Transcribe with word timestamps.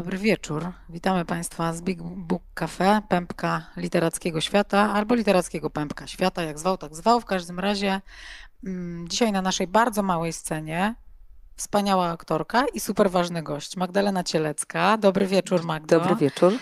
Dobry 0.00 0.18
wieczór. 0.18 0.72
Witamy 0.88 1.24
Państwa 1.24 1.72
z 1.72 1.82
Big 1.82 2.02
Book 2.02 2.42
Cafe, 2.54 3.02
pępka 3.08 3.66
literackiego 3.76 4.40
świata 4.40 4.92
albo 4.92 5.14
literackiego 5.14 5.70
pępka 5.70 6.06
świata, 6.06 6.42
jak 6.42 6.58
zwał, 6.58 6.76
tak 6.76 6.94
zwał. 6.94 7.20
W 7.20 7.24
każdym 7.24 7.58
razie 7.58 8.00
mm, 8.64 9.08
dzisiaj 9.08 9.32
na 9.32 9.42
naszej 9.42 9.66
bardzo 9.66 10.02
małej 10.02 10.32
scenie 10.32 10.94
wspaniała 11.56 12.10
aktorka 12.10 12.64
i 12.74 12.80
super 12.80 13.10
ważny 13.10 13.42
gość, 13.42 13.76
Magdalena 13.76 14.24
Cielecka. 14.24 14.98
Dobry 14.98 15.26
wieczór, 15.26 15.64
Magdo. 15.64 16.00
Dobry 16.00 16.16
wieczór. 16.16 16.52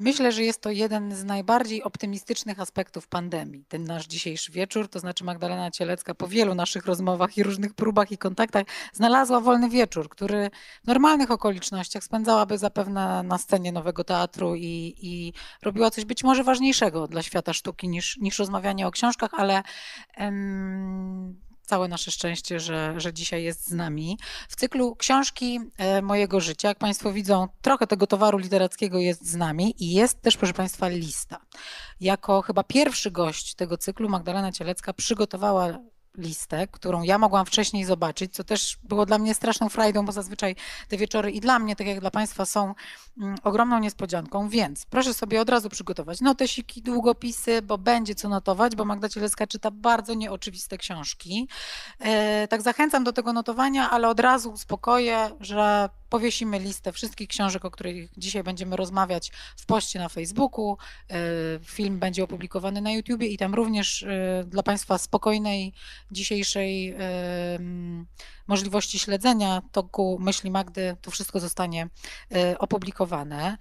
Myślę, 0.00 0.32
że 0.32 0.42
jest 0.42 0.60
to 0.60 0.70
jeden 0.70 1.14
z 1.14 1.24
najbardziej 1.24 1.82
optymistycznych 1.82 2.60
aspektów 2.60 3.08
pandemii. 3.08 3.64
Ten 3.68 3.84
nasz 3.84 4.06
dzisiejszy 4.06 4.52
wieczór, 4.52 4.88
to 4.88 5.00
znaczy 5.00 5.24
Magdalena 5.24 5.70
Cielecka 5.70 6.14
po 6.14 6.28
wielu 6.28 6.54
naszych 6.54 6.86
rozmowach 6.86 7.36
i 7.36 7.42
różnych 7.42 7.74
próbach 7.74 8.12
i 8.12 8.18
kontaktach 8.18 8.66
znalazła 8.92 9.40
wolny 9.40 9.68
wieczór, 9.68 10.08
który 10.08 10.50
w 10.84 10.86
normalnych 10.86 11.30
okolicznościach 11.30 12.04
spędzałaby 12.04 12.58
zapewne 12.58 13.22
na 13.22 13.38
scenie 13.38 13.72
Nowego 13.72 14.04
Teatru 14.04 14.54
i, 14.54 14.94
i 15.02 15.32
robiła 15.62 15.90
coś 15.90 16.04
być 16.04 16.24
może 16.24 16.44
ważniejszego 16.44 17.08
dla 17.08 17.22
świata 17.22 17.52
sztuki 17.52 17.88
niż, 17.88 18.16
niż 18.16 18.38
rozmawianie 18.38 18.86
o 18.86 18.90
książkach, 18.90 19.30
ale 19.34 19.62
em, 20.16 21.40
całe 21.70 21.88
nasze 21.88 22.10
szczęście, 22.10 22.60
że, 22.60 22.94
że 22.96 23.12
dzisiaj 23.12 23.42
jest 23.42 23.68
z 23.68 23.72
nami. 23.72 24.18
W 24.48 24.56
cyklu 24.56 24.96
książki 24.96 25.60
e, 25.78 26.02
mojego 26.02 26.40
życia, 26.40 26.68
jak 26.68 26.78
Państwo 26.78 27.12
widzą, 27.12 27.48
trochę 27.62 27.86
tego 27.86 28.06
towaru 28.06 28.38
literackiego 28.38 28.98
jest 28.98 29.26
z 29.26 29.36
nami 29.36 29.74
i 29.78 29.92
jest 29.92 30.22
też, 30.22 30.36
proszę 30.36 30.54
Państwa, 30.54 30.88
lista. 30.88 31.38
Jako 32.00 32.42
chyba 32.42 32.64
pierwszy 32.64 33.10
gość 33.10 33.54
tego 33.54 33.76
cyklu 33.76 34.08
Magdalena 34.08 34.52
Cielecka 34.52 34.92
przygotowała 34.92 35.78
listę, 36.18 36.68
którą 36.68 37.02
ja 37.02 37.18
mogłam 37.18 37.46
wcześniej 37.46 37.84
zobaczyć, 37.84 38.34
co 38.34 38.44
też 38.44 38.78
było 38.82 39.06
dla 39.06 39.18
mnie 39.18 39.34
straszną 39.34 39.68
frajdą, 39.68 40.06
bo 40.06 40.12
zazwyczaj 40.12 40.56
te 40.88 40.96
wieczory 40.96 41.30
i 41.30 41.40
dla 41.40 41.58
mnie, 41.58 41.76
tak 41.76 41.86
jak 41.86 42.00
dla 42.00 42.10
Państwa, 42.10 42.44
są 42.44 42.74
mm, 43.18 43.36
ogromną 43.42 43.78
niespodzianką, 43.78 44.48
więc 44.48 44.86
proszę 44.86 45.14
sobie 45.14 45.40
od 45.40 45.48
razu 45.48 45.68
przygotować 45.68 46.20
notesiki, 46.20 46.82
długopisy, 46.82 47.62
bo 47.62 47.78
będzie 47.78 48.14
co 48.14 48.28
notować, 48.28 48.76
bo 48.76 48.84
Magda 48.84 49.08
Cielecka 49.08 49.46
czyta 49.46 49.70
bardzo 49.70 50.14
nieoczywiste 50.14 50.78
książki. 50.78 51.48
E, 51.98 52.48
tak 52.48 52.62
zachęcam 52.62 53.04
do 53.04 53.12
tego 53.12 53.32
notowania, 53.32 53.90
ale 53.90 54.08
od 54.08 54.20
razu 54.20 54.52
uspokoję, 54.52 55.30
że 55.40 55.88
powiesimy 56.10 56.58
listę 56.58 56.92
wszystkich 56.92 57.28
książek, 57.28 57.64
o 57.64 57.70
których 57.70 58.10
dzisiaj 58.16 58.42
będziemy 58.42 58.76
rozmawiać 58.76 59.32
w 59.56 59.66
poście 59.66 59.98
na 59.98 60.08
Facebooku. 60.08 60.76
E, 61.10 61.16
film 61.64 61.98
będzie 61.98 62.24
opublikowany 62.24 62.80
na 62.80 62.92
YouTubie 62.92 63.26
i 63.26 63.36
tam 63.36 63.54
również 63.54 64.02
e, 64.02 64.44
dla 64.46 64.62
Państwa 64.62 64.98
spokojnej 64.98 65.72
dzisiejszej 66.10 66.96
możliwości 68.46 68.98
śledzenia 68.98 69.62
toku 69.72 70.18
myśli 70.20 70.50
Magdy 70.50 70.96
to 71.02 71.10
wszystko 71.10 71.40
zostanie 71.40 71.88
e, 72.34 72.58
opublikowane. 72.58 73.56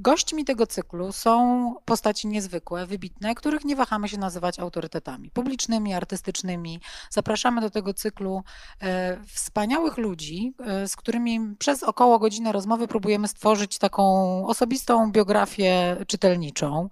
Gośćmi 0.00 0.44
tego 0.44 0.66
cyklu 0.66 1.12
są 1.12 1.74
postaci 1.84 2.28
niezwykłe, 2.28 2.86
wybitne, 2.86 3.34
których 3.34 3.64
nie 3.64 3.76
wahamy 3.76 4.08
się 4.08 4.18
nazywać 4.18 4.58
autorytetami 4.58 5.30
publicznymi, 5.30 5.94
artystycznymi. 5.94 6.80
Zapraszamy 7.10 7.60
do 7.60 7.70
tego 7.70 7.94
cyklu 7.94 8.42
e, 8.80 9.18
wspaniałych 9.26 9.96
ludzi, 9.98 10.54
e, 10.58 10.88
z 10.88 10.96
którymi 10.96 11.40
przez 11.58 11.82
około 11.82 12.18
godzinę 12.18 12.52
rozmowy 12.52 12.88
próbujemy 12.88 13.28
stworzyć 13.28 13.78
taką 13.78 14.02
osobistą 14.46 15.12
biografię 15.12 15.96
czytelniczą. 16.06 16.88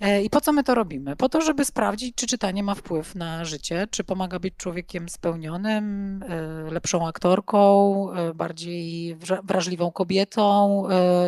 E, 0.00 0.22
I 0.22 0.30
po 0.30 0.40
co 0.40 0.52
my 0.52 0.64
to 0.64 0.74
robimy? 0.74 1.16
Po 1.16 1.28
to, 1.28 1.40
żeby 1.40 1.64
sprawdzić, 1.64 2.14
czy 2.14 2.26
czytanie 2.26 2.62
ma 2.62 2.74
wpływ 2.74 3.14
na 3.14 3.44
życie, 3.44 3.86
czy 3.90 4.04
pomaga 4.04 4.38
być 4.38 4.54
człowiekiem 4.56 5.08
spełnionym, 5.08 6.22
e, 6.22 6.70
lepszą 6.70 7.06
aktorką, 7.06 8.12
e, 8.12 8.34
bardziej 8.34 9.16
wrażliwą 9.44 9.92
kobietą, 9.92 10.84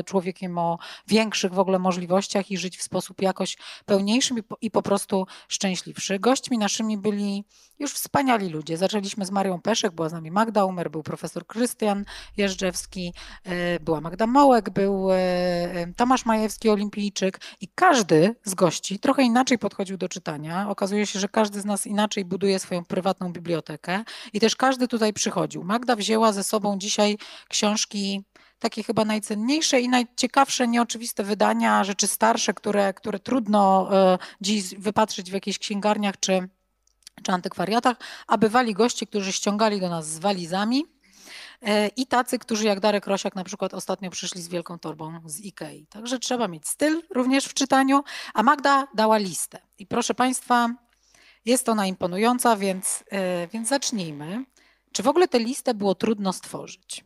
człowiekiem 0.07 0.59
o 0.59 0.79
większych 1.07 1.55
w 1.55 1.59
ogóle 1.59 1.79
możliwościach 1.79 2.51
i 2.51 2.59
żyć 2.59 2.79
w 2.79 2.83
sposób 2.83 3.23
jakoś 3.23 3.57
pełniejszym 3.87 4.39
i 4.61 4.71
po 4.71 4.83
prostu 4.83 5.27
szczęśliwszy. 5.49 6.19
Gośćmi 6.19 6.59
naszymi 6.59 6.99
byli 6.99 7.45
już 7.79 7.93
wspaniali 7.93 8.49
ludzie. 8.49 8.77
Zaczęliśmy 8.77 9.27
z 9.27 9.31
Marią 9.31 9.61
Peszek, 9.61 9.93
była 9.93 10.09
z 10.09 10.13
nami 10.13 10.31
Magda 10.31 10.65
Umer, 10.65 10.91
był 10.91 11.03
profesor 11.03 11.47
Krystian 11.47 12.05
Jeżdżewski, 12.37 13.15
była 13.81 14.01
Magda 14.01 14.27
Mołek, 14.27 14.71
był 14.71 15.09
Tomasz 15.97 16.27
Majewski, 16.27 16.71
olimpijczyk 16.71 17.41
i 17.61 17.69
każdy 17.75 18.35
z 18.45 18.55
gości 18.63 18.99
trochę 18.99 19.23
inaczej 19.23 19.59
podchodził 19.59 19.97
do 19.97 20.09
czytania. 20.09 20.69
Okazuje 20.69 21.07
się, 21.07 21.19
że 21.19 21.29
każdy 21.29 21.61
z 21.61 21.65
nas 21.65 21.87
inaczej 21.87 22.25
buduje 22.25 22.59
swoją 22.59 22.85
prywatną 22.85 23.33
bibliotekę 23.33 24.05
i 24.33 24.41
też 24.41 24.57
każdy 24.57 24.89
tutaj 24.89 25.13
przychodził. 25.13 25.65
Magda 25.65 25.97
wzięła 25.97 26.33
ze 26.33 26.45
sobą 26.45 26.79
dzisiaj 26.79 27.19
książki 27.49 28.23
takie 28.59 28.83
chyba 28.83 29.05
najcenniejsze 29.05 29.81
i 29.81 29.89
najciekawsze, 29.89 30.69
nieoczywiste 30.69 31.25
wydania, 31.25 31.85
rzeczy 31.85 32.07
starsze, 32.07 32.55
które, 32.55 32.95
które 32.95 33.19
trudno 33.19 33.89
e, 33.93 34.19
dziś 34.41 34.75
wypatrzyć 34.79 35.31
w 35.31 35.35
jakichś 35.35 35.59
księgarniach 35.59 36.21
czy, 36.21 36.49
czy 37.23 37.33
antykwariatach, 37.33 37.97
a 38.27 38.39
bywali 38.39 38.75
goście, 38.75 39.07
którzy 39.07 39.33
ściągali 39.33 39.81
do 39.81 39.89
nas 39.89 40.07
z 40.09 40.19
walizami 40.19 40.85
i 41.97 42.07
tacy, 42.07 42.39
którzy 42.39 42.65
jak 42.65 42.81
Darek 42.81 43.07
Rosiak 43.07 43.35
na 43.35 43.45
przykład 43.45 43.75
ostatnio 43.75 44.11
przyszli 44.11 44.43
z 44.43 44.49
wielką 44.49 44.79
torbą 44.79 45.21
z 45.27 45.41
Ikei. 45.41 45.87
Także 45.87 46.19
trzeba 46.19 46.49
mieć 46.49 46.69
styl 46.69 47.03
również 47.11 47.45
w 47.45 47.55
czytaniu, 47.55 48.03
a 48.35 48.43
Magda 48.43 48.89
dała 48.95 49.17
listę. 49.17 49.59
I 49.79 49.87
proszę 49.87 50.15
Państwa, 50.15 50.69
jest 51.45 51.69
ona 51.69 51.87
imponująca, 51.87 52.57
więc, 52.57 53.05
e, 53.11 53.49
więc 53.49 53.69
zacznijmy. 53.69 54.45
Czy 54.93 55.03
w 55.03 55.09
ogóle 55.09 55.29
tę 55.29 55.39
listę 55.39 55.75
było 55.75 55.95
trudno 55.95 56.33
stworzyć? 56.33 57.05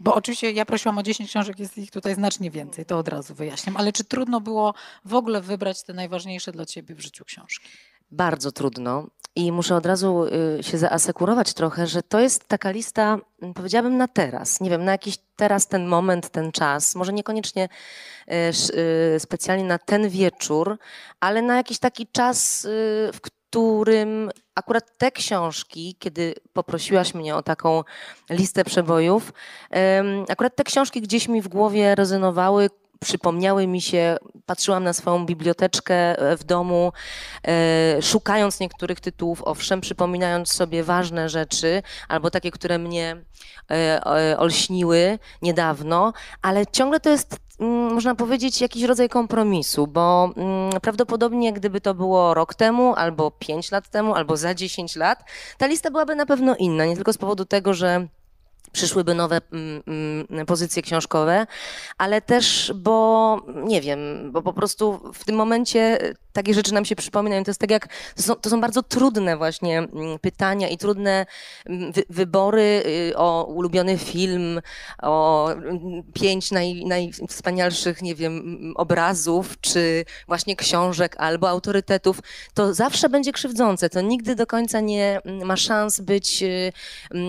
Bo 0.00 0.14
oczywiście 0.14 0.52
ja 0.52 0.64
prosiłam 0.64 0.98
o 0.98 1.02
10 1.02 1.30
książek, 1.30 1.58
jest 1.58 1.78
ich 1.78 1.90
tutaj 1.90 2.14
znacznie 2.14 2.50
więcej, 2.50 2.86
to 2.86 2.98
od 2.98 3.08
razu 3.08 3.34
wyjaśniam. 3.34 3.76
Ale 3.76 3.92
czy 3.92 4.04
trudno 4.04 4.40
było 4.40 4.74
w 5.04 5.14
ogóle 5.14 5.40
wybrać 5.40 5.82
te 5.82 5.92
najważniejsze 5.92 6.52
dla 6.52 6.66
Ciebie 6.66 6.94
w 6.94 7.00
życiu 7.00 7.24
książki? 7.24 7.68
Bardzo 8.10 8.52
trudno. 8.52 9.06
I 9.36 9.52
muszę 9.52 9.76
od 9.76 9.86
razu 9.86 10.24
y, 10.58 10.62
się 10.62 10.78
zaasekurować 10.78 11.54
trochę, 11.54 11.86
że 11.86 12.02
to 12.02 12.20
jest 12.20 12.48
taka 12.48 12.70
lista, 12.70 13.18
mm, 13.42 13.54
powiedziałabym 13.54 13.96
na 13.96 14.08
teraz. 14.08 14.60
Nie 14.60 14.70
wiem, 14.70 14.84
na 14.84 14.92
jakiś 14.92 15.18
teraz 15.36 15.66
ten 15.66 15.86
moment, 15.86 16.30
ten 16.30 16.52
czas. 16.52 16.94
Może 16.94 17.12
niekoniecznie 17.12 17.68
y, 18.28 18.34
y, 19.16 19.20
specjalnie 19.20 19.64
na 19.64 19.78
ten 19.78 20.08
wieczór, 20.08 20.78
ale 21.20 21.42
na 21.42 21.56
jakiś 21.56 21.78
taki 21.78 22.06
czas, 22.06 22.66
w 23.12 23.20
którym 23.20 24.30
akurat 24.54 24.98
te 24.98 25.10
książki, 25.10 25.96
kiedy 25.98 26.34
poprosiłaś 26.52 27.14
mnie 27.14 27.36
o 27.36 27.42
taką 27.42 27.84
listę 28.30 28.64
przebojów, 28.64 29.32
akurat 30.28 30.56
te 30.56 30.64
książki 30.64 31.00
gdzieś 31.00 31.28
mi 31.28 31.42
w 31.42 31.48
głowie 31.48 31.94
rezonowały, 31.94 32.70
przypomniały 33.00 33.66
mi 33.66 33.80
się, 33.80 34.16
patrzyłam 34.46 34.84
na 34.84 34.92
swoją 34.92 35.26
biblioteczkę 35.26 35.94
e, 35.94 36.36
w 36.36 36.44
domu, 36.44 36.92
e, 37.48 38.02
szukając 38.02 38.60
niektórych 38.60 39.00
tytułów, 39.00 39.42
owszem, 39.42 39.80
przypominając 39.80 40.52
sobie 40.52 40.84
ważne 40.84 41.28
rzeczy, 41.28 41.82
albo 42.08 42.30
takie, 42.30 42.50
które 42.50 42.78
mnie 42.78 43.16
e, 43.70 44.36
olśniły 44.38 45.18
niedawno, 45.42 46.12
ale 46.42 46.66
ciągle 46.66 47.00
to 47.00 47.10
jest 47.10 47.36
mm, 47.60 47.94
można 47.94 48.14
powiedzieć, 48.14 48.60
jakiś 48.60 48.82
rodzaj 48.82 49.08
kompromisu, 49.08 49.86
bo 49.86 50.30
mm, 50.36 50.80
prawdopodobnie 50.82 51.52
gdyby 51.52 51.80
to 51.80 51.94
było 51.94 52.34
rok 52.34 52.54
temu, 52.54 52.94
albo 52.94 53.30
pięć 53.30 53.70
lat 53.70 53.88
temu, 53.88 54.14
albo 54.14 54.36
za 54.36 54.54
dziesięć 54.54 54.96
lat, 54.96 55.24
ta 55.58 55.66
lista 55.66 55.90
byłaby 55.90 56.14
na 56.14 56.26
pewno 56.26 56.56
inna. 56.56 56.86
Nie 56.86 56.94
tylko 56.94 57.12
z 57.12 57.18
powodu 57.18 57.44
tego, 57.44 57.74
że 57.74 58.06
przyszłyby 58.72 59.14
nowe 59.14 59.40
mm, 59.52 59.82
mm, 60.30 60.46
pozycje 60.46 60.82
książkowe, 60.82 61.46
ale 61.98 62.20
też, 62.20 62.72
bo 62.74 63.40
nie 63.64 63.80
wiem, 63.80 63.98
bo 64.32 64.42
po 64.42 64.52
prostu 64.52 65.12
w 65.14 65.24
tym 65.24 65.36
momencie 65.36 65.98
takie 66.36 66.54
rzeczy 66.54 66.74
nam 66.74 66.84
się 66.84 66.96
przypominają. 66.96 67.44
To 67.44 67.50
jest 67.50 67.60
tak 67.60 67.70
jak, 67.70 67.88
to 68.16 68.22
są, 68.22 68.34
to 68.34 68.50
są 68.50 68.60
bardzo 68.60 68.82
trudne 68.82 69.36
właśnie 69.36 69.78
mm, 69.78 70.18
pytania 70.18 70.68
i 70.68 70.78
trudne 70.78 71.26
mm, 71.66 71.92
wy, 71.92 72.04
wybory 72.10 72.82
y, 73.10 73.16
o 73.16 73.44
ulubiony 73.44 73.98
film, 73.98 74.60
o 75.02 75.48
mm, 75.52 76.02
pięć 76.14 76.50
naj, 76.50 76.84
najwspanialszych, 76.84 78.02
nie 78.02 78.14
wiem, 78.14 78.72
obrazów, 78.76 79.60
czy 79.60 80.04
właśnie 80.26 80.56
książek 80.56 81.16
albo 81.18 81.48
autorytetów. 81.48 82.20
To 82.54 82.74
zawsze 82.74 83.08
będzie 83.08 83.32
krzywdzące. 83.32 83.90
To 83.90 84.00
nigdy 84.00 84.34
do 84.34 84.46
końca 84.46 84.80
nie 84.80 85.20
ma 85.44 85.56
szans 85.56 86.00
być 86.00 86.42
y, 86.42 86.72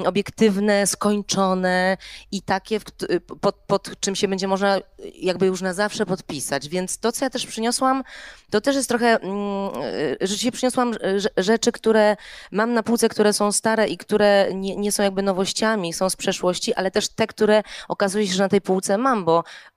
obiektywne, 0.05 0.87
skończone 0.87 1.97
i 2.31 2.41
takie, 2.41 2.79
pod, 3.41 3.55
pod 3.55 3.99
czym 3.99 4.15
się 4.15 4.27
będzie 4.27 4.47
można 4.47 4.79
jakby 5.15 5.45
już 5.45 5.61
na 5.61 5.73
zawsze 5.73 6.05
podpisać. 6.05 6.69
Więc 6.69 6.97
to, 6.97 7.11
co 7.11 7.25
ja 7.25 7.29
też 7.29 7.45
przyniosłam, 7.45 8.03
to 8.49 8.61
też 8.61 8.75
jest 8.75 8.89
trochę, 8.89 8.96
że 10.21 10.35
dzisiaj 10.35 10.51
przyniosłam 10.51 10.93
rzeczy, 11.37 11.71
które 11.71 12.15
mam 12.51 12.73
na 12.73 12.83
półce, 12.83 13.09
które 13.09 13.33
są 13.33 13.51
stare 13.51 13.87
i 13.87 13.97
które 13.97 14.47
nie, 14.53 14.75
nie 14.75 14.91
są 14.91 15.03
jakby 15.03 15.21
nowościami, 15.21 15.93
są 15.93 16.09
z 16.09 16.15
przeszłości, 16.15 16.73
ale 16.73 16.91
też 16.91 17.09
te, 17.09 17.27
które 17.27 17.63
okazuje 17.87 18.27
się, 18.27 18.33
że 18.33 18.43
na 18.43 18.49
tej 18.49 18.61
półce 18.61 18.97
mam, 18.97 19.25
bo 19.25 19.43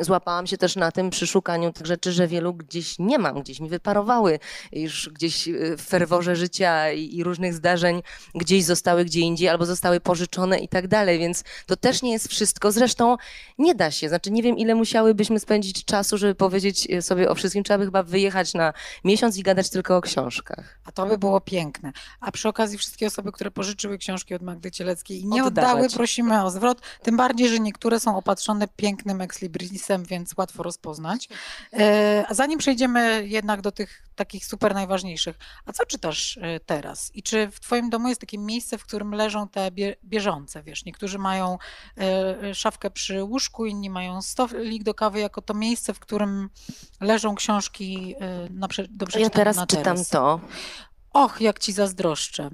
złapałam 0.00 0.46
się 0.46 0.56
też 0.56 0.76
na 0.76 0.92
tym 0.92 1.10
przy 1.10 1.26
szukaniu 1.26 1.72
tych 1.72 1.86
rzeczy, 1.86 2.12
że 2.12 2.26
wielu 2.28 2.54
gdzieś 2.54 2.98
nie 2.98 3.18
mam, 3.18 3.40
gdzieś 3.40 3.60
mi 3.60 3.68
wyparowały, 3.68 4.38
już 4.72 5.08
gdzieś 5.08 5.48
e, 5.48 5.52
w 5.76 5.82
ferworze 5.82 6.36
życia 6.36 6.92
i, 6.92 7.16
i 7.16 7.24
różnych 7.24 7.54
zdarzeń 7.54 8.02
gdzieś 8.34 8.64
zostały 8.64 9.04
gdzie 9.04 9.20
indziej 9.20 9.48
albo 9.48 9.66
zostały 9.66 10.00
pożyczone 10.00 10.58
i 10.58 10.68
tak 10.68 10.88
dalej, 10.88 11.18
więc 11.18 11.44
to 11.66 11.76
też 11.76 12.02
nie 12.02 12.12
jest 12.12 12.28
wszystko. 12.28 12.72
Zresztą 12.72 13.16
nie 13.58 13.74
da 13.74 13.90
się, 13.90 14.08
znaczy 14.08 14.30
nie 14.30 14.42
wiem 14.42 14.58
ile 14.58 14.74
musiałybyśmy 14.74 15.40
spędzić 15.40 15.84
czasu, 15.84 16.18
żeby 16.18 16.34
powiedzieć 16.34 16.90
e, 16.90 17.02
sobie 17.02 17.30
o 17.30 17.34
wszystkim. 17.34 17.64
Trzeba 17.64 17.78
by 17.78 17.84
chyba 17.84 18.02
wyjechać 18.02 18.54
na 18.54 18.72
miesiąc 19.04 19.36
i 19.36 19.42
gadać 19.42 19.70
tylko 19.70 19.96
o 19.96 20.00
książkach. 20.00 20.78
A 20.84 20.92
to 20.92 21.06
by 21.06 21.18
było 21.18 21.40
piękne. 21.40 21.92
A 22.20 22.32
przy 22.32 22.48
okazji 22.48 22.78
wszystkie 22.78 23.06
osoby, 23.06 23.32
które 23.32 23.50
pożyczyły 23.50 23.98
książki 23.98 24.34
od 24.34 24.42
Magdy 24.42 24.70
Cieleckiej 24.70 25.20
i 25.20 25.26
nie 25.26 25.44
Oddawać. 25.44 25.72
oddały, 25.74 25.90
prosimy 25.90 26.44
o 26.44 26.50
zwrot, 26.50 26.80
tym 27.02 27.16
bardziej, 27.16 27.48
że 27.48 27.58
niektóre 27.58 28.00
są 28.00 28.16
opatrzone 28.16 28.68
pięknym 28.68 29.20
exlibrisem, 29.26 30.04
więc 30.04 30.36
łatwo 30.36 30.62
rozpoznać. 30.62 31.28
E, 31.72 32.24
a 32.28 32.34
zanim 32.34 32.58
przejdziemy 32.58 33.26
jednak 33.26 33.60
do 33.60 33.72
tych 33.72 34.02
takich 34.14 34.46
super 34.46 34.74
najważniejszych, 34.74 35.38
a 35.66 35.72
co 35.72 35.86
czytasz 35.86 36.38
e, 36.42 36.60
teraz? 36.60 37.10
I 37.14 37.22
czy 37.22 37.50
w 37.50 37.60
twoim 37.60 37.90
domu 37.90 38.08
jest 38.08 38.20
takie 38.20 38.38
miejsce, 38.38 38.78
w 38.78 38.84
którym 38.84 39.14
leżą 39.14 39.48
te 39.48 39.70
bieżące, 40.04 40.62
wiesz, 40.62 40.84
niektórzy 40.84 41.18
mają 41.18 41.58
e, 41.98 42.54
szafkę 42.54 42.90
przy 42.90 43.22
łóżku, 43.22 43.66
inni 43.66 43.90
mają 43.90 44.22
stolik 44.22 44.82
do 44.82 44.94
kawy 44.94 45.20
jako 45.20 45.42
to 45.42 45.54
miejsce, 45.54 45.94
w 45.94 46.00
którym 46.00 46.50
leżą 47.00 47.34
książki 47.34 48.14
na, 48.50 48.68
do 48.90 49.06
przeczytania 49.06 49.24
Ja 49.24 49.30
teraz 49.30 49.56
na 49.56 49.66
czytam 49.66 49.96
to. 50.10 50.40
Och, 51.16 51.40
jak 51.40 51.58
ci 51.58 51.72
zazdroszczę. 51.72 52.50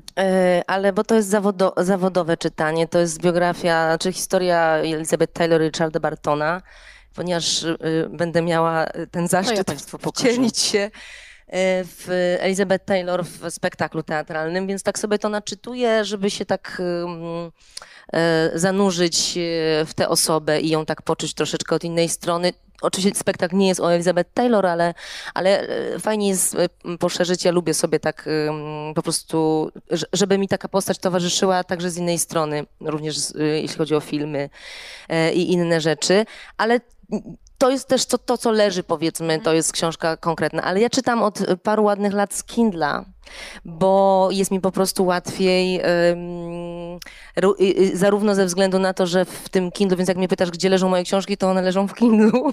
ale 0.66 0.92
bo 0.92 1.04
to 1.04 1.14
jest 1.14 1.28
zawodo, 1.28 1.74
zawodowe 1.76 2.36
czytanie, 2.36 2.88
to 2.88 2.98
jest 2.98 3.22
biografia, 3.22 3.98
czy 3.98 4.12
historia 4.12 4.76
Elizabeth 4.76 5.32
Taylor 5.32 5.60
Richarda 5.60 6.00
Bartona, 6.00 6.62
ponieważ 7.14 7.62
y, 7.62 7.76
będę 8.10 8.42
miała 8.42 8.86
ten 9.10 9.28
zaszczyt 9.28 9.68
ja 9.68 10.10
wcielić 10.12 10.58
się 10.58 10.78
y, 10.78 10.90
w 11.84 12.36
Elizabeth 12.40 12.84
Taylor 12.84 13.24
w 13.24 13.50
spektaklu 13.50 14.02
teatralnym, 14.02 14.66
więc 14.66 14.82
tak 14.82 14.98
sobie 14.98 15.18
to 15.18 15.28
naczytuję, 15.28 16.04
żeby 16.04 16.30
się 16.30 16.44
tak 16.44 16.82
zanurzyć 18.54 19.38
w 19.86 19.90
tę 19.96 20.08
osobę 20.08 20.60
i 20.60 20.68
ją 20.68 20.86
tak 20.86 21.02
poczuć 21.02 21.34
troszeczkę 21.34 21.76
od 21.76 21.84
innej 21.84 22.08
strony 22.08 22.52
oczywiście 22.82 23.20
spektakl 23.20 23.56
nie 23.56 23.68
jest 23.68 23.80
o 23.80 23.94
Elizabeth 23.94 24.30
Taylor, 24.34 24.66
ale, 24.66 24.94
ale 25.34 25.60
e, 25.60 25.98
fajnie 25.98 26.28
jest 26.28 26.54
e, 26.54 26.68
poszerzyć. 26.98 27.44
Ja 27.44 27.52
lubię 27.52 27.74
sobie 27.74 28.00
tak 28.00 28.28
po 28.94 29.02
prostu, 29.02 29.70
żeby 30.12 30.38
mi 30.38 30.48
taka 30.48 30.68
postać 30.68 30.98
towarzyszyła 30.98 31.64
także 31.64 31.90
z 31.90 31.96
innej 31.96 32.18
strony, 32.18 32.66
również 32.80 33.16
e, 33.34 33.44
jeśli 33.44 33.78
chodzi 33.78 33.94
o 33.94 34.00
filmy 34.00 34.50
i 35.34 35.52
inne 35.52 35.80
rzeczy, 35.80 36.24
ale 36.56 36.80
to 37.58 37.70
jest 37.70 37.88
też 37.88 38.06
to, 38.06 38.18
to, 38.18 38.38
co 38.38 38.50
leży, 38.50 38.82
powiedzmy, 38.82 39.40
to 39.40 39.52
jest 39.52 39.72
książka 39.72 40.16
konkretna, 40.16 40.62
ale 40.62 40.80
ja 40.80 40.90
czytam 40.90 41.22
od 41.22 41.38
paru 41.62 41.84
ładnych 41.84 42.12
lat 42.12 42.34
z 42.34 42.44
Kindla, 42.44 43.04
bo 43.64 44.28
jest 44.32 44.50
mi 44.50 44.60
po 44.60 44.72
prostu 44.72 45.04
łatwiej, 45.04 45.80
zarówno 47.94 48.34
ze 48.34 48.46
względu 48.46 48.78
na 48.78 48.94
to, 48.94 49.06
że 49.06 49.24
w 49.24 49.48
tym 49.48 49.72
Kindle, 49.72 49.96
więc 49.96 50.08
jak 50.08 50.18
mnie 50.18 50.28
pytasz, 50.28 50.50
gdzie 50.50 50.68
leżą 50.68 50.88
moje 50.88 51.04
książki, 51.04 51.36
to 51.36 51.50
one 51.50 51.62
leżą 51.62 51.88
w 51.88 51.94
Kindlu. 51.94 52.52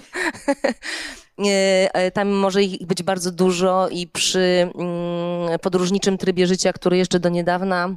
Tam 2.14 2.28
może 2.28 2.62
ich 2.62 2.86
być 2.86 3.02
bardzo 3.02 3.30
dużo 3.30 3.88
i 3.88 4.06
przy 4.06 4.70
mm, 4.74 5.58
podróżniczym 5.58 6.18
trybie 6.18 6.46
życia, 6.46 6.72
który 6.72 6.96
jeszcze 6.96 7.20
do 7.20 7.28
niedawna 7.28 7.96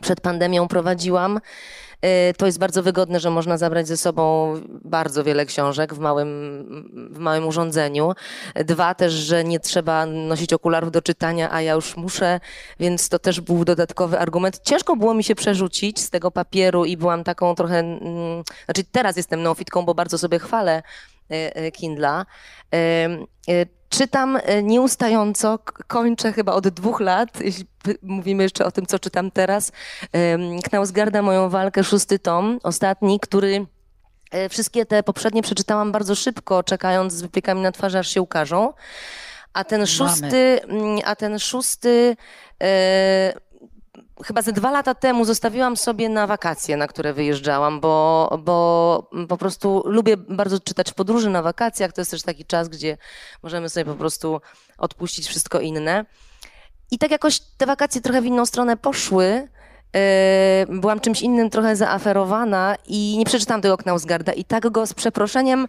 przed 0.00 0.20
pandemią 0.20 0.68
prowadziłam, 0.68 1.40
Y, 1.40 1.87
to 2.36 2.46
jest 2.46 2.58
bardzo 2.58 2.82
wygodne, 2.82 3.20
że 3.20 3.30
można 3.30 3.58
zabrać 3.58 3.88
ze 3.88 3.96
sobą 3.96 4.54
bardzo 4.84 5.24
wiele 5.24 5.46
książek 5.46 5.94
w 5.94 5.98
małym, 5.98 6.28
w 7.12 7.18
małym 7.18 7.46
urządzeniu. 7.46 8.12
Dwa 8.54 8.94
też, 8.94 9.12
że 9.12 9.44
nie 9.44 9.60
trzeba 9.60 10.06
nosić 10.06 10.52
okularów 10.52 10.90
do 10.90 11.02
czytania, 11.02 11.52
a 11.52 11.62
ja 11.62 11.72
już 11.72 11.96
muszę, 11.96 12.40
więc 12.80 13.08
to 13.08 13.18
też 13.18 13.40
był 13.40 13.64
dodatkowy 13.64 14.18
argument. 14.18 14.60
Ciężko 14.62 14.96
było 14.96 15.14
mi 15.14 15.24
się 15.24 15.34
przerzucić 15.34 16.00
z 16.00 16.10
tego 16.10 16.30
papieru 16.30 16.84
i 16.84 16.96
byłam 16.96 17.24
taką 17.24 17.54
trochę, 17.54 17.78
mm, 17.78 18.42
znaczy 18.64 18.84
teraz 18.92 19.16
jestem 19.16 19.42
neofitką, 19.42 19.84
bo 19.84 19.94
bardzo 19.94 20.18
sobie 20.18 20.38
chwalę 20.38 20.82
y, 21.32 21.60
y, 21.66 21.72
Kindla. 21.72 22.26
Czytam 23.88 24.38
e, 24.42 24.62
nieustająco, 24.62 25.58
kończę 25.86 26.32
chyba 26.32 26.52
od 26.52 26.68
dwóch 26.68 27.00
lat, 27.00 27.40
jeśli 27.40 27.64
mówimy 28.02 28.42
jeszcze 28.42 28.64
o 28.64 28.70
tym, 28.70 28.86
co 28.86 28.98
czytam 28.98 29.30
teraz. 29.30 29.72
Knausgarda, 30.64 31.22
moją 31.22 31.48
walkę, 31.48 31.84
szósty 31.84 32.18
tom, 32.18 32.58
ostatni, 32.62 33.20
który 33.20 33.66
e, 34.30 34.48
wszystkie 34.48 34.86
te 34.86 35.02
poprzednie 35.02 35.42
przeczytałam 35.42 35.92
bardzo 35.92 36.14
szybko, 36.14 36.62
czekając 36.62 37.12
z 37.12 37.22
wypiekami 37.22 37.60
na 37.60 37.72
twarzy, 37.72 37.98
aż 37.98 38.08
się 38.08 38.22
ukażą. 38.22 38.72
A 39.52 39.64
ten 39.64 39.86
szósty, 39.86 40.60
mm, 40.62 40.98
a 41.04 41.16
ten 41.16 41.38
szósty 41.38 42.16
e, 42.62 43.32
chyba 44.24 44.42
ze 44.42 44.52
dwa 44.52 44.70
lata 44.70 44.94
temu 44.94 45.24
zostawiłam 45.24 45.76
sobie 45.76 46.08
na 46.08 46.26
wakacje, 46.26 46.76
na 46.76 46.86
które 46.86 47.12
wyjeżdżałam, 47.12 47.80
bo, 47.80 48.38
bo 48.44 49.10
po 49.28 49.36
prostu 49.36 49.82
lubię 49.86 50.16
bardzo 50.16 50.60
czytać 50.60 50.92
podróży 50.92 51.30
na 51.30 51.42
wakacjach. 51.42 51.92
To 51.92 52.00
jest 52.00 52.10
też 52.10 52.22
taki 52.22 52.44
czas, 52.44 52.68
gdzie 52.68 52.96
możemy 53.42 53.68
sobie 53.68 53.84
po 53.84 53.94
prostu 53.94 54.40
odpuścić 54.78 55.28
wszystko 55.28 55.60
inne. 55.60 56.04
I 56.90 56.98
tak 56.98 57.10
jakoś 57.10 57.40
te 57.40 57.66
wakacje 57.66 58.00
trochę 58.00 58.22
w 58.22 58.24
inną 58.26 58.46
stronę 58.46 58.76
poszły. 58.76 59.48
Yy, 60.68 60.80
byłam 60.80 61.00
czymś 61.00 61.22
innym 61.22 61.50
trochę 61.50 61.76
zaaferowana 61.76 62.76
i 62.86 63.16
nie 63.18 63.24
przeczytałam 63.24 63.62
tego 63.62 63.76
Knausgarda 63.76 64.32
i 64.32 64.44
tak 64.44 64.70
go 64.70 64.86
z 64.86 64.94
przeproszeniem 64.94 65.66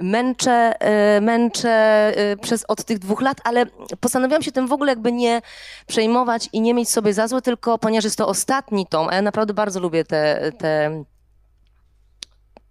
męczę, 0.00 0.72
e, 0.80 1.20
męczę 1.20 1.70
e, 1.70 2.36
przez 2.36 2.64
od 2.68 2.84
tych 2.84 2.98
dwóch 2.98 3.20
lat, 3.20 3.38
ale 3.44 3.66
postanowiłam 4.00 4.42
się 4.42 4.52
tym 4.52 4.68
w 4.68 4.72
ogóle 4.72 4.92
jakby 4.92 5.12
nie 5.12 5.42
przejmować 5.86 6.48
i 6.52 6.60
nie 6.60 6.74
mieć 6.74 6.88
sobie 6.88 7.14
za 7.14 7.28
złe, 7.28 7.42
tylko 7.42 7.78
ponieważ 7.78 8.04
jest 8.04 8.18
to 8.18 8.28
ostatni 8.28 8.86
tom, 8.86 9.08
a 9.08 9.14
ja 9.14 9.22
naprawdę 9.22 9.54
bardzo 9.54 9.80
lubię 9.80 10.04
te, 10.04 10.52
te 10.58 11.04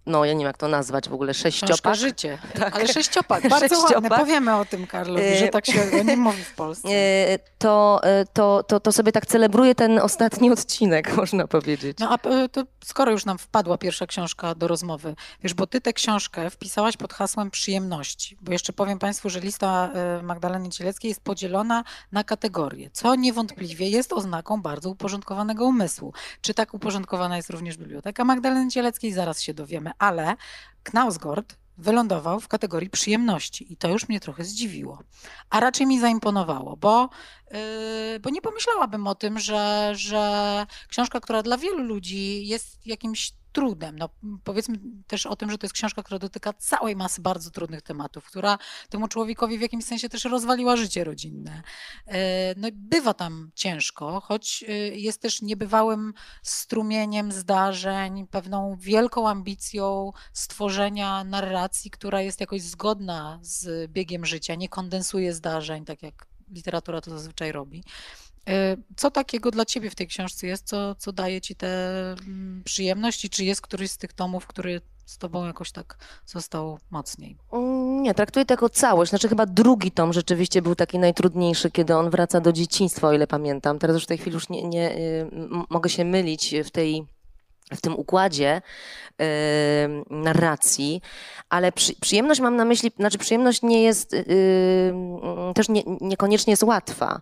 no 0.06 0.24
ja 0.24 0.32
nie 0.32 0.38
wiem 0.38 0.46
jak 0.46 0.58
to 0.58 0.68
nazwać 0.68 1.08
w 1.08 1.14
ogóle, 1.14 1.34
sześciopak. 1.34 1.94
życie, 1.96 2.38
tak. 2.60 2.76
ale 2.76 2.88
sześciopak, 2.88 3.48
bardzo 3.48 3.68
sześciopak. 3.68 3.94
ładne, 3.94 4.18
powiemy 4.18 4.56
o 4.56 4.64
tym 4.64 4.86
Karlowi, 4.86 5.36
że 5.38 5.48
tak 5.48 5.66
się 5.66 6.04
nie 6.04 6.16
mówi 6.16 6.44
w 6.44 6.54
Polsce. 6.54 6.88
E, 6.88 7.38
to, 7.58 8.00
e, 8.02 8.24
to, 8.32 8.62
to, 8.62 8.80
to 8.80 8.92
sobie 8.92 9.12
tak 9.12 9.26
celebruję 9.26 9.74
ten 9.74 9.98
ostatni 9.98 10.50
odcinek, 10.50 11.14
można 11.16 11.46
powiedzieć. 11.46 11.98
No 12.00 12.10
a 12.10 12.28
e, 12.28 12.48
to 12.48 12.64
skoro 12.84 13.12
już 13.12 13.24
nam 13.24 13.38
wpadła 13.38 13.78
pierwsza 13.78 14.06
książka 14.06 14.54
do 14.54 14.68
rozmowy, 14.68 15.14
wiesz, 15.42 15.54
bo 15.54 15.66
ty 15.66 15.80
tę 15.80 15.92
książkę 15.92 16.50
wpisałaś 16.50 16.96
pod 16.96 17.12
hasłem 17.12 17.50
przyjemności, 17.50 18.36
bo 18.40 18.52
jeszcze 18.52 18.72
powiem 18.72 18.98
Państwu, 18.98 19.30
że 19.30 19.40
lista 19.40 19.90
Magdaleny 20.22 20.68
Cieleckiej 20.68 21.08
jest 21.08 21.20
podzielona 21.20 21.84
na 22.12 22.24
kategorie, 22.24 22.90
co 22.92 23.14
niewątpliwie 23.14 23.88
jest 23.88 24.12
oznaką 24.12 24.62
bardzo 24.62 24.90
uporządkowanego 24.90 25.64
umysłu. 25.64 26.12
Czy 26.40 26.54
tak 26.54 26.74
uporządkowana 26.74 27.36
jest 27.36 27.50
również 27.50 27.76
biblioteka 27.76 28.24
Magdaleny 28.24 28.70
Cieleckiej? 28.70 29.12
Zaraz 29.12 29.40
się 29.40 29.54
dowiemy 29.54 29.91
ale 29.98 30.36
Knausgord 30.82 31.56
wylądował 31.78 32.40
w 32.40 32.48
kategorii 32.48 32.90
przyjemności 32.90 33.72
i 33.72 33.76
to 33.76 33.88
już 33.88 34.08
mnie 34.08 34.20
trochę 34.20 34.44
zdziwiło. 34.44 34.98
A 35.50 35.60
raczej 35.60 35.86
mi 35.86 36.00
zaimponowało, 36.00 36.76
bo, 36.76 37.08
yy, 37.50 38.20
bo 38.20 38.30
nie 38.30 38.42
pomyślałabym 38.42 39.06
o 39.06 39.14
tym, 39.14 39.38
że, 39.38 39.92
że 39.94 40.66
książka, 40.88 41.20
która 41.20 41.42
dla 41.42 41.58
wielu 41.58 41.82
ludzi 41.82 42.46
jest 42.46 42.86
jakimś 42.86 43.32
trudem. 43.52 43.98
No, 43.98 44.08
powiedzmy 44.44 44.78
też 45.06 45.26
o 45.26 45.36
tym, 45.36 45.50
że 45.50 45.58
to 45.58 45.66
jest 45.66 45.74
książka, 45.74 46.02
która 46.02 46.18
dotyka 46.18 46.52
całej 46.52 46.96
masy 46.96 47.20
bardzo 47.20 47.50
trudnych 47.50 47.82
tematów, 47.82 48.24
która 48.24 48.58
temu 48.88 49.08
człowiekowi 49.08 49.58
w 49.58 49.60
jakimś 49.60 49.84
sensie 49.84 50.08
też 50.08 50.24
rozwaliła 50.24 50.76
życie 50.76 51.04
rodzinne. 51.04 51.62
E, 52.06 52.54
no 52.56 52.68
bywa 52.72 53.14
tam 53.14 53.50
ciężko, 53.54 54.20
choć 54.20 54.64
e, 54.68 54.72
jest 54.88 55.22
też 55.22 55.42
niebywałym 55.42 56.12
strumieniem 56.42 57.32
zdarzeń, 57.32 58.26
pewną 58.26 58.76
wielką 58.80 59.28
ambicją 59.28 60.12
stworzenia 60.32 61.24
narracji, 61.24 61.90
która 61.90 62.20
jest 62.20 62.40
jakoś 62.40 62.62
zgodna 62.62 63.38
z 63.42 63.90
biegiem 63.90 64.26
życia, 64.26 64.54
nie 64.54 64.68
kondensuje 64.68 65.34
zdarzeń, 65.34 65.84
tak 65.84 66.02
jak 66.02 66.26
literatura 66.50 67.00
to 67.00 67.10
zazwyczaj 67.10 67.52
robi. 67.52 67.84
E, 68.48 68.76
co 68.96 69.10
takiego 69.10 69.50
dla 69.50 69.64
ciebie 69.64 69.90
w 69.90 69.94
tej 69.94 70.06
książce 70.06 70.46
jest, 70.46 70.66
co, 70.66 70.94
co 70.94 71.12
daje 71.12 71.40
ci 71.40 71.54
tę 71.54 71.68
mm, 72.12 72.62
przyjemność 72.64 73.24
i 73.24 73.30
czy 73.30 73.44
jest 73.44 73.60
któryś 73.60 73.90
z 73.90 73.98
tych 73.98 74.12
tomów, 74.12 74.46
który 74.46 74.80
z 75.06 75.18
tobą 75.18 75.46
jakoś 75.46 75.72
tak 75.72 75.98
został 76.26 76.78
mocniej? 76.90 77.36
Mm, 77.52 78.02
nie, 78.02 78.14
traktuję 78.14 78.44
to 78.44 78.54
jako 78.54 78.68
całość. 78.68 79.10
Znaczy 79.10 79.28
chyba 79.28 79.46
drugi 79.46 79.90
tom 79.90 80.12
rzeczywiście 80.12 80.62
był 80.62 80.74
taki 80.74 80.98
najtrudniejszy, 80.98 81.70
kiedy 81.70 81.96
on 81.96 82.10
wraca 82.10 82.40
do 82.40 82.52
dzieciństwa, 82.52 83.08
o 83.08 83.12
ile 83.12 83.26
pamiętam. 83.26 83.78
Teraz 83.78 83.94
już 83.94 84.04
w 84.04 84.06
tej 84.06 84.18
chwili 84.18 84.34
już 84.34 84.48
nie, 84.48 84.68
nie 84.68 84.96
y, 84.96 85.30
mogę 85.70 85.90
się 85.90 86.04
mylić 86.04 86.54
w 86.64 86.70
tej 86.70 87.06
w 87.74 87.80
tym 87.80 87.96
układzie 87.96 88.62
yy, 89.18 89.26
narracji, 90.10 91.02
ale 91.48 91.72
przy, 91.72 91.94
przyjemność 92.00 92.40
mam 92.40 92.56
na 92.56 92.64
myśli, 92.64 92.92
znaczy 92.98 93.18
przyjemność 93.18 93.62
nie 93.62 93.82
jest, 93.82 94.12
yy, 94.12 94.24
też 95.54 95.68
nie, 95.68 95.82
niekoniecznie 96.00 96.50
jest 96.50 96.62
łatwa. 96.62 97.20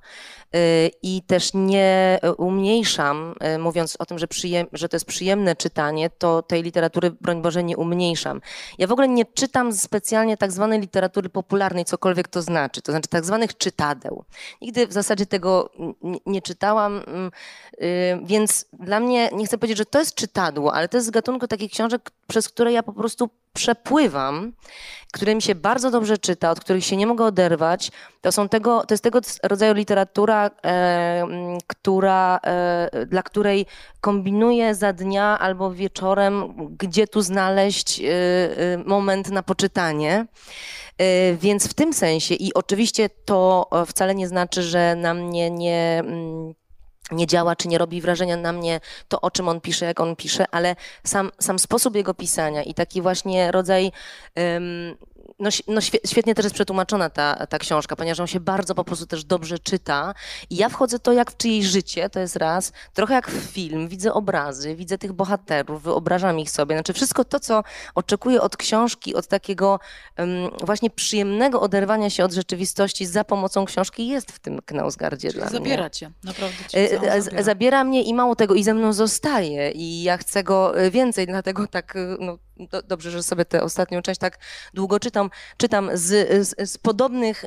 Y, 0.56 0.90
i 1.02 1.22
też 1.22 1.50
nie 1.54 2.20
umniejszam, 2.36 3.34
y, 3.54 3.58
mówiąc 3.58 3.96
o 3.98 4.06
tym, 4.06 4.18
że, 4.18 4.28
przyjem, 4.28 4.66
że 4.72 4.88
to 4.88 4.96
jest 4.96 5.06
przyjemne 5.06 5.56
czytanie, 5.56 6.10
to 6.10 6.42
tej 6.42 6.62
literatury, 6.62 7.10
broń 7.10 7.42
Boże, 7.42 7.64
nie 7.64 7.76
umniejszam. 7.76 8.40
Ja 8.78 8.86
w 8.86 8.92
ogóle 8.92 9.08
nie 9.08 9.24
czytam 9.24 9.72
specjalnie 9.72 10.36
tak 10.36 10.52
zwanej 10.52 10.80
literatury 10.80 11.28
popularnej, 11.28 11.84
cokolwiek 11.84 12.28
to 12.28 12.42
znaczy, 12.42 12.82
to 12.82 12.92
znaczy 12.92 13.08
tak 13.08 13.24
zwanych 13.24 13.56
czytadeł. 13.56 14.24
Nigdy 14.60 14.86
w 14.86 14.92
zasadzie 14.92 15.26
tego 15.26 15.70
nie, 16.02 16.18
nie 16.26 16.42
czytałam, 16.42 17.02
mm, 17.06 17.30
y, 17.82 18.20
więc 18.24 18.66
dla 18.72 19.00
mnie, 19.00 19.30
nie 19.32 19.46
chcę 19.46 19.58
powiedzieć, 19.58 19.78
że 19.78 19.86
to 19.86 19.98
jest 19.98 20.14
ale 20.72 20.88
to 20.88 20.96
jest 20.96 21.06
z 21.06 21.10
gatunku 21.10 21.48
takich 21.48 21.72
książek, 21.72 22.10
przez 22.26 22.48
które 22.48 22.72
ja 22.72 22.82
po 22.82 22.92
prostu 22.92 23.30
przepływam, 23.52 24.52
które 25.12 25.34
mi 25.34 25.42
się 25.42 25.54
bardzo 25.54 25.90
dobrze 25.90 26.18
czyta, 26.18 26.50
od 26.50 26.60
których 26.60 26.84
się 26.84 26.96
nie 26.96 27.06
mogę 27.06 27.24
oderwać. 27.24 27.90
To, 28.20 28.32
są 28.32 28.48
tego, 28.48 28.84
to 28.86 28.94
jest 28.94 29.04
tego 29.04 29.20
rodzaju 29.42 29.74
literatura, 29.74 30.50
e, 30.64 31.26
która, 31.66 32.40
e, 32.44 33.06
dla 33.06 33.22
której 33.22 33.66
kombinuję 34.00 34.74
za 34.74 34.92
dnia 34.92 35.38
albo 35.38 35.70
wieczorem, 35.70 36.54
gdzie 36.78 37.06
tu 37.06 37.22
znaleźć 37.22 38.00
e, 38.00 38.04
e 38.04 38.78
moment 38.86 39.30
na 39.30 39.42
poczytanie. 39.42 40.26
E, 40.98 41.34
więc 41.34 41.68
w 41.68 41.74
tym 41.74 41.92
sensie, 41.92 42.34
i 42.34 42.54
oczywiście 42.54 43.08
to 43.24 43.70
wcale 43.86 44.14
nie 44.14 44.28
znaczy, 44.28 44.62
że 44.62 44.96
na 44.96 45.14
mnie 45.14 45.50
nie 45.50 46.02
mm, 46.04 46.54
nie 47.10 47.26
działa, 47.26 47.56
czy 47.56 47.68
nie 47.68 47.78
robi 47.78 48.00
wrażenia 48.00 48.36
na 48.36 48.52
mnie 48.52 48.80
to, 49.08 49.20
o 49.20 49.30
czym 49.30 49.48
on 49.48 49.60
pisze, 49.60 49.86
jak 49.86 50.00
on 50.00 50.16
pisze, 50.16 50.44
ale 50.50 50.76
sam, 51.04 51.30
sam 51.38 51.58
sposób 51.58 51.96
jego 51.96 52.14
pisania 52.14 52.62
i 52.62 52.74
taki 52.74 53.02
właśnie 53.02 53.52
rodzaj 53.52 53.92
um, 54.36 54.96
no, 55.38 55.50
no 55.68 55.80
świetnie 55.80 56.34
też 56.34 56.44
jest 56.44 56.54
przetłumaczona 56.54 57.10
ta, 57.10 57.46
ta 57.46 57.58
książka, 57.58 57.96
ponieważ 57.96 58.20
on 58.20 58.26
się 58.26 58.40
bardzo 58.40 58.74
po 58.74 58.84
prostu 58.84 59.06
też 59.06 59.24
dobrze 59.24 59.58
czyta. 59.58 60.14
I 60.50 60.56
ja 60.56 60.68
wchodzę 60.68 60.98
to 60.98 61.12
jak 61.12 61.30
w 61.30 61.36
czyjeś 61.36 61.66
życie, 61.66 62.10
to 62.10 62.20
jest 62.20 62.36
raz, 62.36 62.72
trochę 62.94 63.14
jak 63.14 63.30
w 63.30 63.50
film, 63.50 63.88
widzę 63.88 64.12
obrazy, 64.12 64.76
widzę 64.76 64.98
tych 64.98 65.12
bohaterów, 65.12 65.82
wyobrażam 65.82 66.38
ich 66.38 66.50
sobie. 66.50 66.76
Znaczy 66.76 66.92
wszystko 66.92 67.24
to, 67.24 67.40
co 67.40 67.62
oczekuję 67.94 68.40
od 68.40 68.56
książki, 68.56 69.14
od 69.14 69.26
takiego 69.26 69.80
um, 70.18 70.30
właśnie 70.64 70.90
przyjemnego 70.90 71.60
oderwania 71.60 72.10
się 72.10 72.24
od 72.24 72.32
rzeczywistości 72.32 73.06
za 73.06 73.24
pomocą 73.24 73.64
książki 73.64 74.08
jest 74.08 74.32
w 74.32 74.38
tym 74.38 74.62
Knausgardzie 74.62 75.30
dla 75.30 75.48
zabiera 75.48 75.82
mnie. 75.82 75.90
cię, 75.90 76.10
naprawdę 76.24 76.56
cię 76.68 76.78
e, 76.78 77.22
zabiera. 77.22 77.42
zabiera 77.42 77.84
mnie 77.84 78.02
i 78.02 78.14
mało 78.14 78.36
tego, 78.36 78.54
i 78.54 78.62
ze 78.62 78.74
mną 78.74 78.92
zostaje. 78.92 79.70
I 79.70 80.02
ja 80.02 80.16
chcę 80.16 80.44
go 80.44 80.78
e, 80.78 80.90
więcej, 80.90 81.26
dlatego 81.26 81.66
tak 81.66 81.96
e, 81.96 82.16
no, 82.20 82.38
do, 82.68 82.82
dobrze, 82.82 83.10
że 83.10 83.22
sobie 83.22 83.44
tę 83.44 83.62
ostatnią 83.62 84.02
część 84.02 84.20
tak 84.20 84.38
długo 84.74 85.00
czytam, 85.00 85.30
czytam 85.56 85.90
z, 85.94 86.48
z, 86.48 86.70
z 86.70 86.78
podobnych 86.78 87.44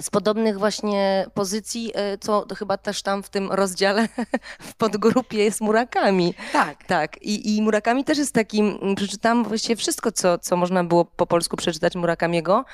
z 0.00 0.10
podobnych 0.10 0.58
właśnie 0.58 1.26
pozycji, 1.34 1.92
co 2.20 2.46
chyba 2.56 2.76
też 2.76 3.02
tam 3.02 3.22
w 3.22 3.28
tym 3.28 3.52
rozdziale 3.52 4.08
w 4.68 4.74
podgrupie 4.74 5.44
jest 5.44 5.60
Murakami. 5.60 6.34
Tak. 6.52 6.84
Tak. 6.84 7.22
I, 7.22 7.56
i 7.56 7.62
Murakami 7.62 8.04
też 8.04 8.18
jest 8.18 8.32
takim, 8.32 8.78
przeczytam 8.96 9.44
właściwie 9.44 9.76
wszystko, 9.76 10.12
co, 10.12 10.38
co 10.38 10.56
można 10.56 10.84
było 10.84 11.04
po 11.04 11.26
polsku 11.26 11.56
przeczytać 11.56 11.94
Murakamiego. 11.94 12.64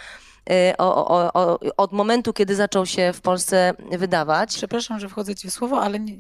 Y, 0.51 0.77
o, 0.77 1.09
o, 1.09 1.33
o, 1.33 1.59
od 1.77 1.93
momentu, 1.93 2.33
kiedy 2.33 2.55
zaczął 2.55 2.87
się 2.87 3.13
w 3.13 3.21
Polsce 3.21 3.75
wydawać. 3.91 4.55
Przepraszam, 4.55 5.01
że 5.01 5.09
wchodzę 5.09 5.35
ci 5.35 5.49
w 5.49 5.53
słowo, 5.53 5.81
ale 5.81 6.01
nie, 6.01 6.17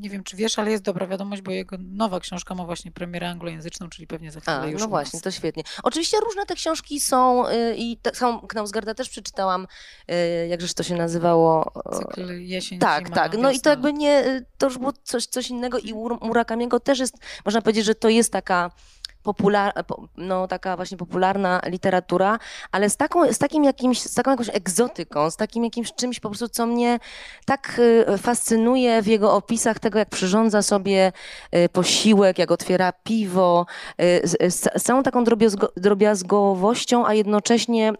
nie, 0.00 0.10
wiem, 0.10 0.24
czy 0.24 0.36
wiesz, 0.36 0.58
ale 0.58 0.70
jest 0.70 0.82
dobra 0.82 1.06
wiadomość, 1.06 1.42
bo 1.42 1.50
jego 1.50 1.76
nowa 1.80 2.20
książka 2.20 2.54
ma 2.54 2.64
właśnie 2.64 2.90
premierę 2.92 3.30
anglojęzyczną, 3.30 3.88
czyli 3.88 4.06
pewnie 4.06 4.32
za 4.32 4.40
chwilę 4.40 4.60
A, 4.60 4.66
już 4.66 4.80
No 4.80 4.88
właśnie, 4.88 5.20
to 5.20 5.30
świetnie. 5.30 5.62
Oczywiście 5.82 6.16
różne 6.20 6.46
te 6.46 6.54
książki 6.54 7.00
są 7.00 7.48
y, 7.48 7.74
i 7.76 7.98
są, 8.12 8.40
Knausgarda 8.40 8.94
też 8.94 9.08
przeczytałam, 9.08 9.66
y, 10.10 10.46
jakżeż 10.48 10.74
to 10.74 10.82
się 10.82 10.94
nazywało? 10.94 11.72
Cykl 11.98 12.32
jesień, 12.32 12.78
Tak, 12.78 13.06
zima, 13.06 13.16
tak. 13.16 13.38
No 13.38 13.50
i 13.50 13.60
to 13.60 13.70
jakby 13.70 13.92
nie, 13.92 14.44
to 14.58 14.66
już 14.66 14.78
było 14.78 14.92
coś, 15.02 15.26
coś 15.26 15.50
innego 15.50 15.78
i 15.78 15.94
Murakamiego 16.20 16.80
też 16.80 16.98
jest, 16.98 17.14
można 17.44 17.62
powiedzieć, 17.62 17.84
że 17.84 17.94
to 17.94 18.08
jest 18.08 18.32
taka 18.32 18.70
popular, 19.26 19.72
no, 20.16 20.48
taka 20.48 20.76
właśnie 20.76 20.96
popularna 20.96 21.60
literatura, 21.66 22.38
ale 22.72 22.90
z, 22.90 22.96
taką, 22.96 23.32
z 23.32 23.38
takim 23.38 23.64
jakimś, 23.64 24.00
z 24.00 24.14
taką 24.14 24.30
jakąś 24.30 24.48
egzotyką, 24.52 25.30
z 25.30 25.36
takim 25.36 25.64
jakimś 25.64 25.92
czymś 25.92 26.20
po 26.20 26.28
prostu, 26.28 26.48
co 26.48 26.66
mnie 26.66 26.98
tak 27.44 27.80
y, 28.14 28.18
fascynuje 28.18 29.02
w 29.02 29.06
jego 29.06 29.34
opisach 29.34 29.78
tego, 29.78 29.98
jak 29.98 30.08
przyrządza 30.08 30.62
sobie 30.62 31.12
y, 31.54 31.68
posiłek, 31.68 32.38
jak 32.38 32.50
otwiera 32.50 32.92
piwo, 32.92 33.66
y, 34.00 34.20
z, 34.24 34.64
z 34.76 34.82
całą 34.82 35.02
taką 35.02 35.24
drobiazgowością, 35.76 37.06
a 37.06 37.14
jednocześnie 37.14 37.92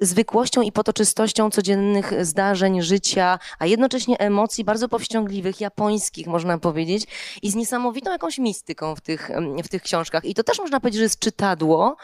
zwykłością 0.00 0.62
i 0.62 0.72
potoczystością 0.72 1.50
codziennych 1.50 2.26
zdarzeń, 2.26 2.82
życia, 2.82 3.38
a 3.58 3.66
jednocześnie 3.66 4.18
emocji 4.18 4.64
bardzo 4.64 4.88
powściągliwych, 4.88 5.60
japońskich, 5.60 6.26
można 6.26 6.58
powiedzieć, 6.58 7.06
i 7.42 7.50
z 7.50 7.54
niesamowitą 7.54 8.12
jakąś 8.12 8.38
mistyką 8.38 8.94
w 8.94 9.00
tych, 9.00 9.30
w 9.64 9.68
tych 9.68 9.82
książkach. 9.82 10.24
I 10.24 10.34
to 10.34 10.44
też 10.44 10.58
można 10.58 10.80
powiedzieć, 10.80 10.98
że 10.98 11.04
jest 11.04 11.18
czytadło, 11.18 11.96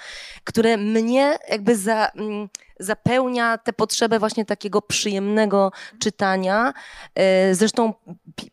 które 0.45 0.77
mnie 0.77 1.39
jakby 1.51 1.77
za 1.77 2.07
mm, 2.07 2.49
zapełnia 2.81 3.59
tę 3.59 3.73
potrzebę 3.73 4.19
właśnie 4.19 4.45
takiego 4.45 4.83
przyjemnego 4.83 5.73
czytania. 5.99 6.73
E, 7.15 7.55
zresztą 7.55 7.95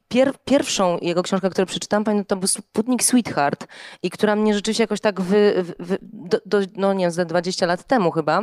pier 0.08 0.34
pierwszą 0.46 0.98
jego 1.02 1.24
książkę, 1.24 1.50
którą 1.50 1.66
przeczytałam, 1.66 2.04
pamiętam, 2.04 2.26
to 2.26 2.36
był 2.36 2.48
Sputnik 2.48 3.04
Sweetheart 3.04 3.68
i 4.04 4.10
która 4.10 4.36
mnie 4.36 4.54
rzeczywiście 4.54 4.84
jakoś 4.84 5.02
tak 5.02 5.22
wy, 5.22 5.66
wy 5.80 5.98
do, 6.02 6.40
do, 6.46 6.60
no 6.76 6.94
nie 6.94 7.06
wiem, 7.06 7.12
ze 7.12 7.26
20 7.26 7.66
lat 7.66 7.88
temu 7.88 8.12
chyba, 8.12 8.42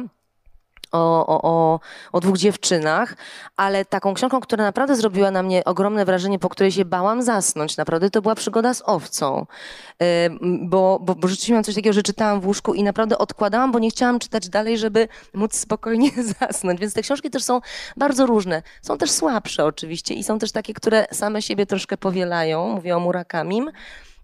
o, 0.92 1.26
o, 1.26 1.80
o, 2.12 2.20
dwóch 2.20 2.38
dziewczynach, 2.38 3.16
ale 3.56 3.84
taką 3.84 4.14
książką, 4.14 4.40
która 4.40 4.64
naprawdę 4.64 4.96
zrobiła 4.96 5.30
na 5.30 5.42
mnie 5.42 5.64
ogromne 5.64 6.04
wrażenie, 6.04 6.38
po 6.38 6.48
której 6.48 6.72
się 6.72 6.84
bałam 6.84 7.22
zasnąć. 7.22 7.76
Naprawdę 7.76 8.10
to 8.10 8.22
była 8.22 8.34
przygoda 8.34 8.74
z 8.74 8.82
owcą. 8.86 9.46
Bo, 10.60 10.98
bo, 11.02 11.14
bo 11.14 11.28
rzeczywiście 11.28 11.54
mam 11.54 11.64
coś 11.64 11.74
takiego, 11.74 11.92
że 11.92 12.02
czytałam 12.02 12.40
w 12.40 12.46
łóżku 12.46 12.74
i 12.74 12.82
naprawdę 12.82 13.18
odkładałam, 13.18 13.72
bo 13.72 13.78
nie 13.78 13.90
chciałam 13.90 14.18
czytać 14.18 14.48
dalej, 14.48 14.78
żeby 14.78 15.08
móc 15.34 15.56
spokojnie 15.56 16.10
zasnąć. 16.40 16.80
Więc 16.80 16.94
te 16.94 17.02
książki 17.02 17.30
też 17.30 17.44
są 17.44 17.60
bardzo 17.96 18.26
różne. 18.26 18.62
Są 18.82 18.98
też 18.98 19.10
słabsze 19.10 19.64
oczywiście 19.64 20.14
i 20.14 20.24
są 20.24 20.38
też 20.38 20.52
takie, 20.52 20.74
które 20.74 21.06
same 21.12 21.42
siebie 21.42 21.66
troszkę 21.66 21.96
powielają. 21.96 22.68
Mówię 22.68 22.96
o 22.96 23.00
Murakamim 23.00 23.70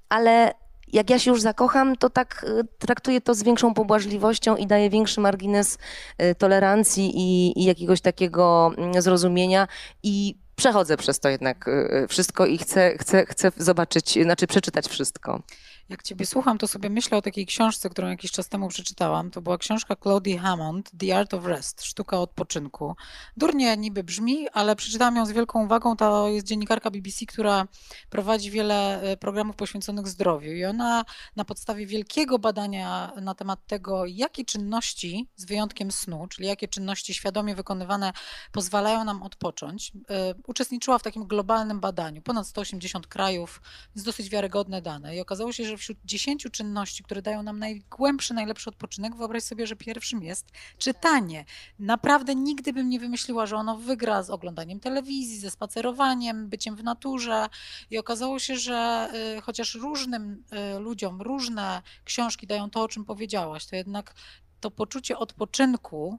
ale 0.09 0.53
jak 0.93 1.11
ja 1.11 1.19
się 1.19 1.31
już 1.31 1.41
zakocham, 1.41 1.97
to 1.97 2.11
tak 2.11 2.47
y, 2.49 2.65
traktuję 2.79 3.21
to 3.21 3.35
z 3.35 3.43
większą 3.43 3.75
pobłażliwością 3.75 4.57
i 4.57 4.67
daję 4.67 4.91
większy 4.91 5.21
margines 5.21 5.79
y, 6.23 6.35
tolerancji 6.35 7.13
i, 7.15 7.61
i 7.61 7.65
jakiegoś 7.65 8.01
takiego 8.01 8.73
mm, 8.77 9.03
zrozumienia 9.03 9.69
i 10.03 10.35
przechodzę 10.57 10.97
przez 10.97 11.21
to 11.21 11.29
jednak 11.29 11.69
y, 11.69 12.07
wszystko 12.09 12.47
i 12.47 12.59
chcę, 12.59 12.97
chcę, 12.99 13.27
chcę 13.27 13.53
zobaczyć, 13.57 14.19
znaczy 14.23 14.47
przeczytać 14.47 14.89
wszystko. 14.89 15.43
Jak 15.89 16.03
ciebie 16.03 16.27
słucham, 16.27 16.59
to 16.59 16.69
sobie 16.69 16.91
myślę 16.91 17.19
o 17.19 17.23
takiej 17.23 17.47
książce, 17.47 17.91
którą 17.91 18.09
jakiś 18.09 18.31
czas 18.31 18.49
temu 18.49 18.69
przeczytałam. 18.69 19.31
To 19.31 19.43
była 19.43 19.59
książka 19.59 19.97
Claudie 19.97 20.39
Hammond, 20.39 20.91
The 20.99 21.19
Art 21.19 21.35
of 21.35 21.45
Rest, 21.45 21.83
Sztuka 21.83 22.19
odpoczynku. 22.19 22.97
Durnie 23.37 23.77
niby 23.77 24.05
brzmi, 24.05 24.49
ale 24.49 24.77
przeczytałam 24.77 25.17
ją 25.17 25.27
z 25.27 25.31
wielką 25.31 25.65
uwagą. 25.65 25.97
To 25.97 26.29
jest 26.29 26.47
dziennikarka 26.47 26.91
BBC, 26.91 27.27
która 27.27 27.67
prowadzi 28.11 28.51
wiele 28.51 29.03
e, 29.03 29.17
programów 29.17 29.57
poświęconych 29.57 30.09
zdrowiu 30.09 30.53
i 30.53 30.65
ona 30.65 31.05
na 31.37 31.45
podstawie 31.45 31.87
wielkiego 31.87 32.39
badania 32.39 33.13
na 33.23 33.35
temat 33.35 33.67
tego, 33.67 34.07
jakie 34.07 34.45
czynności, 34.45 35.29
z 35.37 35.45
wyjątkiem 35.45 35.91
snu, 35.91 36.27
czyli 36.29 36.49
jakie 36.49 36.69
czynności 36.69 37.15
świadomie 37.15 37.55
wykonywane 37.55 38.13
pozwalają 38.53 39.05
nam 39.05 39.23
odpocząć, 39.23 39.93
e, 40.11 40.35
uczestniczyła 40.47 40.99
w 40.99 41.03
takim 41.03 41.27
globalnym 41.27 41.81
badaniu. 41.81 42.23
Ponad 42.23 42.47
180 42.47 43.07
krajów, 43.07 43.63
więc 43.97 44.07
dosyć 44.07 44.29
wiarygodne 44.29 44.83
dane. 44.83 45.17
I 45.17 45.21
okazało 45.21 45.53
się, 45.53 45.65
że 45.65 45.74
wśród 45.77 45.99
10 46.05 46.47
czynności, 46.53 47.05
które 47.05 47.23
dają 47.23 47.43
nam 47.43 47.59
najgłębszy, 47.59 48.35
najlepszy 48.35 48.71
odpoczynek, 48.71 49.17
wyobraź 49.17 49.43
sobie, 49.43 49.67
że 49.67 49.77
pierwszym 49.77 50.23
jest 50.23 50.47
czytanie. 50.79 51.45
Naprawdę 51.79 52.35
nigdy 52.35 52.73
bym 52.73 52.89
nie 52.89 53.01
wymyśliła, 53.01 53.47
że 53.47 53.57
ono 53.57 53.77
wygra 53.77 54.23
z 54.23 54.31
oglądaniem 54.31 54.81
telewizji, 54.81 55.39
ze 55.39 55.51
spacerowaniem, 55.51 56.49
byciem 56.49 56.77
w 56.77 56.85
naturze. 56.85 57.47
I 57.91 57.99
okazało 57.99 58.39
się, 58.39 58.57
że 58.57 59.09
y, 59.39 59.41
chociaż 59.41 59.75
różnym 59.75 60.45
y, 60.77 60.79
ludziom 60.79 61.23
różne 61.23 61.83
książki 62.05 62.47
dają 62.47 62.71
to, 62.71 62.83
o 62.83 62.89
czym 62.89 63.05
powiedziałaś, 63.05 63.67
to 63.67 63.77
jednak 63.77 64.15
to 64.61 64.71
poczucie 64.71 65.19
odpoczynku 65.19 66.19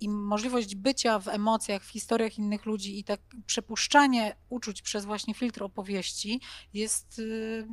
i 0.00 0.08
możliwość 0.08 0.74
bycia 0.74 1.18
w 1.18 1.28
emocjach, 1.28 1.84
w 1.84 1.90
historiach 1.90 2.38
innych 2.38 2.66
ludzi 2.66 2.98
i 2.98 3.04
tak 3.04 3.20
przepuszczanie 3.46 4.36
uczuć 4.48 4.82
przez 4.82 5.04
właśnie 5.04 5.34
filtr 5.34 5.62
opowieści 5.62 6.40
jest 6.74 7.22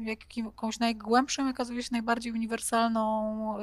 jakimś 0.05 0.79
najgłębszym, 0.79 1.47
okazuje 1.47 1.83
się 1.83 1.89
najbardziej 1.91 2.31
uniwersalną 2.31 3.57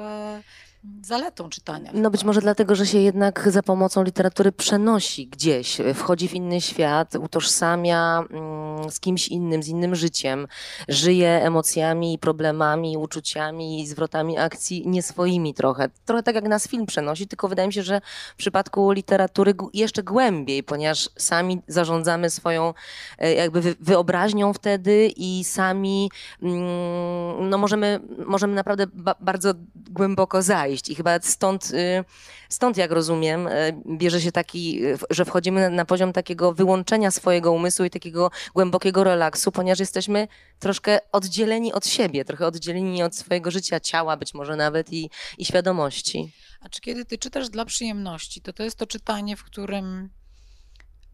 zaletą 1.01 1.49
czytania. 1.49 1.91
No 1.93 2.11
być 2.11 2.23
może 2.23 2.41
dlatego, 2.41 2.75
że 2.75 2.85
się 2.85 2.97
jednak 2.97 3.49
za 3.51 3.63
pomocą 3.63 4.03
literatury 4.03 4.51
przenosi 4.51 5.27
gdzieś, 5.27 5.77
wchodzi 5.95 6.27
w 6.27 6.33
inny 6.33 6.61
świat, 6.61 7.15
utożsamia 7.15 8.23
mm, 8.29 8.91
z 8.91 8.99
kimś 8.99 9.27
innym, 9.27 9.63
z 9.63 9.67
innym 9.67 9.95
życiem, 9.95 10.47
żyje 10.87 11.43
emocjami, 11.43 12.17
problemami, 12.19 12.97
uczuciami, 12.97 13.87
zwrotami 13.87 14.37
akcji 14.37 14.83
nie 14.87 15.03
swoimi 15.03 15.53
trochę. 15.53 15.89
Trochę 16.05 16.23
tak 16.23 16.35
jak 16.35 16.47
nas 16.47 16.67
film 16.67 16.85
przenosi, 16.85 17.27
tylko 17.27 17.47
wydaje 17.47 17.67
mi 17.67 17.73
się, 17.73 17.83
że 17.83 18.01
w 18.33 18.37
przypadku 18.37 18.91
literatury 18.91 19.53
jeszcze 19.73 20.03
głębiej, 20.03 20.63
ponieważ 20.63 21.09
sami 21.17 21.61
zarządzamy 21.67 22.29
swoją 22.29 22.73
e, 23.17 23.33
jakby 23.33 23.75
wyobraźnią 23.79 24.53
wtedy 24.53 25.11
i 25.15 25.43
sami 25.43 26.11
mm, 26.41 27.49
no 27.49 27.57
możemy, 27.57 27.99
możemy 28.25 28.55
naprawdę 28.55 28.87
bardzo 29.19 29.53
głęboko 29.75 30.41
zajść 30.41 30.70
i 30.89 30.95
chyba 30.95 31.19
stąd, 31.21 31.71
y, 31.71 32.03
stąd 32.49 32.77
jak 32.77 32.91
rozumiem, 32.91 33.47
y, 33.47 33.73
bierze 33.97 34.21
się 34.21 34.31
taki, 34.31 34.85
y, 34.85 34.97
że 35.09 35.25
wchodzimy 35.25 35.69
na 35.69 35.85
poziom 35.85 36.13
takiego 36.13 36.53
wyłączenia 36.53 37.11
swojego 37.11 37.51
umysłu 37.51 37.85
i 37.85 37.89
takiego 37.89 38.31
głębokiego 38.53 39.03
relaksu, 39.03 39.51
ponieważ 39.51 39.79
jesteśmy 39.79 40.27
troszkę 40.59 40.99
oddzieleni 41.11 41.73
od 41.73 41.87
siebie, 41.87 42.25
trochę 42.25 42.47
oddzieleni 42.47 43.03
od 43.03 43.15
swojego 43.15 43.51
życia, 43.51 43.79
ciała 43.79 44.17
być 44.17 44.33
może 44.33 44.55
nawet 44.55 44.93
i, 44.93 45.09
i 45.37 45.45
świadomości. 45.45 46.31
A 46.61 46.69
czy 46.69 46.81
kiedy 46.81 47.05
ty 47.05 47.17
czytasz 47.17 47.49
dla 47.49 47.65
przyjemności, 47.65 48.41
to 48.41 48.53
to 48.53 48.63
jest 48.63 48.77
to 48.77 48.87
czytanie, 48.87 49.37
w 49.37 49.43
którym 49.43 50.09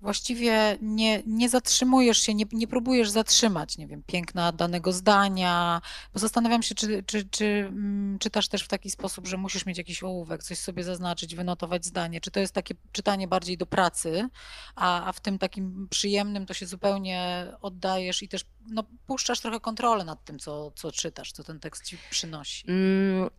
właściwie 0.01 0.77
nie, 0.81 1.23
nie 1.25 1.49
zatrzymujesz 1.49 2.17
się, 2.17 2.33
nie, 2.33 2.45
nie 2.51 2.67
próbujesz 2.67 3.09
zatrzymać, 3.09 3.77
nie 3.77 3.87
wiem, 3.87 4.03
piękna 4.07 4.51
danego 4.51 4.91
zdania, 4.91 5.81
bo 6.13 6.19
zastanawiam 6.19 6.63
się, 6.63 6.75
czy, 6.75 7.03
czy, 7.03 7.25
czy 7.25 7.45
mm, 7.45 8.19
czytasz 8.19 8.47
też 8.47 8.63
w 8.63 8.67
taki 8.67 8.89
sposób, 8.89 9.27
że 9.27 9.37
musisz 9.37 9.65
mieć 9.65 9.77
jakiś 9.77 10.03
ołówek, 10.03 10.43
coś 10.43 10.59
sobie 10.59 10.83
zaznaczyć, 10.83 11.35
wynotować 11.35 11.85
zdanie, 11.85 12.21
czy 12.21 12.31
to 12.31 12.39
jest 12.39 12.53
takie 12.53 12.75
czytanie 12.91 13.27
bardziej 13.27 13.57
do 13.57 13.65
pracy, 13.65 14.29
a, 14.75 15.05
a 15.05 15.11
w 15.11 15.19
tym 15.19 15.37
takim 15.39 15.87
przyjemnym 15.89 16.45
to 16.45 16.53
się 16.53 16.65
zupełnie 16.65 17.47
oddajesz 17.61 18.23
i 18.23 18.27
też 18.27 18.45
no, 18.69 18.83
puszczasz 19.07 19.39
trochę 19.39 19.59
kontrolę 19.59 20.03
nad 20.03 20.25
tym, 20.25 20.39
co, 20.39 20.71
co 20.75 20.91
czytasz, 20.91 21.31
co 21.31 21.43
ten 21.43 21.59
tekst 21.59 21.85
ci 21.85 21.97
przynosi. 22.09 22.63
Mm, 22.67 23.29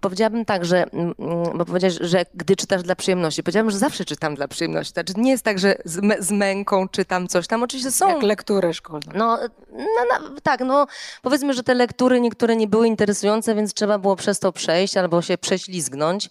powiedziałabym 0.00 0.44
tak, 0.44 0.64
że, 0.64 0.82
mm, 0.92 1.14
bo 1.54 1.64
powiedziałeś, 1.64 1.98
że 2.00 2.24
gdy 2.34 2.56
czytasz 2.56 2.82
dla 2.82 2.96
przyjemności, 2.96 3.42
powiedziałabym, 3.42 3.70
że 3.70 3.78
zawsze 3.78 4.04
czytam 4.04 4.34
dla 4.34 4.48
przyjemności. 4.48 4.92
Znaczy 4.92 5.12
nie 5.16 5.30
jest 5.30 5.44
tak, 5.44 5.58
że 5.58 5.74
z, 5.84 6.24
z 6.26 6.30
męką 6.30 6.88
czytam 6.88 7.28
coś 7.28 7.46
tam. 7.46 7.62
Oczywiście 7.62 7.90
są... 7.90 8.08
Jak 8.08 8.22
lektury 8.22 8.74
szkolne. 8.74 9.12
No, 9.14 9.38
no, 9.72 10.18
no, 10.20 10.40
tak, 10.42 10.60
no 10.60 10.86
powiedzmy, 11.22 11.54
że 11.54 11.62
te 11.62 11.74
lektury 11.74 12.20
niektóre 12.20 12.56
nie 12.56 12.66
były 12.66 12.88
interesujące, 12.88 13.54
więc 13.54 13.74
trzeba 13.74 13.98
było 13.98 14.16
przez 14.16 14.38
to 14.38 14.52
przejść 14.52 14.96
albo 14.96 15.22
się 15.22 15.38
prześlizgnąć. 15.38 16.30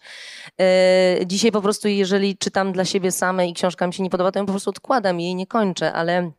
E, 0.62 1.26
dzisiaj 1.26 1.52
po 1.52 1.62
prostu, 1.62 1.88
jeżeli 1.88 2.38
czytam 2.38 2.74
dla 2.74 2.86
siebie 2.86 3.12
same 3.12 3.48
i 3.48 3.54
książka 3.54 3.88
mi 3.88 3.94
się 3.94 4.04
nie 4.04 4.10
podoba, 4.10 4.32
to 4.32 4.40
ją 4.40 4.46
po 4.46 4.52
prostu 4.52 4.70
odkładam 4.70 5.20
i 5.20 5.24
jej 5.24 5.36
nie 5.36 5.48
kończę, 5.48 5.94
ale 5.94 6.32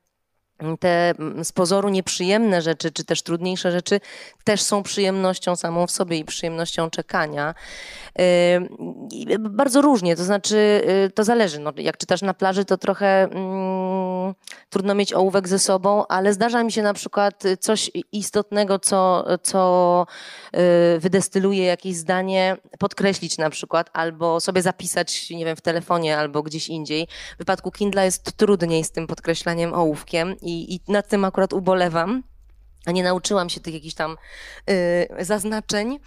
te 0.80 1.10
mm, 1.10 1.44
z 1.44 1.52
pozoru 1.52 1.88
nieprzyjemne 1.88 2.62
rzeczy, 2.62 2.92
czy 2.92 3.04
też 3.04 3.22
trudniejsze 3.22 3.72
rzeczy 3.72 4.00
też 4.44 4.62
są 4.62 4.82
przyjemnością 4.82 5.56
samą 5.56 5.86
w 5.86 5.90
sobie 5.90 6.18
i 6.18 6.24
przyjemnością 6.24 6.90
czekania. 6.90 7.54
Bardzo 9.38 9.82
różnie, 9.82 10.16
to 10.16 10.24
znaczy 10.24 10.56
y, 11.06 11.10
to 11.10 11.24
zależy. 11.24 11.58
No, 11.58 11.72
jak 11.76 11.96
czytasz 11.96 12.22
na 12.22 12.34
plaży, 12.34 12.64
to 12.64 12.78
trochę 12.78 13.22
mm, 13.22 14.34
trudno 14.70 14.94
mieć 14.94 15.12
ołówek 15.12 15.48
ze 15.48 15.58
sobą, 15.58 16.06
ale 16.06 16.32
zdarza 16.32 16.64
mi 16.64 16.72
się 16.72 16.82
na 16.82 16.94
przykład 16.94 17.42
coś 17.60 17.90
istotnego, 18.12 18.78
co, 18.78 19.26
co 19.42 20.06
y, 20.96 20.98
wydestyluje 20.98 21.64
jakieś 21.64 21.96
zdanie, 21.96 22.56
podkreślić 22.78 23.38
na 23.38 23.50
przykład, 23.50 23.90
albo 23.92 24.40
sobie 24.40 24.62
zapisać, 24.62 25.30
nie 25.30 25.44
wiem, 25.44 25.56
w 25.56 25.60
telefonie 25.60 26.18
albo 26.18 26.42
gdzieś 26.42 26.68
indziej. 26.68 27.08
W 27.34 27.38
wypadku 27.38 27.70
Kindle 27.70 28.04
jest 28.04 28.32
trudniej 28.36 28.84
z 28.84 28.90
tym 28.90 29.06
podkreślaniem 29.06 29.74
ołówkiem 29.74 30.36
i, 30.50 30.74
i 30.74 30.80
nad 30.88 31.08
tym 31.08 31.24
akurat 31.24 31.52
ubolewam. 31.52 32.22
A 32.86 32.90
nie 32.90 33.02
nauczyłam 33.02 33.48
się 33.48 33.60
tych 33.60 33.74
jakichś 33.74 33.94
tam 33.94 34.16
y, 34.70 35.24
zaznaczeń. 35.24 35.98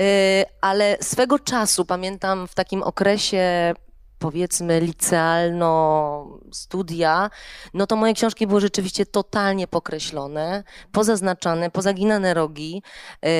Y, 0.00 0.44
ale 0.60 0.96
swego 1.00 1.38
czasu 1.38 1.84
pamiętam 1.84 2.48
w 2.48 2.54
takim 2.54 2.82
okresie 2.82 3.74
powiedzmy 4.22 4.80
licealno 4.80 6.38
studia, 6.52 7.30
no 7.74 7.86
to 7.86 7.96
moje 7.96 8.14
książki 8.14 8.46
były 8.46 8.60
rzeczywiście 8.60 9.06
totalnie 9.06 9.66
pokreślone, 9.66 10.64
pozaznaczane, 10.92 11.70
pozaginane 11.70 12.34
rogi. 12.34 12.82
Yy, 13.22 13.30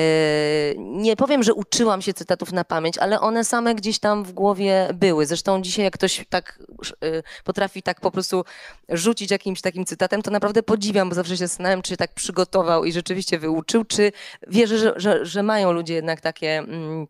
nie 0.77 1.15
powiem, 1.15 1.43
że 1.43 1.53
uczyłam 1.53 2.01
się 2.01 2.13
cytatów 2.13 2.51
na 2.51 2.63
pamięć, 2.63 2.97
ale 2.97 3.19
one 3.21 3.43
same 3.43 3.75
gdzieś 3.75 3.99
tam 3.99 4.23
w 4.23 4.31
głowie 4.31 4.89
były. 4.93 5.25
Zresztą 5.25 5.61
dzisiaj 5.61 5.85
jak 5.85 5.93
ktoś 5.93 6.25
tak 6.29 6.59
yy, 7.01 7.23
potrafi 7.43 7.83
tak 7.83 7.99
po 8.01 8.11
prostu 8.11 8.43
rzucić 8.89 9.31
jakimś 9.31 9.61
takim 9.61 9.85
cytatem, 9.85 10.21
to 10.21 10.31
naprawdę 10.31 10.63
podziwiam, 10.63 11.09
bo 11.09 11.15
zawsze 11.15 11.37
się 11.37 11.47
zastanawiam, 11.47 11.81
czy 11.81 11.89
się 11.89 11.97
tak 11.97 12.13
przygotował 12.13 12.85
i 12.85 12.91
rzeczywiście 12.91 13.39
wyuczył, 13.39 13.83
czy 13.83 14.11
wierzę, 14.47 14.77
że, 14.77 14.93
że, 14.95 15.25
że 15.25 15.43
mają 15.43 15.71
ludzie 15.71 15.93
jednak 15.93 16.21
takie... 16.21 16.57
Mm, 16.57 17.07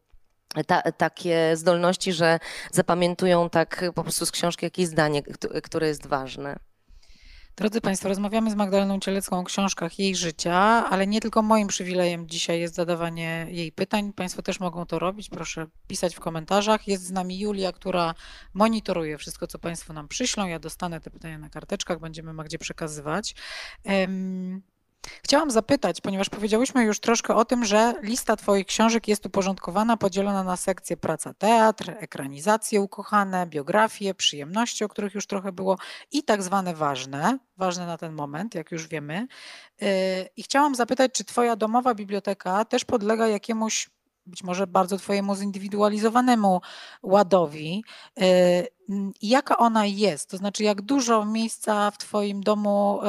ta, 0.68 0.82
takie 0.92 1.58
zdolności, 1.58 2.13
że 2.13 2.39
zapamiętują 2.72 3.50
tak 3.50 3.86
po 3.96 4.04
prostu 4.04 4.26
z 4.26 4.32
książki 4.32 4.66
jakieś 4.66 4.88
zdanie, 4.88 5.24
które 5.63 5.88
jest 5.88 6.08
ważne. 6.08 6.60
Drodzy 7.56 7.82
Państwo, 7.82 8.10
rozmawiamy 8.10 8.52
z 8.52 8.56
Magdaleną 8.56 9.00
Cielecką 9.00 9.39
o 9.39 9.44
książkach 9.44 10.00
jej 10.00 10.16
życia, 10.16 10.56
ale 10.89 11.08
nie 11.08 11.22
tylko 11.22 11.42
moim 11.42 11.68
przywilejem 11.68 12.28
dzisiaj 12.28 12.60
jest 12.60 12.76
zadawanie 12.76 13.48
jej 13.50 13.72
pytań. 13.72 14.13
Państwo 14.13 14.42
też 14.42 14.60
mogą 14.60 14.86
to 14.86 15.00
robić. 15.00 15.30
Proszę 15.30 15.68
pisać 15.88 16.16
w 16.16 16.20
komentarzach. 16.20 16.88
Jest 16.88 17.06
z 17.06 17.12
nami 17.12 17.39
Julia, 17.39 17.72
która 17.72 18.13
monitoruje 18.54 19.18
wszystko, 19.18 19.48
co 19.48 19.60
Państwo 19.60 19.94
nam 19.94 20.08
przyślą. 20.08 20.48
Ja 20.48 20.60
dostanę 20.60 21.02
te 21.02 21.10
pytania 21.10 21.38
na 21.38 21.50
karteczkach, 21.50 22.00
będziemy 22.00 22.34
Magdzie 22.34 22.60
przekazywać. 22.60 23.36
Um, 23.86 24.62
Chciałam 25.24 25.52
zapytać, 25.52 26.02
ponieważ 26.02 26.30
powiedziałyśmy 26.30 26.84
już 26.84 27.00
troszkę 27.00 27.36
o 27.36 27.46
tym, 27.46 27.66
że 27.66 27.94
lista 28.02 28.36
Twoich 28.36 28.66
książek 28.66 29.08
jest 29.08 29.26
uporządkowana, 29.26 29.98
podzielona 29.98 30.44
na 30.44 30.58
sekcje 30.58 30.98
praca 30.98 31.34
teatr, 31.34 31.96
ekranizacje 32.00 32.82
ukochane, 32.82 33.48
biografie, 33.48 34.13
przyjemności, 34.13 34.84
o 34.84 34.89
których 34.89 35.13
już 35.13 35.28
trochę 35.28 35.52
było 35.52 35.78
i 36.12 36.24
tak 36.24 36.44
zwane 36.44 36.76
ważne, 36.76 37.38
ważne 37.58 37.86
na 37.86 37.98
ten 37.98 38.13
moment, 38.13 38.56
jak 38.56 38.72
już 38.72 38.88
wiemy. 38.88 39.28
Yy, 39.82 39.88
I 40.38 40.44
chciałam 40.44 40.76
zapytać, 40.76 41.12
czy 41.12 41.24
Twoja 41.24 41.56
domowa 41.56 41.96
biblioteka 41.96 42.66
też 42.66 42.86
podlega 42.86 43.28
jakiemuś 43.28 43.89
być 44.26 44.44
może 44.44 44.68
bardzo 44.68 44.98
Twojemu 44.98 45.36
zindywidualizowanemu 45.36 46.62
ładowi. 47.04 47.84
Y, 48.22 48.68
jaka 49.22 49.58
ona 49.58 49.86
jest? 49.86 50.30
To 50.30 50.38
znaczy, 50.38 50.64
jak 50.64 50.82
dużo 50.82 51.26
miejsca 51.26 51.92
w 51.92 51.98
Twoim 51.98 52.44
domu 52.44 53.00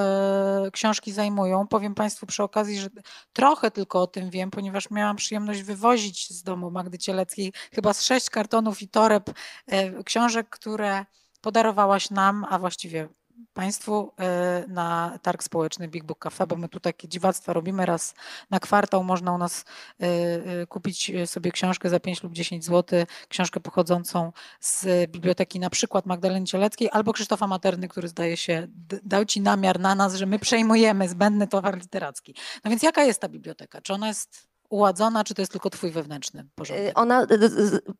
y, 0.66 0.70
książki 0.70 1.12
zajmują? 1.12 1.66
Powiem 1.66 1.94
Państwu 1.94 2.26
przy 2.26 2.42
okazji, 2.42 2.78
że 2.78 2.88
trochę 3.32 3.70
tylko 3.70 4.02
o 4.02 4.06
tym 4.06 4.30
wiem, 4.30 4.50
ponieważ 4.50 4.90
miałam 4.90 5.16
przyjemność 5.16 5.62
wywozić 5.62 6.30
z 6.30 6.42
domu 6.42 6.70
Magdy 6.70 6.98
Cieleckiej 6.98 7.52
chyba 7.72 7.92
z 7.92 8.02
sześć 8.02 8.30
kartonów 8.30 8.82
i 8.82 8.88
toreb 8.88 9.30
y, 9.30 10.04
książek, 10.04 10.48
które 10.50 11.06
podarowałaś 11.40 12.10
nam, 12.10 12.46
a 12.50 12.58
właściwie 12.58 13.08
Państwu 13.54 14.12
e, 14.20 14.64
na 14.68 15.18
targ 15.22 15.42
społeczny 15.42 15.88
Big 15.88 16.04
Book 16.04 16.18
Cafe, 16.18 16.46
bo 16.46 16.56
my 16.56 16.68
tu 16.68 16.80
takie 16.80 17.08
dziwactwa 17.08 17.52
robimy 17.52 17.86
raz 17.86 18.14
na 18.50 18.60
kwartał. 18.60 19.04
Można 19.04 19.32
u 19.32 19.38
nas 19.38 19.64
e, 20.00 20.06
e, 20.06 20.66
kupić 20.66 21.12
sobie 21.26 21.52
książkę 21.52 21.90
za 21.90 22.00
5 22.00 22.22
lub 22.22 22.32
10 22.32 22.64
zł, 22.64 23.04
książkę 23.28 23.60
pochodzącą 23.60 24.32
z 24.60 25.10
biblioteki 25.10 25.60
na 25.60 25.70
przykład 25.70 26.06
Magdaleny 26.06 26.46
Cieleckiej 26.46 26.88
albo 26.92 27.12
Krzysztofa 27.12 27.46
Materny, 27.46 27.88
który 27.88 28.08
zdaje 28.08 28.36
się 28.36 28.68
dał 29.02 29.24
Ci 29.24 29.40
namiar 29.40 29.80
na 29.80 29.94
nas, 29.94 30.14
że 30.14 30.26
my 30.26 30.38
przejmujemy 30.38 31.08
zbędny 31.08 31.48
towar 31.48 31.78
literacki. 31.78 32.34
No 32.64 32.70
więc 32.70 32.82
jaka 32.82 33.04
jest 33.04 33.20
ta 33.20 33.28
biblioteka? 33.28 33.80
Czy 33.80 33.94
ona 33.94 34.08
jest 34.08 34.53
uładzona, 34.68 35.24
czy 35.24 35.34
to 35.34 35.42
jest 35.42 35.52
tylko 35.52 35.70
twój 35.70 35.90
wewnętrzny 35.90 36.44
porządek? 36.54 36.86
Y, 36.88 36.94
ona, 36.94 37.26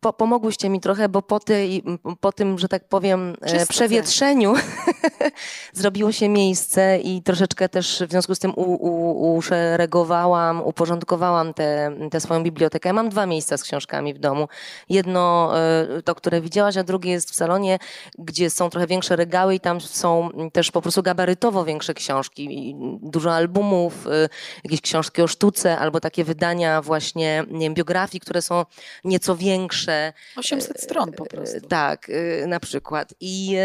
po, 0.01 0.13
pomogłyście 0.13 0.69
mi 0.69 0.81
trochę, 0.81 1.09
bo 1.09 1.23
po, 1.23 1.41
tej, 1.41 1.85
po 2.21 2.33
tym, 2.33 2.59
że 2.59 2.69
tak 2.69 2.89
powiem, 2.89 3.37
e, 3.41 3.51
Czystce. 3.51 3.67
przewietrzeniu 3.67 4.55
zrobiło 5.73 6.13
się 6.13 6.29
miejsce 6.29 6.99
i 6.99 7.23
troszeczkę 7.23 7.69
też 7.69 8.03
w 8.09 8.11
związku 8.11 8.35
z 8.35 8.39
tym 8.39 8.53
u, 8.57 8.63
u, 8.63 9.35
uszeregowałam, 9.37 10.63
uporządkowałam 10.63 11.55
tę 12.11 12.21
swoją 12.21 12.43
bibliotekę. 12.43 12.89
Ja 12.89 12.93
mam 12.93 13.09
dwa 13.09 13.27
miejsca 13.27 13.57
z 13.57 13.63
książkami 13.63 14.15
w 14.15 14.19
domu. 14.19 14.49
Jedno 14.89 15.53
e, 15.59 16.03
to, 16.03 16.15
które 16.15 16.41
widziałaś, 16.41 16.77
a 16.77 16.83
drugie 16.83 17.11
jest 17.11 17.31
w 17.31 17.35
salonie, 17.35 17.79
gdzie 18.19 18.51
są 18.51 18.71
trochę 18.71 18.87
większe 18.87 19.17
regały 19.17 19.55
i 19.55 19.61
tam 19.61 19.81
są 19.81 20.29
też 20.53 20.71
po 20.71 20.83
prostu 20.83 21.03
gabarytowo 21.03 21.65
większe 21.65 21.95
książki. 21.95 22.75
Dużo 23.03 23.35
albumów, 23.35 24.07
e, 24.07 24.29
jakieś 24.65 24.81
książki 24.81 25.23
o 25.23 25.27
sztuce 25.27 25.79
albo 25.79 26.01
takie 26.01 26.25
wydania 26.25 26.54
właśnie 26.83 27.45
nie 27.51 27.61
wiem, 27.61 27.75
biografii, 27.75 28.21
które 28.21 28.43
są 28.43 28.65
nieco 29.05 29.37
większe. 29.37 30.13
800 30.37 30.81
stron 30.81 31.13
po 31.13 31.27
prostu. 31.27 31.61
Tak, 31.61 32.09
y, 32.09 32.45
na 32.47 32.61
przykład. 32.61 33.15
I, 33.21 33.57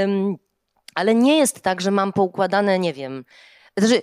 ale 0.96 1.16
nie 1.16 1.38
jest 1.38 1.62
tak, 1.62 1.82
że 1.82 1.92
mam 1.92 2.14
poukładane, 2.14 2.80
nie 2.80 2.94
wiem, 2.94 3.26
znaczy, 3.78 4.02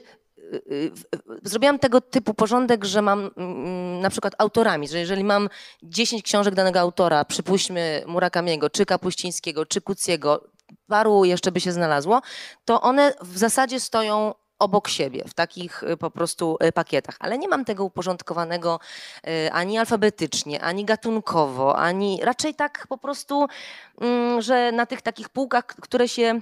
zrobiłam 1.43 1.79
tego 1.79 2.01
typu 2.01 2.35
porządek, 2.35 2.85
że 2.85 3.03
mam 3.03 3.31
mm, 3.37 4.01
na 4.01 4.11
przykład 4.11 4.35
autorami, 4.39 4.89
że 4.89 4.99
jeżeli 4.99 5.25
mam 5.25 5.49
10 5.83 6.23
książek 6.23 6.55
danego 6.55 6.81
autora, 6.81 7.25
przypuśćmy 7.25 8.03
Murakamiego, 8.07 8.71
czy 8.71 8.87
Kapuścińskiego, 8.87 9.67
czy 9.67 9.81
Kuciego, 9.81 10.49
paru 10.87 11.25
jeszcze 11.25 11.53
by 11.53 11.61
się 11.61 11.73
znalazło, 11.73 12.23
to 12.65 12.81
one 12.81 13.15
w 13.23 13.39
zasadzie 13.39 13.81
stoją 13.81 14.35
obok 14.59 14.89
siebie, 14.89 15.25
w 15.29 15.35
takich 15.35 15.83
y, 15.83 15.97
po 15.97 16.11
prostu 16.11 16.59
y, 16.65 16.73
pakietach, 16.73 17.17
ale 17.21 17.39
nie 17.39 17.49
mam 17.49 17.65
tego 17.65 17.85
uporządkowanego 17.85 18.81
y, 19.29 19.53
ani 19.53 19.79
alfabetycznie, 19.79 20.63
ani 20.63 20.85
gatunkowo, 20.85 21.79
ani 21.79 22.21
raczej 22.23 22.55
tak 22.55 22.87
po 22.89 22.99
prostu, 22.99 23.47
mm, 24.01 24.43
że 24.43 24.73
na 24.73 24.87
tych 24.87 25.03
takich 25.03 25.29
półkach, 25.29 25.67
które 25.67 26.09
się 26.09 26.41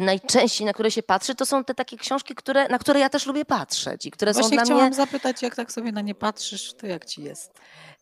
najczęściej, 0.00 0.66
na 0.66 0.72
które 0.72 0.90
się 0.90 1.02
patrzy, 1.02 1.34
to 1.34 1.46
są 1.46 1.64
te 1.64 1.74
takie 1.74 1.96
książki, 1.96 2.34
które, 2.34 2.68
na 2.68 2.78
które 2.78 3.00
ja 3.00 3.08
też 3.08 3.26
lubię 3.26 3.44
patrzeć 3.44 4.06
i 4.06 4.10
które 4.10 4.32
Właśnie 4.32 4.48
są 4.48 4.54
dla 4.54 4.64
chciałam 4.64 4.86
mnie... 4.86 4.94
zapytać, 4.94 5.42
jak 5.42 5.56
tak 5.56 5.72
sobie 5.72 5.92
na 5.92 6.00
nie 6.00 6.14
patrzysz, 6.14 6.74
to 6.74 6.86
jak 6.86 7.04
ci 7.04 7.22
jest? 7.22 7.52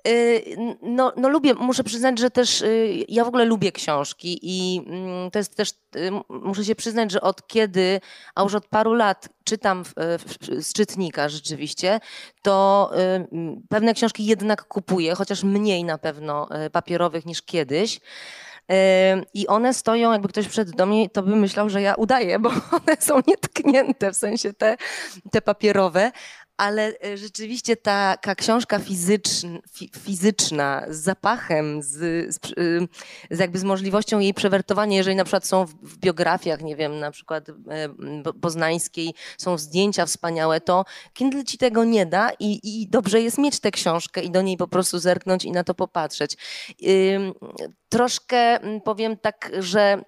Y, 0.06 0.56
no, 0.82 1.12
no 1.16 1.28
lubię, 1.28 1.54
muszę 1.54 1.84
przyznać, 1.84 2.18
że 2.18 2.30
też 2.30 2.62
y, 2.62 3.04
ja 3.08 3.24
w 3.24 3.28
ogóle 3.28 3.44
lubię 3.44 3.72
książki 3.72 4.38
i 4.42 4.82
mm, 4.86 5.30
to 5.30 5.38
jest 5.38 5.54
też, 5.56 5.70
y, 5.96 6.10
muszę 6.28 6.64
się 6.64 6.74
przyznać, 6.74 7.10
że 7.10 7.20
od 7.20 7.46
kiedy, 7.46 8.00
a 8.34 8.42
już 8.42 8.54
od 8.54 8.66
paru 8.66 8.94
lat 8.94 9.28
czytam 9.44 9.84
z 10.58 10.72
czytnika 10.72 11.28
rzeczywiście, 11.28 12.00
to 12.42 12.90
pewne 13.68 13.94
książki 13.94 14.26
jednak 14.26 14.64
kupuję, 14.64 15.14
chociaż 15.14 15.44
mniej 15.44 15.84
na 15.84 15.98
pewno 15.98 16.48
papierowych 16.72 17.26
niż 17.26 17.42
kiedyś. 17.42 18.00
I 19.34 19.46
one 19.46 19.74
stoją, 19.74 20.12
jakby 20.12 20.28
ktoś 20.28 20.46
wszedł 20.46 20.72
do 20.72 20.86
mnie, 20.86 21.10
to 21.10 21.22
by 21.22 21.36
myślał, 21.36 21.70
że 21.70 21.82
ja 21.82 21.94
udaję, 21.94 22.38
bo 22.38 22.48
one 22.86 22.96
są 22.98 23.20
nietknięte, 23.26 24.12
w 24.12 24.16
sensie 24.16 24.52
te, 24.52 24.76
te 25.30 25.42
papierowe, 25.42 26.12
ale 26.56 26.92
e, 27.04 27.16
rzeczywiście 27.16 27.76
taka 27.76 28.34
książka 28.34 28.80
fizyczna, 30.02 30.82
z 30.88 30.96
zapachem, 30.96 31.82
z, 31.82 31.96
y, 32.02 32.32
z, 33.30 33.38
jakby 33.38 33.58
z 33.58 33.64
możliwością 33.64 34.18
jej 34.18 34.34
przewertowania, 34.34 34.96
jeżeli 34.96 35.16
na 35.16 35.24
przykład 35.24 35.46
są 35.46 35.66
w, 35.66 35.74
w 35.74 35.98
biografiach, 35.98 36.62
nie 36.62 36.76
wiem, 36.76 36.98
na 36.98 37.10
przykład 37.10 37.48
e, 37.48 37.54
poznańskiej, 38.40 39.14
są 39.38 39.58
zdjęcia 39.58 40.06
wspaniałe, 40.06 40.60
to 40.60 40.84
Kindle 41.14 41.44
ci 41.44 41.58
tego 41.58 41.84
nie 41.84 42.06
da 42.06 42.30
i, 42.40 42.60
i 42.62 42.88
dobrze 42.88 43.20
jest 43.20 43.38
mieć 43.38 43.60
tę 43.60 43.70
książkę 43.70 44.22
i 44.22 44.30
do 44.30 44.42
niej 44.42 44.56
po 44.56 44.68
prostu 44.68 44.98
zerknąć 44.98 45.44
i 45.44 45.52
na 45.52 45.64
to 45.64 45.74
popatrzeć. 45.74 46.36
Troszkę 47.88 48.58
powiem 48.84 49.16
tak, 49.16 49.50
że 49.58 50.02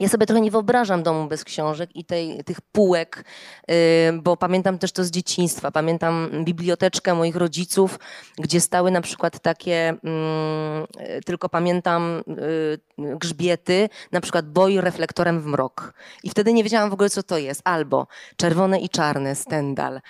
ja 0.00 0.08
sobie 0.08 0.26
trochę 0.26 0.40
nie 0.40 0.50
wyobrażam 0.50 1.02
domu 1.02 1.28
bez 1.28 1.44
książek 1.44 1.96
i 1.96 2.04
tej, 2.04 2.44
tych 2.44 2.60
półek, 2.60 3.24
y, 3.70 3.74
bo 4.22 4.36
pamiętam 4.36 4.78
też 4.78 4.92
to 4.92 5.04
z 5.04 5.10
dzieciństwa. 5.10 5.70
Pamiętam 5.70 6.30
biblioteczkę 6.44 7.14
moich 7.14 7.36
rodziców, 7.36 7.98
gdzie 8.38 8.60
stały 8.60 8.90
na 8.90 9.00
przykład 9.00 9.40
takie, 9.40 9.88
mm, 9.88 10.86
tylko 11.24 11.48
pamiętam 11.48 12.22
y, 12.28 12.78
grzbiety, 12.98 13.88
na 14.12 14.20
przykład 14.20 14.50
boj 14.50 14.80
reflektorem 14.80 15.40
w 15.40 15.46
mrok. 15.46 15.94
I 16.22 16.30
wtedy 16.30 16.52
nie 16.52 16.64
wiedziałam 16.64 16.90
w 16.90 16.92
ogóle, 16.92 17.10
co 17.10 17.22
to 17.22 17.38
jest. 17.38 17.60
Albo 17.64 18.06
czerwone 18.36 18.80
i 18.80 18.88
czarne, 18.88 19.34
Stendal 19.34 20.00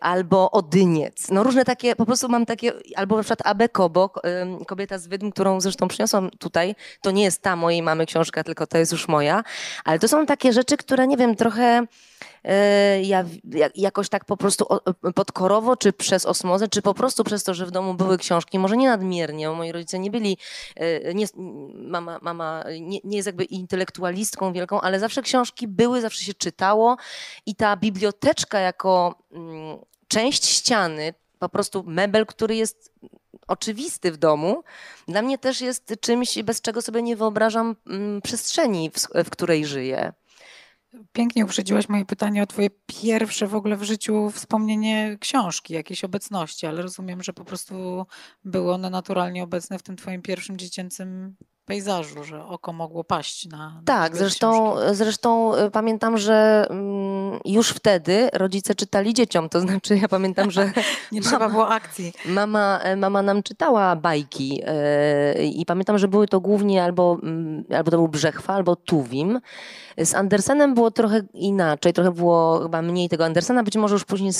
albo 0.00 0.50
Odyniec. 0.50 1.30
No 1.30 1.42
różne 1.42 1.64
takie, 1.64 1.96
po 1.96 2.06
prostu 2.06 2.28
mam 2.28 2.46
takie, 2.46 2.72
albo 2.96 3.16
na 3.16 3.22
przykład 3.22 3.46
Abe 3.46 3.68
Kobo, 3.68 4.10
kobieta 4.66 4.98
z 4.98 5.06
Wydm, 5.06 5.30
którą 5.30 5.60
zresztą 5.60 5.88
przyniosłam 5.88 6.30
tutaj. 6.30 6.74
To 7.00 7.10
nie 7.10 7.24
jest 7.24 7.42
ta 7.42 7.56
mojej 7.56 7.82
mamy 7.82 8.06
książka, 8.06 8.44
tylko 8.44 8.66
to 8.66 8.78
jest 8.78 8.92
już 8.92 9.08
moja. 9.08 9.44
Ale 9.84 9.98
to 9.98 10.08
są 10.08 10.26
takie 10.26 10.52
rzeczy, 10.52 10.76
które 10.76 11.06
nie 11.06 11.16
wiem, 11.16 11.36
trochę 11.36 11.86
ja 13.02 13.24
jakoś 13.74 14.08
tak 14.08 14.24
po 14.24 14.36
prostu 14.36 14.66
podkorowo, 15.14 15.76
czy 15.76 15.92
przez 15.92 16.26
osmozę, 16.26 16.68
czy 16.68 16.82
po 16.82 16.94
prostu 16.94 17.24
przez 17.24 17.44
to, 17.44 17.54
że 17.54 17.66
w 17.66 17.70
domu 17.70 17.94
były 17.94 18.18
książki, 18.18 18.58
może 18.58 18.76
nie 18.76 18.88
nadmiernie, 18.88 19.48
bo 19.48 19.54
moi 19.54 19.72
rodzice 19.72 19.98
nie 19.98 20.10
byli, 20.10 20.38
e, 20.76 21.14
nie, 21.14 21.26
mama, 21.74 22.18
mama 22.22 22.64
nie, 22.80 23.00
nie 23.04 23.16
jest 23.16 23.26
jakby 23.26 23.44
intelektualistką 23.44 24.52
wielką, 24.52 24.80
ale 24.80 25.00
zawsze 25.00 25.22
książki 25.22 25.68
były, 25.68 26.00
zawsze 26.00 26.24
się 26.24 26.34
czytało 26.34 26.96
i 27.46 27.54
ta 27.54 27.76
biblioteczka 27.76 28.60
jako 28.60 29.18
mm, 29.32 29.78
część 30.08 30.44
ściany, 30.44 31.14
po 31.38 31.48
prostu 31.48 31.84
mebel, 31.86 32.26
który 32.26 32.56
jest 32.56 32.92
oczywisty 33.46 34.12
w 34.12 34.16
domu, 34.16 34.62
dla 35.08 35.22
mnie 35.22 35.38
też 35.38 35.60
jest 35.60 35.94
czymś, 36.00 36.42
bez 36.42 36.60
czego 36.60 36.82
sobie 36.82 37.02
nie 37.02 37.16
wyobrażam 37.16 37.76
mm, 37.86 38.22
przestrzeni, 38.22 38.90
w, 38.90 39.24
w 39.24 39.30
której 39.30 39.66
żyję. 39.66 40.12
Pięknie 41.12 41.44
uprzedziłaś 41.44 41.88
moje 41.88 42.04
pytanie 42.04 42.42
o 42.42 42.46
twoje 42.46 42.68
pierwsze 42.86 43.46
w 43.46 43.54
ogóle 43.54 43.76
w 43.76 43.82
życiu 43.82 44.30
wspomnienie 44.30 45.16
książki, 45.20 45.74
jakiejś 45.74 46.04
obecności, 46.04 46.66
ale 46.66 46.82
rozumiem, 46.82 47.22
że 47.22 47.32
po 47.32 47.44
prostu 47.44 48.06
były 48.44 48.72
one 48.72 48.90
naturalnie 48.90 49.42
obecne 49.42 49.78
w 49.78 49.82
tym 49.82 49.96
twoim 49.96 50.22
pierwszym 50.22 50.58
dziecięcym 50.58 51.36
pejzażu, 51.66 52.24
że 52.24 52.44
oko 52.44 52.72
mogło 52.72 53.04
paść 53.04 53.46
na. 53.46 53.56
na 53.58 53.82
tak, 53.84 54.16
zresztą, 54.16 54.74
zresztą 54.92 55.56
y, 55.56 55.70
pamiętam, 55.70 56.18
że 56.18 56.66
mm, 56.70 57.40
już 57.44 57.70
wtedy 57.70 58.28
rodzice 58.32 58.74
czytali 58.74 59.14
dzieciom, 59.14 59.48
to 59.48 59.60
znaczy 59.60 59.98
ja 59.98 60.08
pamiętam, 60.08 60.50
że. 60.50 60.72
Nie 61.12 61.20
trzeba 61.26 61.38
mama, 61.38 61.50
było 61.50 61.68
akcji. 61.68 62.12
Mama, 62.26 62.80
e, 62.82 62.96
mama 62.96 63.22
nam 63.22 63.42
czytała 63.42 63.96
bajki 63.96 64.62
e, 64.66 65.44
i 65.44 65.66
pamiętam, 65.66 65.98
że 65.98 66.08
były 66.08 66.28
to 66.28 66.40
głównie 66.40 66.84
albo, 66.84 67.18
mm, 67.22 67.64
albo 67.76 67.90
to 67.90 67.96
był 67.96 68.08
Brzechwa, 68.08 68.54
albo 68.54 68.76
Tuwim. 68.76 69.40
Z 69.98 70.14
Andersenem 70.14 70.74
było 70.74 70.90
trochę 70.90 71.20
inaczej, 71.34 71.92
trochę 71.92 72.10
było 72.10 72.60
chyba 72.62 72.82
mniej 72.82 73.08
tego 73.08 73.24
Andersena, 73.24 73.62
być 73.62 73.76
może 73.76 73.94
już 73.94 74.04
później 74.04 74.32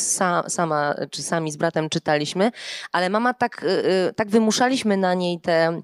sama, 0.49 0.95
czy 1.11 1.23
sami 1.23 1.53
z 1.53 1.57
bratem 1.57 1.89
czytaliśmy, 1.89 2.53
ale 2.93 3.11
mama 3.11 3.35
tak, 3.35 3.63
y, 3.63 3.67
y, 3.67 4.13
tak 4.17 4.29
wymuszaliśmy 4.29 4.97
na 4.97 5.15
niej 5.15 5.41
te 5.41 5.83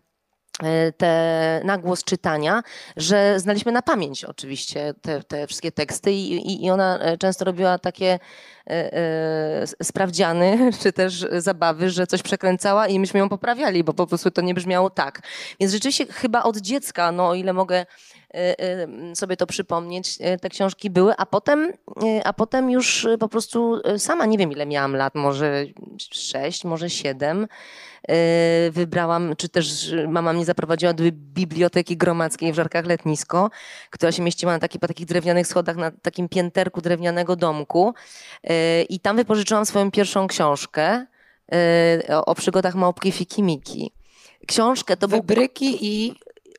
te 0.97 1.61
nagłos 1.65 2.05
czytania, 2.05 2.63
że 2.97 3.41
znaliśmy 3.41 3.73
na 3.73 3.83
pamięć 3.83 4.25
oczywiście 4.25 4.95
te, 5.03 5.23
te 5.23 5.47
wszystkie 5.47 5.73
teksty 5.73 6.13
i, 6.13 6.65
i, 6.65 6.71
ona 6.71 6.99
e, 6.99 7.19
często 7.19 7.45
robiła 7.45 7.79
takie 7.79 8.19
e, 8.67 8.93
e, 8.93 9.67
sprawdziany, 9.83 10.59
czy 10.83 10.93
też 10.93 11.27
zabawy, 11.39 11.91
że 11.91 12.07
coś 12.07 12.23
przekręcała 12.23 12.87
i 12.87 12.99
myśmy 12.99 13.21
ją 13.21 13.29
poprawiali, 13.29 13.85
bo 13.85 13.95
po 13.95 14.07
prostu 14.07 14.31
to 14.31 14.43
nie 14.43 14.55
brzmiało 14.55 14.91
tak. 14.91 15.23
Więc 15.61 15.73
rzeczywiście 15.73 16.07
chyba 16.07 16.43
od 16.43 16.57
dziecka, 16.57 17.13
no 17.13 17.29
o 17.29 17.35
ile 17.35 17.53
mogę 17.53 17.87
sobie 19.15 19.37
to 19.37 19.47
przypomnieć, 19.47 20.19
te 20.41 20.49
książki 20.49 20.91
były, 20.91 21.15
a 21.17 21.27
potem, 21.27 21.73
a 22.25 22.33
potem 22.33 22.71
już 22.71 23.07
po 23.21 23.29
prostu 23.29 23.81
sama 23.99 24.27
nie 24.27 24.39
wiem 24.39 24.53
ile 24.53 24.67
miałam 24.67 24.97
lat, 24.97 25.15
może 25.15 25.65
sześć, 25.99 26.65
może 26.65 26.91
siedem, 26.91 27.49
wybrałam, 28.71 29.37
czy 29.37 29.49
też 29.49 29.95
mama 30.09 30.33
mnie 30.33 30.45
zaprowadziła 30.45 30.93
do 30.93 31.05
biblioteki 31.13 31.97
gromadzkiej 31.97 32.53
w 32.53 32.55
Żarkach 32.55 32.87
Letnisko, 32.87 33.51
która 33.91 34.13
się 34.13 34.23
mieściła 34.23 34.53
na 34.53 34.59
taki, 34.59 34.79
po 34.79 34.89
takich 34.89 35.07
drewnianych 35.07 35.47
schodach, 35.47 35.77
na 35.77 35.91
takim 35.91 36.29
pięterku 36.29 36.81
drewnianego 36.81 37.37
domku. 37.37 37.95
I 38.89 39.01
tam 39.01 39.17
wypożyczyłam 39.17 39.67
swoją 39.67 39.91
pierwszą 39.91 40.27
książkę 40.27 41.07
o, 42.09 42.25
o 42.25 42.35
przygodach 42.35 42.75
małpki 42.75 43.13
Fikimiki. 43.13 43.93
Książkę 44.47 44.97
to 44.97 45.09
Wybryki 45.09 45.71
był... 45.71 45.79
i 45.81 46.15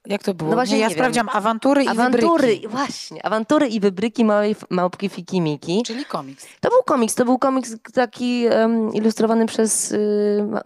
Jak 0.08 0.24
to 0.24 0.34
było? 0.34 0.50
No 0.50 0.56
właśnie 0.56 0.76
nie, 0.76 0.82
ja 0.82 0.88
nie 0.88 0.96
wiem. 0.96 1.00
sprawdziłam 1.00 1.30
awantury 1.30 1.84
i 1.84 1.88
Awantury, 1.88 2.48
wybryki. 2.48 2.68
właśnie, 2.68 3.26
awantury 3.26 3.68
i 3.68 3.80
wybryki 3.80 4.26
małej 4.26 4.56
małpki 4.70 5.10
Fiki 5.10 5.42
Miki. 5.42 5.84
Czyli 5.86 6.06
komiks. 6.06 6.48
To 6.62 6.70
był 6.70 6.84
komiks, 6.86 7.16
to 7.16 7.26
był 7.26 7.40
komiks 7.40 7.76
taki 7.94 8.46
em, 8.46 8.94
ilustrowany 8.94 9.46
przez. 9.46 9.94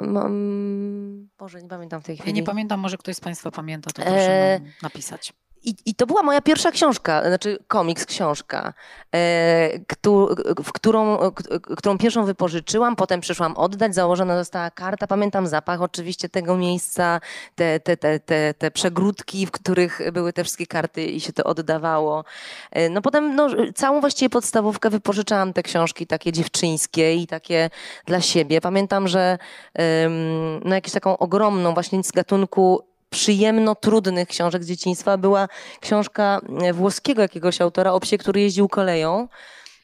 Ma, 0.01 0.21
mm, 0.25 1.29
Boże, 1.39 1.61
nie 1.61 1.69
pamiętam 1.69 2.01
w 2.01 2.05
tej 2.05 2.15
Ja 2.15 2.21
chwili. 2.21 2.35
nie 2.35 2.43
pamiętam, 2.43 2.79
może 2.79 2.97
ktoś 2.97 3.15
z 3.15 3.19
Państwa 3.19 3.51
pamięta, 3.51 3.91
to 3.91 4.01
proszę 4.01 4.17
E, 4.31 4.59
napisać. 4.83 5.33
I, 5.67 5.75
I 5.85 5.95
to 5.95 6.05
była 6.05 6.23
moja 6.23 6.41
pierwsza 6.41 6.71
książka, 6.71 7.21
znaczy 7.27 7.57
komiks, 7.67 8.05
książka, 8.05 8.73
e, 9.15 9.79
któ, 9.87 10.35
w 10.63 10.71
którą, 10.71 11.17
k- 11.31 11.75
którą 11.77 11.97
pierwszą 11.97 12.25
wypożyczyłam, 12.25 12.95
potem 12.95 13.21
przyszłam 13.21 13.57
oddać, 13.57 13.95
założona 13.95 14.37
została 14.37 14.71
karta. 14.71 15.07
Pamiętam 15.07 15.47
zapach 15.47 15.81
oczywiście 15.81 16.29
tego 16.29 16.57
miejsca, 16.57 17.19
te, 17.55 17.79
te, 17.79 17.97
te, 17.97 18.19
te, 18.19 18.53
te 18.53 18.71
przegródki, 18.71 19.45
w 19.45 19.51
których 19.51 20.11
były 20.11 20.33
te 20.33 20.43
wszystkie 20.43 20.67
karty 20.67 21.05
i 21.05 21.19
się 21.21 21.33
to 21.33 21.43
oddawało. 21.43 22.23
E, 22.71 22.89
no 22.89 23.01
potem 23.01 23.35
no, 23.35 23.47
całą 23.75 24.01
właściwie 24.01 24.29
podstawówkę 24.29 24.89
wypożyczałam 24.89 25.53
te 25.53 25.63
książki 25.63 26.07
takie 26.07 26.31
dziewczyńskie 26.31 27.15
i 27.15 27.27
takie 27.27 27.69
dla 28.05 28.21
siebie. 28.21 28.61
Pamiętam, 28.61 29.07
że 29.07 29.37
em, 29.73 30.59
no, 30.63 30.75
jakąś 30.75 30.91
taką 30.91 31.17
ogromną 31.17 31.73
właśnie 31.73 32.03
z 32.03 32.11
gatunku 32.11 32.81
przyjemno-trudnych 33.09 34.27
książek 34.27 34.63
z 34.63 34.67
dzieciństwa 34.67 35.17
była 35.17 35.47
książka 35.79 36.41
e, 36.61 36.73
włoskiego 36.73 37.21
jakiegoś 37.21 37.61
autora 37.61 37.93
o 37.93 37.99
psie, 37.99 38.17
który 38.17 38.41
jeździł 38.41 38.67
koleją. 38.67 39.27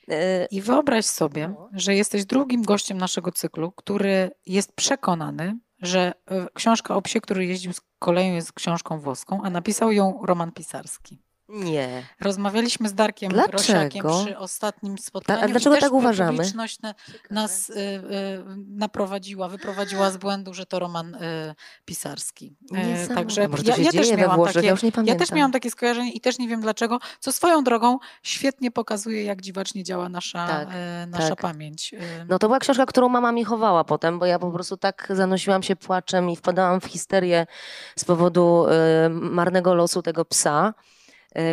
E, 0.08 0.46
I 0.46 0.62
wyobraź 0.62 1.06
sobie, 1.06 1.54
że 1.74 1.96
jesteś 1.96 2.26
drugim 2.26 2.64
gościem 2.64 2.98
naszego 2.98 3.32
cyklu, 3.32 3.72
który 3.72 4.32
jest 4.46 4.74
przekonany, 4.76 5.58
że 5.82 6.14
e, 6.32 6.48
książka 6.54 6.96
o 6.96 7.02
psie, 7.02 7.22
który 7.22 7.46
jeździł 7.46 7.74
z 7.74 7.82
koleją 8.00 8.36
jest 8.36 8.54
książką 8.54 9.00
włoską, 9.00 9.42
a 9.44 9.50
napisał 9.50 9.92
ją 9.92 10.20
Roman 10.24 10.52
Pisarski. 10.52 11.22
Nie. 11.54 12.04
Rozmawialiśmy 12.22 12.90
z 12.90 12.94
Darkiem 12.94 13.32
Dlaczego? 13.32 13.58
Rosiakiem 13.58 14.06
przy 14.24 14.38
ostatnim 14.38 14.98
spotkaniu. 14.98 15.42
a 15.44 15.48
dlaczego 15.48 15.78
tak 15.78 15.92
uważamy? 15.94 16.32
Publiczność 16.38 16.80
na, 16.82 16.96
nas 17.32 17.70
y, 17.70 17.74
y, 17.74 18.04
naprowadziła, 18.68 19.50
wyprowadziła 19.50 20.12
z 20.12 20.18
błędu, 20.18 20.54
że 20.54 20.66
to 20.66 20.80
Roman 20.80 21.16
y, 21.16 21.20
Pisarski. 21.86 22.56
Niesamowite. 22.72 23.16
Także 23.16 23.48
Może 23.48 23.64
ja, 23.82 23.92
też 23.92 24.12
miałam 24.18 24.36
Włoszech, 24.36 24.54
takie, 24.54 24.66
ja 24.68 24.72
już 24.72 24.84
nie 24.84 24.88
ja 24.90 24.94
pamiętam. 24.96 25.20
też 25.20 25.32
miałam 25.32 25.52
takie 25.52 25.72
skojarzenie 25.72 26.12
i 26.12 26.22
też 26.22 26.40
nie 26.40 26.48
wiem 26.48 26.62
dlaczego, 26.62 27.00
co 27.20 27.32
swoją 27.32 27.64
drogą 27.64 27.98
świetnie 28.24 28.72
pokazuje, 28.72 29.24
jak 29.24 29.42
dziwacznie 29.42 29.84
działa 29.84 30.10
nasza, 30.10 30.48
Tak, 30.48 30.68
e, 30.72 31.06
nasza 31.10 31.30
tak. 31.30 31.40
pamięć. 31.42 31.94
E, 31.94 32.26
No 32.30 32.40
to 32.40 32.48
była 32.48 32.60
książka, 32.60 32.86
którą 32.86 33.10
mama 33.10 33.32
mi 33.32 33.44
chowała 33.44 33.84
potem, 33.84 34.20
bo 34.20 34.26
ja 34.26 34.40
po 34.40 34.52
prostu 34.52 34.78
tak 34.78 35.08
zanosiłam 35.10 35.64
się 35.64 35.76
płaczem 35.76 36.30
i 36.30 36.36
wpadałam 36.36 36.82
w 36.82 36.86
histerię 36.86 37.48
z 37.96 38.06
powodu 38.06 38.66
marnego 39.10 39.74
losu 39.74 40.02
tego 40.02 40.26
psa, 40.26 40.74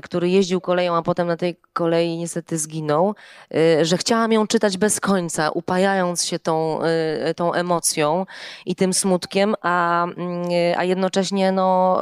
który 0.02 0.28
jeździł 0.28 0.60
koleją, 0.60 0.96
a 0.96 1.02
potem 1.02 1.26
na 1.26 1.36
tej 1.36 1.56
kolei 1.72 2.16
niestety 2.16 2.58
zginął, 2.58 3.14
e, 3.54 3.84
że 3.84 3.96
chciałam 3.96 4.32
ją 4.32 4.46
czytać 4.46 4.78
bez 4.78 5.00
końca, 5.00 5.50
upajając 5.50 6.24
się 6.24 6.38
tą, 6.38 6.82
e, 6.82 7.34
tą 7.34 7.52
emocją 7.52 8.26
i 8.66 8.76
tym 8.76 8.94
smutkiem, 8.94 9.54
a, 9.62 10.04
mm, 10.04 10.48
e, 10.52 10.78
a 10.78 10.84
jednocześnie 10.84 11.52
no, 11.52 12.00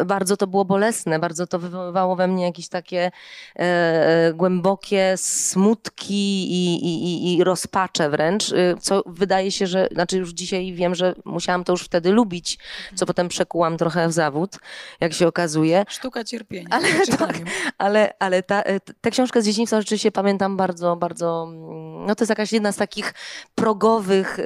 e, 0.00 0.04
bardzo 0.04 0.36
to 0.36 0.46
było 0.46 0.64
bolesne, 0.64 1.18
bardzo 1.18 1.46
to 1.46 1.58
wywoływało 1.58 2.16
we 2.16 2.26
mnie 2.28 2.44
jakieś 2.44 2.68
takie 2.68 3.10
e, 3.56 3.60
e, 3.60 4.32
głębokie 4.32 5.14
smutki 5.16 6.52
i, 6.52 6.84
i, 6.84 7.34
i, 7.36 7.44
rozpacze 7.44 8.10
wręcz, 8.10 8.54
co 8.80 9.02
wydaje 9.06 9.52
się, 9.52 9.66
że, 9.66 9.88
znaczy 9.92 10.18
już 10.18 10.30
dzisiaj 10.30 10.72
wiem, 10.72 10.94
że 10.94 11.14
musiałam 11.24 11.64
to 11.64 11.72
już 11.72 11.82
wtedy 11.82 12.12
lubić, 12.12 12.58
co 12.94 13.06
potem 13.06 13.28
przekułam 13.28 13.76
trochę 13.76 14.08
w 14.08 14.12
zawód, 14.12 14.56
jak 15.00 15.12
się 15.12 15.26
okazuje, 15.28 15.84
Sztuka 15.88 16.24
cierpienia. 16.24 16.66
Ale 16.70 16.88
czytaniu. 17.18 17.44
ale, 17.78 18.14
ale 18.18 18.42
ta, 18.42 18.62
e, 18.62 18.80
t- 18.80 18.94
tę 19.00 19.10
książkę 19.10 19.42
z 19.42 19.44
dzieciństwa 19.44 19.80
rzeczywiście 19.80 20.12
pamiętam 20.12 20.56
bardzo, 20.56 20.96
bardzo, 20.96 21.46
mm, 21.48 22.06
no 22.06 22.14
to 22.14 22.22
jest 22.22 22.30
jakaś 22.30 22.52
jedna 22.52 22.72
z 22.72 22.76
takich 22.76 23.14
progowych 23.54 24.38
y, 24.38 24.42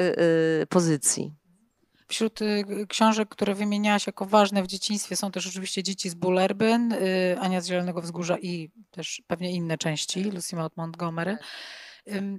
y, 0.63 0.67
pozycji. 0.67 1.33
Wśród 2.09 2.43
y, 2.43 2.65
książek, 2.89 3.29
które 3.29 3.55
wymieniałaś 3.55 4.07
jako 4.07 4.27
ważne 4.27 4.63
w 4.63 4.67
dzieciństwie 4.67 5.17
są 5.17 5.31
też 5.31 5.47
oczywiście 5.47 5.83
Dzieci 5.83 6.11
z 6.11 6.15
Bullerbyn, 6.15 6.95
Ania 7.41 7.61
z 7.61 7.67
Zielonego 7.67 8.03
Wzgórza 8.03 8.39
i 8.39 8.71
też 8.91 9.23
pewnie 9.27 9.53
inne 9.53 9.79
części, 9.79 10.23
Lucy 10.23 10.57
Maud 10.57 10.77
Montgomery. 10.77 11.39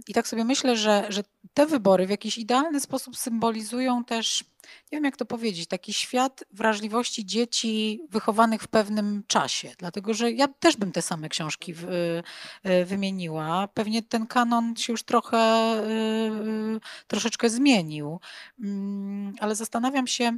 I 0.08 0.14
tak 0.14 0.28
sobie 0.28 0.46
myślę, 0.46 0.78
że, 0.78 1.06
że 1.10 1.24
te 1.54 1.66
wybory 1.66 2.08
w 2.08 2.10
jakiś 2.10 2.38
idealny 2.38 2.80
sposób 2.80 3.18
symbolizują 3.18 4.04
też, 4.04 4.44
nie 4.92 4.98
wiem 4.98 5.04
jak 5.04 5.18
to 5.18 5.26
powiedzieć, 5.26 5.68
taki 5.68 5.94
świat 5.94 6.44
wrażliwości 6.52 7.26
dzieci 7.26 8.02
wychowanych 8.10 8.64
w 8.64 8.68
pewnym 8.68 9.24
czasie. 9.28 9.72
Dlatego, 9.78 10.14
że 10.14 10.32
ja 10.32 10.48
też 10.48 10.78
bym 10.78 10.92
te 10.92 11.02
same 11.02 11.30
książki 11.30 11.74
w, 11.74 11.84
y, 11.84 12.86
wymieniła. 12.86 13.68
Pewnie 13.68 14.04
ten 14.04 14.28
kanon 14.28 14.76
się 14.76 14.94
już 14.94 15.04
trochę, 15.04 15.74
y, 15.78 15.90
y, 16.78 16.80
troszeczkę 17.08 17.50
zmienił. 17.50 18.20
Ale 19.40 19.56
zastanawiam 19.56 20.08
się, 20.08 20.38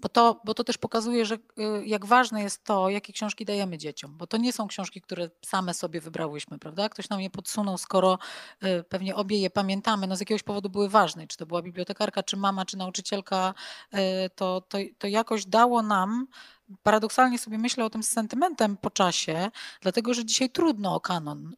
bo 0.00 0.08
to, 0.08 0.40
bo 0.44 0.54
to 0.54 0.64
też 0.64 0.78
pokazuje, 0.78 1.26
że 1.26 1.34
y, 1.34 1.86
jak 1.86 2.06
ważne 2.06 2.42
jest 2.42 2.64
to, 2.64 2.90
jakie 2.90 3.12
książki 3.12 3.44
dajemy 3.44 3.78
dzieciom, 3.78 4.16
bo 4.16 4.26
to 4.26 4.36
nie 4.36 4.52
są 4.52 4.68
książki, 4.68 5.00
które 5.00 5.30
same 5.46 5.74
sobie 5.74 6.00
wybrałyśmy, 6.00 6.58
prawda? 6.58 6.88
Ktoś 6.88 7.08
nam 7.08 7.20
je 7.20 7.30
podsunął, 7.30 7.78
skoro 7.78 8.18
y, 8.64 8.84
pewnie 8.88 9.14
obie 9.14 9.38
je 9.40 9.50
pamiętamy, 9.50 10.06
no 10.06 10.16
z 10.16 10.20
jakiegoś 10.20 10.42
powodu 10.42 10.70
były 10.70 10.88
ważne, 10.88 11.26
czy 11.26 11.36
to 11.36 11.46
była 11.46 11.62
bibliotekarka, 11.62 12.22
czy 12.22 12.36
mama, 12.36 12.64
czy 12.64 12.76
nauczycielka, 12.76 13.54
y, 13.94 13.98
to, 14.34 14.60
to, 14.60 14.78
to 14.98 15.06
jakoś 15.06 15.46
dało 15.46 15.82
nam, 15.82 16.26
paradoksalnie 16.82 17.38
sobie 17.38 17.58
myślę 17.58 17.84
o 17.84 17.90
tym 17.90 18.02
z 18.02 18.08
sentymentem 18.08 18.76
po 18.76 18.90
czasie, 18.90 19.50
dlatego 19.80 20.14
że 20.14 20.24
dzisiaj 20.24 20.50
trudno 20.50 20.94
o 20.94 21.00
kanon. 21.00 21.54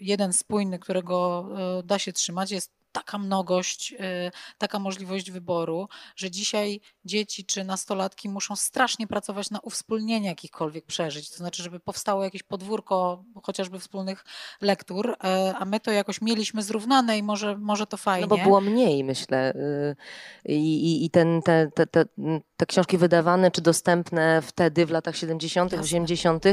Jeden 0.00 0.32
spójny, 0.32 0.78
którego 0.78 1.48
da 1.84 1.98
się 1.98 2.12
trzymać, 2.12 2.50
jest 2.50 2.77
taka 2.92 3.18
mnogość, 3.18 3.92
y, 3.92 4.30
taka 4.58 4.78
możliwość 4.78 5.30
wyboru, 5.30 5.88
że 6.16 6.30
dzisiaj 6.30 6.80
dzieci 7.04 7.44
czy 7.44 7.64
nastolatki 7.64 8.28
muszą 8.28 8.56
strasznie 8.56 9.06
pracować 9.06 9.50
na 9.50 9.60
uwspólnienie 9.60 10.28
jakichkolwiek 10.28 10.86
przeżyć. 10.86 11.30
To 11.30 11.36
znaczy, 11.36 11.62
żeby 11.62 11.80
powstało 11.80 12.24
jakieś 12.24 12.42
podwórko 12.42 13.24
chociażby 13.42 13.78
wspólnych 13.78 14.24
lektur, 14.60 15.16
e, 15.24 15.54
a 15.58 15.64
my 15.64 15.80
to 15.80 15.90
jakoś 15.90 16.20
mieliśmy 16.20 16.62
zrównane 16.62 17.18
i 17.18 17.22
może, 17.22 17.58
może 17.58 17.86
to 17.86 17.96
fajnie. 17.96 18.26
No 18.30 18.36
bo 18.36 18.42
było 18.42 18.60
mniej, 18.60 19.04
myślę. 19.04 19.54
y, 19.54 19.96
I, 20.44 20.92
i, 20.92 21.04
i 21.04 21.10
ten, 21.10 21.42
te, 21.42 21.70
te, 21.74 21.86
te, 21.86 22.04
te 22.56 22.66
książki 22.66 22.98
wydawane 22.98 23.50
czy 23.50 23.60
dostępne 23.60 24.42
wtedy, 24.42 24.86
w 24.86 24.90
latach 24.90 25.16
70., 25.16 25.72
Jasne. 25.72 25.84
80., 25.84 26.44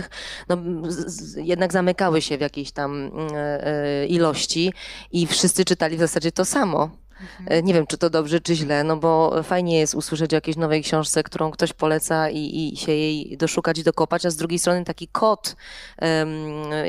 no, 0.49 0.57
z, 0.87 1.35
jednak 1.35 1.73
zamykały 1.73 2.21
się 2.21 2.37
w 2.37 2.41
jakiejś 2.41 2.71
tam 2.71 3.11
e, 3.33 4.05
ilości 4.05 4.73
i 5.11 5.27
wszyscy 5.27 5.65
czytali 5.65 5.97
w 5.97 5.99
zasadzie 5.99 6.31
to 6.35 6.45
samo. 6.45 7.04
Mhm. 7.21 7.45
E, 7.59 7.63
Nie 7.63 7.73
wiem, 7.73 7.87
czy 7.87 7.97
to 7.97 8.09
dobrze, 8.09 8.39
czy 8.41 8.55
źle, 8.55 8.83
no 8.83 8.97
bo 8.97 9.43
fajnie 9.43 9.79
jest 9.79 9.95
usłyszeć 9.95 10.33
o 10.33 10.35
jakiejś 10.37 10.57
nowej 10.57 10.83
książce, 10.83 11.23
którą 11.23 11.51
ktoś 11.51 11.73
poleca 11.73 12.29
i, 12.29 12.71
i 12.73 12.77
się 12.77 12.91
jej 12.91 13.37
doszukać 13.37 13.77
i 13.77 13.83
dokopać, 13.83 14.25
a 14.25 14.29
z 14.29 14.35
drugiej 14.35 14.59
strony 14.59 14.85
taki 14.85 15.07
kod 15.07 15.55
em, 15.97 16.29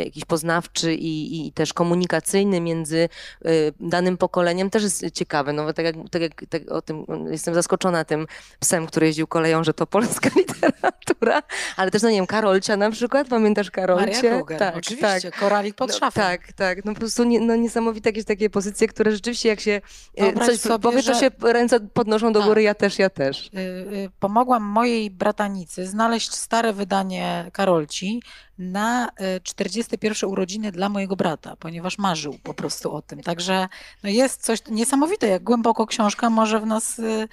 jakiś 0.04 0.24
poznawczy 0.24 0.94
i, 0.94 1.46
i 1.46 1.52
też 1.52 1.72
komunikacyjny 1.72 2.60
między 2.60 3.08
e, 3.44 3.48
danym 3.80 4.16
pokoleniem 4.16 4.70
też 4.70 4.82
jest 4.82 5.10
ciekawy. 5.12 5.52
No 5.52 5.64
bo 5.64 5.72
tak 5.72 5.84
jak, 5.84 5.96
tak 6.10 6.22
jak 6.22 6.44
tak 6.48 6.70
o 6.70 6.82
tym, 6.82 7.04
jestem 7.30 7.54
zaskoczona 7.54 8.04
tym 8.04 8.26
psem, 8.60 8.86
który 8.86 9.06
jeździł 9.06 9.26
koleją, 9.26 9.64
że 9.64 9.74
to 9.74 9.86
polska 9.86 10.30
literatura, 10.36 11.42
ale 11.76 11.90
też, 11.90 12.02
no 12.02 12.10
nie 12.10 12.16
wiem, 12.16 12.26
Karolcia 12.26 12.76
na 12.76 12.90
przykład, 12.90 13.28
pamiętasz 13.28 13.70
Karolcie? 13.70 14.06
Maria 14.06 14.36
Kruger, 14.36 14.72
oczywiście, 14.76 15.30
koralik 15.40 15.74
pod 15.74 15.90
No, 15.90 15.98
szafą. 15.98 16.20
tak, 16.20 16.52
tak. 16.52 16.84
No 16.84 16.92
po 16.94 16.98
prostu 17.00 17.24
nie, 17.24 17.40
no, 17.40 17.56
niesamowite 17.56 18.08
jakieś 18.08 18.24
takie 18.24 18.50
pozycje, 18.50 18.88
które 18.88 19.12
rzeczywiście 19.12 19.48
jak 19.48 19.60
się 19.60 19.80
Wyobraź 20.24 20.46
coś 20.46 20.60
sobie, 20.60 20.78
powie, 20.82 21.02
to 21.02 21.14
że- 21.14 21.20
się 21.20 21.30
ręce 21.42 21.80
podnoszą 21.80 22.32
do 22.32 22.40
Tak. 22.40 22.48
góry, 22.48 22.62
ja 22.62 22.74
też, 22.74 22.98
ja 22.98 23.10
też. 23.10 23.46
Y, 23.46 23.58
y, 23.58 24.10
pomogłam 24.20 24.62
mojej 24.62 25.10
bratanicy 25.10 25.86
znaleźć 25.86 26.34
stare 26.34 26.72
wydanie 26.72 27.50
Karolci 27.52 28.22
na 28.58 29.08
y, 29.08 29.40
41 29.42 30.30
urodziny 30.30 30.72
dla 30.72 30.88
mojego 30.88 31.16
brata, 31.16 31.56
ponieważ 31.56 31.98
marzył 31.98 32.38
po 32.42 32.54
prostu 32.54 32.94
o 32.94 33.02
tym. 33.02 33.22
Także 33.22 33.68
no 34.02 34.10
jest 34.10 34.42
coś 34.42 34.58
niesamowite, 34.70 35.26
jak 35.28 35.42
głęboko 35.42 35.86
książka 35.86 36.30
może 36.30 36.60
w 36.60 36.66
nas 36.66 36.98
y, 36.98 37.28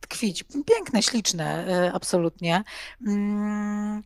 tkwić. 0.00 0.44
Piękne, 0.66 1.02
śliczne, 1.02 1.66
y, 1.88 1.92
absolutnie. 1.94 2.64
Mm, 3.06 4.02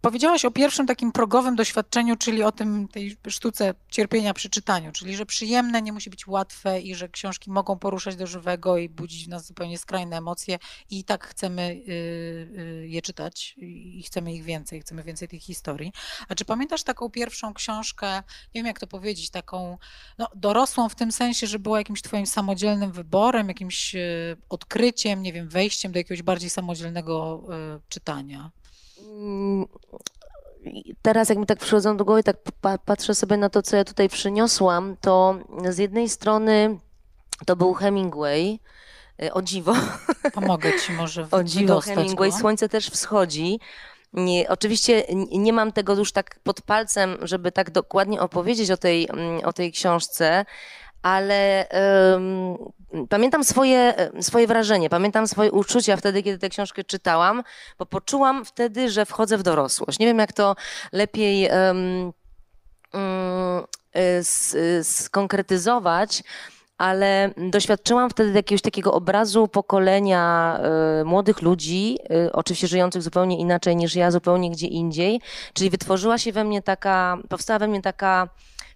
Powiedziałaś 0.00 0.44
o 0.44 0.50
pierwszym 0.50 0.86
takim 0.86 1.12
progowym 1.12 1.56
doświadczeniu, 1.56 2.16
czyli 2.16 2.42
o 2.42 2.52
tym 2.52 2.88
tej 2.88 3.16
sztuce 3.28 3.74
cierpienia 3.90 4.34
przy 4.34 4.50
czytaniu, 4.50 4.92
czyli 4.92 5.16
że 5.16 5.26
przyjemne 5.26 5.82
nie 5.82 5.92
musi 5.92 6.10
być 6.10 6.26
łatwe 6.26 6.80
i 6.80 6.94
że 6.94 7.08
książki 7.08 7.50
mogą 7.50 7.78
poruszać 7.78 8.16
do 8.16 8.26
żywego 8.26 8.78
i 8.78 8.88
budzić 8.88 9.24
w 9.26 9.28
nas 9.28 9.46
zupełnie 9.46 9.78
skrajne 9.78 10.16
emocje 10.16 10.58
i 10.90 11.04
tak 11.04 11.26
chcemy 11.26 11.62
y, 11.62 11.92
y, 12.58 12.86
je 12.88 13.02
czytać 13.02 13.54
i 13.58 14.02
chcemy 14.06 14.34
ich 14.34 14.44
więcej, 14.44 14.80
chcemy 14.80 15.02
więcej 15.02 15.28
tych 15.28 15.42
historii. 15.42 15.92
A 16.28 16.34
czy 16.34 16.44
pamiętasz 16.44 16.82
taką 16.82 17.10
pierwszą 17.10 17.54
książkę, 17.54 18.16
nie 18.54 18.58
wiem 18.58 18.66
jak 18.66 18.80
to 18.80 18.86
powiedzieć, 18.86 19.30
taką 19.30 19.78
no, 20.18 20.28
dorosłą 20.34 20.88
w 20.88 20.94
tym 20.94 21.12
sensie, 21.12 21.46
że 21.46 21.58
była 21.58 21.78
jakimś 21.78 22.02
twoim 22.02 22.26
samodzielnym 22.26 22.92
wyborem, 22.92 23.48
jakimś 23.48 23.94
y, 23.94 24.36
odkryciem, 24.48 25.22
nie 25.22 25.32
wiem, 25.32 25.48
wejściem 25.48 25.92
do 25.92 25.98
jakiegoś 25.98 26.22
bardziej 26.22 26.50
samodzielnego 26.50 27.42
czytania? 27.88 28.50
Mm, 29.02 29.66
teraz 31.02 31.28
jak 31.28 31.38
mi 31.38 31.46
tak 31.46 31.58
przychodzą 31.58 31.96
do 31.96 32.04
głowy, 32.04 32.22
tak 32.22 32.36
patrzę 32.84 33.14
sobie 33.14 33.36
na 33.36 33.48
to, 33.48 33.62
co 33.62 33.76
ja 33.76 33.84
tutaj 33.84 34.08
przyniosłam, 34.08 34.96
to 35.00 35.38
z 35.70 35.78
jednej 35.78 36.08
strony 36.08 36.78
to 37.46 37.56
był 37.56 37.74
Hemingway, 37.74 38.60
y, 39.22 39.32
o 39.32 39.42
dziwo. 39.42 39.74
Pomogę 40.34 40.80
ci 40.80 40.92
może 41.00 41.28
O 41.30 41.44
dziwo 41.44 41.80
Hemingway, 41.80 42.30
go. 42.30 42.38
Słońce 42.38 42.68
też 42.68 42.90
wschodzi. 42.90 43.60
Nie, 44.12 44.48
oczywiście 44.48 45.04
nie 45.32 45.52
mam 45.52 45.72
tego 45.72 45.94
już 45.94 46.12
tak 46.12 46.40
pod 46.42 46.62
palcem, 46.62 47.16
żeby 47.22 47.52
tak 47.52 47.70
dokładnie 47.70 48.20
opowiedzieć 48.20 48.70
o 48.70 48.76
tej, 48.76 49.08
mm, 49.10 49.40
o 49.44 49.52
tej 49.52 49.72
książce, 49.72 50.44
ale 51.02 51.68
um, 52.12 52.56
pamiętam 53.08 53.44
swoje, 53.44 53.94
swoje 54.20 54.46
wrażenie, 54.46 54.90
pamiętam 54.90 55.28
swoje 55.28 55.52
uczucia 55.52 55.96
wtedy, 55.96 56.22
kiedy 56.22 56.38
tę 56.38 56.48
książkę 56.48 56.84
czytałam, 56.84 57.42
bo 57.78 57.86
poczułam 57.86 58.44
wtedy, 58.44 58.90
że 58.90 59.06
wchodzę 59.06 59.38
w 59.38 59.42
dorosłość. 59.42 59.98
Nie 59.98 60.06
wiem, 60.06 60.18
jak 60.18 60.32
to 60.32 60.56
lepiej 60.92 61.48
um, 61.50 62.12
um, 62.94 63.66
skonkretyzować, 64.82 66.22
ale 66.78 67.30
doświadczyłam 67.36 68.10
wtedy 68.10 68.32
jakiegoś 68.32 68.62
takiego 68.62 68.92
obrazu 68.92 69.48
pokolenia 69.48 70.58
y, 71.00 71.04
młodych 71.04 71.42
ludzi, 71.42 71.98
y, 72.26 72.32
oczywiście 72.32 72.66
żyjących 72.68 73.02
zupełnie 73.02 73.38
inaczej 73.38 73.76
niż 73.76 73.94
ja, 73.94 74.10
zupełnie 74.10 74.50
gdzie 74.50 74.66
indziej. 74.66 75.20
Czyli 75.52 75.70
wytworzyła 75.70 76.18
się 76.18 76.32
we 76.32 76.44
mnie 76.44 76.62
taka, 76.62 77.18
powstała 77.28 77.58
we 77.58 77.68
mnie 77.68 77.82
taka 77.82 78.28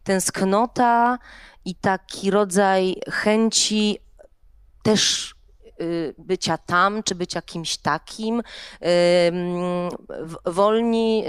tęsknota 0.04 1.18
i 1.64 1.74
taki 1.74 2.30
rodzaj 2.30 2.96
chęci 3.10 3.98
też 4.82 5.34
y, 5.80 6.14
bycia 6.18 6.58
tam, 6.58 7.02
czy 7.02 7.14
bycia 7.14 7.42
kimś 7.42 7.76
takim. 7.76 8.42
Wolni, 10.46 11.24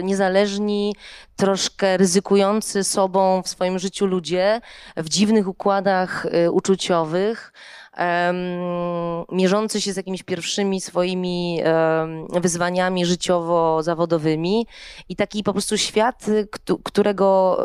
y, 0.00 0.02
niezależni, 0.02 0.94
troszkę 1.36 1.96
ryzykujący 1.96 2.84
sobą 2.84 3.42
w 3.42 3.48
swoim 3.48 3.78
życiu 3.78 4.06
ludzie 4.06 4.60
w 4.96 5.08
dziwnych 5.08 5.48
układach 5.48 6.26
y, 6.26 6.50
uczuciowych 6.50 7.52
mierzący 9.32 9.80
się 9.80 9.92
z 9.92 9.96
jakimiś 9.96 10.22
pierwszymi 10.22 10.80
swoimi 10.80 11.60
wyzwaniami 12.30 13.06
życiowo-zawodowymi 13.06 14.66
i 15.08 15.16
taki 15.16 15.42
po 15.42 15.52
prostu 15.52 15.78
świat, 15.78 16.26
którego, 16.84 17.58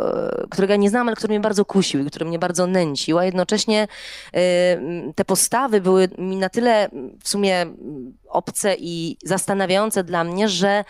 e, 0.44 0.48
którego 0.48 0.76
nie 0.76 0.90
znam, 0.90 1.08
ale 1.08 1.16
który 1.16 1.34
mnie 1.34 1.40
bardzo 1.40 1.66
kusił 1.66 2.02
i 2.02 2.06
który 2.06 2.26
mnie 2.26 2.40
bardzo 2.40 2.68
nęcił, 2.68 3.20
a 3.20 3.26
jednocześnie 3.26 3.88
te 5.16 5.26
postawy 5.26 5.82
były 5.82 6.10
mi 6.18 6.38
na 6.38 6.50
tyle 6.50 6.90
w 7.24 7.30
sumie 7.30 7.66
obce 8.28 8.76
i 8.80 9.18
zastanawiające 9.24 10.04
dla 10.04 10.24
mnie, 10.24 10.50
że, 10.50 10.84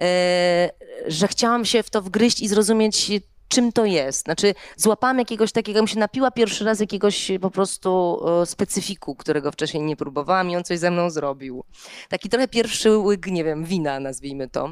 e, 0.00 0.70
że 1.06 1.28
chciałam 1.28 1.64
się 1.64 1.82
w 1.82 1.90
to 1.90 2.02
wgryźć 2.02 2.40
i 2.40 2.48
zrozumieć 2.48 3.10
czym 3.54 3.72
to 3.72 3.84
jest. 3.84 4.24
Znaczy, 4.24 4.54
złapałam 4.76 5.18
jakiegoś 5.18 5.52
takiego, 5.52 5.82
mi 5.82 5.88
się 5.88 5.98
napiła 5.98 6.30
pierwszy 6.30 6.64
raz 6.64 6.80
jakiegoś 6.80 7.30
po 7.40 7.50
prostu 7.50 8.20
specyfiku, 8.44 9.14
którego 9.14 9.52
wcześniej 9.52 9.82
nie 9.82 9.96
próbowałam 9.96 10.50
i 10.50 10.56
on 10.56 10.64
coś 10.64 10.78
ze 10.78 10.90
mną 10.90 11.10
zrobił. 11.10 11.64
Taki 12.08 12.28
trochę 12.28 12.48
pierwszy 12.48 12.96
łyk, 12.98 13.26
nie 13.26 13.44
wiem, 13.44 13.64
wina, 13.64 14.00
nazwijmy 14.00 14.48
to. 14.48 14.70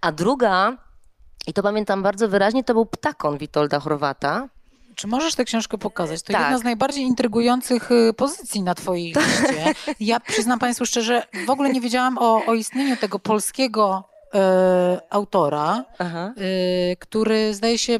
A 0.00 0.12
druga, 0.12 0.76
i 1.46 1.52
to 1.52 1.62
pamiętam 1.62 2.02
bardzo 2.02 2.28
wyraźnie, 2.28 2.64
to 2.64 2.74
był 2.74 2.86
Ptakon 2.86 3.38
Witolda 3.38 3.80
Chorwata. 3.80 4.48
Czy 4.94 5.06
możesz 5.06 5.34
tę 5.34 5.44
książkę 5.44 5.78
pokazać? 5.78 6.22
To 6.22 6.32
tak. 6.32 6.42
jedna 6.42 6.58
z 6.58 6.64
najbardziej 6.64 7.04
intrygujących 7.04 7.90
y, 7.90 8.12
pozycji 8.16 8.62
na 8.62 8.74
twojej 8.74 9.12
liście. 9.16 9.74
Ja 10.00 10.20
przyznam 10.20 10.58
Państwu 10.58 10.86
szczerze, 10.86 11.22
w 11.46 11.50
ogóle 11.50 11.70
nie 11.72 11.80
wiedziałam 11.80 12.18
o, 12.18 12.44
o 12.46 12.54
istnieniu 12.54 12.96
tego 12.96 13.18
polskiego 13.18 14.07
e, 14.34 15.00
autora, 15.10 15.84
e, 16.00 16.96
który 16.96 17.54
zdaje 17.54 17.78
się 17.78 17.92
e, 17.92 17.98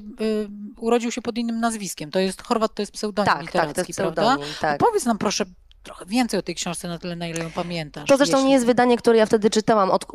urodził 0.77 1.11
się 1.11 1.23
pod 1.23 1.39
innym 1.39 1.61
nazwiskiem. 1.61 2.11
To 2.11 2.19
jest 2.19 2.43
Chorwat, 2.43 2.75
to 2.75 2.83
jest 2.83 2.93
pseudonim 2.93 3.33
tak, 3.33 3.43
literacki, 3.43 3.75
tak, 3.75 3.85
to 3.85 3.91
jest 3.91 4.01
prawda? 4.01 4.37
Tak. 4.61 4.79
Powiedz 4.79 5.05
nam 5.05 5.19
proszę 5.19 5.45
trochę 5.83 6.07
więcej 6.07 6.41
o 6.41 6.43
tej 6.43 6.55
książce, 6.55 6.89
na 6.89 6.99
tyle, 6.99 7.17
na 7.17 7.27
ile 7.27 7.45
ją 7.45 7.51
pamiętasz. 7.51 8.09
To 8.09 8.17
zresztą 8.17 8.37
jeśli... 8.37 8.49
nie 8.49 8.55
jest 8.55 8.67
wydanie, 8.67 8.97
które 8.97 9.19
ja 9.19 9.27
wtedy 9.27 9.51
czytałam. 9.51 9.91
Od, 9.91 10.07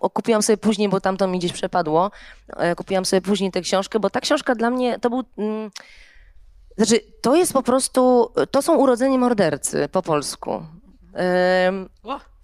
o, 0.00 0.10
kupiłam 0.10 0.42
sobie 0.42 0.56
później, 0.56 0.88
bo 0.88 1.00
tamto 1.00 1.26
mi 1.26 1.38
gdzieś 1.38 1.52
przepadło. 1.52 2.10
E, 2.56 2.74
kupiłam 2.74 3.04
sobie 3.04 3.20
później 3.20 3.50
tę 3.50 3.60
książkę, 3.60 4.00
bo 4.00 4.10
ta 4.10 4.20
książka 4.20 4.54
dla 4.54 4.70
mnie 4.70 4.98
to 4.98 5.10
był... 5.10 5.24
Mm, 5.38 5.70
znaczy, 6.76 7.00
to 7.22 7.36
jest 7.36 7.52
po 7.52 7.62
prostu, 7.62 8.32
to 8.50 8.62
są 8.62 8.76
urodzeni 8.76 9.18
mordercy 9.18 9.88
po 9.92 10.02
polsku. 10.02 10.50
Um, 10.54 11.88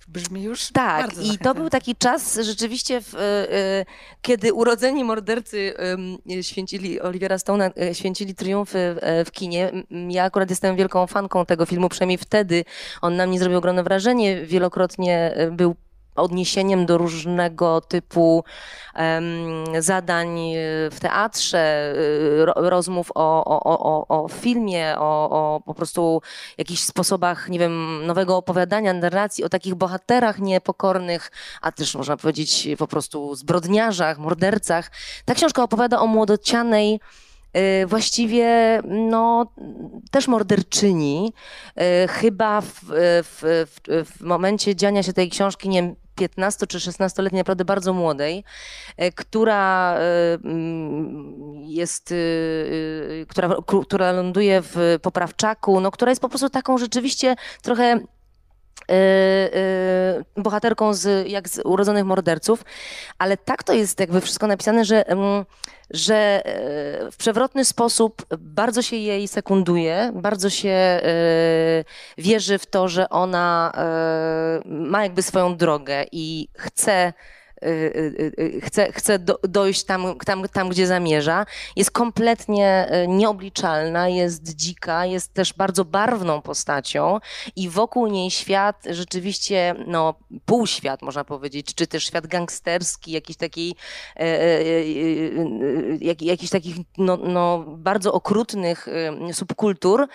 Brzmi 0.08 0.42
już 0.42 0.68
Tak, 0.72 1.10
i 1.22 1.38
to 1.38 1.54
był 1.54 1.70
taki 1.70 1.96
czas 1.96 2.38
rzeczywiście, 2.42 3.00
w, 3.00 3.14
y, 3.14 3.18
y, 3.18 3.86
kiedy 4.22 4.54
urodzeni 4.54 5.04
mordercy 5.04 5.74
święcili, 6.42 7.00
Olivera 7.00 7.36
Stone'a 7.36 7.70
e, 7.80 7.94
święcili 7.94 8.34
triumfy 8.34 8.96
w 9.26 9.30
kinie. 9.30 9.72
Ja 10.08 10.24
akurat 10.24 10.50
jestem 10.50 10.76
wielką 10.76 11.06
fanką 11.06 11.46
tego 11.46 11.66
filmu, 11.66 11.88
przynajmniej 11.88 12.18
wtedy 12.18 12.64
on 13.02 13.16
na 13.16 13.26
mnie 13.26 13.38
zrobił 13.38 13.58
ogromne 13.58 13.82
wrażenie. 13.82 14.46
Wielokrotnie 14.46 15.34
był 15.52 15.76
odniesieniem 16.14 16.86
do 16.86 16.98
różnego 16.98 17.80
typu 17.80 18.44
zadań 19.78 20.38
w 20.90 20.96
teatrze, 21.00 21.94
rozmów 22.56 23.10
o, 23.14 23.44
o, 23.44 23.78
o, 24.08 24.24
o 24.24 24.28
filmie, 24.28 24.94
o, 24.98 25.30
o 25.30 25.60
po 25.60 25.74
prostu 25.74 26.22
jakichś 26.58 26.82
sposobach, 26.82 27.48
nie 27.48 27.58
wiem, 27.58 28.06
nowego 28.06 28.36
opowiadania, 28.36 28.92
narracji, 28.92 29.44
o 29.44 29.48
takich 29.48 29.74
bohaterach 29.74 30.38
niepokornych, 30.38 31.30
a 31.62 31.72
też 31.72 31.94
można 31.94 32.16
powiedzieć 32.16 32.68
po 32.78 32.86
prostu 32.86 33.34
zbrodniarzach, 33.34 34.18
mordercach. 34.18 34.90
Ta 35.24 35.34
książka 35.34 35.62
opowiada 35.62 36.00
o 36.00 36.06
młodocianej 36.06 37.00
y, 37.82 37.86
właściwie 37.86 38.80
no, 38.88 39.46
też 40.10 40.28
morderczyni. 40.28 41.32
Chyba 42.08 42.60
w, 42.60 42.80
w, 42.82 43.66
w, 43.66 44.04
w 44.14 44.20
momencie 44.20 44.76
dziania 44.76 45.02
się 45.02 45.12
tej 45.12 45.30
książki, 45.30 45.68
nie 45.68 45.94
15 46.14 46.66
czy 46.66 46.78
16-letniej, 46.78 47.40
naprawdę 47.40 47.64
bardzo 47.64 47.92
młodej, 47.92 48.44
e, 48.96 49.12
która 49.12 49.94
e, 49.94 50.38
mm, 50.44 51.62
jest, 51.64 52.12
e, 52.12 53.26
która, 53.26 53.56
która 53.82 54.12
ląduje 54.12 54.62
w 54.62 54.98
poprawczaku, 55.02 55.80
no, 55.80 55.90
która 55.90 56.10
jest 56.10 56.22
po 56.22 56.28
prostu 56.28 56.50
taką 56.50 56.78
rzeczywiście 56.78 57.36
trochę 57.62 58.00
bohaterką 60.36 60.94
z, 60.94 61.28
jak 61.28 61.48
z 61.48 61.60
urodzonych 61.64 62.04
morderców, 62.04 62.64
ale 63.18 63.36
tak 63.36 63.62
to 63.62 63.72
jest 63.72 64.00
jakby 64.00 64.20
wszystko 64.20 64.46
napisane, 64.46 64.84
że 64.84 65.08
mm, 65.08 65.44
że 65.90 66.42
e, 66.44 67.10
w 67.10 67.16
przewrotny 67.16 67.64
sposób 67.64 68.26
bardzo 68.38 68.82
się 68.82 68.96
jej 68.96 69.28
sekunduje, 69.28 70.12
bardzo 70.14 70.50
się 70.50 71.00
wierzy 72.18 72.58
w 72.58 72.66
to, 72.66 72.88
że 72.88 73.08
ona 73.08 73.72
ma 74.64 75.02
jakby 75.02 75.22
swoją 75.22 75.56
drogę 75.56 76.04
i 76.12 76.48
chce 76.54 77.12
Y, 77.64 77.68
y, 78.38 78.42
y, 78.42 78.60
chce, 78.60 78.92
chce 78.92 79.18
dojść 79.48 79.84
tam, 79.84 80.18
tam, 80.26 80.48
tam, 80.48 80.68
gdzie 80.68 80.86
zamierza. 80.86 81.46
Jest 81.76 81.90
kompletnie 81.90 82.88
nieobliczalna, 83.08 84.08
jest 84.08 84.56
dzika, 84.56 85.06
jest 85.06 85.34
też 85.34 85.52
bardzo 85.52 85.84
barwną 85.84 86.42
postacią 86.42 87.18
i 87.56 87.68
wokół 87.68 88.06
niej 88.06 88.30
świat 88.30 88.84
rzeczywiście, 88.90 89.74
no 89.86 90.14
półświat 90.44 91.02
można 91.02 91.24
powiedzieć, 91.24 91.74
czy 91.74 91.86
też 91.86 92.06
świat 92.06 92.26
gangsterski, 92.26 93.12
jakiś 93.12 93.36
taki, 93.36 93.76
e, 94.16 94.20
e, 94.20 94.64
jakiś 96.20 96.50
takich 96.50 96.76
no, 96.98 97.16
no, 97.16 97.64
bardzo 97.66 98.12
okrutnych 98.12 98.86
subkultur, 99.32 100.08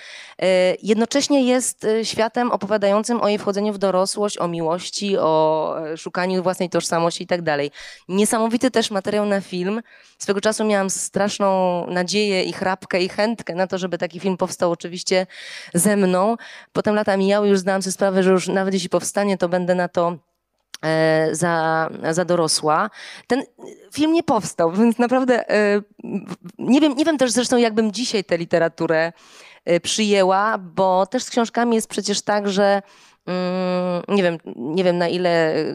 jednocześnie 0.84 1.44
jest 1.44 1.88
światem 2.04 2.52
opowiadającym 2.52 3.22
o 3.22 3.28
jej 3.28 3.38
wchodzeniu 3.38 3.74
w 3.74 3.78
dorosłość, 3.78 4.38
o 4.38 4.48
miłości, 4.48 5.18
o 5.18 5.76
szukaniu 5.98 6.44
własnej 6.44 6.70
tożsamości 6.70 7.24
itd. 7.24 7.39
Tak 7.40 7.46
dalej. 7.46 7.72
Niesamowity 8.08 8.72
też 8.72 8.92
materiał 8.92 9.26
na 9.26 9.42
film. 9.42 9.82
Swego 10.18 10.42
czasu 10.42 10.66
miałam 10.66 10.90
straszną 10.90 11.86
nadzieję 11.88 12.44
i 12.44 12.54
chrapkę 12.54 13.02
i 13.02 13.10
chętkę 13.10 13.56
na 13.56 13.68
to, 13.68 13.78
żeby 13.78 13.98
taki 13.98 14.20
film 14.20 14.38
powstał 14.38 14.72
oczywiście 14.72 15.28
ze 15.74 15.98
mną. 15.98 16.36
Potem 16.74 16.96
lata 16.96 17.18
mijały, 17.18 17.48
już 17.48 17.60
zdałam 17.60 17.82
sobie 17.82 17.92
sprawę, 17.92 18.24
że 18.24 18.32
już 18.32 18.48
nawet 18.48 18.74
jeśli 18.74 18.90
powstanie, 18.90 19.38
to 19.38 19.50
będę 19.50 19.76
na 19.76 19.88
to 19.88 20.18
e, 20.86 21.30
za, 21.32 21.90
za 22.12 22.26
dorosła. 22.26 22.90
Ten 23.28 23.44
film 23.94 24.14
nie 24.14 24.24
powstał, 24.24 24.72
więc 24.72 24.98
naprawdę 24.98 25.50
e, 25.50 25.82
nie 26.58 26.82
wiem, 26.82 26.96
nie 26.96 27.06
wiem 27.06 27.18
też 27.18 27.32
zresztą, 27.32 27.58
jakbym 27.58 27.92
dzisiaj 27.92 28.24
tę 28.24 28.38
literaturę 28.38 29.14
e, 29.66 29.80
przyjęła, 29.80 30.58
bo 30.58 31.06
też 31.06 31.24
z 31.24 31.30
książkami 31.30 31.76
jest 31.76 31.88
przecież 31.88 32.22
tak, 32.22 32.50
że 32.50 32.82
nie 34.08 34.24
wiem, 34.24 34.38
nie 34.56 34.84
wiem 34.84 34.98
na 34.98 35.08
ile 35.08 35.56
e, 35.56 35.66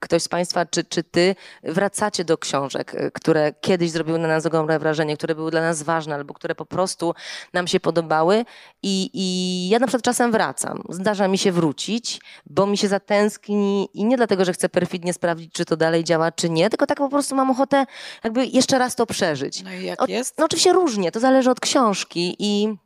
ktoś 0.00 0.22
z 0.22 0.28
Państwa, 0.28 0.66
czy, 0.66 0.84
czy 0.84 1.02
Ty 1.02 1.34
wracacie 1.62 2.24
do 2.24 2.38
książek, 2.38 2.94
e, 2.94 3.10
które 3.10 3.52
kiedyś 3.60 3.90
zrobiły 3.90 4.18
na 4.18 4.28
nas 4.28 4.46
ogromne 4.46 4.78
wrażenie, 4.78 5.16
które 5.16 5.34
były 5.34 5.50
dla 5.50 5.60
nas 5.60 5.82
ważne 5.82 6.14
albo 6.14 6.34
które 6.34 6.54
po 6.54 6.66
prostu 6.66 7.14
nam 7.52 7.66
się 7.66 7.80
podobały. 7.80 8.44
I, 8.82 9.10
I 9.12 9.68
ja 9.68 9.78
na 9.78 9.86
przykład 9.86 10.02
czasem 10.02 10.32
wracam. 10.32 10.82
Zdarza 10.88 11.28
mi 11.28 11.38
się 11.38 11.52
wrócić, 11.52 12.20
bo 12.46 12.66
mi 12.66 12.78
się 12.78 12.88
zatęskni 12.88 13.88
i 13.94 14.04
nie 14.04 14.16
dlatego, 14.16 14.44
że 14.44 14.52
chcę 14.52 14.68
perfidnie 14.68 15.12
sprawdzić, 15.12 15.52
czy 15.52 15.64
to 15.64 15.76
dalej 15.76 16.04
działa, 16.04 16.32
czy 16.32 16.50
nie, 16.50 16.70
tylko 16.70 16.86
tak 16.86 16.98
po 16.98 17.08
prostu 17.08 17.34
mam 17.34 17.50
ochotę 17.50 17.86
jakby 18.24 18.46
jeszcze 18.46 18.78
raz 18.78 18.96
to 18.96 19.06
przeżyć. 19.06 19.62
No 19.62 19.72
i 19.72 19.84
jak 19.84 20.08
jest? 20.08 20.38
No 20.38 20.44
oczywiście 20.44 20.72
różnie, 20.72 21.12
to 21.12 21.20
zależy 21.20 21.50
od 21.50 21.60
książki 21.60 22.36
i 22.38 22.76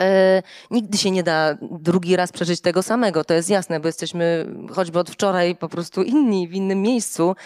E, 0.00 0.42
nigdy 0.70 0.98
się 0.98 1.10
nie 1.10 1.22
da 1.22 1.56
drugi 1.60 2.16
raz 2.16 2.32
przeżyć 2.32 2.60
tego 2.60 2.82
samego, 2.82 3.24
to 3.24 3.34
jest 3.34 3.50
jasne, 3.50 3.80
bo 3.80 3.88
jesteśmy 3.88 4.46
choćby 4.72 4.98
od 4.98 5.10
wczoraj 5.10 5.56
po 5.56 5.68
prostu 5.68 6.02
inni, 6.02 6.48
w 6.48 6.54
innym 6.54 6.82
miejscu, 6.82 7.36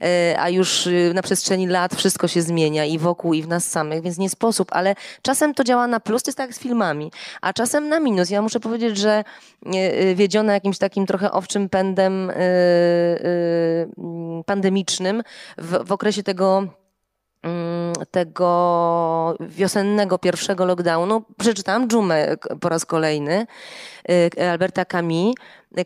e, 0.00 0.36
a 0.38 0.48
już 0.48 0.86
y, 0.86 1.12
na 1.14 1.22
przestrzeni 1.22 1.66
lat 1.66 1.94
wszystko 1.94 2.28
się 2.28 2.42
zmienia 2.42 2.84
i 2.84 2.98
wokół, 2.98 3.34
i 3.34 3.42
w 3.42 3.48
nas 3.48 3.70
samych, 3.70 4.02
więc 4.02 4.18
nie 4.18 4.30
sposób, 4.30 4.68
ale 4.72 4.94
czasem 5.22 5.54
to 5.54 5.64
działa 5.64 5.86
na 5.86 6.00
plus, 6.00 6.22
to 6.22 6.28
jest 6.28 6.38
tak 6.38 6.48
jak 6.48 6.56
z 6.56 6.60
filmami, 6.60 7.12
a 7.40 7.52
czasem 7.52 7.88
na 7.88 8.00
minus. 8.00 8.30
Ja 8.30 8.42
muszę 8.42 8.60
powiedzieć, 8.60 8.98
że 8.98 9.24
e, 9.66 10.14
wiedziona 10.14 10.52
jakimś 10.52 10.78
takim 10.78 11.06
trochę 11.06 11.32
owczym 11.32 11.68
pędem 11.68 12.32
pandemicznym 14.46 15.22
w, 15.58 15.86
w 15.86 15.92
okresie 15.92 16.22
tego 16.22 16.68
tego 18.10 19.36
wiosennego 19.40 20.18
pierwszego 20.18 20.64
lockdownu 20.64 21.22
przeczytałam 21.38 21.88
Dżumę 21.88 22.36
po 22.60 22.68
raz 22.68 22.84
kolejny 22.84 23.46
y, 24.10 24.50
Alberta 24.50 24.84
Camus, 24.84 25.34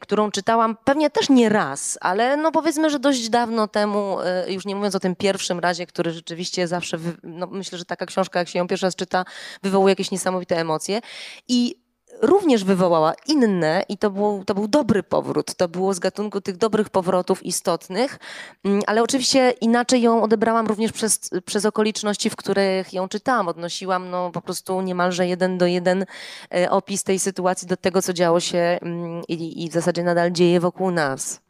którą 0.01 0.31
czytałam 0.31 0.77
pewnie 0.85 1.11
też 1.11 1.29
nie 1.29 1.49
raz, 1.49 1.99
ale 2.01 2.37
no 2.37 2.53
powiedzmy, 2.53 2.91
że 2.91 2.99
dość 2.99 3.29
dawno 3.29 3.69
temu, 3.69 4.19
y, 4.49 4.53
już 4.53 4.67
nie 4.67 4.77
mówiąc 4.77 4.95
o 4.95 5.01
tym 5.01 5.17
pierwszym 5.17 5.59
razie, 5.59 5.87
który 5.87 6.11
rzeczywiście 6.11 6.69
zawsze, 6.69 6.99
no 7.23 7.47
myślę, 7.47 7.79
że 7.79 7.85
taka 7.85 8.07
książka, 8.07 8.39
jak 8.39 8.49
się 8.49 8.59
ją 8.59 8.69
pierwszy 8.69 8.87
raz 8.87 8.97
czyta, 8.97 9.25
wywołuje 9.63 9.93
jakieś 9.93 10.11
niesamowite 10.11 10.57
emocje. 10.57 11.01
I 11.49 11.86
również 12.23 12.65
wywołała 12.65 13.15
inne 13.27 13.83
i 13.89 13.99
to 13.99 14.11
był, 14.11 14.45
to 14.45 14.55
był 14.55 14.69
dobry 14.69 15.03
powrót. 15.03 15.55
To 15.55 15.69
było 15.69 15.95
z 15.95 15.99
gatunku 15.99 16.41
tych 16.41 16.57
dobrych 16.57 16.91
powrotów 16.91 17.47
istotnych, 17.47 18.19
mm, 18.65 18.83
ale 18.87 19.03
oczywiście 19.03 19.51
inaczej 19.51 20.03
ją 20.03 20.23
odebrałam 20.23 20.67
również 20.67 20.93
przez, 20.93 21.31
przez 21.45 21.65
okoliczności, 21.65 22.31
w 22.31 22.37
których 22.37 22.93
ją 22.93 23.09
czytałam. 23.09 23.49
Odnosiłam 23.49 24.11
no, 24.11 24.31
po 24.31 24.41
prostu 24.41 24.81
niemalże 24.81 25.27
jeden 25.27 25.59
do 25.59 25.67
jeden 25.67 26.07
e, 26.55 26.71
opis 26.71 27.05
tej 27.05 27.19
sytuacji 27.19 27.69
do 27.69 27.77
tego, 27.77 28.03
co 28.03 28.13
działo 28.13 28.41
się 28.41 28.79
mm, 28.83 29.23
i, 29.29 29.65
i 29.65 29.71
w 29.71 29.73
zasadzie 29.73 30.03
nadal 30.03 30.33
dzieje 30.33 30.61
wokół 30.61 30.91
nas. 30.91 31.46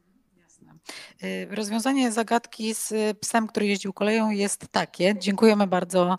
Y, 1.24 1.48
rozwiązanie 1.50 2.12
zagadki 2.12 2.74
z 2.74 3.18
psem, 3.18 3.46
który 3.46 3.66
jeździł 3.66 3.92
koleją 3.92 4.30
jest 4.30 4.68
takie. 4.68 5.14
Dziękujemy 5.18 5.66
bardzo 5.66 6.18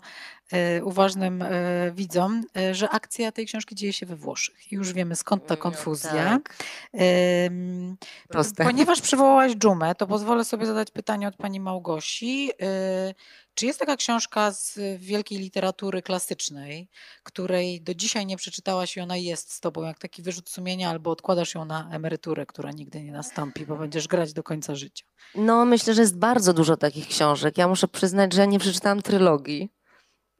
y, 0.78 0.84
uważnym 0.84 1.42
y, 1.42 1.92
widzom, 1.94 2.44
że 2.72 2.90
akcja 2.90 3.32
tej 3.32 3.46
książki 3.46 3.74
dzieje 3.74 3.92
się 3.92 4.06
we 4.06 4.16
Włoszech. 4.16 4.72
Już 4.72 4.92
wiemy 4.92 5.16
skąd 5.16 5.46
ta 5.46 5.54
mm, 5.54 5.62
konfuzja. 5.62 6.10
Tak. 6.12 6.56
Proste. 8.28 8.64
Ponieważ 8.64 9.00
przywołałaś 9.00 9.52
dżumę, 9.52 9.94
to 9.94 10.06
pozwolę 10.06 10.44
sobie 10.44 10.66
zadać 10.66 10.90
pytanie 10.90 11.28
od 11.28 11.36
pani 11.36 11.60
Małgosi. 11.60 12.50
Czy 13.58 13.66
jest 13.66 13.78
taka 13.78 13.96
książka 13.96 14.52
z 14.52 14.78
wielkiej 14.98 15.38
literatury 15.38 16.02
klasycznej, 16.02 16.88
której 17.22 17.82
do 17.82 17.94
dzisiaj 17.94 18.26
nie 18.26 18.36
przeczytałaś 18.36 18.96
i 18.96 19.00
ona 19.00 19.16
jest 19.16 19.52
z 19.52 19.60
tobą 19.60 19.82
jak 19.82 19.98
taki 19.98 20.22
wyrzut 20.22 20.50
sumienia, 20.50 20.90
albo 20.90 21.10
odkładasz 21.10 21.54
ją 21.54 21.64
na 21.64 21.90
emeryturę, 21.92 22.46
która 22.46 22.70
nigdy 22.70 23.02
nie 23.02 23.12
nastąpi, 23.12 23.66
bo 23.66 23.76
będziesz 23.76 24.08
grać 24.08 24.32
do 24.32 24.42
końca 24.42 24.74
życia? 24.74 25.04
No, 25.34 25.64
myślę, 25.64 25.94
że 25.94 26.00
jest 26.00 26.18
bardzo 26.18 26.52
dużo 26.52 26.76
takich 26.76 27.08
książek. 27.08 27.58
Ja 27.58 27.68
muszę 27.68 27.88
przyznać, 27.88 28.32
że 28.32 28.48
nie 28.48 28.58
przeczytałam 28.58 29.02
trylogii. 29.02 29.70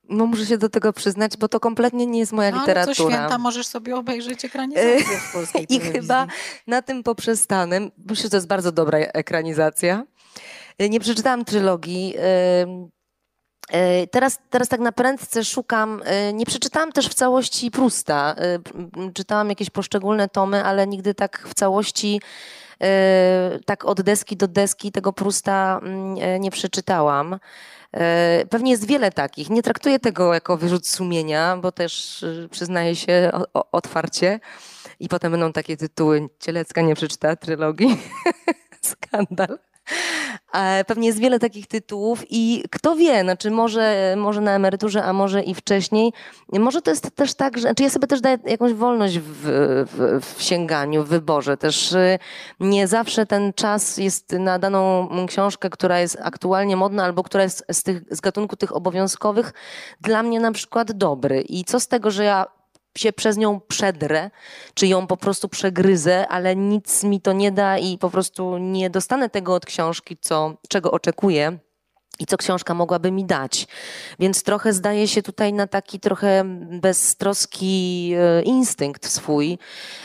No 0.09 0.27
muszę 0.27 0.47
się 0.47 0.59
do 0.59 0.69
tego 0.69 0.93
przyznać, 0.93 1.37
bo 1.37 1.49
to 1.49 1.61
kompletnie 1.61 2.07
nie 2.07 2.19
jest 2.19 2.33
moja 2.33 2.51
no, 2.51 2.61
literatura. 2.61 2.97
Ale 2.97 2.97
co 2.97 3.11
święta 3.11 3.39
możesz 3.39 3.67
sobie 3.67 3.97
obejrzeć 3.97 4.45
ekranizację 4.45 5.19
w 5.19 5.33
polskiej 5.33 5.67
I 5.75 5.81
chyba 5.81 6.27
na 6.67 6.83
tym 6.83 7.03
poprzestanę. 7.03 7.81
Myślę, 7.81 8.23
że 8.23 8.31
to 8.31 8.37
jest 8.37 8.49
bardzo 8.49 8.73
dobra 8.73 8.99
ekranizacja. 8.99 10.05
Nie 10.91 11.01
przeczytałam 11.01 11.45
trylogii. 11.45 12.15
E, 13.73 14.07
teraz, 14.07 14.39
teraz 14.51 14.69
tak 14.69 14.81
na 14.81 14.93
prędce 14.93 15.45
szukam, 15.45 16.03
e, 16.05 16.33
nie 16.33 16.47
przeczytałam 16.47 16.93
też 16.93 17.09
w 17.09 17.15
całości 17.15 17.71
Prusta. 17.71 18.35
E, 18.39 19.13
czytałam 19.13 19.49
jakieś 19.49 19.71
poszczególne 19.71 20.29
tomy, 20.29 20.65
ale 20.65 20.87
nigdy 20.87 21.15
tak 21.15 21.49
w 21.49 21.55
całości, 21.55 22.21
tak 23.67 23.85
od 23.85 24.03
deski 24.03 24.37
do 24.37 24.49
deski 24.49 24.93
tego 24.93 25.13
Prusta 25.13 25.81
nie 26.41 26.51
przeczytałam. 26.51 27.39
Pewnie 28.51 28.71
jest 28.71 28.87
wiele 28.87 29.13
takich. 29.13 29.51
Nie 29.51 29.63
traktuję 29.63 29.99
tego 29.99 30.35
jako 30.35 30.57
wyrzut 30.57 30.87
sumienia, 30.89 31.57
bo 31.57 31.73
też 31.73 32.25
przyznaję 32.51 32.97
się 32.97 33.31
otwarcie. 33.73 34.41
I 35.01 35.09
potem 35.09 35.33
będą 35.33 35.53
takie 35.53 35.77
tytuły. 35.77 36.29
Cielecka 36.41 36.83
nie 36.83 36.95
przeczytała 36.95 37.37
trylogii. 37.37 38.01
Skandal. 38.83 39.59
Pewnie 40.87 41.07
jest 41.07 41.19
wiele 41.19 41.39
takich 41.39 41.67
tytułów 41.67 42.25
i 42.31 42.65
kto 42.71 42.97
wie, 42.97 43.23
znaczy 43.23 43.51
może, 43.51 44.15
może 44.17 44.41
na 44.41 44.53
emeryturze, 44.53 45.05
a 45.05 45.13
może 45.13 45.43
i 45.43 45.55
wcześniej. 45.55 46.13
Może 46.53 46.83
to 46.83 46.91
jest 46.91 47.11
też 47.15 47.35
tak, 47.35 47.57
że 47.57 47.63
znaczy 47.63 47.83
ja 47.83 47.91
sobie 47.91 48.07
też 48.07 48.21
daję 48.21 48.39
jakąś 48.47 48.73
wolność 48.73 49.19
w, 49.19 49.25
w, 49.93 50.21
w 50.37 50.43
sięganiu, 50.43 51.05
w 51.05 51.09
wyborze. 51.09 51.57
Też 51.57 51.93
y, 51.93 52.19
nie 52.61 52.87
zawsze 52.87 53.27
ten 53.27 53.53
czas 53.53 53.97
jest 53.97 54.33
na 54.33 54.59
daną 54.59 55.09
książkę, 55.27 55.71
która 55.71 56.01
jest 56.01 56.19
aktualnie 56.23 56.77
modna 56.77 57.05
albo 57.05 57.23
która 57.23 57.43
jest 57.43 57.65
z, 57.73 57.83
tych, 57.83 58.03
z 58.11 58.21
gatunku 58.21 58.57
tych 58.57 58.77
obowiązkowych 58.77 59.53
dla 60.01 60.23
mnie 60.23 60.41
na 60.41 60.53
przykład 60.53 60.93
dobry. 60.93 61.41
I 61.41 61.65
co 61.65 61.81
z 61.81 61.89
tego, 61.89 62.11
że 62.11 62.25
ja 62.25 62.58
się 62.99 63.13
przez 63.13 63.37
nią 63.37 63.61
przedrę, 63.61 64.31
czy 64.75 64.87
ją 64.87 65.07
po 65.07 65.17
prostu 65.17 65.49
przegryzę, 65.49 66.29
ale 66.29 66.57
nic 66.57 67.05
mi 67.05 67.21
to 67.21 67.33
nie 67.33 67.53
da 67.53 67.79
i 67.79 67.99
po 67.99 68.11
prostu 68.11 68.59
nie 68.59 68.91
dostanę 68.91 69.31
tego 69.31 69.55
od 69.55 69.67
książki, 69.67 70.17
co, 70.21 70.55
czego 70.69 70.91
oczekuję 70.91 71.59
i 72.19 72.27
co 72.27 72.37
książka 72.37 72.75
mogłaby 72.75 73.11
mi 73.11 73.25
dać. 73.25 73.67
Więc 74.19 74.43
trochę 74.43 74.73
zdaje 74.73 75.09
się 75.09 75.23
tutaj 75.23 75.53
na 75.53 75.67
taki 75.67 76.01
trochę 76.01 76.45
beztroski 76.81 78.13
e, 78.17 78.43
instynkt 78.43 79.07
swój 79.07 79.59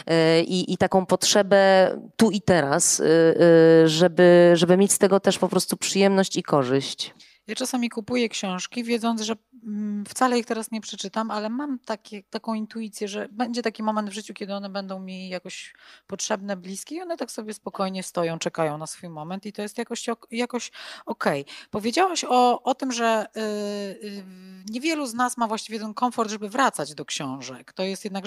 e, 0.08 0.42
i, 0.42 0.74
i 0.74 0.78
taką 0.78 1.06
potrzebę 1.06 1.92
tu 2.16 2.32
i 2.32 2.42
teraz, 2.42 3.00
e, 3.00 3.88
żeby, 3.88 4.52
żeby 4.54 4.78
mieć 4.78 4.94
z 4.94 4.98
tego 4.98 5.20
też 5.20 5.40
po 5.40 5.50
prostu 5.50 5.78
przyjemność 5.78 6.38
i 6.38 6.44
korzyść. 6.44 7.14
Ja 7.48 7.56
czasami 7.56 7.90
kupuję 7.90 8.30
książki, 8.30 8.84
wiedząc, 8.84 9.22
że 9.22 9.36
mm, 9.64 10.06
wcale 10.06 10.40
ich 10.40 10.46
teraz 10.46 10.72
nie 10.72 10.82
przeczytam, 10.82 11.32
ale 11.32 11.50
mam 11.50 11.80
takie, 11.80 12.24
taką 12.24 12.54
intuicję, 12.54 13.08
że 13.08 13.28
będzie 13.32 13.62
taki 13.62 13.84
moment 13.84 14.10
w 14.10 14.14
życiu, 14.14 14.34
kiedy 14.34 14.54
one 14.54 14.70
będą 14.70 15.00
mi 15.00 15.30
jakoś 15.30 15.74
potrzebne, 16.08 16.58
bliskie 16.58 16.96
i 16.96 17.02
one 17.02 17.18
tak 17.18 17.32
sobie 17.32 17.54
spokojnie 17.54 18.04
stoją, 18.04 18.40
czekają 18.40 18.78
na 18.78 18.88
swój 18.88 19.10
moment 19.10 19.46
i 19.46 19.54
to 19.54 19.62
jest 19.62 19.78
jakoś, 19.78 20.06
jakoś 20.32 20.72
okej. 21.06 21.42
Okay. 21.42 21.54
Powiedziałaś 21.72 22.26
o, 22.30 22.64
o 22.64 22.76
tym, 22.76 22.92
że 22.92 23.26
yy, 23.36 24.24
niewielu 24.70 25.06
z 25.06 25.14
nas 25.14 25.38
ma 25.38 25.48
właściwie 25.48 25.80
ten 25.80 25.94
komfort, 25.94 26.30
żeby 26.30 26.50
wracać 26.50 26.96
do 26.96 27.06
książek. 27.06 27.74
To 27.74 27.84
jest 27.84 28.04
jednak 28.04 28.26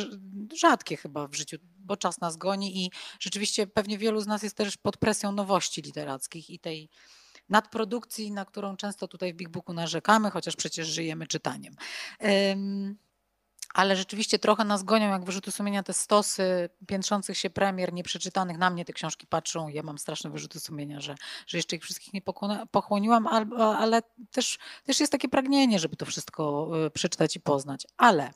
rzadkie 0.54 0.96
chyba 0.96 1.28
w 1.28 1.34
życiu, 1.34 1.56
bo 1.78 1.96
czas 1.96 2.20
nas 2.20 2.36
goni 2.36 2.84
i 2.84 2.90
rzeczywiście 3.20 3.66
pewnie 3.66 3.98
wielu 3.98 4.20
z 4.20 4.26
nas 4.26 4.42
jest 4.42 4.56
też 4.56 4.76
pod 4.76 4.96
presją 4.96 5.32
nowości 5.32 5.82
literackich 5.82 6.50
i 6.50 6.58
tej 6.58 6.90
nadprodukcji, 7.48 8.32
na 8.32 8.44
którą 8.44 8.76
często 8.76 9.08
tutaj 9.08 9.32
w 9.32 9.36
Big 9.36 9.48
Booku 9.48 9.72
narzekamy, 9.72 10.30
chociaż 10.30 10.56
przecież 10.56 10.88
żyjemy 10.88 11.26
czytaniem. 11.26 11.74
Ale 13.76 13.96
rzeczywiście 13.96 14.38
trochę 14.38 14.64
nas 14.64 14.82
gonią, 14.82 15.10
jak 15.10 15.24
wyrzuty 15.24 15.52
sumienia, 15.52 15.82
te 15.82 15.92
stosy 15.92 16.68
piętrzących 16.86 17.38
się 17.38 17.50
premier, 17.50 17.92
nieprzeczytanych. 17.92 18.58
Na 18.58 18.70
mnie 18.70 18.84
te 18.84 18.92
książki 18.92 19.26
patrzą. 19.26 19.68
Ja 19.68 19.82
mam 19.82 19.98
straszne 19.98 20.30
wyrzuty 20.30 20.60
sumienia, 20.60 21.00
że, 21.00 21.14
że 21.46 21.58
jeszcze 21.58 21.76
ich 21.76 21.82
wszystkich 21.82 22.12
nie 22.14 22.22
pochłoniłam, 22.70 23.26
ale, 23.26 24.02
też, 24.32 24.58
też 24.84 25.00
jest 25.00 25.12
takie 25.12 25.28
pragnienie, 25.28 25.78
żeby 25.78 25.96
to 25.96 26.06
wszystko 26.06 26.70
y, 26.86 26.90
przeczytać 26.90 27.36
i 27.36 27.40
poznać. 27.40 27.86
Ale 27.96 28.30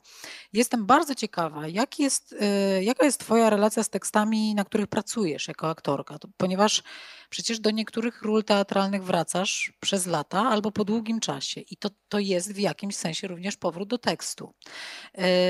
jestem 0.53 0.85
bardzo 0.85 1.15
ciekawa, 1.15 1.67
jak 1.67 1.99
jest, 1.99 2.33
y, 2.33 2.83
jaka 2.83 3.05
jest 3.05 3.19
Twoja 3.19 3.49
relacja 3.49 3.83
z 3.83 3.89
tekstami, 3.89 4.55
na 4.55 4.65
których 4.65 4.87
pracujesz 4.87 5.47
jako 5.47 5.69
aktorka, 5.69 6.19
to, 6.19 6.27
ponieważ 6.37 6.83
Przecież 7.31 7.59
do 7.59 7.71
niektórych 7.71 8.21
ról 8.21 8.43
teatralnych 8.43 9.03
wracasz 9.03 9.73
przez 9.79 10.05
lata 10.05 10.49
albo 10.49 10.71
po 10.71 10.85
długim 10.85 11.19
czasie 11.19 11.61
i 11.61 11.77
to, 11.77 11.89
to 12.09 12.19
jest 12.19 12.53
w 12.53 12.57
jakimś 12.57 12.95
sensie 12.95 13.27
również 13.27 13.57
powrót 13.57 13.89
do 13.89 13.97
tekstu. 13.97 14.53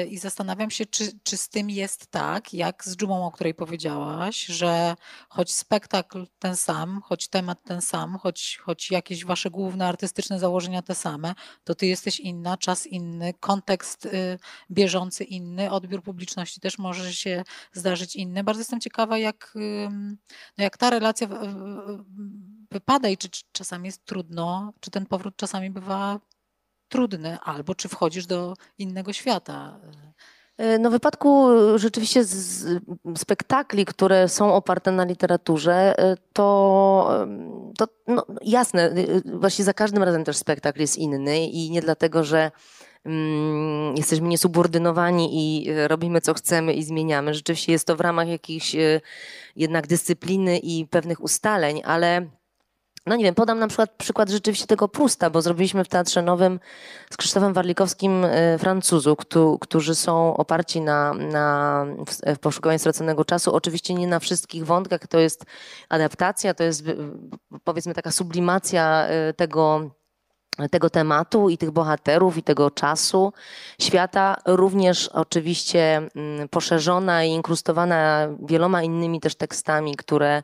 I 0.10 0.18
zastanawiam 0.18 0.72
się, 0.72 0.86
czy, 0.86 1.12
czy 1.24 1.38
z 1.38 1.50
tym 1.50 1.70
jest 1.70 2.08
tak, 2.08 2.54
jak 2.54 2.86
z 2.86 2.96
dżumą, 2.98 3.26
o 3.26 3.32
której 3.32 3.54
powiedziałaś, 3.54 4.46
że 4.46 4.96
choć 5.30 5.54
spektakl 5.54 6.28
ten 6.40 6.56
sam, 6.56 7.02
choć 7.04 7.28
temat 7.28 7.64
ten 7.64 7.82
sam, 7.82 8.18
choć, 8.18 8.60
choć 8.64 8.92
jakieś 8.92 9.26
wasze 9.26 9.50
główne 9.50 9.88
artystyczne 9.88 10.40
założenia 10.40 10.82
te 10.82 10.96
same, 10.96 11.34
to 11.64 11.76
ty 11.76 11.86
jesteś 11.86 12.20
inna, 12.20 12.58
czas 12.58 12.88
inny, 12.88 13.34
kontekst 13.34 14.06
y, 14.06 14.40
bieżący 14.72 15.24
inny, 15.24 15.72
odbiór 15.72 16.04
publiczności 16.04 16.60
też 16.60 16.78
może 16.78 17.14
się 17.14 17.44
zdarzyć 17.74 18.16
inny. 18.16 18.44
Bardzo 18.44 18.62
jestem 18.62 18.80
ciekawa, 18.80 19.18
jak, 19.18 19.54
no 20.58 20.64
jak 20.64 20.78
ta 20.78 20.90
relacja 20.90 21.28
wypada 22.72 23.10
i 23.10 23.18
czy, 23.18 23.30
czy 23.30 23.44
czasami 23.52 23.86
jest 23.86 24.06
trudno, 24.06 24.74
czy 24.80 24.92
ten 24.92 25.06
powrót 25.06 25.36
czasami 25.36 25.70
bywa 25.70 26.20
trudny, 26.92 27.38
albo 27.44 27.76
czy 27.76 27.90
wchodzisz 27.90 28.26
do 28.26 28.54
innego 28.78 29.14
świata. 29.14 29.80
E, 30.58 30.80
no 30.80 30.90
w 30.90 30.92
wypadku 30.92 31.52
e, 31.52 31.80
rzeczywiście 31.80 32.24
spektakli, 33.18 33.86
które 33.86 34.30
są 34.30 34.54
oparte 34.54 34.92
na 34.92 35.06
literaturze, 35.06 36.00
e, 36.00 36.16
to, 36.34 37.26
to 37.78 37.88
no, 38.08 38.26
jasne, 38.42 38.94
właśnie 39.26 39.66
za 39.66 39.74
każdym 39.74 40.04
razem 40.04 40.24
też 40.24 40.38
spektakl 40.38 40.82
jest 40.82 40.98
inny 40.98 41.46
i 41.48 41.72
nie 41.72 41.82
dlatego, 41.82 42.24
że 42.24 42.52
mm, 43.06 43.98
jesteśmy 43.98 44.28
niesubordynowani 44.28 45.30
i 45.34 45.68
robimy 45.88 46.22
co 46.22 46.34
chcemy 46.34 46.74
i 46.74 46.84
zmieniamy. 46.84 47.34
Rzeczywiście 47.34 47.72
jest 47.72 47.88
to 47.88 47.96
w 47.96 48.02
ramach 48.02 48.28
jakiejś 48.28 48.76
jednak 49.56 49.88
dyscypliny 49.88 50.58
i 50.58 50.88
pewnych 50.88 51.24
ustaleń, 51.24 51.82
ale 51.86 52.28
no 53.06 53.16
nie 53.16 53.24
wiem, 53.24 53.36
podam 53.36 53.60
na 53.60 53.68
przykład 53.68 53.92
przykład 53.98 54.30
rzeczywiście 54.30 54.68
tego 54.68 54.88
Prusta, 54.88 55.30
bo 55.30 55.42
zrobiliśmy 55.42 55.84
w 55.84 55.88
Teatrze 55.88 56.22
Nowym 56.22 56.60
z 57.12 57.18
Krzysztofem 57.18 57.54
Warlikowskim 57.54 58.26
e, 58.26 58.58
Francuzów, 58.58 59.18
którzy 59.62 59.96
są 59.96 60.38
oparci 60.38 60.82
na, 60.82 61.14
na 61.14 61.86
w 62.36 62.40
poszukiwaniu 62.40 62.80
straconego 62.80 63.26
czasu. 63.26 63.56
Oczywiście 63.56 63.94
nie 63.94 64.08
na 64.08 64.20
wszystkich 64.20 64.66
wątkach, 64.66 65.08
to 65.08 65.20
jest 65.20 65.46
adaptacja, 65.90 66.54
to 66.54 66.64
jest 66.64 66.84
powiedzmy 67.64 67.94
taka 67.94 68.12
sublimacja 68.12 69.08
e, 69.08 69.34
tego 69.34 69.92
tego 70.72 70.90
tematu 70.90 71.50
i 71.50 71.58
tych 71.58 71.72
bohaterów 71.72 72.38
i 72.38 72.44
tego 72.44 72.72
czasu 72.72 73.34
świata, 73.82 74.36
również 74.46 75.08
oczywiście 75.08 75.98
mm, 75.98 76.50
poszerzona 76.50 77.24
i 77.24 77.30
inkrustowana 77.30 78.28
wieloma 78.46 78.84
innymi 78.84 79.20
też 79.20 79.36
tekstami, 79.36 79.96
które, 79.96 80.44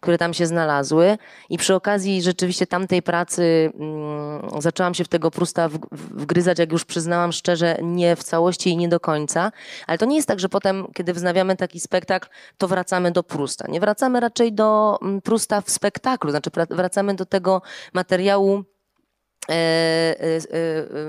które 0.00 0.18
tam 0.18 0.34
się 0.34 0.46
znalazły. 0.46 1.18
I 1.50 1.58
przy 1.58 1.74
okazji 1.74 2.22
rzeczywiście 2.22 2.66
tamtej 2.66 3.02
pracy 3.02 3.72
mm, 3.74 4.60
zaczęłam 4.60 4.94
się 4.94 5.04
w 5.04 5.08
tego 5.08 5.30
Prusta 5.30 5.68
wgryzać, 5.92 6.58
jak 6.58 6.72
już 6.72 6.84
przyznałam 6.84 7.32
szczerze, 7.32 7.78
nie 7.82 8.16
w 8.16 8.24
całości 8.24 8.70
i 8.70 8.76
nie 8.76 8.88
do 8.88 9.00
końca. 9.00 9.52
Ale 9.86 9.98
to 9.98 10.06
nie 10.06 10.16
jest 10.16 10.28
tak, 10.28 10.40
że 10.40 10.48
potem, 10.48 10.86
kiedy 10.94 11.12
wznawiamy 11.12 11.56
taki 11.56 11.80
spektakl, 11.80 12.28
to 12.58 12.68
wracamy 12.68 13.10
do 13.10 13.22
Prusta. 13.22 13.66
Nie 13.68 13.80
wracamy 13.80 14.20
raczej 14.20 14.52
do 14.52 14.98
mm, 15.02 15.20
Prusta 15.20 15.60
w 15.60 15.70
spektaklu, 15.70 16.30
znaczy 16.30 16.50
wracamy 16.70 17.14
do 17.14 17.26
tego 17.26 17.62
materiału, 17.92 18.64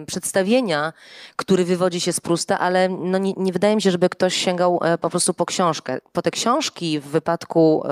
przedstawienia, 0.07 0.93
który 1.35 1.65
wywodzi 1.65 2.01
się 2.01 2.13
z 2.13 2.19
Prusta, 2.19 2.59
ale 2.59 2.89
no 2.89 3.17
nie, 3.17 3.33
nie, 3.37 3.53
wydaje 3.53 3.75
mi 3.75 3.81
się, 3.81 3.91
żeby 3.91 4.09
ktoś 4.09 4.35
sięgał 4.35 4.79
po 5.01 5.09
prostu 5.09 5.33
po 5.33 5.45
książkę. 5.45 5.97
Po 6.11 6.21
te 6.21 6.31
książki 6.31 6.99
w 6.99 7.05
wypadku 7.05 7.83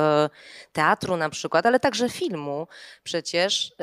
teatru 0.73 1.17
na 1.17 1.29
przykład, 1.29 1.65
ale 1.65 1.79
także 1.79 2.09
filmu 2.09 2.67
przecież 3.03 3.73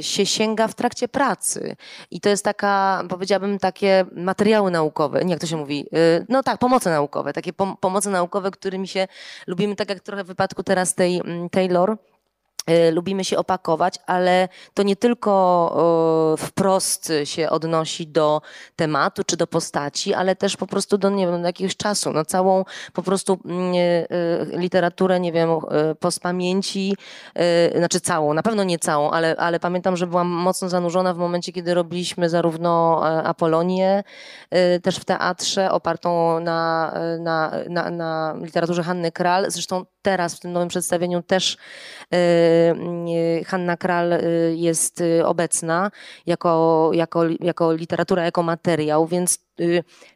się 0.00 0.26
sięga 0.26 0.68
w 0.68 0.74
trakcie 0.74 1.08
pracy. 1.08 1.76
I 2.10 2.20
to 2.20 2.28
jest 2.28 2.44
taka, 2.44 3.02
powiedziałabym, 3.08 3.58
takie 3.58 4.04
materiały 4.12 4.70
naukowe, 4.70 5.24
nie 5.24 5.30
jak 5.30 5.40
to 5.40 5.46
się 5.46 5.56
mówi, 5.56 5.86
no 6.28 6.42
tak, 6.42 6.58
pomoce 6.58 6.90
naukowe, 6.90 7.32
takie 7.32 7.52
pomoce 7.80 8.10
naukowe, 8.10 8.50
którymi 8.50 8.88
się 8.88 9.08
lubimy, 9.46 9.76
tak 9.76 9.88
jak 9.88 10.00
trochę 10.00 10.24
w 10.24 10.26
wypadku 10.26 10.62
teraz 10.62 10.94
tej 10.94 11.22
Taylor, 11.50 11.96
E, 11.98 12.17
lubimy 12.92 13.24
się 13.24 13.38
opakować, 13.38 13.94
ale 14.06 14.48
to 14.74 14.82
nie 14.82 14.96
tylko 14.96 16.34
wprost 16.38 17.12
się 17.24 17.50
odnosi 17.50 18.06
do 18.06 18.42
tematu 18.76 19.24
czy 19.24 19.36
do 19.36 19.46
postaci, 19.46 20.14
ale 20.14 20.36
też 20.36 20.56
po 20.56 20.66
prostu 20.66 20.98
do, 20.98 21.10
nie 21.10 21.26
wiem, 21.26 21.42
do 21.42 21.46
jakiegoś 21.46 21.76
czasu. 21.76 22.12
No 22.12 22.24
całą 22.24 22.64
po 22.92 23.02
prostu 23.02 23.38
mm, 23.44 23.74
e, 23.74 23.76
e, 23.76 24.58
literaturę, 24.58 25.20
nie 25.20 25.32
wiem, 25.32 25.50
pamięci, 26.22 26.96
znaczy 27.76 28.00
całą, 28.00 28.34
na 28.34 28.42
pewno 28.42 28.64
nie 28.64 28.78
całą, 28.78 29.10
ale, 29.10 29.36
ale 29.36 29.60
pamiętam, 29.60 29.96
że 29.96 30.06
byłam 30.06 30.28
mocno 30.28 30.68
zanurzona 30.68 31.14
w 31.14 31.18
momencie, 31.18 31.52
kiedy 31.52 31.74
robiliśmy 31.74 32.28
zarówno 32.28 33.02
Apolonię, 33.24 34.04
też 34.82 34.96
w 34.96 35.04
teatrze, 35.04 35.70
opartą 35.70 36.40
na, 36.40 36.92
na, 37.18 37.52
na, 37.68 37.90
na 37.90 38.34
literaturze 38.42 38.82
Hanny 38.82 39.12
Kral. 39.12 39.50
Zresztą 39.50 39.84
teraz 40.02 40.34
w 40.34 40.40
tym 40.40 40.52
nowym 40.52 40.68
przedstawieniu 40.68 41.22
też 41.22 41.56
Hanna 43.46 43.76
Kral 43.76 44.12
y, 44.12 44.54
jest 44.56 45.00
y, 45.00 45.26
obecna 45.26 45.90
jako, 46.26 46.90
jako, 46.94 47.24
jako 47.40 47.72
literatura, 47.72 48.24
jako 48.24 48.42
materiał, 48.42 49.06
więc 49.06 49.48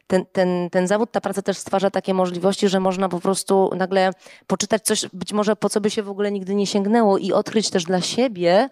ten, 0.07 0.25
ten, 0.31 0.69
ten 0.69 0.87
zawód, 0.87 1.11
ta 1.11 1.21
praca 1.21 1.41
też 1.41 1.57
stwarza 1.57 1.91
takie 1.91 2.13
możliwości, 2.13 2.69
że 2.69 2.79
można 2.79 3.09
po 3.09 3.19
prostu 3.19 3.71
nagle 3.75 4.11
poczytać 4.47 4.83
coś, 4.83 5.05
być 5.13 5.33
może 5.33 5.55
po 5.55 5.69
co 5.69 5.81
by 5.81 5.89
się 5.89 6.03
w 6.03 6.09
ogóle 6.09 6.31
nigdy 6.31 6.55
nie 6.55 6.67
sięgnęło 6.67 7.17
i 7.17 7.31
odkryć 7.31 7.69
też 7.69 7.83
dla 7.83 8.01
siebie, 8.01 8.69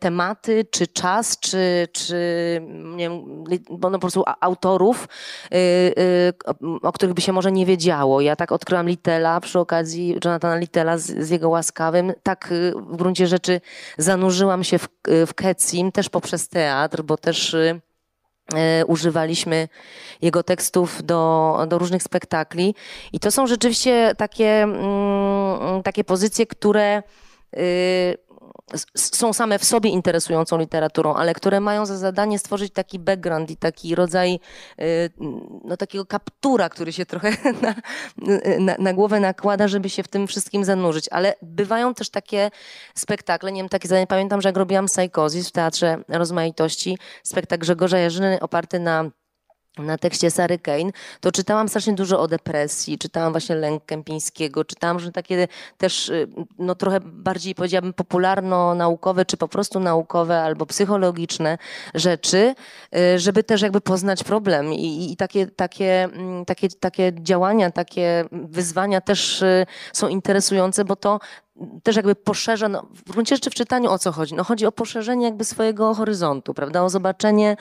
tematy, 0.00 0.64
czy 0.70 0.86
czas, 0.86 1.38
czy, 1.38 1.88
czy 1.92 2.16
nie 2.96 3.10
wiem, 3.10 3.44
no 3.80 3.90
po 3.90 3.98
prostu 3.98 4.24
autorów, 4.40 5.08
y, 5.54 5.56
y, 5.56 6.32
o 6.82 6.92
których 6.92 7.14
by 7.14 7.20
się 7.20 7.32
może 7.32 7.52
nie 7.52 7.66
wiedziało. 7.66 8.20
Ja 8.20 8.36
tak 8.36 8.52
odkryłam 8.52 8.88
Littela 8.88 9.40
przy 9.40 9.58
okazji 9.58 10.16
Jonathana 10.24 10.56
Littela 10.56 10.98
z, 10.98 11.06
z 11.06 11.30
jego 11.30 11.48
łaskawym. 11.48 12.12
Tak 12.22 12.52
y, 12.52 12.72
w 12.76 12.96
gruncie 12.96 13.26
rzeczy 13.26 13.60
zanurzyłam 13.98 14.64
się 14.64 14.78
w, 14.78 14.88
w 15.26 15.34
też 15.92 16.08
poprzez 16.08 16.48
teatr, 16.48 17.02
bo 17.02 17.16
też 17.16 17.56
używaliśmy 18.86 19.68
jego 20.22 20.42
tekstów 20.42 21.02
do, 21.02 21.58
do 21.68 21.78
różnych 21.78 22.02
spektakli. 22.02 22.74
I 23.12 23.20
to 23.20 23.30
są 23.30 23.46
rzeczywiście 23.46 24.14
takie, 24.16 24.62
mm, 24.62 25.82
takie 25.82 26.04
pozycje, 26.04 26.46
które 26.46 27.02
są 28.96 29.32
same 29.32 29.58
w 29.58 29.64
sobie 29.64 29.90
interesującą 29.90 30.58
literaturą, 30.58 31.14
ale 31.14 31.34
które 31.34 31.60
mają 31.60 31.86
za 31.86 31.98
zadanie 31.98 32.38
stworzyć 32.38 32.72
taki 32.72 32.98
background 32.98 33.50
i 33.50 33.56
taki 33.56 33.94
rodzaj 33.94 34.40
y, 34.80 35.10
no, 35.64 35.76
takiego 35.76 36.06
kaptura, 36.06 36.68
który 36.68 36.92
się 36.92 37.06
trochę 37.06 37.30
na, 37.62 37.74
na, 38.58 38.76
na, 38.78 38.92
głowę 38.92 39.20
nakłada, 39.20 39.68
żeby 39.68 39.90
się 39.90 40.02
w 40.02 40.08
tym 40.08 40.26
wszystkim 40.26 40.64
zanurzyć. 40.64 41.08
Ale 41.10 41.34
bywają 41.42 41.94
też 41.94 42.10
takie 42.10 42.50
spektakle, 42.94 43.52
nie 43.52 43.60
wiem, 43.60 43.68
takie 43.68 43.88
zadanie, 43.88 44.06
pamiętam, 44.06 44.40
że 44.40 44.48
jak 44.48 44.56
robiłam 44.56 44.86
Psychosis 44.86 45.48
w 45.48 45.52
Teatrze 45.52 45.98
Rozmaitości, 46.08 46.98
spektakl 47.22 47.60
Grzegorza 47.60 47.98
Jarzyny 47.98 48.40
oparty 48.40 48.78
na 48.78 49.10
na 49.78 49.98
tekście 49.98 50.30
Sary 50.30 50.58
Kane, 50.58 50.90
to 51.20 51.32
czytałam 51.32 51.68
strasznie 51.68 51.92
dużo 51.92 52.20
o 52.20 52.28
depresji, 52.28 52.98
czytałam 52.98 53.32
właśnie 53.32 53.56
lęk 53.56 53.84
Kępińskiego, 53.84 54.64
czytałam, 54.64 55.00
że 55.00 55.12
takie 55.12 55.48
też 55.78 56.08
y, 56.08 56.28
no 56.58 56.74
trochę 56.74 57.00
bardziej 57.00 57.54
powiedziałabym 57.54 57.92
popularno-naukowe, 57.92 59.24
czy 59.24 59.36
po 59.36 59.48
prostu 59.48 59.80
naukowe 59.80 60.42
albo 60.42 60.66
psychologiczne 60.66 61.58
rzeczy, 61.94 62.54
y, 62.96 63.18
żeby 63.18 63.44
też 63.44 63.62
jakby 63.62 63.80
poznać 63.80 64.24
problem 64.24 64.72
i, 64.72 65.12
i 65.12 65.16
takie, 65.16 65.46
takie, 65.46 66.04
mm, 66.04 66.44
takie, 66.44 66.68
takie 66.68 67.12
działania, 67.20 67.70
takie 67.70 68.24
wyzwania 68.32 69.00
też 69.00 69.42
y, 69.42 69.66
są 69.92 70.08
interesujące, 70.08 70.84
bo 70.84 70.96
to 70.96 71.20
też 71.82 71.96
jakby 71.96 72.14
poszerza, 72.14 72.68
no, 72.68 72.86
w 73.06 73.12
gruncie 73.12 73.36
rzeczy 73.36 73.50
w 73.50 73.54
czytaniu 73.54 73.90
o 73.90 73.98
co 73.98 74.12
chodzi? 74.12 74.34
No 74.34 74.44
chodzi 74.44 74.66
o 74.66 74.72
poszerzenie 74.72 75.24
jakby 75.24 75.44
swojego 75.44 75.94
horyzontu, 75.94 76.54
prawda? 76.54 76.82
O 76.82 76.90
zobaczenie 76.90 77.56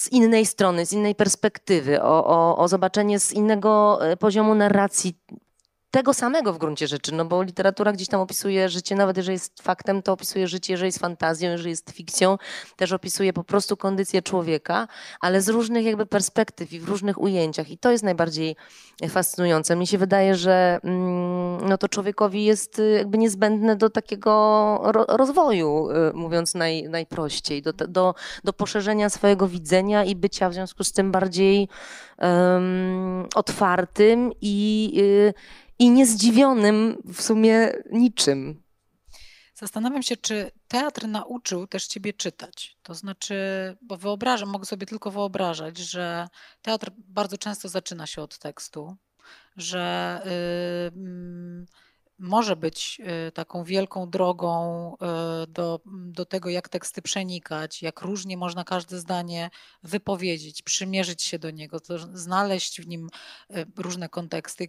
z 0.00 0.12
innej 0.12 0.46
strony, 0.46 0.86
z 0.86 0.92
innej 0.92 1.14
perspektywy, 1.14 2.02
o, 2.02 2.26
o, 2.26 2.56
o 2.56 2.68
zobaczenie 2.68 3.20
z 3.20 3.32
innego 3.32 3.98
e, 4.10 4.16
poziomu 4.16 4.54
narracji 4.54 5.18
tego 5.90 6.14
samego 6.14 6.52
w 6.52 6.58
gruncie 6.58 6.86
rzeczy, 6.86 7.14
no 7.14 7.24
bo 7.24 7.42
literatura 7.42 7.92
gdzieś 7.92 8.08
tam 8.08 8.20
opisuje 8.20 8.68
życie, 8.68 8.94
nawet 8.94 9.16
jeżeli 9.16 9.34
jest 9.34 9.62
faktem, 9.62 10.02
to 10.02 10.12
opisuje 10.12 10.48
życie, 10.48 10.72
jeżeli 10.72 10.88
jest 10.88 10.98
fantazją, 10.98 11.50
jeżeli 11.50 11.70
jest 11.70 11.90
fikcją, 11.90 12.38
też 12.76 12.92
opisuje 12.92 13.32
po 13.32 13.44
prostu 13.44 13.76
kondycję 13.76 14.22
człowieka, 14.22 14.88
ale 15.20 15.42
z 15.42 15.48
różnych 15.48 15.84
jakby 15.84 16.06
perspektyw 16.06 16.72
i 16.72 16.80
w 16.80 16.88
różnych 16.88 17.20
ujęciach 17.20 17.70
i 17.70 17.78
to 17.78 17.90
jest 17.90 18.04
najbardziej 18.04 18.56
fascynujące. 19.08 19.76
Mi 19.76 19.86
się 19.86 19.98
wydaje, 19.98 20.34
że 20.34 20.78
mm, 20.84 21.68
no 21.68 21.78
to 21.78 21.88
człowiekowi 21.88 22.44
jest 22.44 22.78
y, 22.78 22.90
jakby 22.90 23.18
niezbędne 23.18 23.76
do 23.76 23.90
takiego 23.90 24.80
rozwoju, 25.08 25.90
y, 25.90 26.12
mówiąc 26.14 26.54
naj, 26.54 26.82
najprościej, 26.82 27.62
do, 27.62 27.72
do, 27.72 28.14
do 28.44 28.52
poszerzenia 28.52 29.08
swojego 29.08 29.48
widzenia 29.48 30.04
i 30.04 30.16
bycia 30.16 30.48
w 30.48 30.54
związku 30.54 30.84
z 30.84 30.92
tym 30.92 31.12
bardziej 31.12 31.68
um, 32.18 33.26
otwartym 33.34 34.32
i 34.40 34.92
y, 34.98 35.34
i 35.80 35.90
niezdziwionym 35.90 37.02
w 37.04 37.22
sumie 37.22 37.72
niczym. 37.92 38.62
Zastanawiam 39.54 40.02
się, 40.02 40.16
czy 40.16 40.50
teatr 40.68 41.08
nauczył 41.08 41.66
też 41.66 41.86
ciebie 41.86 42.12
czytać. 42.12 42.76
To 42.82 42.94
znaczy, 42.94 43.36
bo 43.82 43.96
wyobrażam, 43.96 44.48
mogę 44.48 44.64
sobie 44.64 44.86
tylko 44.86 45.10
wyobrażać, 45.10 45.78
że 45.78 46.28
teatr 46.62 46.90
bardzo 46.98 47.38
często 47.38 47.68
zaczyna 47.68 48.06
się 48.06 48.22
od 48.22 48.38
tekstu, 48.38 48.96
że. 49.56 50.22
Yy, 50.94 51.66
może 52.20 52.56
być 52.56 53.00
y, 53.28 53.32
taką 53.32 53.64
wielką 53.64 54.10
drogą 54.10 54.94
y, 54.94 55.46
do, 55.46 55.80
do 55.86 56.24
tego, 56.24 56.48
jak 56.48 56.68
teksty 56.68 57.02
przenikać, 57.02 57.82
jak 57.82 58.00
różnie 58.00 58.36
można 58.36 58.64
każde 58.64 58.98
zdanie 58.98 59.50
wypowiedzieć, 59.82 60.62
przymierzyć 60.62 61.22
się 61.22 61.38
do 61.38 61.50
niego, 61.50 61.78
znaleźć 62.12 62.80
w 62.80 62.88
nim 62.88 63.08
y, 63.50 63.66
różne 63.76 64.08
konteksty. 64.08 64.68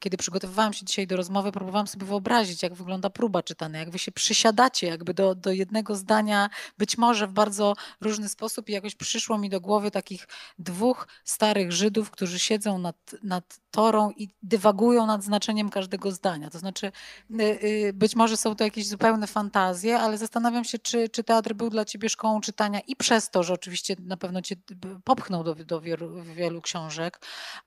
Kiedy 0.00 0.16
przygotowywałam 0.16 0.72
się 0.72 0.84
dzisiaj 0.84 1.06
do 1.06 1.16
rozmowy, 1.16 1.52
próbowałam 1.52 1.86
sobie 1.86 2.06
wyobrazić, 2.06 2.62
jak 2.62 2.74
wygląda 2.74 3.10
próba 3.10 3.42
czytania, 3.42 3.78
jak 3.78 3.90
wy 3.90 3.98
się 3.98 4.12
przysiadacie 4.12 4.86
jakby 4.86 5.14
do, 5.14 5.34
do 5.34 5.52
jednego 5.52 5.96
zdania, 5.96 6.50
być 6.78 6.98
może 6.98 7.26
w 7.26 7.32
bardzo 7.32 7.74
różny 8.00 8.28
sposób 8.28 8.68
i 8.68 8.72
jakoś 8.72 8.94
przyszło 8.94 9.38
mi 9.38 9.50
do 9.50 9.60
głowy 9.60 9.90
takich 9.90 10.28
dwóch 10.58 11.08
starych 11.24 11.72
Żydów, 11.72 12.10
którzy 12.10 12.38
siedzą 12.38 12.78
nad, 12.78 12.96
nad 13.22 13.58
torą 13.70 14.10
i 14.10 14.28
dywagują 14.42 15.06
nad 15.06 15.24
znaczeniem 15.24 15.70
każdego 15.70 16.10
zdania. 16.10 16.50
To 16.50 16.58
znaczy, 16.58 16.92
y, 17.30 17.42
y, 17.42 17.92
być 17.92 18.16
może 18.16 18.36
są 18.36 18.56
to 18.56 18.64
jakieś 18.64 18.88
zupełne 18.88 19.26
fantazje, 19.26 19.98
ale 19.98 20.18
zastanawiam 20.18 20.64
się, 20.64 20.78
czy, 20.78 21.08
czy 21.08 21.24
teatr 21.24 21.54
był 21.54 21.70
dla 21.70 21.84
ciebie 21.84 22.08
szkołą 22.08 22.40
czytania 22.40 22.80
i 22.80 22.96
przez 22.96 23.30
to, 23.30 23.42
że 23.42 23.52
oczywiście 23.52 23.96
na 24.00 24.16
pewno 24.16 24.42
cię 24.42 24.56
popchnął 25.04 25.44
do, 25.44 25.54
do 25.54 25.80
wielu, 25.80 26.22
wielu 26.22 26.62
książek, 26.62 27.20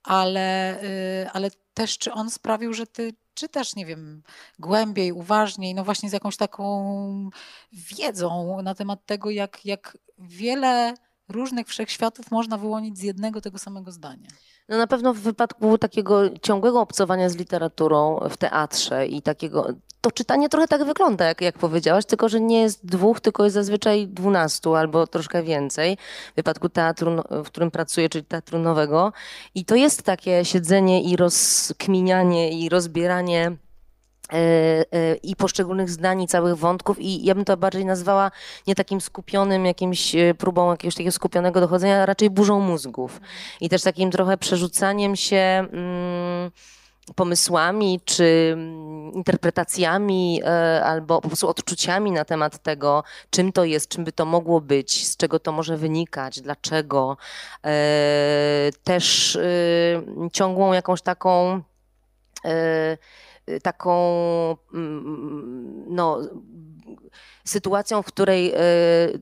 ale, 0.04 0.84
y, 0.84 1.30
ale 1.34 1.50
też 1.74 1.98
czy 1.98 2.14
on 2.14 2.30
sprawił, 2.30 2.74
że 2.74 2.88
ty 2.88 3.14
czytasz, 3.34 3.76
nie 3.76 3.86
wiem, 3.86 4.24
głębiej, 4.60 5.12
uważniej, 5.12 5.76
no 5.76 5.84
właśnie 5.84 6.10
z 6.10 6.14
jakąś 6.14 6.38
taką 6.38 7.30
wiedzą 7.72 8.62
na 8.62 8.76
temat 8.76 9.06
tego, 9.06 9.30
jak, 9.30 9.66
jak 9.66 9.98
wiele 10.18 10.94
różnych 11.30 11.68
wszechświatów 11.68 12.32
można 12.32 12.58
wyłonić 12.58 12.98
z 12.98 13.02
jednego 13.02 13.42
tego 13.42 13.58
samego 13.58 13.92
zdania. 13.92 14.30
No 14.70 14.78
na 14.78 14.88
pewno 14.88 15.14
w 15.14 15.20
wypadku 15.20 15.78
takiego 15.78 16.40
ciągłego 16.42 16.82
obcowania 16.82 17.30
z 17.30 17.36
literaturą 17.36 18.20
w 18.30 18.38
teatrze 18.38 19.08
i 19.08 19.22
takiego, 19.22 19.68
to 20.02 20.12
czytanie 20.12 20.50
trochę 20.50 20.68
tak 20.68 20.84
wygląda, 20.84 21.26
jak, 21.26 21.42
jak 21.42 21.58
powiedziałaś, 21.58 22.06
tylko 22.06 22.30
że 22.30 22.40
nie 22.40 22.62
jest 22.62 22.86
dwóch, 22.86 23.20
tylko 23.20 23.44
jest 23.44 23.54
zazwyczaj 23.54 24.08
dwunastu 24.08 24.76
albo 24.76 25.08
troszkę 25.08 25.44
więcej. 25.44 25.98
W 26.34 26.36
wypadku 26.36 26.70
teatru, 26.70 27.12
no, 27.12 27.44
w 27.44 27.48
którym 27.48 27.72
pracuję, 27.72 28.10
czyli 28.10 28.26
teatru 28.26 28.60
nowego. 28.60 29.14
I 29.56 29.66
to 29.66 29.76
jest 29.76 30.04
takie 30.04 30.46
siedzenie 30.46 31.04
i 31.04 31.16
rozkminianie 31.16 32.60
i 32.60 32.70
rozbieranie 32.70 33.58
E, 34.34 34.86
e, 34.92 35.16
i 35.16 35.36
poszczególnych 35.36 35.90
zdań 35.90 36.22
i 36.22 36.28
całych 36.28 36.58
wątków 36.58 37.00
i 37.00 37.26
ja 37.26 37.36
bym 37.36 37.46
to 37.46 37.58
bardziej 37.58 37.86
nazwała 37.86 38.32
nie 38.68 38.76
takim 38.76 39.02
skupionym 39.02 39.66
jakimś 39.66 40.16
e, 40.16 40.34
próbą 40.34 40.72
jakiegoś 40.72 40.96
takiego 40.96 41.12
skupionego 41.12 41.60
dochodzenia, 41.60 42.04
a 42.04 42.06
raczej 42.06 42.30
burzą 42.30 42.60
mózgów 42.60 43.22
i 43.62 43.70
też 43.70 43.82
takim 43.82 44.12
trochę 44.12 44.38
przerzucaniem 44.38 45.16
się 45.16 45.38
mm, 45.38 46.52
pomysłami 47.16 48.00
czy 48.06 48.52
mm, 48.54 49.14
interpretacjami 49.14 50.44
albo 50.84 51.22
po 51.22 51.28
prostu 51.28 51.48
odczuciami 51.48 52.12
na 52.12 52.26
temat 52.26 52.64
tego, 52.64 53.04
czym 53.30 53.52
to 53.52 53.64
jest, 53.64 53.90
czym 53.90 54.04
by 54.04 54.12
to 54.12 54.26
mogło 54.26 54.62
być, 54.62 55.08
z 55.08 55.18
czego 55.18 55.40
to 55.40 55.52
może 55.52 55.78
wynikać, 55.78 56.42
dlaczego. 56.42 57.18
Też 58.84 59.38
ciągłą 60.34 60.74
jakąś 60.74 61.02
taką 61.02 61.62
taką 63.64 63.96
mm, 64.74 65.86
no, 65.90 66.20
sytuacją, 67.50 68.02
w 68.02 68.06
której 68.06 68.54
e, 68.54 68.58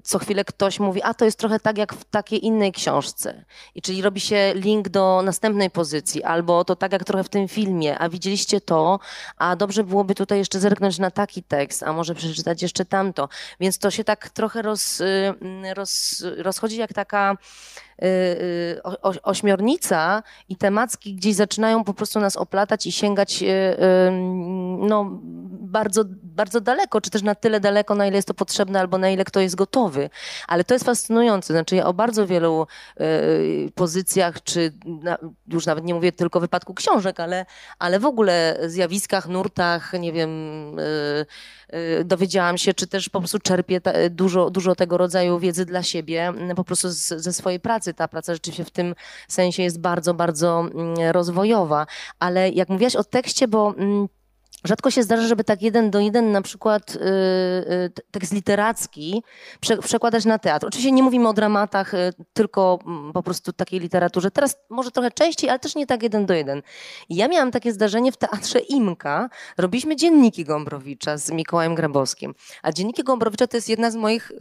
co 0.04 0.20
chwilę 0.20 0.46
ktoś 0.46 0.80
mówi, 0.80 1.04
a 1.04 1.14
to 1.14 1.26
jest 1.26 1.40
trochę 1.40 1.60
tak 1.60 1.78
jak 1.78 1.94
w 1.94 2.06
takiej 2.06 2.46
innej 2.46 2.72
książce. 2.72 3.46
I 3.76 3.82
czyli 3.82 4.02
robi 4.02 4.22
się 4.22 4.52
link 4.56 4.90
do 4.90 5.22
następnej 5.26 5.70
pozycji, 5.70 6.24
albo 6.24 6.66
to 6.66 6.76
tak 6.76 6.92
jak 6.92 7.04
trochę 7.04 7.24
w 7.24 7.30
tym 7.30 7.48
filmie, 7.48 8.00
a 8.00 8.10
widzieliście 8.10 8.62
to, 8.62 9.00
a 9.38 9.56
dobrze 9.56 9.84
byłoby 9.84 10.16
tutaj 10.16 10.38
jeszcze 10.38 10.60
zerknąć 10.60 11.00
na 11.00 11.12
taki 11.12 11.44
tekst, 11.44 11.84
a 11.84 11.94
może 11.94 12.16
przeczytać 12.16 12.62
jeszcze 12.62 12.86
tamto. 12.86 13.30
Więc 13.60 13.78
to 13.78 13.92
się 13.92 14.04
tak 14.04 14.30
trochę 14.30 14.62
roz, 14.62 15.02
y, 15.02 15.34
roz, 15.74 16.24
rozchodzi 16.38 16.78
jak 16.78 16.94
taka 16.94 17.38
y, 18.04 18.06
y, 18.06 19.22
ośmiornica 19.24 20.24
i 20.50 20.56
temacki 20.56 21.16
gdzieś 21.16 21.36
zaczynają 21.36 21.84
po 21.84 21.94
prostu 21.94 22.20
nas 22.20 22.36
oplatać 22.36 22.88
i 22.88 22.92
sięgać 22.92 23.44
no, 24.80 25.20
bardzo, 25.68 26.04
bardzo 26.24 26.62
daleko, 26.62 27.02
czy 27.02 27.10
też 27.10 27.24
na 27.24 27.36
tyle 27.36 27.60
daleko, 27.60 27.96
na 27.96 28.08
ile 28.08 28.16
jest 28.16 28.28
to 28.28 28.34
potrzebne 28.34 28.80
albo 28.80 28.98
na 28.98 29.10
ile 29.10 29.24
kto 29.24 29.40
jest 29.40 29.56
gotowy. 29.56 30.10
Ale 30.48 30.64
to 30.64 30.74
jest 30.74 30.86
fascynujące. 30.86 31.54
Znaczy 31.54 31.76
ja 31.76 31.86
o 31.86 31.94
bardzo 31.94 32.28
wielu 32.28 32.68
y, 33.02 33.72
pozycjach, 33.76 34.44
czy 34.44 34.74
na, 34.86 35.18
już 35.48 35.66
nawet 35.66 35.86
nie 35.86 35.94
mówię 35.94 36.12
tylko 36.12 36.40
wypadku 36.40 36.74
książek, 36.74 37.20
ale, 37.20 37.46
ale 37.80 38.00
w 38.00 38.06
ogóle 38.06 38.60
zjawiskach, 38.66 39.28
nurtach, 39.28 39.94
nie 39.94 40.14
wiem, 40.14 40.30
y, 40.80 40.84
y, 40.84 41.67
dowiedziałam 42.06 42.58
się, 42.58 42.74
czy 42.74 42.88
też 42.88 43.10
po 43.10 43.20
prostu 43.20 43.40
czerpię 43.40 43.82
ta, 43.82 43.92
dużo, 44.10 44.50
dużo 44.50 44.76
tego 44.76 44.98
rodzaju 44.98 45.40
wiedzy 45.40 45.66
dla 45.66 45.84
siebie, 45.84 46.34
po 46.56 46.64
prostu 46.64 46.90
z, 46.90 47.08
ze 47.08 47.34
swojej 47.34 47.60
pracy. 47.60 47.94
Ta 47.94 48.08
praca 48.08 48.34
rzeczywiście 48.34 48.66
w 48.66 48.72
tym 48.72 48.96
sensie 49.28 49.64
jest 49.64 49.80
bardzo, 49.80 50.14
bardzo 50.14 50.60
mm, 50.60 50.96
rozwojowa. 51.12 51.88
Ale 52.20 52.50
jak 52.50 52.70
mówiłaś 52.70 52.96
o 52.96 53.04
tekście, 53.04 53.48
bo 53.48 53.76
mm, 53.78 54.08
Rzadko 54.68 54.92
się 54.92 55.04
zdarza, 55.04 55.28
żeby 55.28 55.44
tak 55.44 55.62
jeden 55.62 55.92
do 55.92 56.00
jeden 56.00 56.32
na 56.32 56.42
przykład 56.42 56.96
y, 56.96 57.00
y, 57.00 57.92
tekst 58.12 58.34
literacki 58.34 59.24
przekładać 59.84 60.26
na 60.26 60.40
teatr. 60.40 60.68
Oczywiście 60.68 60.92
nie 60.92 61.04
mówimy 61.04 61.30
o 61.30 61.34
dramatach, 61.34 61.94
y, 61.94 62.14
tylko 62.34 62.80
mm, 62.86 63.14
po 63.14 63.24
prostu 63.24 63.54
takiej 63.54 63.80
literaturze. 63.80 64.32
Teraz 64.32 64.58
może 64.70 64.92
trochę 64.92 65.12
częściej, 65.12 65.50
ale 65.50 65.60
też 65.60 65.76
nie 65.76 65.88
tak 65.88 66.04
jeden 66.04 66.26
do 66.26 66.34
jeden. 66.34 66.62
Ja 67.10 67.28
miałam 67.28 67.52
takie 67.52 67.74
zdarzenie 67.74 68.12
w 68.12 68.18
teatrze 68.18 68.60
Imka. 68.60 69.30
Robiliśmy 69.58 69.96
dzienniki 69.96 70.46
Gombrowicza 70.46 71.18
z 71.18 71.32
Mikołajem 71.32 71.76
Grabowskim. 71.76 72.36
A 72.64 72.72
dzienniki 72.72 73.04
Gombrowicza 73.04 73.48
to 73.48 73.58
jest 73.58 73.70
jedna 73.70 73.92
z 73.92 73.96
moich 73.96 74.32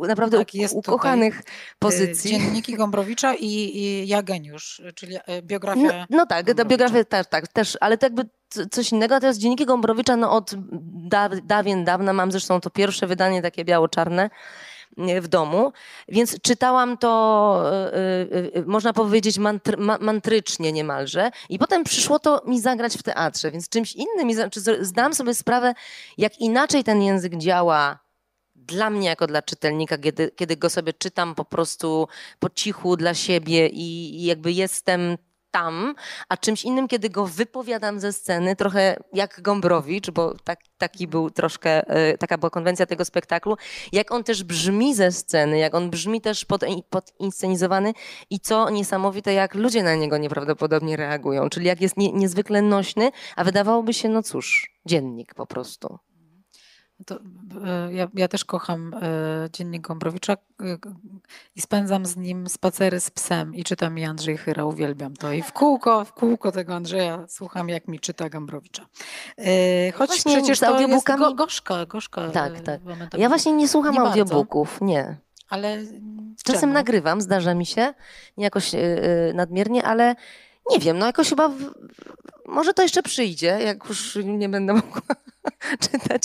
naprawdę 0.00 0.38
tak, 0.38 0.48
ukochanych 0.72 1.42
pozycji. 1.78 2.30
Dzienniki 2.30 2.74
Gombrowicza 2.74 3.34
i, 3.34 3.46
i 3.46 4.08
Ja 4.08 4.22
Geniusz, 4.22 4.82
czyli 4.94 5.16
biografia. 5.42 6.06
No, 6.10 6.16
no 6.16 6.26
tak, 6.26 6.66
biografia 6.66 7.04
też, 7.04 7.26
tak, 7.30 7.48
też, 7.48 7.78
ale 7.80 7.98
to 7.98 8.06
jakby 8.06 8.28
coś 8.70 8.92
innego. 8.92 9.20
To 9.20 9.26
jest 9.26 9.38
dzienniki 9.38 9.66
Gombrowicza 9.66 10.16
no 10.16 10.32
od 10.32 10.50
da, 11.08 11.28
dawien 11.28 11.84
dawna. 11.84 12.12
Mam 12.12 12.32
zresztą 12.32 12.60
to 12.60 12.70
pierwsze 12.70 13.06
wydanie 13.06 13.42
takie 13.42 13.64
biało-czarne 13.64 14.30
w 15.20 15.28
domu, 15.28 15.72
więc 16.08 16.40
czytałam 16.40 16.98
to, 16.98 17.62
yy, 17.92 18.50
yy, 18.54 18.64
można 18.66 18.92
powiedzieć, 18.92 19.38
mantry, 19.38 19.76
ma, 19.76 19.98
mantrycznie 20.00 20.72
niemalże. 20.72 21.30
I 21.48 21.58
potem 21.58 21.84
przyszło 21.84 22.18
to 22.18 22.42
mi 22.46 22.60
zagrać 22.60 22.96
w 22.96 23.02
teatrze, 23.02 23.50
więc 23.50 23.68
czymś 23.68 23.94
innym. 23.94 24.34
Znaczy, 24.34 24.60
zdałam 24.80 25.14
sobie 25.14 25.34
sprawę, 25.34 25.74
jak 26.18 26.38
inaczej 26.38 26.84
ten 26.84 27.02
język 27.02 27.36
działa 27.36 27.98
dla 28.54 28.90
mnie, 28.90 29.08
jako 29.08 29.26
dla 29.26 29.42
czytelnika, 29.42 29.98
kiedy, 29.98 30.30
kiedy 30.36 30.56
go 30.56 30.70
sobie 30.70 30.92
czytam 30.92 31.34
po 31.34 31.44
prostu 31.44 32.08
po 32.38 32.50
cichu 32.50 32.96
dla 32.96 33.14
siebie 33.14 33.68
i, 33.68 34.20
i 34.20 34.24
jakby 34.24 34.52
jestem 34.52 35.16
tam, 35.56 35.94
a 36.28 36.36
czymś 36.36 36.64
innym, 36.64 36.88
kiedy 36.88 37.10
go 37.10 37.26
wypowiadam 37.26 38.00
ze 38.00 38.12
sceny, 38.12 38.56
trochę 38.56 38.96
jak 39.12 39.40
Gombrowicz, 39.42 40.10
bo 40.10 40.34
tak, 40.44 40.60
taki 40.78 41.06
był 41.08 41.30
troszkę, 41.30 41.88
e, 41.88 42.18
taka 42.18 42.38
była 42.38 42.50
konwencja 42.50 42.86
tego 42.86 43.04
spektaklu, 43.04 43.56
jak 43.92 44.12
on 44.12 44.24
też 44.24 44.44
brzmi 44.44 44.94
ze 44.94 45.12
sceny, 45.12 45.58
jak 45.58 45.74
on 45.74 45.90
brzmi 45.90 46.20
też 46.20 46.44
pod, 46.44 46.64
podinscenizowany 46.90 47.92
i 48.30 48.40
co 48.40 48.70
niesamowite, 48.70 49.32
jak 49.32 49.54
ludzie 49.54 49.82
na 49.82 49.94
niego 49.94 50.18
nieprawdopodobnie 50.18 50.96
reagują, 50.96 51.48
czyli 51.48 51.66
jak 51.66 51.80
jest 51.80 51.96
nie, 51.96 52.12
niezwykle 52.12 52.62
nośny, 52.62 53.10
a 53.36 53.44
wydawałoby 53.44 53.92
się, 53.94 54.08
no 54.08 54.22
cóż, 54.22 54.70
dziennik 54.86 55.34
po 55.34 55.46
prostu. 55.46 55.98
To, 57.06 57.14
e, 57.64 57.92
ja, 57.92 58.08
ja, 58.14 58.28
też 58.28 58.44
kocham 58.44 58.94
e, 58.94 59.00
dziennik 59.52 59.82
Gombrowicza 59.82 60.32
e, 60.32 60.36
i 61.56 61.60
spędzam 61.60 62.06
z 62.06 62.16
nim 62.16 62.48
spacery 62.48 63.00
z 63.00 63.10
psem 63.10 63.54
i 63.54 63.64
czytam 63.64 63.94
mi 63.94 64.04
Andrzej 64.04 64.38
Chyra, 64.38 64.64
uwielbiam 64.64 65.16
to. 65.16 65.32
I 65.32 65.42
w 65.42 65.52
kółko, 65.52 66.04
w 66.04 66.12
kółko 66.12 66.52
tego 66.52 66.74
Andrzeja 66.74 67.24
słucham, 67.28 67.68
jak 67.68 67.88
mi 67.88 68.00
czyta 68.00 68.28
Gombrowicza. 68.28 68.86
Choć 69.94 70.08
właśnie 70.08 70.36
przecież 70.36 70.60
to 70.60 70.66
audiobookami... 70.66 71.20
jest 71.22 71.30
go, 71.30 71.34
gorzka, 71.34 71.86
gorzka. 71.86 72.30
Tak, 72.30 72.60
tak. 72.60 72.80
Ja 73.18 73.28
właśnie 73.28 73.52
nie 73.52 73.68
słucham 73.68 73.94
nie 73.94 74.00
audiobooków, 74.00 74.70
bardzo. 74.70 74.84
nie. 74.84 75.16
Ale 75.48 75.78
Czasem 76.44 76.60
czemu? 76.60 76.72
nagrywam, 76.72 77.20
zdarza 77.20 77.54
mi 77.54 77.66
się, 77.66 77.94
nie 78.36 78.44
jakoś 78.44 78.72
nadmiernie, 79.34 79.84
ale 79.84 80.14
nie 80.70 80.78
wiem, 80.78 80.98
no 80.98 81.06
jakoś 81.06 81.28
chyba 81.28 81.48
w... 81.48 81.74
może 82.46 82.74
to 82.74 82.82
jeszcze 82.82 83.02
przyjdzie, 83.02 83.58
jak 83.64 83.88
już 83.88 84.18
nie 84.24 84.48
będę 84.48 84.72
mogła 84.72 85.02
czytać, 85.90 86.22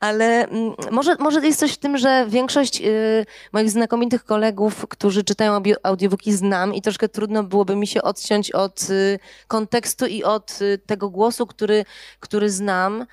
ale 0.00 0.48
mm, 0.48 0.74
może, 0.90 1.16
może 1.18 1.46
jest 1.46 1.60
coś 1.60 1.72
w 1.72 1.76
tym, 1.76 1.98
że 1.98 2.26
większość 2.28 2.80
y, 2.80 3.26
moich 3.52 3.70
znakomitych 3.70 4.24
kolegów, 4.24 4.86
którzy 4.88 5.24
czytają 5.24 5.62
audiobooki 5.82 6.32
znam 6.32 6.74
i 6.74 6.82
troszkę 6.82 7.08
trudno 7.08 7.42
byłoby 7.42 7.76
mi 7.76 7.86
się 7.86 8.02
odciąć 8.02 8.50
od 8.50 8.90
y, 8.90 9.18
kontekstu 9.48 10.06
i 10.06 10.24
od 10.24 10.58
y, 10.62 10.78
tego 10.86 11.10
głosu, 11.10 11.46
który, 11.46 11.84
który 12.20 12.50
znam 12.50 13.06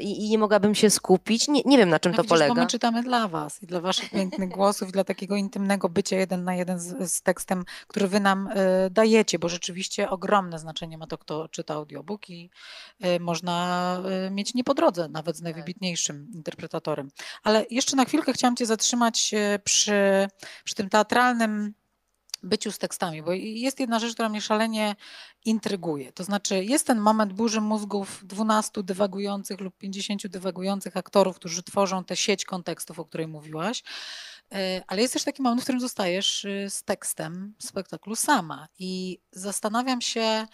i, 0.00 0.30
nie 0.30 0.38
mogłabym 0.38 0.74
się 0.74 0.90
skupić. 0.90 1.48
Nie, 1.48 1.62
nie 1.64 1.78
wiem, 1.78 1.88
na 1.88 1.98
czym 1.98 2.12
no 2.12 2.16
to 2.16 2.22
widzisz, 2.22 2.30
polega. 2.30 2.54
Bo 2.54 2.60
my 2.60 2.66
czytamy 2.66 3.02
dla 3.02 3.28
was 3.28 3.62
i 3.62 3.66
dla 3.66 3.80
waszych 3.80 4.10
pięknych 4.10 4.48
głosów 4.48 4.88
i 4.88 4.92
dla 4.92 5.04
takiego 5.04 5.36
intymnego 5.36 5.88
bycia 5.88 6.16
jeden 6.16 6.44
na 6.44 6.54
jeden 6.54 6.78
z, 6.78 7.12
z 7.12 7.22
tekstem, 7.22 7.64
który 7.86 8.08
wy 8.08 8.20
nam 8.20 8.48
dajecie, 8.90 9.38
bo 9.38 9.48
rzeczywiście 9.48 10.10
ogromne 10.10 10.58
znaczenie 10.58 10.98
ma 10.98 11.06
to, 11.06 11.18
kto 11.18 11.48
czyta 11.48 11.74
audiobook 11.74 12.30
i 12.30 12.50
można 13.20 13.98
mieć 14.30 14.54
nie 14.54 14.64
po 14.72 14.76
drodze, 14.76 15.08
nawet 15.08 15.36
z 15.36 15.38
tak. 15.38 15.44
najwybitniejszym 15.44 16.28
interpretatorem. 16.34 17.10
Ale 17.42 17.66
jeszcze 17.70 17.96
na 17.96 18.04
chwilkę 18.04 18.32
chciałam 18.32 18.56
Cię 18.56 18.66
zatrzymać 18.66 19.34
e, 19.34 19.58
przy, 19.58 20.28
przy 20.64 20.74
tym 20.74 20.88
teatralnym 20.88 21.74
byciu 22.42 22.72
z 22.72 22.78
tekstami, 22.78 23.22
bo 23.22 23.32
jest 23.32 23.80
jedna 23.80 23.98
rzecz, 23.98 24.12
która 24.12 24.28
mnie 24.28 24.40
szalenie 24.40 24.96
intryguje. 25.44 26.12
To 26.12 26.24
znaczy, 26.24 26.64
jest 26.64 26.86
ten 26.86 27.00
moment 27.00 27.32
burzy 27.32 27.60
mózgów 27.60 28.26
12 28.26 28.82
dywagujących 28.82 29.60
lub 29.60 29.78
50 29.78 30.26
dywagujących 30.26 30.96
aktorów, 30.96 31.36
którzy 31.36 31.62
tworzą 31.62 32.04
tę 32.04 32.16
sieć 32.16 32.44
kontekstów, 32.44 32.98
o 32.98 33.04
której 33.04 33.26
mówiłaś. 33.26 33.82
E, 34.52 34.82
ale 34.86 35.02
jest 35.02 35.14
też 35.14 35.24
taki 35.24 35.42
moment, 35.42 35.60
w 35.60 35.64
którym 35.64 35.80
zostajesz 35.80 36.44
y, 36.44 36.66
z 36.70 36.84
tekstem 36.84 37.54
spektaklu 37.58 38.16
sama. 38.16 38.68
I 38.78 39.18
zastanawiam 39.32 40.00
się, 40.00 40.46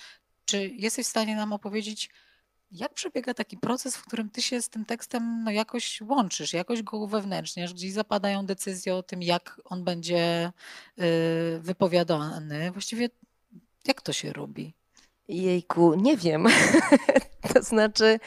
czy 0.44 0.68
jesteś 0.68 1.06
w 1.06 1.10
stanie 1.10 1.36
nam 1.36 1.52
opowiedzieć, 1.52 2.10
jak 2.70 2.94
przebiega 2.94 3.34
taki 3.34 3.56
proces, 3.56 3.96
w 3.96 4.06
którym 4.06 4.30
ty 4.30 4.42
się 4.42 4.62
z 4.62 4.68
tym 4.68 4.84
tekstem 4.84 5.44
no, 5.44 5.50
jakoś 5.50 6.00
łączysz, 6.00 6.52
jakoś 6.52 6.82
go 6.82 6.96
uwewnętrzniasz, 6.96 7.74
gdzieś 7.74 7.92
zapadają 7.92 8.46
decyzje 8.46 8.94
o 8.94 9.02
tym, 9.02 9.22
jak 9.22 9.60
on 9.64 9.84
będzie 9.84 10.52
y, 10.98 11.02
wypowiadany. 11.60 12.70
Właściwie 12.70 13.08
jak 13.86 14.02
to 14.02 14.12
się 14.12 14.32
robi? 14.32 14.74
Jejku, 15.28 15.94
nie 15.94 16.16
wiem. 16.16 16.46
to 17.54 17.62
znaczy, 17.62 18.20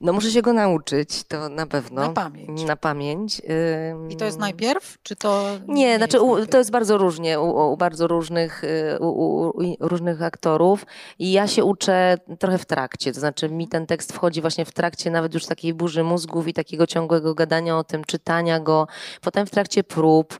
no 0.00 0.12
muszę 0.12 0.30
się 0.30 0.42
go 0.42 0.52
nauczyć, 0.52 1.24
to 1.24 1.48
na 1.48 1.66
pewno. 1.66 2.02
Na 2.02 2.08
pamięć. 2.08 2.64
Na 2.64 2.76
pamięć. 2.76 3.42
I 4.10 4.16
to 4.16 4.24
jest 4.24 4.38
najpierw, 4.38 4.98
czy 5.02 5.16
to 5.16 5.46
Nie, 5.68 5.74
nie 5.74 5.96
znaczy 5.96 6.20
u, 6.20 6.46
to 6.46 6.58
jest 6.58 6.70
bardzo 6.70 6.98
różnie 6.98 7.40
u, 7.40 7.72
u 7.72 7.76
bardzo 7.76 8.06
różnych, 8.06 8.64
y, 8.64 8.98
u, 9.00 9.52
różnych 9.80 10.22
aktorów 10.22 10.86
i 11.18 11.32
ja 11.32 11.46
się 11.46 11.64
uczę 11.64 12.18
trochę 12.38 12.58
w 12.58 12.64
trakcie, 12.64 13.12
to 13.12 13.20
znaczy 13.20 13.48
mi 13.48 13.68
ten 13.68 13.86
tekst 13.86 14.12
wchodzi 14.12 14.40
właśnie 14.40 14.64
w 14.64 14.72
trakcie 14.72 15.10
nawet 15.10 15.34
już 15.34 15.46
takiej 15.46 15.74
burzy 15.74 16.04
mózgów 16.04 16.48
i 16.48 16.52
takiego 16.52 16.86
ciągłego 16.86 17.34
gadania 17.34 17.78
o 17.78 17.84
tym, 17.84 18.04
czytania 18.04 18.60
go, 18.60 18.86
potem 19.20 19.46
w 19.46 19.50
trakcie 19.50 19.84
prób. 19.84 20.38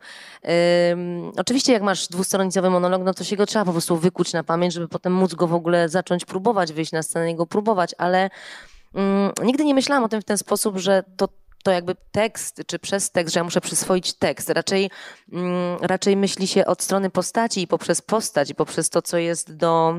Um, 0.91 1.33
oczywiście 1.37 1.73
jak 1.73 1.83
masz 1.83 2.09
dwustronicowy 2.09 2.71
monolog, 2.71 3.03
no 3.05 3.15
to 3.15 3.25
się 3.25 3.37
go 3.37 3.47
trzeba 3.47 3.65
po 3.65 3.73
prostu 3.73 3.97
wykuć 3.97 4.33
na 4.33 4.45
pamięć, 4.45 4.75
żeby 4.75 4.89
potem 4.89 5.13
móc 5.13 5.35
go 5.35 5.47
w 5.47 5.55
ogóle 5.55 5.89
zacząć 5.89 6.25
próbować, 6.25 6.73
wyjść 6.73 6.93
na 6.93 7.03
scenę 7.03 7.31
i 7.31 7.35
go 7.35 7.47
próbować, 7.47 7.95
ale 7.99 8.16
um, 8.95 9.33
nigdy 9.43 9.65
nie 9.65 9.75
myślałam 9.75 10.05
o 10.05 10.09
tym 10.09 10.21
w 10.21 10.25
ten 10.25 10.39
sposób, 10.39 10.79
że 10.79 11.05
to 11.17 11.29
to 11.67 11.71
jakby 11.71 11.97
tekst, 12.13 12.63
czy 12.67 12.79
przez 12.79 13.11
tekst, 13.11 13.35
że 13.35 13.41
ja 13.41 13.45
muszę 13.45 13.61
przyswoić 13.61 14.13
tekst. 14.13 14.51
Raczej, 14.51 14.91
um, 15.33 15.77
raczej 15.81 16.17
myśli 16.17 16.47
się 16.47 16.67
od 16.67 16.83
strony 16.83 17.11
postaci 17.11 17.63
i 17.63 17.67
poprzez 17.67 18.03
postać, 18.03 18.51
i 18.51 18.55
poprzez 18.55 18.91
to, 18.91 19.03
co 19.03 19.19
jest 19.19 19.57
do 19.57 19.95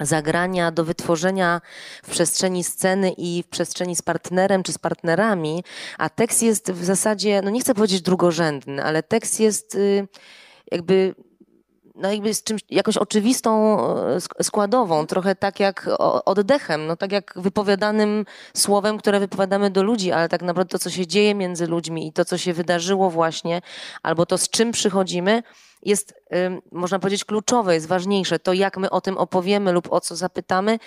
zagrania, 0.00 0.70
do 0.70 0.84
wytworzenia 0.84 1.60
w 2.02 2.10
przestrzeni 2.10 2.64
sceny 2.64 3.12
i 3.16 3.42
w 3.42 3.48
przestrzeni 3.48 3.96
z 3.96 4.02
partnerem 4.02 4.62
czy 4.62 4.72
z 4.72 4.78
partnerami, 4.78 5.64
a 5.98 6.08
tekst 6.08 6.42
jest 6.42 6.72
w 6.72 6.84
zasadzie, 6.84 7.42
no 7.44 7.50
nie 7.50 7.60
chcę 7.60 7.74
powiedzieć 7.74 8.02
drugorzędny, 8.02 8.84
ale 8.84 9.02
tekst 9.02 9.40
jest 9.40 9.74
y, 9.74 10.08
jakby 10.72 11.14
no 11.96 12.12
jakby 12.12 12.34
z 12.34 12.42
czymś, 12.42 12.62
jakąś 12.70 12.96
oczywistą 12.96 13.78
e, 14.38 14.44
składową, 14.44 15.06
trochę 15.06 15.34
tak 15.34 15.60
jak 15.60 15.88
oddechem, 16.24 16.86
no 16.86 16.96
tak 16.96 17.12
jak 17.12 17.34
wypowiadanym 17.36 18.24
słowem, 18.54 18.98
które 18.98 19.20
wypowiadamy 19.20 19.70
do 19.70 19.82
ludzi, 19.82 20.12
ale 20.12 20.28
tak 20.28 20.42
naprawdę 20.42 20.72
to, 20.72 20.78
co 20.78 20.90
się 20.90 21.06
dzieje 21.06 21.34
między 21.34 21.66
ludźmi 21.66 22.06
i 22.08 22.12
to, 22.12 22.24
co 22.24 22.38
się 22.38 22.52
wydarzyło 22.52 23.10
właśnie, 23.10 23.62
albo 24.02 24.26
to, 24.26 24.38
z 24.38 24.48
czym 24.48 24.72
przychodzimy, 24.72 25.42
jest, 25.86 26.14
można 26.72 26.98
powiedzieć, 26.98 27.24
kluczowe, 27.24 27.74
jest 27.74 27.86
ważniejsze. 27.86 28.38
To, 28.38 28.52
jak 28.52 28.76
my 28.76 28.90
o 28.90 29.00
tym 29.00 29.18
opowiemy 29.18 29.72
lub 29.72 29.92
o 29.92 30.00
co 30.00 30.16
zapytamy, 30.16 30.78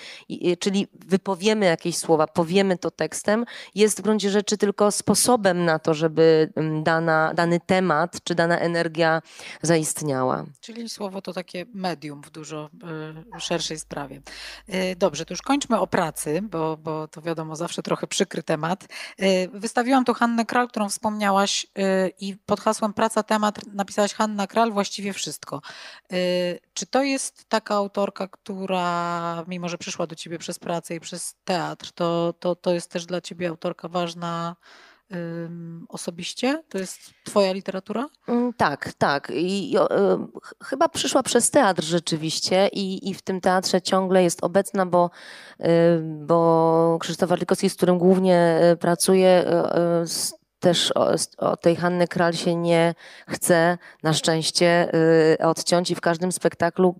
czyli 0.58 0.86
wypowiemy 0.92 1.66
jakieś 1.66 1.96
słowa, 1.96 2.26
powiemy 2.26 2.78
to 2.78 2.90
tekstem, 2.90 3.44
jest 3.74 3.98
w 3.98 4.02
gruncie 4.02 4.30
rzeczy 4.30 4.58
tylko 4.58 4.90
sposobem 4.90 5.64
na 5.64 5.78
to, 5.78 5.94
żeby 5.94 6.52
dana, 6.82 7.34
dany 7.34 7.60
temat 7.60 8.24
czy 8.24 8.34
dana 8.34 8.58
energia 8.58 9.22
zaistniała. 9.62 10.44
Czyli 10.60 10.88
słowo 10.88 11.22
to 11.22 11.32
takie 11.32 11.66
medium 11.74 12.22
w 12.22 12.30
dużo 12.30 12.70
y, 13.36 13.40
szerszej 13.40 13.78
sprawie. 13.78 14.20
Y, 14.68 14.96
dobrze, 14.96 15.24
to 15.24 15.34
już 15.34 15.42
kończmy 15.42 15.80
o 15.80 15.86
pracy, 15.86 16.42
bo, 16.42 16.76
bo 16.76 17.08
to 17.08 17.22
wiadomo, 17.22 17.56
zawsze 17.56 17.82
trochę 17.82 18.06
przykry 18.06 18.42
temat. 18.42 18.88
Y, 19.22 19.48
wystawiłam 19.52 20.04
tu 20.04 20.14
Hannę 20.14 20.44
Kral, 20.44 20.68
którą 20.68 20.88
wspomniałaś 20.88 21.66
i 22.20 22.36
pod 22.46 22.60
hasłem 22.60 22.92
Praca 22.92 23.22
temat 23.22 23.66
napisałaś 23.66 24.14
Hanna 24.14 24.46
Kral, 24.46 24.72
właściwie 24.90 25.12
wszystko. 25.12 25.60
Y, 26.12 26.60
czy 26.74 26.86
to 26.86 27.02
jest 27.02 27.44
taka 27.48 27.74
autorka, 27.74 28.28
która, 28.28 29.44
mimo 29.48 29.68
że 29.68 29.78
przyszła 29.78 30.06
do 30.06 30.14
ciebie 30.14 30.38
przez 30.38 30.58
pracę 30.58 30.94
i 30.94 31.00
przez 31.00 31.34
teatr, 31.44 31.92
to, 31.92 32.34
to, 32.40 32.56
to 32.56 32.74
jest 32.74 32.90
też 32.90 33.06
dla 33.06 33.20
ciebie 33.20 33.48
autorka 33.48 33.88
ważna? 33.88 34.56
osobiście? 35.88 36.62
To 36.68 36.78
jest 36.78 37.00
Twoja 37.24 37.52
literatura? 37.52 38.06
Mm, 38.28 38.52
tak, 38.52 38.92
tak. 38.98 39.32
I, 39.34 39.72
i 39.72 39.76
y, 39.76 39.80
chyba 40.64 40.88
przyszła 40.88 41.22
przez 41.22 41.50
teatr 41.50 41.82
rzeczywiście 41.82 42.68
i, 42.68 43.10
i 43.10 43.14
w 43.14 43.22
tym 43.22 43.40
teatrze 43.40 43.82
ciągle 43.82 44.22
jest 44.22 44.44
obecna, 44.44 44.86
bo, 44.86 45.10
y, 45.60 45.64
bo 46.02 46.98
Krzysztof 47.00 47.28
Warlikowski, 47.28 47.70
z 47.70 47.74
którym 47.74 47.98
głównie 47.98 48.60
y, 48.72 48.76
pracuję, 48.76 49.44
też 50.60 50.92
o, 50.94 51.14
o, 51.38 51.56
tej 51.56 51.76
Hanny 51.76 52.08
Kral 52.08 52.32
się 52.32 52.56
nie 52.56 52.94
chce 53.28 53.78
na 54.02 54.12
szczęście 54.12 54.94
y, 55.40 55.46
odciąć 55.46 55.90
i 55.90 55.94
w 55.94 56.00
każdym 56.00 56.32
spektaklu 56.32 56.94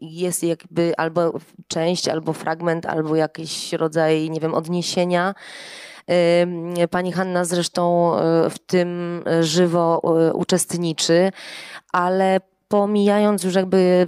jest 0.00 0.44
jakby 0.44 0.96
albo 0.96 1.32
część, 1.68 2.08
albo 2.08 2.32
fragment, 2.32 2.86
albo 2.86 3.16
jakiś 3.16 3.72
rodzaj, 3.72 4.30
nie 4.30 4.40
wiem, 4.40 4.54
odniesienia. 4.54 5.34
Y, 6.82 6.88
pani 6.88 7.12
Hanna 7.12 7.44
zresztą 7.44 8.14
y, 8.46 8.50
w 8.50 8.58
tym 8.58 9.22
żywo 9.40 10.02
uczestniczy, 10.34 11.32
ale 11.92 12.40
pomijając 12.70 13.44
już 13.44 13.54
jakby 13.54 14.06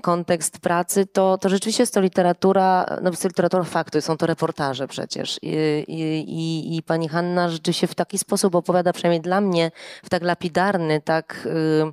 kontekst 0.00 0.58
pracy, 0.58 1.06
to, 1.06 1.38
to 1.38 1.48
rzeczywiście 1.48 1.82
jest 1.82 1.94
to 1.94 2.00
literatura, 2.00 2.86
no 3.02 3.10
jest 3.10 3.22
to 3.22 3.28
literatura 3.28 3.64
faktu, 3.64 4.00
są 4.00 4.16
to 4.16 4.26
reportaże 4.26 4.88
przecież. 4.88 5.38
I, 5.42 5.54
i, 5.88 6.76
I, 6.76 6.82
pani 6.82 7.08
Hanna 7.08 7.48
rzeczywiście 7.48 7.86
w 7.86 7.94
taki 7.94 8.18
sposób 8.18 8.54
opowiada, 8.54 8.92
przynajmniej 8.92 9.20
dla 9.20 9.40
mnie, 9.40 9.70
w 10.04 10.10
tak 10.10 10.22
lapidarny, 10.22 11.00
tak... 11.00 11.48
Yy, 11.84 11.92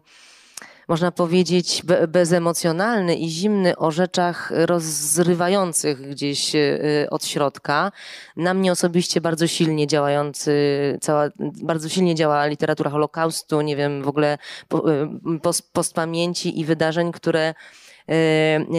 można 0.90 1.12
powiedzieć, 1.12 1.84
bezemocjonalny 2.08 3.16
i 3.16 3.30
zimny 3.30 3.78
o 3.78 3.92
rzeczach 3.92 4.52
rozrywających 4.56 6.10
gdzieś 6.10 6.56
e, 6.56 6.70
od 7.10 7.26
środka. 7.26 7.92
Na 8.36 8.54
mnie 8.54 8.72
osobiście 8.72 9.22
bardzo 9.22 9.48
silnie 9.48 9.88
działający, 9.88 10.54
cała, 11.02 11.30
bardzo 11.64 11.90
silnie 11.90 12.16
działa 12.16 12.46
literatura 12.46 12.90
Holokaustu, 12.90 13.62
nie 13.62 13.76
wiem, 13.76 14.04
w 14.04 14.08
ogóle 14.08 14.38
e, 14.74 15.58
postpamięci 15.74 16.60
i 16.60 16.66
wydarzeń, 16.66 17.12
które 17.12 17.54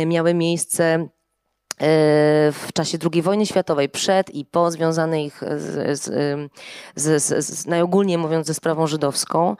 miały 0.07 0.35
miejsce 0.35 1.09
w 2.53 2.69
czasie 2.75 2.99
II 3.13 3.23
wojny 3.23 3.47
światowej, 3.47 3.89
przed 3.89 4.35
i 4.35 4.45
po, 4.45 4.71
związanych 4.71 5.41
z, 5.57 6.01
z, 6.01 7.23
z, 7.23 7.45
z, 7.47 7.67
najogólniej 7.67 8.19
mówiąc 8.19 8.47
ze 8.47 8.55
sprawą 8.55 8.87
żydowską. 8.87 9.57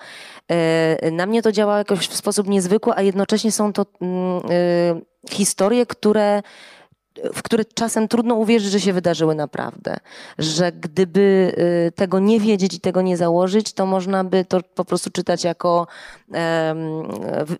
E, 0.49 1.11
na 1.11 1.27
mnie 1.27 1.43
to 1.43 1.53
działa 1.53 1.79
jakoś 1.79 2.09
w 2.09 2.17
sposób 2.17 2.49
niezwykły, 2.49 2.93
a 2.97 3.03
jednocześnie 3.03 3.53
są 3.53 3.73
to 3.73 3.87
mm, 4.01 4.43
e, 4.51 5.01
historie, 5.31 5.87
które 5.87 6.43
w 7.35 7.43
które 7.43 7.65
czasem 7.65 8.09
trudno 8.09 8.35
uwierzyć, 8.35 8.71
że 8.71 8.81
się 8.81 8.93
wydarzyły 8.93 9.35
naprawdę. 9.35 9.97
Że 10.39 10.73
gdyby 10.73 11.55
y, 11.89 11.93
tego 11.93 12.19
nie 12.19 12.41
wiedzieć 12.41 12.75
i 12.75 12.81
tego 12.81 13.03
nie 13.03 13.17
założyć, 13.17 13.73
to 13.73 13.87
można 13.87 14.25
by 14.25 14.45
to 14.45 14.61
po 14.75 14.85
prostu 14.85 15.11
czytać 15.11 15.45
jako 15.45 15.87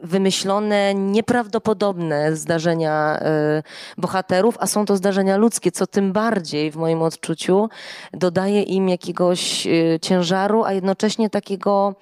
wymyślone, 0.01 0.95
nieprawdopodobne 0.95 2.37
zdarzenia 2.37 3.21
y, 3.59 4.01
bohaterów, 4.01 4.57
a 4.61 4.67
są 4.67 4.85
to 4.85 4.97
zdarzenia 4.97 5.37
ludzkie, 5.37 5.73
co 5.73 5.87
tym 5.87 6.13
bardziej 6.13 6.71
w 6.71 6.77
moim 6.77 7.03
odczuciu 7.03 7.69
dodaje 8.13 8.63
im 8.63 8.89
jakiegoś 8.89 9.67
y, 9.67 9.99
ciężaru, 10.03 10.65
a 10.65 10.73
jednocześnie 10.73 11.31
takiego 11.31 11.95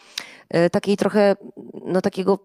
takiej 0.73 0.97
trochę, 0.97 1.37
no 1.85 2.01
takiego 2.01 2.39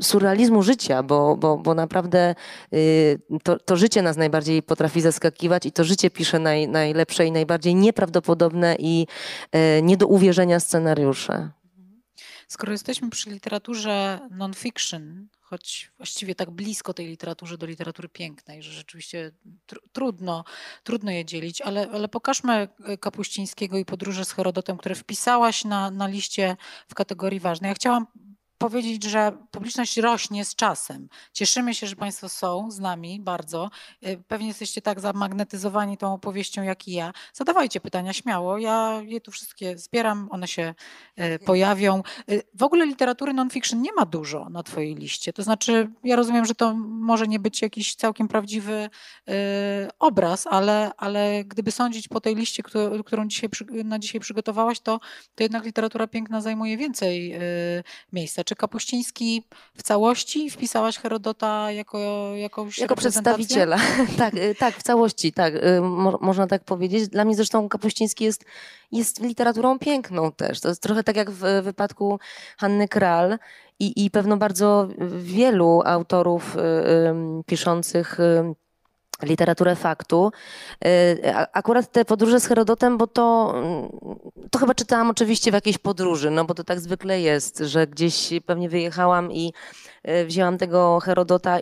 surrealizmu 0.00 0.62
życia, 0.62 1.02
bo, 1.02 1.36
bo, 1.36 1.58
bo 1.58 1.74
naprawdę 1.74 2.34
y, 2.72 3.18
to, 3.42 3.58
to 3.58 3.76
życie 3.76 4.02
nas 4.02 4.16
najbardziej 4.16 4.36
najbardziej 4.36 4.62
potrafi 4.62 5.00
zaskakiwać 5.00 5.66
i 5.66 5.72
to 5.72 5.84
życie 5.84 6.10
pisze 6.10 6.38
naj, 6.38 6.68
najlepsze 6.68 7.26
i 7.26 7.32
najbardziej 7.32 7.74
nieprawdopodobne 7.74 8.76
i 8.78 9.06
e, 9.52 9.82
nie 9.82 9.96
do 9.96 10.06
uwierzenia 10.06 10.60
scenariusze. 10.60 11.50
Skoro 12.48 12.72
jesteśmy 12.72 13.10
przy 13.10 13.30
literaturze 13.30 14.20
non-fiction, 14.30 15.28
choć 15.48 15.90
właściwie 15.96 16.34
tak 16.34 16.50
blisko 16.50 16.94
tej 16.94 17.06
literatury 17.06 17.58
do 17.58 17.66
literatury 17.66 18.08
pięknej, 18.08 18.62
że 18.62 18.72
rzeczywiście 18.72 19.32
tr 19.66 19.80
trudno, 19.92 20.44
trudno 20.84 21.10
je 21.10 21.24
dzielić, 21.24 21.60
ale, 21.60 21.90
ale 21.92 22.08
pokażmy 22.08 22.68
e, 22.84 22.98
Kapuścińskiego 22.98 23.78
i 23.78 23.84
podróże 23.84 24.24
z 24.24 24.32
Herodotem, 24.32 24.76
które 24.76 24.94
wpisałaś 24.94 25.64
na, 25.64 25.90
na 25.90 26.06
liście 26.06 26.56
w 26.88 26.94
kategorii 26.94 27.40
ważnej. 27.40 27.68
Ja 27.68 27.74
chciałam 27.74 28.06
powiedzieć, 28.58 29.04
że 29.04 29.32
publiczność 29.50 29.96
rośnie 29.96 30.44
z 30.44 30.54
czasem. 30.54 31.08
Cieszymy 31.32 31.74
się, 31.74 31.86
że 31.86 31.96
Państwo 31.96 32.28
są 32.28 32.70
z 32.70 32.78
nami 32.78 33.20
bardzo. 33.20 33.70
Y, 34.06 34.22
pewnie 34.28 34.48
jesteście 34.48 34.82
tak 34.82 35.00
zamagnetyzowani 35.00 35.96
tą 35.96 36.14
opowieścią 36.14 36.62
jak 36.62 36.88
i 36.88 36.92
ja. 36.92 37.12
Zadawajcie 37.32 37.80
pytania 37.80 38.12
śmiało. 38.12 38.58
Ja 38.58 39.02
je 39.04 39.20
tu 39.20 39.30
wszystkie 39.30 39.78
zbieram, 39.78 40.28
one 40.30 40.48
się 40.48 40.74
y, 41.18 41.38
pojawią. 41.38 42.02
Y, 42.30 42.42
w 42.54 42.62
ogóle 42.62 42.86
literatury 42.86 43.32
non-fiction 43.32 43.82
nie 43.82 43.92
ma 43.92 44.06
dużo 44.06 44.48
na 44.50 44.62
Twojej 44.62 44.94
liście. 44.94 45.32
To 45.32 45.42
znaczy, 45.42 45.90
ja 46.04 46.16
rozumiem, 46.16 46.44
że 46.44 46.54
to 46.54 46.74
może 46.84 47.26
nie 47.26 47.38
być 47.38 47.62
jakiś 47.62 47.94
całkiem 47.94 48.28
prawdziwy 48.28 48.90
obraz, 49.98 50.46
ale, 50.46 50.90
ale 50.96 51.44
gdyby 51.44 51.70
sądzić 51.70 52.08
po 52.08 52.20
tej 52.20 52.34
liście, 52.34 52.62
którą 53.06 53.28
dzisiaj, 53.28 53.50
na 53.84 53.98
dzisiaj 53.98 54.20
przygotowałaś, 54.20 54.80
to, 54.80 55.00
to 55.34 55.42
jednak 55.42 55.64
literatura 55.64 56.06
piękna 56.06 56.40
zajmuje 56.40 56.76
więcej 56.76 57.38
miejsca. 58.12 58.44
Czy 58.46 58.56
Kapuściński 58.56 59.42
w 59.76 59.82
całości 59.82 60.50
wpisałaś 60.50 60.98
Herodota 60.98 61.72
jako 61.72 62.30
jakąś 62.36 62.78
Jako 62.78 62.96
przedstawiciela. 62.96 63.78
tak, 64.18 64.34
y, 64.34 64.54
tak, 64.54 64.74
w 64.74 64.82
całości, 64.82 65.32
tak. 65.32 65.54
Y, 65.54 65.80
mo 65.80 66.18
można 66.20 66.46
tak 66.46 66.64
powiedzieć. 66.64 67.08
Dla 67.08 67.24
mnie 67.24 67.34
zresztą 67.34 67.68
Kapuściński 67.68 68.24
jest, 68.24 68.44
jest 68.92 69.22
literaturą 69.22 69.78
piękną 69.78 70.32
też. 70.32 70.60
To 70.60 70.68
jest 70.68 70.82
trochę 70.82 71.04
tak 71.04 71.16
jak 71.16 71.30
w 71.30 71.62
wypadku 71.62 72.18
Hanny 72.58 72.88
Kral 72.88 73.38
i, 73.78 74.04
i 74.04 74.10
pewno 74.10 74.36
bardzo 74.36 74.88
wielu 75.18 75.82
autorów 75.84 76.56
y, 76.56 76.60
y, 76.60 77.14
piszących 77.46 78.20
y, 78.20 78.54
literaturę 79.22 79.76
faktu. 79.76 80.32
Y, 80.84 81.34
akurat 81.52 81.92
te 81.92 82.04
podróże 82.04 82.40
z 82.40 82.46
Herodotem, 82.46 82.98
bo 82.98 83.06
to, 83.06 83.54
mm, 83.56 83.88
to 84.50 84.58
chyba 84.58 84.74
czytałam 84.74 85.10
oczywiście 85.10 85.50
w 85.50 85.54
jakiejś 85.54 85.78
podróży, 85.78 86.30
no 86.30 86.44
bo 86.44 86.54
to 86.54 86.64
tak 86.64 86.80
zwykle 86.80 87.20
jest, 87.20 87.58
że 87.58 87.86
gdzieś 87.86 88.30
pewnie 88.46 88.68
wyjechałam 88.68 89.32
i 89.32 89.52
wzięłam 90.26 90.58
tego 90.58 91.00
Herodota, 91.00 91.58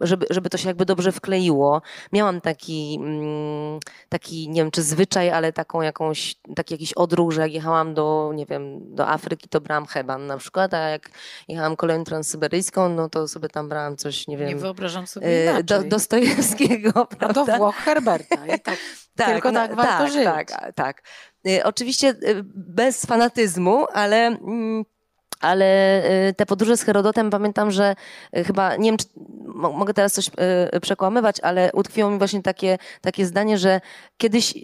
żeby, 0.00 0.26
żeby 0.30 0.50
to 0.50 0.58
się 0.58 0.68
jakby 0.68 0.84
dobrze 0.84 1.12
wkleiło. 1.12 1.82
Miałam 2.12 2.40
taki, 2.40 2.98
mm, 3.00 3.80
taki, 4.08 4.48
nie 4.48 4.60
wiem 4.60 4.70
czy 4.70 4.82
zwyczaj, 4.82 5.30
ale 5.30 5.52
taką 5.52 5.82
jakąś, 5.82 6.36
taki 6.56 6.74
jakiś 6.74 6.92
odruch, 6.92 7.32
że 7.32 7.40
jak 7.40 7.52
jechałam 7.52 7.94
do, 7.94 8.32
nie 8.34 8.46
wiem, 8.46 8.94
do 8.94 9.08
Afryki, 9.08 9.48
to 9.48 9.60
brałam 9.60 9.86
heban 9.86 10.26
na 10.26 10.36
przykład, 10.36 10.74
a 10.74 10.78
jak 10.78 11.10
jechałam 11.48 11.76
koleją 11.76 12.04
transsyberyjską, 12.04 12.88
no 12.88 13.08
to 13.08 13.28
sobie 13.28 13.48
tam 13.48 13.68
brałam 13.68 13.96
coś, 13.96 14.28
nie 14.28 14.36
wiem. 14.36 14.48
Nie 14.48 14.56
wyobrażam 14.56 15.06
sobie 15.06 15.26
e, 15.26 15.42
inaczej. 15.42 15.64
Do, 15.64 15.82
Dostojewskiego, 15.82 17.06
prawda? 17.18 17.42
A 17.42 17.46
do 17.46 17.56
Włoch 17.56 17.76
Herberta. 17.76 18.46
I 18.46 18.60
tak, 18.60 18.78
tak, 19.16 19.28
tylko 19.28 19.52
tak 19.52 19.70
no, 19.70 19.76
warto 19.76 20.04
tak, 20.04 20.12
żyć. 20.12 20.24
Tak, 20.24 20.72
tak. 20.74 21.02
Oczywiście 21.64 22.14
bez 22.54 23.06
fanatyzmu, 23.06 23.86
ale 23.92 24.26
mm, 24.26 24.84
ale 25.40 26.02
y, 26.28 26.34
te 26.34 26.46
podróże 26.46 26.76
z 26.76 26.82
Herodotem 26.82 27.30
pamiętam, 27.30 27.70
że 27.70 27.94
y, 28.36 28.44
chyba, 28.44 28.76
nie 28.76 28.90
wiem, 28.90 28.96
czy 28.96 29.06
mogę 29.54 29.94
teraz 29.94 30.12
coś 30.12 30.28
y, 30.74 30.80
przekłamywać, 30.80 31.40
ale 31.40 31.70
utkwiło 31.72 32.10
mi 32.10 32.18
właśnie 32.18 32.42
takie, 32.42 32.78
takie 33.00 33.26
zdanie, 33.26 33.58
że 33.58 33.80
kiedyś 34.16 34.54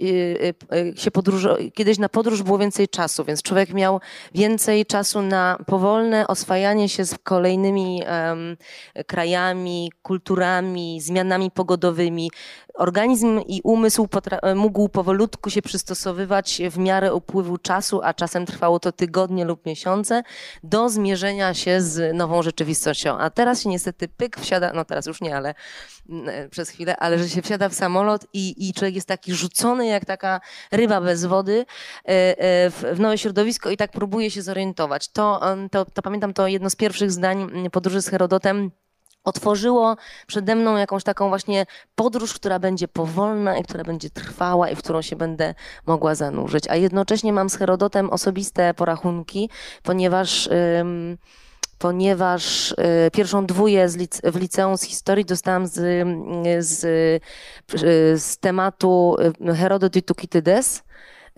się 0.96 1.10
podróżo, 1.12 1.56
kiedyś 1.74 1.98
na 1.98 2.08
podróż 2.08 2.42
było 2.42 2.58
więcej 2.58 2.88
czasu, 2.88 3.24
więc 3.24 3.42
człowiek 3.42 3.74
miał 3.74 4.00
więcej 4.34 4.86
czasu 4.86 5.22
na 5.22 5.58
powolne 5.66 6.26
oswajanie 6.26 6.88
się 6.88 7.04
z 7.04 7.14
kolejnymi 7.22 8.02
um, 8.28 8.56
krajami, 9.06 9.92
kulturami, 10.02 11.00
zmianami 11.00 11.50
pogodowymi. 11.50 12.30
Organizm 12.74 13.40
i 13.46 13.60
umysł 13.64 14.08
mógł 14.54 14.88
powolutku 14.88 15.50
się 15.50 15.62
przystosowywać 15.62 16.62
w 16.70 16.78
miarę 16.78 17.14
upływu 17.14 17.58
czasu, 17.58 18.00
a 18.02 18.14
czasem 18.14 18.46
trwało 18.46 18.80
to 18.80 18.92
tygodnie 18.92 19.44
lub 19.44 19.66
miesiące 19.66 20.22
do 20.62 20.88
zmierzenia 20.88 21.54
się 21.54 21.80
z 21.80 22.16
nową 22.16 22.42
rzeczywistością. 22.42 23.18
A 23.18 23.30
teraz 23.30 23.62
się 23.62 23.68
niestety 23.68 24.08
pyk 24.08 24.40
wsiada, 24.40 24.72
no 24.74 24.84
teraz 24.84 25.06
już 25.06 25.20
nie, 25.20 25.36
ale 25.36 25.54
mm, 26.08 26.28
e, 26.28 26.48
przez 26.48 26.70
chwilę, 26.70 26.96
ale 26.96 27.18
że 27.18 27.28
się 27.28 27.42
wsiada 27.42 27.68
w 27.68 27.74
samolot 27.74 28.26
i, 28.32 28.68
i 28.68 28.72
człowiek 28.72 28.94
jest 28.94 29.08
taki 29.08 29.34
rzucony 29.34 29.86
jak 29.86 30.04
taka 30.04 30.40
ryba 30.72 31.00
bez 31.00 31.24
wody 31.24 31.64
e, 32.04 32.08
e, 32.08 32.70
w, 32.70 32.84
w 32.94 33.00
nowe 33.00 33.18
środowisko 33.18 33.70
i 33.70 33.76
tak 33.76 33.92
próbuje 33.92 34.30
się 34.30 34.42
zorientować. 34.42 35.08
To, 35.08 35.40
to, 35.70 35.84
to 35.84 36.02
pamiętam 36.02 36.34
to 36.34 36.46
jedno 36.46 36.70
z 36.70 36.76
pierwszych 36.76 37.10
zdań 37.10 37.42
mm, 37.42 37.70
podróży 37.70 38.02
z 38.02 38.08
Herodotem 38.08 38.70
otworzyło 39.24 39.96
przede 40.26 40.54
mną 40.54 40.76
jakąś 40.76 41.04
taką 41.04 41.28
właśnie 41.28 41.66
podróż, 41.94 42.34
która 42.34 42.58
będzie 42.58 42.88
powolna 42.88 43.58
i 43.58 43.62
która 43.62 43.84
będzie 43.84 44.10
trwała 44.10 44.70
i 44.70 44.76
w 44.76 44.78
którą 44.78 45.02
się 45.02 45.16
będę 45.16 45.54
mogła 45.86 46.14
zanurzyć. 46.14 46.68
A 46.68 46.76
jednocześnie 46.76 47.32
mam 47.32 47.50
z 47.50 47.56
Herodotem 47.56 48.10
osobiste 48.10 48.74
porachunki, 48.74 49.50
ponieważ. 49.82 50.48
Ym, 50.80 51.18
ponieważ 51.82 52.72
y, 52.72 52.76
pierwszą 53.12 53.46
dwóję 53.46 53.88
w 54.24 54.36
liceum 54.36 54.76
z 54.78 54.82
historii 54.82 55.24
dostałam 55.24 55.66
z, 55.66 56.06
z, 56.58 56.80
z 58.22 58.38
tematu 58.38 59.16
y, 59.50 59.54
Herodot 59.54 59.96
i 59.96 60.02
Tukitydes 60.02 60.82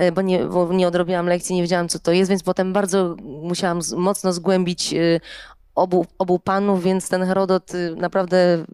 y, 0.02 0.12
bo 0.12 0.22
nie, 0.22 0.44
bo 0.44 0.72
nie 0.72 0.88
odrobiłam 0.88 1.26
lekcji, 1.26 1.56
nie 1.56 1.62
wiedziałam, 1.62 1.88
co 1.88 1.98
to 1.98 2.12
jest, 2.12 2.30
więc 2.30 2.42
potem 2.42 2.72
bardzo 2.72 3.16
musiałam 3.22 3.80
mocno 3.96 4.32
zgłębić 4.32 4.94
obu, 5.74 6.06
obu 6.18 6.38
panów, 6.38 6.82
więc 6.82 7.08
ten 7.08 7.24
Herodot 7.24 7.74
y, 7.74 7.96
naprawdę 7.96 8.64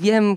wiem, 0.00 0.34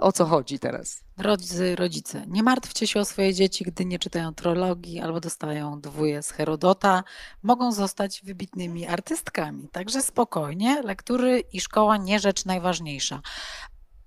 o 0.00 0.12
co 0.12 0.26
chodzi 0.26 0.58
teraz. 0.58 1.04
Drodzy 1.16 1.76
rodzice, 1.76 2.24
nie 2.28 2.42
martwcie 2.42 2.86
się 2.86 3.00
o 3.00 3.04
swoje 3.04 3.34
dzieci, 3.34 3.64
gdy 3.64 3.84
nie 3.84 3.98
czytają 3.98 4.34
trologii 4.34 5.00
albo 5.00 5.20
dostają 5.20 5.80
dwóje 5.80 6.22
z 6.22 6.30
Herodota. 6.30 7.04
Mogą 7.42 7.72
zostać 7.72 8.22
wybitnymi 8.24 8.86
artystkami. 8.86 9.68
Także 9.68 10.02
spokojnie, 10.02 10.82
lektury 10.82 11.42
i 11.52 11.60
szkoła 11.60 11.96
nie 11.96 12.20
rzecz 12.20 12.44
najważniejsza. 12.44 13.20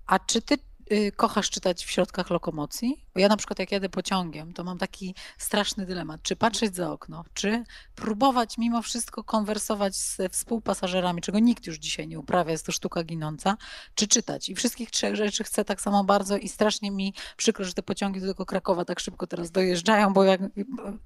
A 0.05 0.19
czy 0.19 0.41
ty 0.41 0.57
y, 0.91 1.11
kochasz 1.11 1.49
czytać 1.49 1.86
w 1.86 1.91
środkach 1.91 2.30
lokomocji? 2.30 3.05
Ja 3.20 3.28
na 3.28 3.38
przykład 3.38 3.59
jak 3.59 3.72
jadę 3.72 3.89
pociągiem, 3.89 4.53
to 4.53 4.63
mam 4.63 4.78
taki 4.78 5.15
straszny 5.38 5.86
dylemat, 5.86 6.22
czy 6.24 6.36
patrzeć 6.36 6.76
za 6.76 6.91
okno, 6.91 7.24
czy 7.34 7.63
próbować 7.95 8.57
mimo 8.57 8.82
wszystko 8.82 9.24
konwersować 9.24 9.95
ze 9.95 10.30
współpasażerami, 10.30 11.22
czego 11.22 11.39
nikt 11.39 11.67
już 11.67 11.78
dzisiaj 11.78 12.07
nie 12.07 12.20
uprawia, 12.20 12.51
jest 12.51 12.65
to 12.65 12.72
sztuka 12.72 13.03
ginąca, 13.03 13.57
czy 13.95 14.07
czytać. 14.07 14.49
I 14.49 14.55
wszystkich 14.55 14.91
trzech 14.91 15.15
rzeczy 15.15 15.43
chcę 15.43 15.65
tak 15.65 15.82
samo 15.82 16.03
bardzo 16.03 16.38
i 16.38 16.49
strasznie 16.49 16.91
mi 16.91 17.13
przykro, 17.38 17.65
że 17.65 17.74
te 17.74 17.84
pociągi 17.84 18.22
do 18.22 18.28
tego 18.28 18.45
Krakowa 18.45 18.86
tak 18.86 18.99
szybko 18.99 19.28
teraz 19.28 19.51
dojeżdżają, 19.51 20.13
bo 20.13 20.24
jak, 20.24 20.41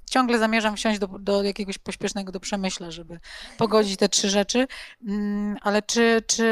ciągle 0.10 0.40
zamierzam 0.40 0.76
wsiąść 0.76 1.00
do, 1.00 1.08
do 1.08 1.44
jakiegoś 1.44 1.78
pośpiesznego 1.78 2.32
do 2.32 2.40
Przemyśla, 2.40 2.92
żeby 2.92 3.20
pogodzić 3.58 3.98
te 3.98 4.10
trzy 4.10 4.30
rzeczy, 4.30 4.68
mm, 5.08 5.58
ale 5.62 5.82
czy, 5.82 6.22
czy 6.28 6.48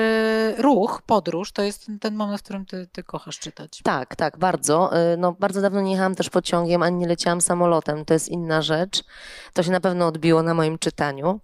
ruch, 0.57 1.01
podróż, 1.05 1.51
to 1.51 1.62
jest 1.62 1.88
ten 2.01 2.16
moment, 2.16 2.39
w 2.39 2.43
którym 2.43 2.66
ty, 2.66 2.88
ty 2.91 3.03
kochasz 3.03 3.39
czytać? 3.39 3.80
Tak, 3.84 4.16
tak, 4.16 4.38
bardzo. 4.38 4.97
Y, 5.14 5.18
no, 5.18 5.36
bardzo 5.39 5.51
dawno 5.60 5.82
nie 5.82 5.91
jechałam 5.91 6.16
też 6.16 6.30
pociągiem, 6.30 6.84
ani 6.84 6.97
nie 6.97 7.08
leciałam 7.08 7.41
samolotem. 7.41 8.06
To 8.06 8.14
jest 8.14 8.30
inna 8.30 8.62
rzecz. 8.62 9.04
To 9.54 9.64
się 9.64 9.72
na 9.72 9.80
pewno 9.80 10.08
odbiło 10.08 10.43
na 10.43 10.54
moim 10.54 10.78
czytaniu. 10.78 11.39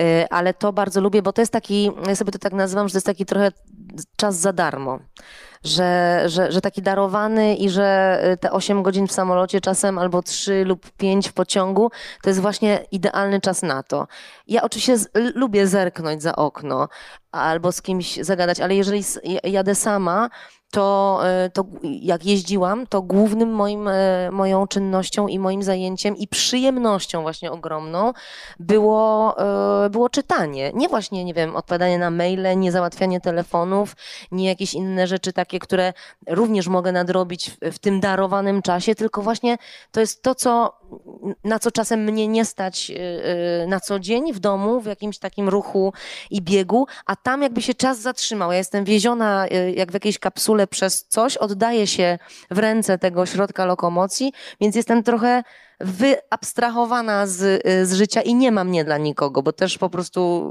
Y, 0.00 0.26
ale 0.30 0.54
to 0.54 0.72
bardzo 0.72 1.00
lubię, 1.00 1.22
bo 1.22 1.32
to 1.32 1.42
jest 1.42 1.52
taki, 1.52 1.90
ja 2.06 2.16
sobie 2.16 2.32
to 2.32 2.38
tak 2.38 2.52
nazywam, 2.52 2.88
że 2.88 2.92
to 2.92 2.96
jest 2.96 3.06
taki 3.06 3.26
trochę 3.26 3.52
czas 4.16 4.36
za 4.36 4.52
darmo. 4.52 4.98
Że, 5.64 6.22
że, 6.26 6.52
że 6.52 6.60
taki 6.60 6.82
darowany 6.82 7.54
i 7.54 7.70
że 7.70 8.20
y, 8.32 8.36
te 8.36 8.52
8 8.52 8.82
godzin 8.82 9.06
w 9.06 9.12
samolocie 9.12 9.60
czasem 9.60 9.98
albo 9.98 10.22
3 10.22 10.64
lub 10.64 10.90
5 10.90 11.28
w 11.28 11.32
pociągu 11.32 11.90
to 12.22 12.30
jest 12.30 12.40
właśnie 12.40 12.84
idealny 12.92 13.40
czas 13.40 13.62
na 13.62 13.82
to. 13.82 14.06
Ja 14.46 14.62
oczywiście 14.62 14.98
z, 14.98 15.08
lubię 15.34 15.66
zerknąć 15.66 16.22
za 16.22 16.36
okno 16.36 16.88
albo 17.32 17.72
z 17.72 17.82
kimś 17.82 18.16
zagadać, 18.16 18.60
ale 18.60 18.74
jeżeli 18.74 19.04
jadę 19.44 19.74
sama, 19.74 20.30
to, 20.70 21.20
e, 21.24 21.50
to 21.50 21.64
jak 21.82 22.26
jeździłam, 22.26 22.86
to 22.86 23.02
głównym 23.02 23.52
moim, 23.52 23.88
e, 23.88 24.30
moją 24.30 24.66
czynnością 24.66 25.28
i 25.28 25.38
moim 25.38 25.62
zajęciem 25.62 26.16
i 26.16 26.28
przyjemnością 26.28 27.22
właśnie 27.22 27.52
ogromną 27.52 28.12
było, 28.60 29.36
e, 29.84 29.90
było 29.90 30.08
czytanie. 30.08 30.72
Nie 30.74 30.88
właśnie, 30.88 31.24
nie 31.24 31.34
wiem, 31.34 31.56
odpowiadanie 31.56 31.98
na 31.98 32.10
maile, 32.10 32.58
nie 32.58 32.72
załatwianie 32.72 33.20
telefonów, 33.20 33.96
nie 34.32 34.48
jakieś 34.48 34.74
inne 34.74 35.06
rzeczy 35.06 35.32
takie 35.32 35.58
które 35.58 35.92
również 36.28 36.68
mogę 36.68 36.92
nadrobić 36.92 37.50
w, 37.50 37.74
w 37.74 37.78
tym 37.78 38.00
darowanym 38.00 38.62
czasie, 38.62 38.94
tylko 38.94 39.22
właśnie 39.22 39.58
to 39.90 40.00
jest 40.00 40.22
to, 40.22 40.34
co, 40.34 40.78
na 41.44 41.58
co 41.58 41.70
czasem 41.70 42.04
mnie 42.04 42.28
nie 42.28 42.44
stać 42.44 42.92
na 43.66 43.80
co 43.80 43.98
dzień 43.98 44.32
w 44.32 44.38
domu, 44.38 44.80
w 44.80 44.86
jakimś 44.86 45.18
takim 45.18 45.48
ruchu 45.48 45.92
i 46.30 46.42
biegu, 46.42 46.86
a 47.06 47.16
tam 47.16 47.42
jakby 47.42 47.62
się 47.62 47.74
czas 47.74 48.00
zatrzymał. 48.00 48.52
Ja 48.52 48.58
jestem 48.58 48.84
wieziona 48.84 49.46
jak 49.74 49.90
w 49.90 49.94
jakiejś 49.94 50.18
kapsule 50.18 50.55
przez 50.66 51.06
coś, 51.08 51.36
oddaję 51.36 51.86
się 51.86 52.18
w 52.50 52.58
ręce 52.58 52.98
tego 52.98 53.26
środka 53.26 53.64
lokomocji, 53.64 54.32
więc 54.60 54.76
jestem 54.76 55.02
trochę 55.02 55.42
wyabstrahowana 55.80 57.26
z, 57.26 57.62
z 57.88 57.94
życia 57.94 58.22
i 58.22 58.34
nie 58.34 58.52
ma 58.52 58.64
mnie 58.64 58.84
dla 58.84 58.98
nikogo, 58.98 59.42
bo 59.42 59.52
też 59.52 59.78
po 59.78 59.90
prostu 59.90 60.50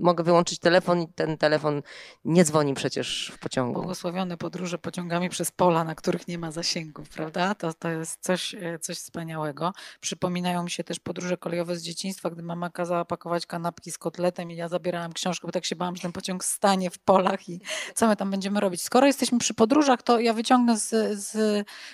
mogę 0.00 0.24
wyłączyć 0.24 0.58
telefon 0.58 1.02
i 1.02 1.08
ten 1.08 1.38
telefon 1.38 1.82
nie 2.24 2.44
dzwoni 2.44 2.74
przecież 2.74 3.32
w 3.34 3.38
pociągu. 3.38 3.80
Błogosławione 3.80 4.36
podróże 4.36 4.78
pociągami 4.78 5.28
przez 5.28 5.50
pola, 5.50 5.84
na 5.84 5.94
których 5.94 6.28
nie 6.28 6.38
ma 6.38 6.50
zasięgów, 6.50 7.08
prawda? 7.08 7.54
To, 7.54 7.74
to 7.74 7.88
jest 7.88 8.18
coś, 8.20 8.54
e, 8.54 8.78
coś 8.78 8.96
wspaniałego. 8.96 9.72
Przypominają 10.00 10.62
mi 10.62 10.70
się 10.70 10.84
też 10.84 11.00
podróże 11.00 11.36
kolejowe 11.36 11.76
z 11.76 11.82
dzieciństwa, 11.82 12.30
gdy 12.30 12.42
mama 12.42 12.70
kazała 12.70 13.04
pakować 13.04 13.46
kanapki 13.46 13.90
z 13.90 13.98
kotletem 13.98 14.50
i 14.50 14.56
ja 14.56 14.68
zabierałam 14.68 15.12
książkę, 15.12 15.46
bo 15.46 15.52
tak 15.52 15.64
się 15.64 15.76
bałam, 15.76 15.96
że 15.96 16.02
ten 16.02 16.12
pociąg 16.12 16.44
stanie 16.44 16.90
w 16.90 16.98
polach 16.98 17.48
i 17.48 17.60
co 17.94 18.08
my 18.08 18.16
tam 18.16 18.30
będziemy 18.30 18.60
robić. 18.60 18.82
Skoro 18.82 19.06
jesteśmy 19.06 19.38
przy 19.38 19.54
podróżach, 19.54 20.02
to 20.02 20.20
ja 20.20 20.32
wyciągnę 20.32 20.78
z, 20.78 21.18
z 21.18 21.36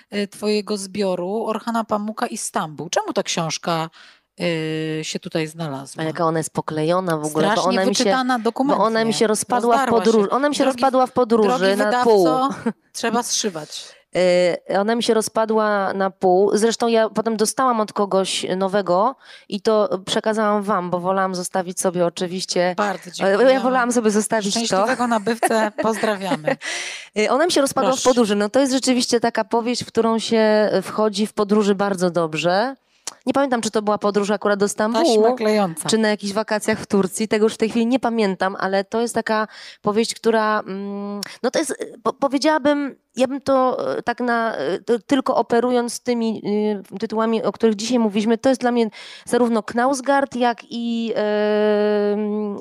e, 0.09 0.27
twojego 0.27 0.77
zbioru 0.77 1.45
Orhana 1.45 1.83
Pamuka 1.83 2.27
i 2.27 2.37
Stambuł. 2.55 2.89
Czemu 2.89 3.13
ta 3.13 3.23
książka 3.23 3.89
y, 4.41 4.99
się 5.03 5.19
tutaj 5.19 5.47
znalazła? 5.47 6.03
A 6.03 6.05
jaka 6.05 6.25
ona 6.25 6.39
jest 6.39 6.49
poklejona 6.49 7.17
w 7.17 7.25
ogóle, 7.25 7.47
bo 7.47 7.51
Strasznie 7.51 7.69
ona 7.79 7.85
mi 7.85 7.95
się, 7.95 8.15
bo 8.65 8.77
ona 8.77 9.05
mi 9.05 9.13
się 9.13 9.27
rozpadła 9.27 9.77
w 9.77 9.85
się. 9.85 9.87
podróży. 9.91 10.29
Ona 10.29 10.49
mi 10.49 10.55
się 10.55 10.63
Drogi- 10.63 10.67
rozpadła 10.73 11.07
w 11.07 11.11
podróży 11.11 11.75
na 11.75 11.85
wydawco, 11.85 12.03
pół. 12.09 12.27
trzeba 12.93 13.23
zszywać. 13.23 13.95
Y, 14.15 14.77
Ona 14.79 14.95
mi 14.95 15.03
się 15.03 15.13
rozpadła 15.13 15.93
na 15.93 16.09
pół. 16.09 16.57
Zresztą 16.57 16.87
ja 16.87 17.09
potem 17.09 17.37
dostałam 17.37 17.79
od 17.79 17.93
kogoś 17.93 18.45
nowego 18.57 19.15
i 19.49 19.61
to 19.61 19.99
przekazałam 20.05 20.63
wam, 20.63 20.89
bo 20.89 20.99
wolałam 20.99 21.35
zostawić 21.35 21.79
sobie 21.79 22.05
oczywiście. 22.05 22.73
Bardzo 22.77 23.09
Ja 23.09 23.13
dziękuję. 23.37 23.59
wolałam 23.59 23.91
sobie 23.91 24.11
zostawić 24.11 24.53
to. 24.53 24.59
Szczęśliwego 24.65 25.07
nabywcę 25.07 25.71
pozdrawiamy. 25.81 26.57
Y, 27.19 27.31
Ona 27.31 27.45
mi 27.45 27.51
się 27.51 27.61
rozpadła 27.61 27.89
Proszę. 27.91 28.01
w 28.01 28.05
podróży. 28.05 28.35
No 28.35 28.49
to 28.49 28.59
jest 28.59 28.73
rzeczywiście 28.73 29.19
taka 29.19 29.43
powieść, 29.43 29.83
w 29.83 29.87
którą 29.87 30.19
się 30.19 30.69
wchodzi 30.83 31.27
w 31.27 31.33
podróży 31.33 31.75
bardzo 31.75 32.09
dobrze. 32.11 32.75
Nie 33.25 33.33
pamiętam, 33.33 33.61
czy 33.61 33.71
to 33.71 33.81
była 33.81 33.97
podróż 33.97 34.31
akurat 34.31 34.59
do 34.59 34.67
Stambułu, 34.69 35.35
czy 35.87 35.97
na 35.97 36.09
jakichś 36.09 36.33
wakacjach 36.33 36.79
w 36.79 36.85
Turcji. 36.85 37.27
Tego 37.27 37.45
już 37.45 37.53
w 37.53 37.57
tej 37.57 37.69
chwili 37.69 37.85
nie 37.85 37.99
pamiętam, 37.99 38.55
ale 38.59 38.83
to 38.83 39.01
jest 39.01 39.15
taka 39.15 39.47
powieść, 39.81 40.15
która, 40.15 40.59
mm, 40.59 41.21
no 41.43 41.51
to 41.51 41.59
jest, 41.59 41.71
y, 41.71 41.99
po, 42.03 42.13
powiedziałabym, 42.13 42.95
ja 43.15 43.27
bym 43.27 43.41
to 43.41 43.77
y, 43.97 44.03
tak 44.03 44.19
na, 44.19 44.55
to 44.85 44.99
tylko 44.99 45.35
operując 45.35 45.99
tymi 45.99 46.41
y, 46.95 46.99
tytułami, 46.99 47.43
o 47.43 47.51
których 47.51 47.75
dzisiaj 47.75 47.99
mówiliśmy, 47.99 48.37
to 48.37 48.49
jest 48.49 48.61
dla 48.61 48.71
mnie 48.71 48.89
zarówno 49.25 49.63
Knausgard, 49.63 50.35
jak 50.35 50.61
i, 50.69 51.13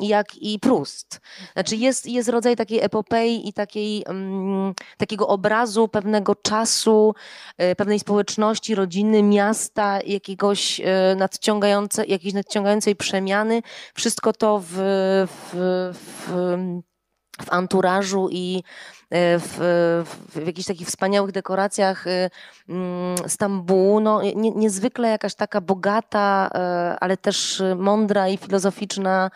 jak 0.01 0.37
i 0.37 0.59
Proust. 0.61 1.21
Znaczy 1.53 1.77
jest, 1.77 2.07
jest 2.07 2.29
rodzaj 2.29 2.57
takiej 2.57 2.81
epopei 2.81 3.49
i 3.49 3.53
takiej, 3.53 4.05
mm, 4.07 4.75
takiego 4.97 5.29
obrazu 5.29 5.89
pewnego 5.89 6.35
czasu, 6.35 7.15
y, 7.63 7.77
pewnej 7.77 7.99
społeczności, 7.99 8.75
rodziny, 8.75 9.23
miasta, 9.23 9.99
jakiegoś 10.07 10.81
nadciągające, 11.17 12.07
jakiejś 12.07 12.35
nadciągającej 12.35 12.97
przemiany. 12.97 13.63
Wszystko 13.95 14.33
to 14.33 14.59
w, 14.59 14.73
w, 15.27 15.55
w, 15.93 16.83
w 17.43 17.53
anturażu 17.53 18.29
i 18.31 18.63
w, 19.15 19.57
w, 20.07 20.41
w 20.43 20.47
jakichś 20.47 20.69
takich 20.69 20.89
wspaniałych 20.89 21.33
dekoracjach 21.33 22.07
y, 22.07 22.31
mm, 22.69 23.17
Stambułu. 23.27 24.01
No, 24.01 24.23
nie, 24.23 24.51
niezwykle 24.51 25.09
jakaś 25.09 25.35
taka 25.35 25.61
bogata, 25.61 26.51
y, 26.55 26.99
ale 27.01 27.17
też 27.17 27.63
mądra 27.77 28.29
i 28.29 28.37
filozoficzna 28.37 29.31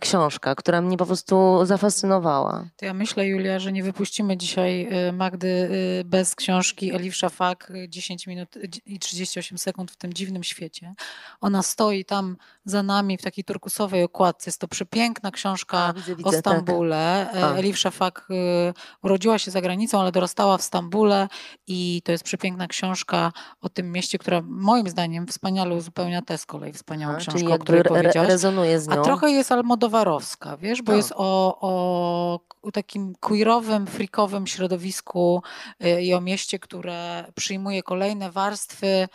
książka, 0.00 0.54
która 0.54 0.80
mnie 0.80 0.96
po 0.96 1.06
prostu 1.06 1.60
zafascynowała. 1.64 2.64
To 2.76 2.86
ja 2.86 2.94
myślę, 2.94 3.26
Julia, 3.26 3.58
że 3.58 3.72
nie 3.72 3.82
wypuścimy 3.82 4.36
dzisiaj 4.36 4.88
Magdy 5.12 5.68
bez 6.04 6.34
książki 6.34 6.94
Elif 6.94 7.16
Szafak 7.16 7.70
y, 7.70 7.88
10 7.88 8.26
minut 8.26 8.48
i 8.86 8.98
38 8.98 9.58
sekund 9.58 9.90
w 9.90 9.96
tym 9.96 10.12
dziwnym 10.12 10.44
świecie. 10.44 10.94
Ona 11.40 11.62
stoi 11.62 12.04
tam 12.04 12.36
za 12.64 12.82
nami 12.82 13.18
w 13.18 13.22
takiej 13.22 13.44
turkusowej 13.44 14.02
okładce. 14.04 14.48
Jest 14.50 14.60
to 14.60 14.68
przepiękna 14.68 15.30
książka 15.30 15.92
widzę, 15.96 16.12
o 16.12 16.16
widzę, 16.16 16.30
tak. 16.30 16.40
Stambule. 16.40 17.30
A. 17.42 17.54
Elif 17.54 17.78
Szafak 17.78 18.26
y, 18.30 18.74
urodziła 19.02 19.38
się 19.38 19.50
za 19.50 19.60
granicą, 19.60 20.00
ale 20.00 20.12
dorastała 20.12 20.58
w 20.58 20.62
Stambule 20.62 21.28
i 21.66 22.02
to 22.04 22.12
jest 22.12 22.24
przepiękna 22.24 22.66
książka 22.66 23.32
o 23.60 23.68
tym 23.68 23.92
mieście, 23.92 24.18
która 24.18 24.42
moim 24.46 24.88
zdaniem 24.88 25.26
wspaniale 25.26 25.74
uzupełnia 25.74 26.22
tę 26.22 26.38
z 26.38 26.46
kolei 26.46 26.72
wspaniałą 26.72 27.14
A, 27.14 27.16
książkę, 27.16 27.54
o 27.54 27.58
której 27.58 27.80
re, 27.80 27.88
powiedziałaś. 27.88 28.28
rezonuje 28.28 28.80
z 28.80 28.88
nią. 28.88 29.00
A 29.00 29.04
trochę 29.04 29.30
jest 29.30 29.52
almodowarowska, 29.52 30.56
wiesz, 30.56 30.82
bo 30.82 30.92
No. 30.92 30.96
jest 30.96 31.12
o, 31.16 31.58
o 32.62 32.70
takim 32.72 33.14
queerowym, 33.20 33.86
freakowym 33.86 34.46
środowisku 34.46 35.42
y, 35.84 36.02
i 36.02 36.14
o 36.14 36.20
mieście, 36.20 36.58
które 36.58 37.24
przyjmuje 37.34 37.82
kolejne 37.82 38.30
warstwy 38.30 39.08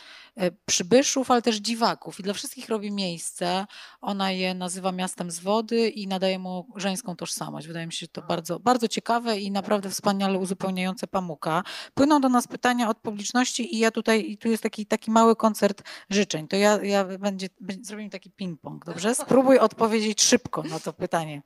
przybyszów, 0.66 1.32
ale 1.32 1.42
też 1.42 1.56
dziwaków 1.56 2.20
i 2.20 2.24
dla 2.24 2.34
wszystkich 2.34 2.70
robi 2.70 2.92
miejsce. 2.92 3.66
Ona 4.02 4.32
je 4.32 4.54
nazywa 4.54 4.92
miastem 4.92 5.32
z 5.32 5.40
wody 5.40 5.90
i 5.90 6.08
nadaje 6.08 6.40
mu 6.40 6.68
żeńską 6.76 7.16
tożsamość. 7.16 7.68
Wydaje 7.68 7.88
mi 7.88 7.94
się 7.94 8.08
to 8.08 8.22
bardzo, 8.22 8.60
bardzo 8.60 8.88
ciekawe 8.88 9.40
i 9.40 9.52
naprawdę 9.52 9.90
wspaniale 9.90 10.40
uzupełniające 10.40 11.08
Pamuka. 11.08 11.64
Płyną 11.94 12.22
do 12.22 12.30
nas 12.30 12.48
pytania 12.48 12.90
od 12.90 12.98
publiczności 12.98 13.76
i 13.76 13.80
ja 13.80 13.92
tutaj, 13.92 14.32
i 14.32 14.38
tu 14.38 14.48
jest 14.48 14.64
taki, 14.64 14.86
taki 14.86 15.12
mały 15.12 15.36
koncert 15.36 15.84
życzeń. 16.10 16.48
To 16.48 16.56
ja, 16.56 16.80
ja 16.84 17.06
będzie, 17.06 17.50
będzie, 17.62 17.84
zrobimy 17.84 18.10
taki 18.10 18.32
ping-pong, 18.32 18.86
dobrze? 18.86 19.16
Spróbuj 19.16 19.60
odpowiedzieć 19.70 20.22
szybko 20.22 20.64
na 20.64 20.80
to 20.80 20.94
pytanie. 20.94 21.42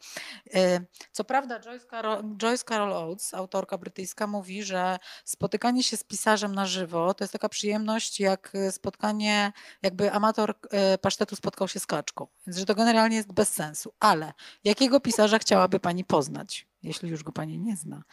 E, 0.53 0.81
Co 1.11 1.23
prawda 1.23 1.59
Joyce 1.59 1.85
Carol, 1.89 2.23
Joyce 2.37 2.63
Carol 2.67 2.93
Oates, 2.93 3.33
autorka 3.33 3.77
brytyjska, 3.77 4.27
mówi, 4.27 4.63
że 4.63 4.99
spotykanie 5.25 5.83
się 5.83 5.97
z 5.97 6.03
pisarzem 6.03 6.55
na 6.55 6.65
żywo 6.65 7.13
to 7.13 7.23
jest 7.23 7.33
taka 7.33 7.49
przyjemność 7.49 8.19
jak 8.19 8.51
e, 8.55 8.71
spotkanie, 8.83 9.51
jakby 9.81 10.11
amator 10.11 10.55
e, 10.71 10.97
pasztetu 10.97 11.35
spotkał 11.35 11.67
się 11.67 11.79
z 11.79 11.85
kaczką. 11.85 12.27
Więc 12.47 12.57
że 12.57 12.65
to 12.65 12.75
generalnie 12.75 13.15
jest 13.15 13.33
bez 13.33 13.53
sensu. 13.53 13.93
Ale 13.99 14.33
jakiego 14.63 14.99
pisarza 14.99 15.39
chciałaby 15.39 15.79
pani 15.79 16.03
poznać, 16.05 16.67
jeśli 16.83 17.09
już 17.09 17.23
go 17.23 17.31
pani 17.31 17.59
nie 17.59 17.77
zna? 17.77 18.03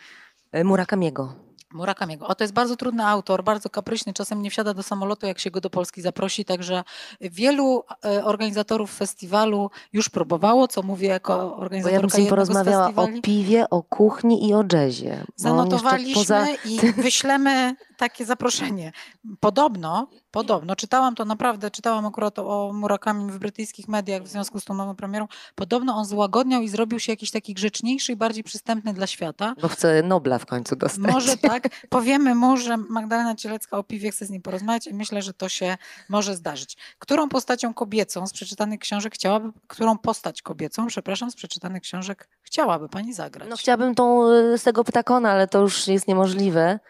Y, 0.56 0.64
Murakamiego. 0.64 1.34
Murakamiego. 1.72 2.26
O, 2.26 2.34
to 2.34 2.44
jest 2.44 2.54
bardzo 2.54 2.76
trudny 2.76 3.06
autor, 3.06 3.44
bardzo 3.44 3.70
kapryśny, 3.70 4.12
czasem 4.12 4.42
nie 4.42 4.50
wsiada 4.50 4.74
do 4.74 4.82
samolotu, 4.82 5.26
jak 5.26 5.38
się 5.38 5.50
go 5.50 5.60
do 5.60 5.70
Polski 5.70 6.02
zaprosi, 6.02 6.44
także 6.44 6.84
wielu 7.20 7.84
e, 8.04 8.24
organizatorów 8.24 8.94
festiwalu 8.94 9.70
już 9.92 10.08
próbowało, 10.08 10.68
co 10.68 10.82
mówię 10.82 11.08
jako 11.08 11.36
Bo 11.36 11.44
ja 11.44 11.58
bym 11.58 11.64
organizatorka 11.64 12.30
porozmawiała 12.30 12.92
o 12.96 13.08
piwie, 13.22 13.70
o 13.70 13.82
kuchni 13.82 14.48
i 14.48 14.54
o 14.54 14.64
jazzie. 14.72 15.24
Zanotowaliśmy 15.36 16.14
Poza... 16.14 16.46
i 16.64 16.78
wyślemy 16.92 17.74
takie 17.96 18.24
zaproszenie. 18.24 18.92
Podobno, 19.40 20.08
podobno, 20.30 20.76
czytałam 20.76 21.14
to 21.14 21.24
naprawdę, 21.24 21.70
czytałam 21.70 22.06
akurat 22.06 22.38
o 22.38 22.70
Murakami 22.74 23.32
w 23.32 23.38
brytyjskich 23.38 23.88
mediach 23.88 24.22
w 24.22 24.28
związku 24.28 24.60
z 24.60 24.64
tą 24.64 24.74
nową 24.74 24.94
premierą, 24.94 25.28
podobno 25.54 25.96
on 25.96 26.04
złagodniał 26.04 26.62
i 26.62 26.68
zrobił 26.68 27.00
się 27.00 27.12
jakiś 27.12 27.30
taki 27.30 27.54
grzeczniejszy 27.54 28.12
i 28.12 28.16
bardziej 28.16 28.44
przystępny 28.44 28.94
dla 28.94 29.06
świata. 29.06 29.54
Bo 29.62 29.68
chce 29.68 30.02
Nobla 30.02 30.38
w 30.38 30.46
końcu 30.46 30.76
dostać. 30.76 31.12
Może 31.12 31.36
tak. 31.36 31.59
Powiemy 31.88 32.34
mu, 32.34 32.56
że 32.56 32.76
Magdalena 32.76 33.34
Cielecka 33.34 33.78
o 33.78 33.82
piwie 33.82 34.11
chce 34.11 34.26
z 34.26 34.30
nim 34.30 34.42
porozmawiać 34.42 34.86
i 34.86 34.94
myślę, 34.94 35.22
że 35.22 35.34
to 35.34 35.48
się 35.48 35.76
może 36.08 36.36
zdarzyć. 36.36 36.76
Którą 36.98 37.28
postacią 37.28 37.74
kobiecą 37.74 38.26
z 38.26 38.32
przeczytanych 38.32 38.80
książek 38.80 39.14
chciałaby, 39.14 39.52
którą 39.66 39.98
postać 39.98 40.42
kobiecą, 40.42 40.86
przepraszam, 40.86 41.30
z 41.30 41.34
przeczytanych 41.34 41.82
książek 41.82 42.28
chciałaby 42.42 42.88
pani 42.88 43.14
zagrać? 43.14 43.48
No 43.50 43.56
chciałabym 43.56 43.94
tą 43.94 44.30
y, 44.30 44.58
z 44.58 44.62
tego 44.62 44.84
ptakona, 44.84 45.30
ale 45.30 45.48
to 45.48 45.61
już 45.61 45.88
jest 45.88 46.08
niemożliwe, 46.08 46.80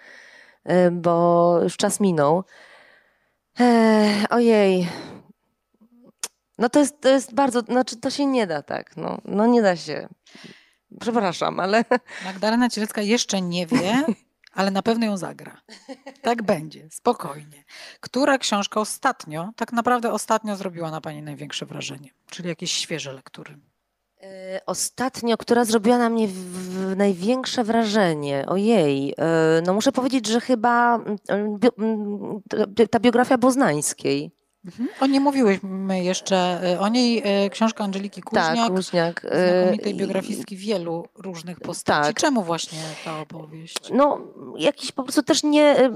y, 0.71 0.91
bo 0.91 1.59
już 1.63 1.77
czas 1.77 2.01
minął. 2.01 2.45
Ech, 3.59 4.33
ojej. 4.33 4.89
No 6.59 6.69
to 6.69 6.79
jest, 6.79 7.01
to 7.01 7.09
jest 7.09 7.35
bardzo, 7.35 7.61
znaczy 7.61 7.97
to 7.97 8.11
się 8.11 8.27
nie 8.27 8.47
da 8.47 8.63
tak, 8.63 8.97
no, 8.97 9.19
no 9.25 9.47
nie 9.47 9.63
da 9.63 9.77
się. 9.77 10.09
Przepraszam, 11.01 11.61
ale 11.61 11.85
Magdalena 12.25 12.69
Cielecka 12.69 13.03
jeszcze 13.03 13.43
nie 13.43 13.67
wie, 13.67 14.05
ale 14.53 14.71
na 14.71 14.83
pewno 14.83 15.07
ją 15.07 15.17
zagra. 15.17 15.61
Tak 16.23 16.43
będzie, 16.53 16.89
spokojnie. 16.91 17.65
Która 18.01 18.39
książka 18.39 18.81
ostatnio, 18.81 19.51
tak 19.57 19.73
naprawdę 19.73 20.13
ostatnio 20.13 20.57
zrobiła 20.57 20.91
na 20.91 21.01
pani 21.01 21.23
największe 21.23 21.67
wrażenie? 21.67 22.11
Czyli 22.31 22.49
jakieś 22.49 22.73
świeże 22.73 23.13
lektury. 23.13 23.59
E, 24.23 24.61
Ostatnio, 24.67 25.37
która 25.37 25.65
zrobiła 25.65 25.99
na 25.99 26.11
mnie 26.11 26.29
w, 26.29 26.33
w 26.33 26.97
największe 26.97 27.65
wrażenie, 27.65 28.45
ojej, 28.47 29.15
e, 29.19 29.63
no 29.67 29.75
muszę 29.75 29.93
powiedzieć, 29.93 30.27
że 30.27 30.41
chyba 30.41 30.97
mm, 31.29 31.59
bio, 31.59 31.71
mm, 31.79 32.41
ta 32.91 33.01
biografia 33.01 33.39
Boznańskiej. 33.39 34.31
Mhm. 34.65 34.89
O 35.01 35.07
nie 35.07 35.21
mówiłyśmy 35.21 36.05
jeszcze 36.05 36.61
o 36.81 36.89
niej. 36.89 37.23
Książka 37.51 37.85
Angeliki 37.85 38.23
Kuźniak. 38.23 38.57
Tak, 38.57 38.73
Kuźniak. 38.73 39.21
Znakomitej 39.21 39.95
biografistki 39.95 40.57
wielu 40.57 41.07
różnych 41.19 41.61
postaci. 41.61 42.07
Tak. 42.07 42.17
Czemu 42.21 42.43
właśnie 42.43 42.79
ta 43.05 43.21
opowieść? 43.21 43.77
No, 43.93 44.21
jakiś 44.59 44.93
po 44.93 45.03
prostu 45.03 45.23
też 45.23 45.43
nie... 45.43 45.91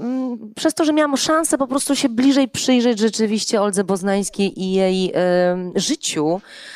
Przez 0.55 0.73
to, 0.73 0.85
że 0.85 0.93
miałam 0.93 1.17
szansę 1.17 1.57
po 1.57 1.67
prostu 1.67 1.95
się 1.95 2.09
bliżej 2.09 2.47
przyjrzeć 2.47 2.99
rzeczywiście 2.99 3.61
Oldze 3.61 3.83
Boznańskiej 3.83 4.61
i 4.61 4.71
jej 4.71 5.13
życiu, 5.75 6.41
E, 6.41 6.74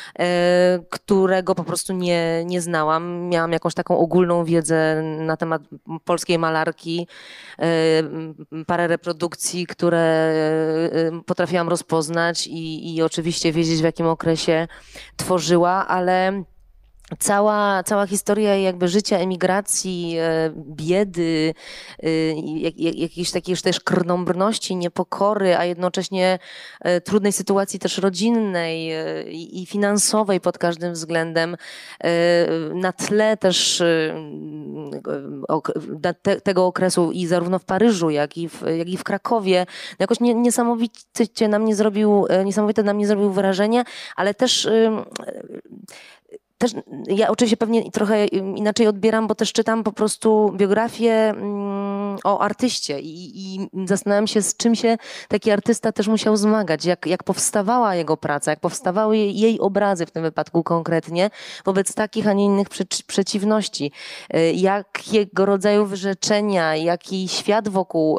którego 0.90 1.54
po 1.54 1.64
prostu 1.64 1.92
nie, 1.92 2.44
nie 2.44 2.60
znałam. 2.60 3.28
Miałam 3.28 3.52
jakąś 3.52 3.74
taką 3.74 3.98
ogólną 3.98 4.44
wiedzę 4.44 5.02
na 5.02 5.36
temat 5.36 5.62
polskiej 6.04 6.38
malarki, 6.38 7.06
e, 7.58 7.64
parę 8.66 8.88
reprodukcji, 8.88 9.66
które 9.66 9.98
e, 9.98 11.22
potrafiłam 11.26 11.68
rozpoznać 11.68 12.46
i, 12.46 12.94
i 12.96 13.02
oczywiście 13.02 13.52
wiedzieć 13.52 13.80
w 13.80 13.84
jakim 13.84 14.06
okresie 14.06 14.68
tworzyła, 15.16 15.86
ale 15.88 16.44
cała, 17.18 17.82
cała 17.82 18.06
historia 18.06 18.56
jakby 18.56 18.88
życia 18.88 19.18
emigracji, 19.18 20.16
e, 20.18 20.50
biedy, 20.56 21.54
e, 22.02 22.08
jakiejś 22.76 23.30
takiej 23.30 23.56
też 23.56 23.80
krnąbrności, 23.80 24.76
niepokory, 24.76 25.56
a 25.56 25.64
jednocześnie 25.64 26.38
e, 26.80 27.00
trudnej 27.00 27.32
sytuacji 27.32 27.78
też 27.78 27.98
rodzinnej 27.98 28.90
i 29.30 29.66
finansowej 29.66 30.40
pod 30.40 30.58
każdym 30.58 30.92
względem, 30.92 31.56
na 32.74 32.92
tle 32.92 33.36
też 33.36 33.82
tego 36.42 36.66
okresu 36.66 37.12
i 37.12 37.26
zarówno 37.26 37.58
w 37.58 37.64
Paryżu, 37.64 38.10
jak 38.10 38.38
i 38.38 38.48
w, 38.48 38.62
jak 38.78 38.88
i 38.88 38.96
w 38.96 39.04
Krakowie, 39.04 39.66
jakoś 39.98 40.20
niesamowicie 40.20 41.48
na 41.48 41.58
mnie 41.58 41.74
zrobił, 41.74 42.26
niesamowite 42.44 42.82
na 42.82 42.94
mnie 42.94 43.06
zrobił 43.06 43.30
wrażenie, 43.30 43.84
ale 44.16 44.34
też 44.34 44.68
też 46.60 46.72
ja 47.06 47.28
oczywiście 47.28 47.56
pewnie 47.56 47.90
trochę 47.90 48.26
inaczej 48.26 48.86
odbieram, 48.86 49.26
bo 49.26 49.34
też 49.34 49.52
czytam 49.52 49.84
po 49.84 49.92
prostu 49.92 50.52
biografię 50.56 51.12
mm, 51.12 52.18
o 52.24 52.40
artyście 52.40 53.00
i, 53.00 53.54
i 53.54 53.68
zastanawiam 53.84 54.26
się, 54.26 54.42
z 54.42 54.56
czym 54.56 54.74
się 54.74 54.96
taki 55.28 55.50
artysta 55.50 55.92
też 55.92 56.08
musiał 56.08 56.36
zmagać, 56.36 56.84
jak, 56.84 57.06
jak 57.06 57.24
powstawała 57.24 57.94
jego 57.94 58.16
praca, 58.16 58.50
jak 58.50 58.60
powstawały 58.60 59.16
jej 59.16 59.60
obrazy 59.60 60.06
w 60.06 60.10
tym 60.10 60.22
wypadku 60.22 60.62
konkretnie, 60.62 61.30
wobec 61.64 61.94
takich, 61.94 62.26
a 62.28 62.32
nie 62.32 62.44
innych 62.44 62.68
przeciwności, 63.06 63.92
y, 64.34 64.52
jakiego 64.52 65.46
rodzaju 65.46 65.86
wyrzeczenia, 65.86 66.76
jaki 66.76 67.28
świat 67.28 67.68
wokół 67.68 68.18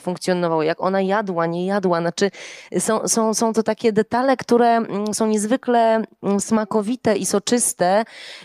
funkcjonował, 0.00 0.62
jak 0.62 0.80
ona 0.80 1.00
jadła, 1.00 1.46
nie 1.46 1.66
jadła. 1.66 2.00
Znaczy, 2.00 2.30
są, 2.78 3.08
są, 3.08 3.34
są 3.34 3.52
to 3.52 3.62
takie 3.62 3.92
detale, 3.92 4.36
które 4.36 4.68
mm, 4.68 5.14
są 5.14 5.26
niezwykle 5.26 6.02
mm, 6.22 6.40
smakowite 6.40 7.16
i 7.16 7.26
soczyste, 7.26 7.69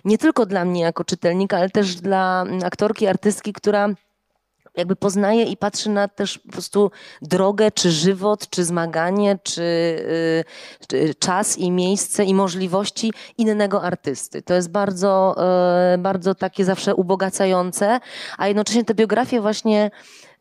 nie 0.06 0.18
tylko 0.18 0.46
dla 0.46 0.66
mnie 0.66 0.82
jako 0.82 1.04
czytelnika, 1.04 1.58
ale 1.58 1.70
też 1.70 1.96
dla 1.96 2.42
mm, 2.48 2.64
aktorki, 2.64 3.08
artystki, 3.08 3.54
która 3.54 3.90
jakby 4.78 4.96
poznaje 4.96 5.44
i 5.44 5.58
patrzy 5.58 5.90
na 5.90 6.08
też 6.08 6.38
po 6.38 6.52
prostu 6.52 6.92
drogę, 7.22 7.72
czy 7.72 7.92
żywot, 7.92 8.50
czy 8.50 8.66
zmaganie, 8.66 9.40
czy, 9.44 9.62
y, 9.62 10.44
czy, 10.88 11.16
czas 11.16 11.58
i 11.58 11.72
miejsce 11.72 12.24
i 12.24 12.34
możliwości 12.34 13.14
innego 13.38 13.84
artysty. 13.84 14.42
To 14.42 14.54
jest 14.54 14.72
bardzo, 14.72 15.36
y, 15.94 15.98
bardzo 15.98 16.36
takie 16.36 16.66
zawsze 16.66 16.96
ubogacające, 16.96 18.00
a 18.38 18.48
jednocześnie 18.48 18.84
te 18.84 18.94
biografie 18.94 19.42
właśnie 19.42 19.92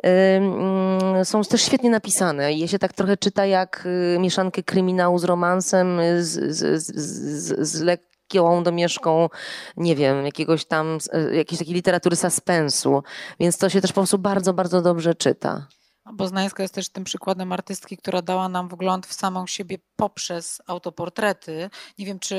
y, 0.06 0.08
mm, 0.08 1.24
są 1.24 1.42
też 1.42 1.62
świetnie 1.62 1.90
napisane. 1.90 2.52
Je 2.52 2.68
się 2.68 2.78
tak 2.78 2.92
trochę 2.92 3.16
czyta 3.16 3.46
jak 3.46 3.88
mieszankę 4.18 4.62
kryminału 4.62 5.18
z 5.18 5.24
romansem, 5.24 5.98
z, 6.20 6.56
z, 6.56 6.82
z, 6.82 7.68
z, 7.68 8.04
lek 8.34 8.44
taką 8.44 8.62
domieszką, 8.62 9.28
nie 9.76 9.96
wiem, 9.96 10.24
jakiegoś 10.24 10.64
tam, 10.64 10.98
e, 11.12 11.36
jakiejś 11.36 11.58
takiej 11.58 11.74
literatury 11.74 12.16
suspensu. 12.16 13.02
Więc 13.40 13.58
to 13.58 13.68
się 13.68 13.80
też 13.80 13.92
po 13.92 14.00
prostu 14.00 14.18
bardzo, 14.18 14.54
bardzo 14.54 14.82
dobrze 14.82 15.14
czyta. 15.14 15.66
Boznańska 16.12 16.62
jest 16.62 16.74
też 16.74 16.88
tym 16.88 17.04
przykładem 17.04 17.52
artystki, 17.52 17.96
która 17.96 18.22
dała 18.22 18.48
nam 18.48 18.68
wgląd 18.68 19.06
w 19.06 19.12
samą 19.12 19.46
siebie 19.46 19.78
poprzez 19.96 20.62
autoportrety. 20.66 21.70
Nie 21.98 22.06
wiem, 22.06 22.18
czy 22.18 22.36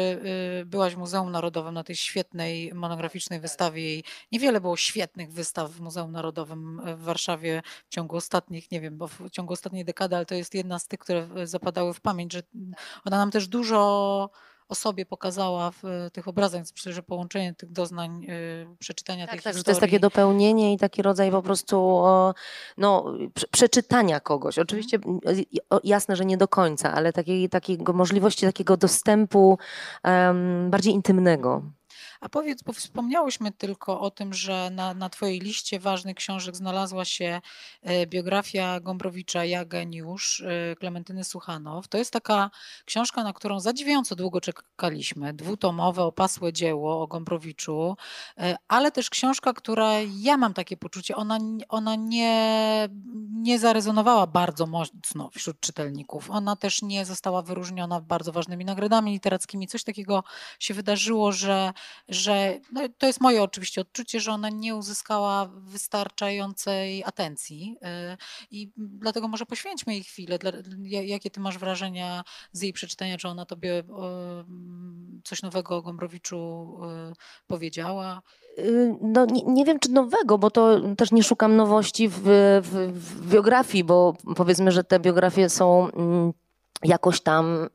y, 0.62 0.66
byłaś 0.66 0.96
w 0.96 0.98
Muzeum 0.98 1.32
Narodowym 1.32 1.74
na 1.74 1.84
tej 1.84 1.96
świetnej 1.96 2.74
monograficznej 2.74 3.40
wystawie. 3.40 4.02
Niewiele 4.32 4.62
było 4.62 4.78
świetnych 4.78 5.32
wystaw 5.32 5.72
w 5.72 5.82
Muzeum 5.82 6.12
Narodowym 6.12 6.82
w 6.98 7.04
Warszawie 7.04 7.62
w 7.86 7.90
ciągu 7.90 8.16
ostatnich, 8.16 8.72
nie 8.72 8.82
wiem, 8.82 8.98
bo 8.98 9.08
w 9.08 9.30
ciągu 9.32 9.54
ostatniej 9.54 9.86
dekady, 9.86 10.16
ale 10.16 10.26
to 10.26 10.36
jest 10.36 10.54
jedna 10.54 10.80
z 10.80 10.88
tych, 10.88 11.00
które 11.00 11.28
zapadały 11.44 11.94
w 11.94 12.02
pamięć, 12.02 12.34
że 12.34 12.44
ona 13.06 13.18
nam 13.18 13.32
też 13.32 13.48
dużo 13.48 14.30
o 14.70 14.76
sobie 14.76 15.06
pokazała 15.06 15.72
w 15.72 16.10
tych 16.14 16.28
obrazach. 16.28 16.60
Więc 16.60 16.72
myślę, 16.74 16.94
że 16.94 17.04
połączenie 17.04 17.54
tych 17.54 17.72
doznań, 17.72 18.26
y, 18.30 18.68
przeczytania 18.80 19.26
tak, 19.26 19.36
tych 19.36 19.44
tak, 19.44 19.54
historii. 19.54 19.66
to 19.66 19.72
jest 19.72 19.82
takie 19.82 20.00
dopełnienie 20.00 20.74
i 20.74 20.78
taki 20.78 21.02
rodzaj 21.02 21.32
po 21.32 21.42
prostu 21.42 22.04
no, 22.78 23.14
przeczytania 23.52 24.20
kogoś. 24.20 24.60
Oczywiście 24.60 24.98
mhm. 24.98 25.22
jasne, 25.84 26.16
że 26.16 26.26
nie 26.26 26.38
do 26.38 26.48
końca, 26.48 26.94
ale 26.94 27.14
takiej, 27.14 27.50
takiego 27.50 27.94
możliwości 27.94 28.46
takiego 28.46 28.78
dostępu 28.78 29.58
um, 30.04 30.70
bardziej 30.72 30.94
intymnego. 30.94 31.62
A 32.26 32.30
powiedz, 32.30 32.64
bo 32.64 32.74
wspomniałyśmy 32.74 33.52
tylko 33.52 34.00
o 34.02 34.12
tym, 34.12 34.34
że 34.34 34.70
na, 34.70 34.94
na 34.94 35.10
Twojej 35.10 35.40
liście 35.40 35.80
ważnych 35.80 36.16
książek 36.16 36.56
znalazła 36.56 37.06
się 37.06 37.42
e, 37.82 38.08
biografia 38.08 38.80
Gombrowicza 38.80 39.46
Ja 39.46 39.66
Geniusz 39.66 40.42
e, 40.42 40.76
Klementyny 40.76 41.24
Suchanow. 41.24 41.88
To 41.88 41.98
jest 41.98 42.14
taka 42.14 42.52
książka, 42.86 43.24
na 43.24 43.34
którą 43.34 43.60
zadziwiająco 43.60 44.16
długo 44.16 44.42
czekaliśmy. 44.42 45.34
Dwutomowe, 45.34 46.04
opasłe 46.04 46.54
dzieło 46.54 47.02
o 47.02 47.08
Gombrowiczu, 47.08 47.98
e, 48.38 48.56
ale 48.68 48.92
też 48.92 49.10
książka, 49.10 49.54
która 49.54 49.92
ja 50.20 50.38
mam 50.38 50.54
takie 50.54 50.78
poczucie, 50.78 51.16
ona, 51.16 51.38
ona 51.70 51.96
nie, 51.96 52.90
nie 53.32 53.60
zarezonowała 53.60 54.28
bardzo 54.28 54.66
mocno 54.68 55.30
wśród 55.30 55.60
czytelników. 55.60 56.32
Ona 56.32 56.56
też 56.56 56.82
nie 56.82 57.06
została 57.06 57.42
wyróżniona 57.42 58.02
bardzo 58.02 58.32
ważnymi 58.32 58.66
nagrodami 58.66 59.12
literackimi. 59.12 59.68
Coś 59.68 59.84
takiego 59.84 60.24
się 60.60 60.74
wydarzyło, 60.74 61.32
że 61.32 61.74
że 62.16 62.60
no 62.72 62.82
to 62.98 63.08
jest 63.08 63.22
moje 63.22 63.44
oczywiście 63.44 63.82
odczucie, 63.82 64.20
że 64.20 64.32
ona 64.32 64.50
nie 64.50 64.76
uzyskała 64.76 65.46
wystarczającej 65.46 67.04
atencji 67.04 67.78
y, 68.14 68.18
i 68.52 68.72
dlatego 68.78 69.28
może 69.28 69.46
poświęćmy 69.46 69.94
jej 69.94 70.04
chwilę. 70.04 70.40
Jakie 70.82 71.32
ty 71.32 71.40
masz 71.40 71.58
wrażenia 71.58 72.24
z 72.52 72.62
jej 72.62 72.74
przeczytania? 72.74 73.18
Czy 73.18 73.28
ona 73.28 73.46
tobie 73.46 73.84
coś 75.24 75.42
nowego 75.42 75.76
o 75.76 75.82
Gombrowiczu 75.82 76.78
y, 77.12 77.14
powiedziała? 77.48 78.22
Y, 78.60 78.96
no, 79.02 79.26
nie, 79.26 79.44
nie, 79.44 79.66
wiem, 79.66 79.80
czy 79.80 79.92
nowego, 79.92 80.38
bo 80.38 80.52
to 80.52 80.80
też 80.98 81.12
nie 81.12 81.24
szukam 81.24 81.56
nowości 81.56 82.10
w, 82.10 82.22
w, 82.62 82.92
w 82.94 83.30
biografii, 83.30 83.84
bo 83.84 84.14
powiedzmy, 84.36 84.72
że 84.72 84.84
te 84.84 85.00
biografie 85.00 85.50
są 85.50 85.92
mm, 85.92 86.34
jakoś 86.86 87.22
tam 87.22 87.70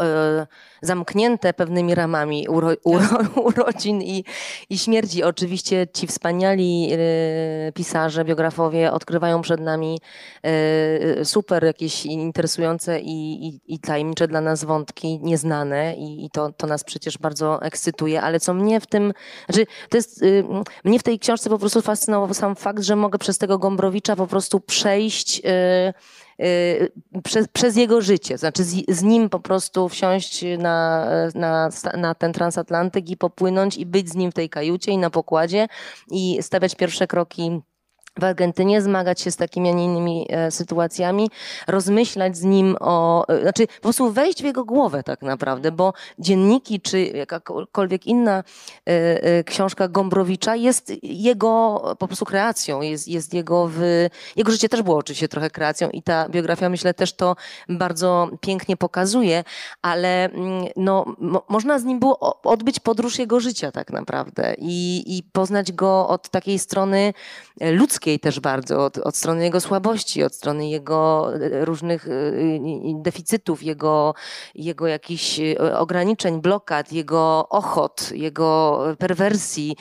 e, 0.00 0.46
zamknięte 0.82 1.52
pewnymi 1.52 1.94
ramami 1.94 2.48
uro, 2.48 2.68
uro, 2.84 3.08
urodzin 3.48 4.02
i, 4.02 4.24
i 4.70 4.78
śmierci. 4.78 5.22
Oczywiście 5.22 5.86
ci 5.94 6.06
wspaniali 6.06 6.90
e, 6.92 7.72
pisarze, 7.72 8.24
biografowie 8.24 8.92
odkrywają 8.92 9.42
przed 9.42 9.60
nami 9.60 10.00
e, 10.42 11.24
super 11.24 11.64
jakieś 11.64 12.06
interesujące 12.06 13.00
i, 13.00 13.48
i, 13.48 13.74
i 13.74 13.78
tajemnicze 13.78 14.28
dla 14.28 14.40
nas 14.40 14.64
wątki, 14.64 15.20
nieznane 15.22 15.94
i, 15.96 16.24
i, 16.24 16.30
to, 16.30 16.52
to 16.52 16.66
nas 16.66 16.84
przecież 16.84 17.18
bardzo 17.18 17.62
ekscytuje, 17.62 18.22
ale 18.22 18.40
co 18.40 18.54
mnie 18.54 18.80
w 18.80 18.86
tym, 18.86 19.12
znaczy 19.46 19.66
to 19.88 19.96
jest, 19.96 20.22
y, 20.22 20.44
mnie 20.84 20.98
w 20.98 21.02
tej 21.02 21.18
książce 21.18 21.50
po 21.50 21.58
prostu 21.58 21.82
fascynował 21.82 22.34
sam 22.34 22.56
fakt, 22.56 22.82
że 22.82 22.96
mogę 22.96 23.18
przez 23.18 23.38
tego 23.38 23.58
Gombrowicza 23.58 24.16
po 24.16 24.26
prostu 24.26 24.60
przejść 24.60 25.38
y, 25.38 25.40
Y, 25.44 25.92
przez, 27.24 27.48
przez 27.48 27.76
jego 27.76 28.00
życie. 28.00 28.38
Znaczy 28.38 28.64
z, 28.64 28.84
z, 28.88 29.02
nim 29.02 29.28
po 29.28 29.40
prostu 29.40 29.88
wsiąść 29.88 30.44
na, 30.58 31.06
na, 31.34 31.68
na 31.96 32.14
ten 32.14 32.32
transatlantyk 32.32 33.10
i 33.10 33.16
popłynąć 33.16 33.76
i 33.76 33.86
być 33.86 34.08
z 34.08 34.14
nim 34.14 34.30
w 34.30 34.34
tej 34.34 34.50
kajucie 34.50 34.92
i 34.92 34.98
na 34.98 35.10
pokładzie 35.10 35.68
i 36.10 36.38
stawiać 36.42 36.74
pierwsze 36.74 37.06
kroki 37.06 37.60
w 38.18 38.24
Argentynie, 38.24 38.82
zmagać 38.82 39.20
się 39.20 39.30
z 39.30 39.36
takimi, 39.36 39.68
a 39.68 39.72
nie 39.72 39.84
innymi 39.84 40.26
e, 40.30 40.50
sytuacjami, 40.50 41.30
rozmyślać 41.66 42.36
z 42.36 42.44
nim 42.44 42.76
o, 42.80 43.28
e, 43.28 43.42
znaczy 43.42 43.66
po 43.66 43.82
prostu 43.82 44.12
wejść 44.12 44.42
w 44.42 44.44
jego 44.44 44.64
głowę 44.64 45.02
tak 45.02 45.22
naprawdę, 45.22 45.72
bo 45.72 45.92
dzienniki 46.18 46.80
czy 46.80 47.00
jakakolwiek 47.00 48.06
inna 48.06 48.44
e, 48.84 49.44
książka 49.44 49.88
Gombrowicza 49.88 50.56
jest 50.56 50.92
jego 51.02 51.82
po 51.98 52.06
prostu 52.06 52.24
kreacją, 52.24 52.80
jest, 52.80 53.08
jest 53.08 53.34
jego 53.34 53.68
w, 53.72 54.06
jego 54.36 54.52
życie 54.52 54.68
też 54.68 54.82
było 54.82 54.96
oczywiście 54.96 55.28
trochę 55.28 55.50
kreacją 55.50 55.90
i 55.90 56.02
ta 56.02 56.28
biografia 56.28 56.68
myślę 56.68 56.94
też 56.94 57.12
to 57.12 57.36
bardzo 57.68 58.28
pięknie 58.40 58.76
pokazuje, 58.76 59.44
ale 59.82 60.24
mm, 60.24 60.64
no, 60.76 61.04
mo, 61.18 61.42
można 61.48 61.78
z 61.78 61.84
nim 61.84 62.00
było 62.00 62.42
odbyć 62.42 62.80
podróż 62.80 63.18
jego 63.18 63.40
życia 63.40 63.72
tak 63.72 63.90
naprawdę 63.90 64.54
i, 64.58 65.02
i 65.18 65.22
poznać 65.22 65.72
go 65.72 66.08
od 66.08 66.28
takiej 66.28 66.58
strony 66.58 67.12
ludzkiej, 67.60 67.99
ludzkiej 68.00 68.20
też 68.20 68.40
bardzo, 68.40 68.84
od, 68.84 68.98
od 68.98 69.16
strony 69.16 69.44
jego 69.44 69.60
słabości, 69.60 70.22
od 70.22 70.34
strony 70.34 70.68
jego 70.68 71.32
różnych 71.60 72.08
deficytów, 73.02 73.62
jego, 73.62 74.14
jego 74.54 74.86
jakichś 74.86 75.40
ograniczeń, 75.76 76.40
blokad, 76.40 76.92
jego 76.92 77.48
ochot, 77.48 78.12
jego 78.12 78.80
perwersji. 78.98 79.76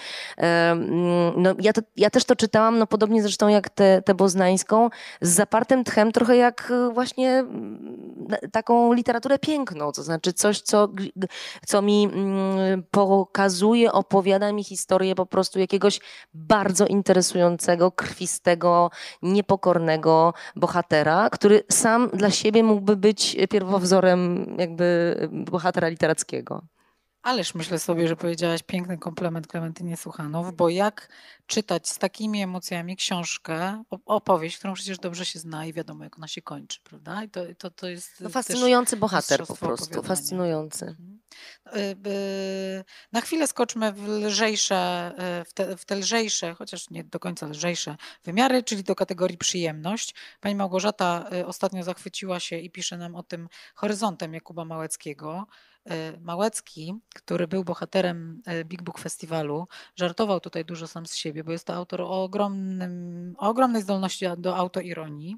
No, 1.37 1.55
ja, 1.59 1.73
to, 1.73 1.81
ja 1.97 2.09
też 2.09 2.25
to 2.25 2.35
czytałam, 2.35 2.77
no 2.77 2.87
podobnie 2.87 3.21
zresztą 3.21 3.47
jak 3.47 3.69
tę 3.69 4.01
te, 4.05 4.15
boznańską, 4.15 4.89
z 5.21 5.29
zapartym 5.29 5.83
tchem, 5.83 6.11
trochę 6.11 6.37
jak 6.37 6.73
właśnie 6.93 7.45
taką 8.51 8.93
literaturę 8.93 9.39
piękną, 9.39 9.91
to 9.91 10.03
znaczy 10.03 10.33
coś, 10.33 10.61
co, 10.61 10.87
co 11.65 11.81
mi 11.81 12.09
pokazuje, 12.91 13.91
opowiada 13.91 14.51
mi 14.51 14.63
historię 14.63 15.15
po 15.15 15.25
prostu 15.25 15.59
jakiegoś 15.59 15.99
bardzo 16.33 16.85
interesującego, 16.85 17.91
krwistego, 18.09 18.91
niepokornego 19.21 20.33
bohatera, 20.55 21.29
który 21.29 21.63
sam 21.71 22.09
dla 22.13 22.31
siebie 22.31 22.63
mógłby 22.63 22.95
być 22.95 23.37
pierwowzorem 23.49 24.55
jakby 24.59 25.15
bohatera 25.31 25.87
literackiego. 25.87 26.61
Ależ 27.21 27.55
myślę 27.55 27.79
sobie, 27.79 28.07
że 28.07 28.15
powiedziałaś 28.15 28.63
piękny 28.63 28.97
komplement 28.97 29.47
Klementynie 29.47 29.97
Suchanow, 29.97 30.55
bo 30.55 30.69
jak 30.69 31.09
czytać 31.47 31.89
z 31.89 31.97
takimi 31.97 32.41
emocjami 32.41 32.95
książkę, 32.95 33.83
opowieść, 34.05 34.57
którą 34.57 34.73
przecież 34.73 34.99
dobrze 34.99 35.25
się 35.25 35.39
zna 35.39 35.65
i 35.65 35.73
wiadomo, 35.73 36.03
jak 36.03 36.17
ona 36.17 36.27
się 36.27 36.41
kończy, 36.41 36.79
prawda? 36.83 37.23
I 37.23 37.29
to, 37.29 37.41
to, 37.57 37.71
to 37.71 37.89
jest 37.89 38.21
no, 38.21 38.29
fascynujący 38.29 38.97
bohater 38.97 39.47
po 39.47 39.55
prostu, 39.55 40.03
fascynujący. 40.03 40.85
Mhm. 40.85 41.18
Y, 41.75 41.79
y, 42.07 42.83
na 43.11 43.21
chwilę 43.21 43.47
skoczmy 43.47 43.93
w 43.93 44.07
lżejsze, 44.07 45.11
y, 45.41 45.45
w 45.45 45.53
te, 45.53 45.77
w 45.77 45.85
te 45.85 45.95
lżejsze, 45.95 46.53
chociaż 46.53 46.89
nie 46.89 47.03
do 47.03 47.19
końca 47.19 47.47
lżejsze 47.47 47.95
wymiary, 48.23 48.63
czyli 48.63 48.83
do 48.83 48.95
kategorii 48.95 49.37
przyjemność. 49.37 50.15
Pani 50.39 50.55
Małgorzata 50.55 51.29
ostatnio 51.45 51.83
zachwyciła 51.83 52.39
się 52.39 52.57
i 52.57 52.71
pisze 52.71 52.97
nam 52.97 53.15
o 53.15 53.23
tym 53.23 53.49
horyzontem 53.75 54.33
Jakuba 54.33 54.65
Małeckiego. 54.65 55.47
Małecki, 56.21 56.95
który 57.15 57.47
był 57.47 57.63
bohaterem 57.63 58.41
Big 58.65 58.81
Book 58.81 58.99
Festiwalu, 58.99 59.67
żartował 59.95 60.39
tutaj 60.39 60.65
dużo 60.65 60.87
sam 60.87 61.05
z 61.05 61.15
siebie, 61.15 61.43
bo 61.43 61.51
jest 61.51 61.67
to 61.67 61.73
autor 61.73 62.01
o, 62.01 62.23
ogromnym, 62.23 63.35
o 63.37 63.49
ogromnej 63.49 63.81
zdolności 63.81 64.25
do 64.37 64.55
autoironii. 64.55 65.37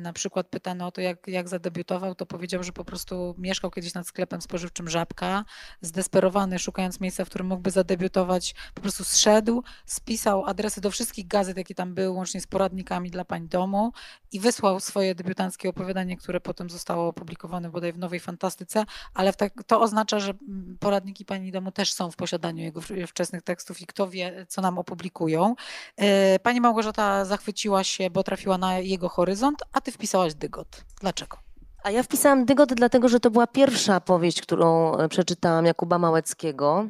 Na 0.00 0.12
przykład 0.12 0.48
pytano 0.48 0.86
o 0.86 0.92
to, 0.92 1.00
jak, 1.00 1.28
jak 1.28 1.48
zadebiutował, 1.48 2.14
to 2.14 2.26
powiedział, 2.26 2.62
że 2.62 2.72
po 2.72 2.84
prostu 2.84 3.34
mieszkał 3.38 3.70
kiedyś 3.70 3.94
nad 3.94 4.06
sklepem 4.06 4.42
spożywczym 4.42 4.88
Żabka, 4.88 5.44
zdesperowany, 5.80 6.58
szukając 6.58 7.00
miejsca, 7.00 7.24
w 7.24 7.28
którym 7.28 7.46
mógłby 7.46 7.70
zadebiutować, 7.70 8.54
po 8.74 8.80
prostu 8.80 9.04
zszedł, 9.04 9.62
spisał 9.86 10.46
adresy 10.46 10.80
do 10.80 10.90
wszystkich 10.90 11.26
gazet, 11.26 11.56
jakie 11.56 11.74
tam 11.74 11.94
były, 11.94 12.10
łącznie 12.10 12.40
z 12.40 12.46
poradnikami 12.46 13.10
dla 13.10 13.24
pań 13.24 13.48
domu 13.48 13.92
i 14.32 14.40
wysłał 14.40 14.80
swoje 14.80 15.14
debiutanckie 15.14 15.68
opowiadanie, 15.68 16.16
które 16.16 16.40
potem 16.40 16.70
zostało 16.70 17.08
opublikowane 17.08 17.70
bodaj 17.70 17.92
w 17.92 17.98
Nowej 17.98 18.20
Fantastyce, 18.20 18.84
ale 19.14 19.32
tak, 19.32 19.51
to 19.66 19.80
oznacza, 19.80 20.20
że 20.20 20.34
poradniki 20.80 21.24
pani 21.24 21.52
domu 21.52 21.72
też 21.72 21.92
są 21.92 22.10
w 22.10 22.16
posiadaniu 22.16 22.62
jego 22.62 22.80
wczesnych 23.06 23.42
tekstów 23.42 23.80
i 23.80 23.86
kto 23.86 24.08
wie, 24.08 24.46
co 24.48 24.62
nam 24.62 24.78
opublikują. 24.78 25.54
E, 25.96 26.38
pani 26.38 26.60
Małgorzata 26.60 27.24
zachwyciła 27.24 27.84
się, 27.84 28.10
bo 28.10 28.22
trafiła 28.22 28.58
na 28.58 28.78
jego 28.78 29.08
horyzont, 29.08 29.62
a 29.72 29.80
ty 29.80 29.92
wpisałaś 29.92 30.34
dygot. 30.34 30.84
Dlaczego? 31.00 31.36
A 31.82 31.90
ja 31.90 32.02
wpisałam 32.02 32.44
Dygot 32.44 32.74
dlatego, 32.74 33.08
że 33.08 33.20
to 33.20 33.30
była 33.30 33.46
pierwsza 33.46 34.00
powieść, 34.00 34.42
którą 34.42 34.96
e, 34.96 35.08
przeczytałam 35.08 35.66
Jakuba 35.66 35.98
Małeckiego. 35.98 36.88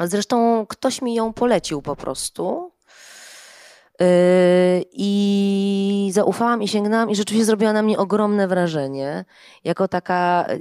Zresztą 0.00 0.66
ktoś 0.66 1.02
mi 1.02 1.14
ją 1.14 1.32
polecił 1.32 1.82
po 1.82 1.96
prostu. 1.96 2.71
E, 4.02 4.82
I 4.92 6.10
zaufałam 6.12 6.62
i 6.62 6.68
sięgnęłam 6.68 7.10
i 7.10 7.16
rzeczywiście 7.16 7.44
zrobiła 7.44 7.72
na 7.72 7.82
mnie 7.82 7.98
ogromne 7.98 8.48
wrażenie. 8.48 9.24
Jako 9.64 9.88
taka 9.88 10.46
e, 10.48 10.56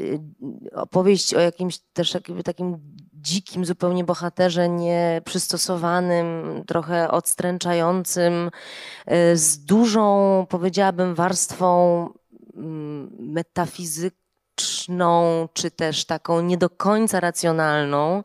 opowieść 0.75 1.33
o 1.33 1.39
jakimś 1.39 1.79
też 1.93 2.17
takim 2.45 2.77
dzikim 3.13 3.65
zupełnie 3.65 4.03
bohaterze, 4.03 4.69
nieprzystosowanym, 4.69 6.63
trochę 6.67 7.11
odstręczającym, 7.11 8.51
z 9.33 9.65
dużą, 9.65 10.45
powiedziałabym, 10.49 11.15
warstwą 11.15 12.07
Mm, 12.55 13.11
metafizyczną, 13.19 15.47
czy 15.53 15.71
też 15.71 16.05
taką 16.05 16.41
nie 16.41 16.57
do 16.57 16.69
końca 16.69 17.19
racjonalną, 17.19 18.23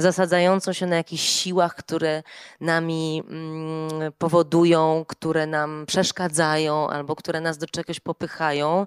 zasadzającą 0.00 0.72
się 0.72 0.86
na 0.86 0.96
jakichś 0.96 1.22
siłach, 1.22 1.74
które 1.74 2.22
nami 2.60 3.22
mm, 3.28 4.12
powodują, 4.18 5.04
które 5.08 5.46
nam 5.46 5.84
przeszkadzają 5.86 6.88
albo 6.88 7.16
które 7.16 7.40
nas 7.40 7.58
do 7.58 7.66
czegoś 7.66 8.00
popychają. 8.00 8.86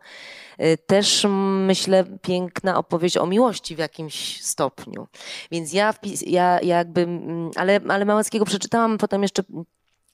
Y, 0.60 0.78
też 0.78 1.26
myślę 1.66 2.04
piękna 2.22 2.78
opowieść 2.78 3.18
o 3.18 3.26
miłości 3.26 3.76
w 3.76 3.80
jakimś 3.80 4.44
stopniu. 4.44 5.08
Więc 5.52 5.74
ja, 5.74 5.94
ja 6.26 6.60
jakby, 6.62 7.08
ale, 7.56 7.80
ale 7.90 8.06
Małeckiego 8.06 8.46
przeczytałam 8.46 8.98
potem 8.98 9.22
jeszcze 9.22 9.44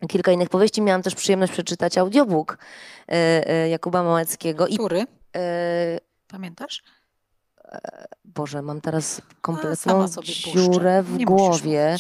kilka 0.08 0.32
innych 0.32 0.50
powieści. 0.50 0.82
Miałam 0.82 1.02
też 1.02 1.16
przyjemność 1.16 1.54
przeczytać 1.54 1.98
audiobook 1.98 2.58
e, 3.08 3.48
e, 3.50 3.70
Jakuba 3.70 4.04
Małeckiego. 4.04 4.66
Który? 4.66 5.06
E, 5.36 6.00
Pamiętasz? 6.28 6.84
Boże, 8.26 8.62
mam 8.62 8.82
teraz 8.82 9.22
kompletną 9.42 10.06
dziurę 10.54 11.04
w 11.04 11.24
głowie. 11.24 11.96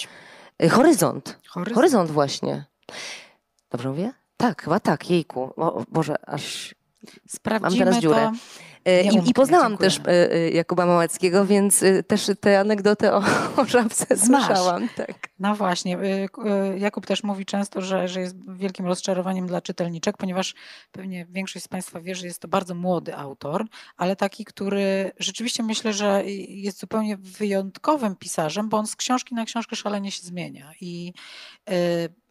Horyzont. 0.69 1.37
Horyzont. 1.47 1.75
Horyzont 1.75 2.11
właśnie. 2.11 2.65
Dobrze 3.71 3.89
mówię? 3.89 4.13
Tak, 4.37 4.63
chyba 4.63 4.79
tak, 4.79 5.09
jejku. 5.09 5.53
O, 5.55 5.83
Boże, 5.91 6.15
aż 6.29 6.75
Sprawdzimy 7.27 7.85
mam 7.85 7.93
teraz 7.93 8.01
dziurę. 8.01 8.31
To. 8.85 8.91
E, 8.91 9.03
I, 9.03 9.29
I, 9.29 9.33
poznałam 9.33 9.77
też 9.77 9.99
e, 9.99 10.31
e, 10.31 10.49
Jakuba 10.49 10.85
Małeckiego, 10.85 11.45
więc 11.45 11.83
też 12.07 12.31
tę 12.41 12.59
anegdotę 12.59 13.13
o, 13.13 13.23
o 13.61 13.65
żabce 13.65 14.17
słyszałam. 14.17 14.89
Tak. 14.95 15.28
No 15.39 15.55
właśnie. 15.55 15.97
Jakub 16.77 17.05
też 17.05 17.23
mówi 17.23 17.45
często, 17.45 17.81
że, 17.81 18.07
że 18.07 18.21
jest 18.21 18.35
wielkim 18.53 18.85
rozczarowaniem 18.85 19.47
dla 19.47 19.61
czytelniczek, 19.61 20.17
ponieważ 20.17 20.55
pewnie 20.91 21.25
większość 21.25 21.65
z 21.65 21.67
Państwa 21.67 22.01
wie, 22.01 22.15
że 22.15 22.27
jest 22.27 22.41
to 22.41 22.47
bardzo 22.47 22.75
młody 22.75 23.15
autor, 23.15 23.65
ale 23.97 24.15
taki, 24.15 24.45
który 24.45 25.11
rzeczywiście 25.19 25.63
myślę, 25.63 25.93
że 25.93 26.23
jest 26.47 26.79
zupełnie 26.79 27.17
wyjątkowym 27.17 28.15
pisarzem, 28.15 28.69
bo 28.69 28.77
on 28.77 28.87
z 28.87 28.95
książki 28.95 29.35
na 29.35 29.45
książkę 29.45 29.75
szalenie 29.75 30.11
się 30.11 30.21
zmienia. 30.21 30.71
I 30.81 31.13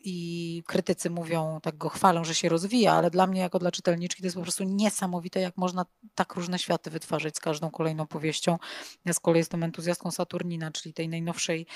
i 0.01 0.63
krytycy 0.67 1.11
mówią, 1.11 1.61
tak 1.63 1.77
go 1.77 1.89
chwalą, 1.89 2.25
że 2.25 2.35
się 2.35 2.49
rozwija, 2.49 2.93
ale 2.93 3.11
dla 3.11 3.27
mnie, 3.27 3.41
jako 3.41 3.59
dla 3.59 3.71
czytelniczki, 3.71 4.23
to 4.23 4.27
jest 4.27 4.37
po 4.37 4.43
prostu 4.43 4.65
niesamowite, 4.65 5.41
jak 5.41 5.57
można 5.57 5.87
tak 6.15 6.35
różne 6.35 6.59
światy 6.59 6.91
wytwarzać 6.91 7.37
z 7.37 7.41
każdą 7.41 7.71
kolejną 7.71 8.07
powieścią. 8.07 8.59
Ja 9.05 9.13
z 9.13 9.21
kolei 9.21 9.39
jestem 9.39 9.63
entuzjastką 9.63 10.11
Saturnina, 10.11 10.71
czyli 10.71 10.95
tej 10.95 11.09
najnowszej 11.09 11.67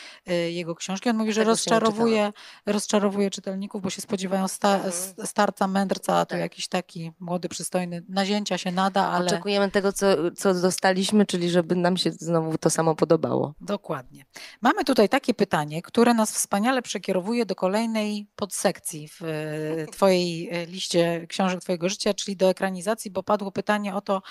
jego 0.50 0.74
książki. 0.74 1.10
On 1.10 1.16
mówi, 1.23 1.32
że 1.32 1.44
rozczarowuje, 1.44 2.32
rozczarowuje 2.66 3.31
czytelników, 3.31 3.82
bo 3.82 3.90
się 3.90 4.03
spodziewają 4.03 4.49
sta, 4.49 4.74
mhm. 4.74 4.93
starca, 5.24 5.66
mędrca, 5.66 6.16
a 6.16 6.27
to 6.27 6.31
tak. 6.31 6.40
jakiś 6.40 6.69
taki 6.69 7.12
młody, 7.20 7.49
przystojny, 7.49 8.03
nazięcia 8.09 8.59
się 8.59 8.73
nada, 8.73 9.07
ale... 9.07 9.27
Oczekujemy 9.27 9.70
tego, 9.70 9.93
co, 9.93 10.07
co 10.36 10.55
dostaliśmy, 10.55 11.27
czyli 11.27 11.51
żeby 11.51 11.77
nam 11.77 11.97
się 11.97 12.11
znowu 12.11 12.59
to 12.59 12.70
samo 12.70 12.94
podobało. 12.94 13.55
Dokładnie. 13.61 14.24
Mamy 14.61 14.85
tutaj 14.85 15.09
takie 15.09 15.35
pytanie, 15.35 15.82
które 15.82 16.15
nas 16.15 16.32
wspaniale 16.32 16.82
przekierowuje 16.82 17.47
do 17.47 17.55
kolejnej 17.55 18.27
podsekcji 18.36 19.09
w 19.09 19.23
e, 19.23 19.86
Twojej 19.93 20.49
e, 20.51 20.66
liście 20.66 21.27
książek 21.28 21.61
Twojego 21.61 21.89
życia, 21.89 22.15
czyli 22.15 22.36
do 22.36 22.51
ekranizacji, 22.51 23.11
bo 23.11 23.23
padło 23.23 23.53
pytanie 23.53 23.94
o 23.94 24.01
to, 24.01 24.23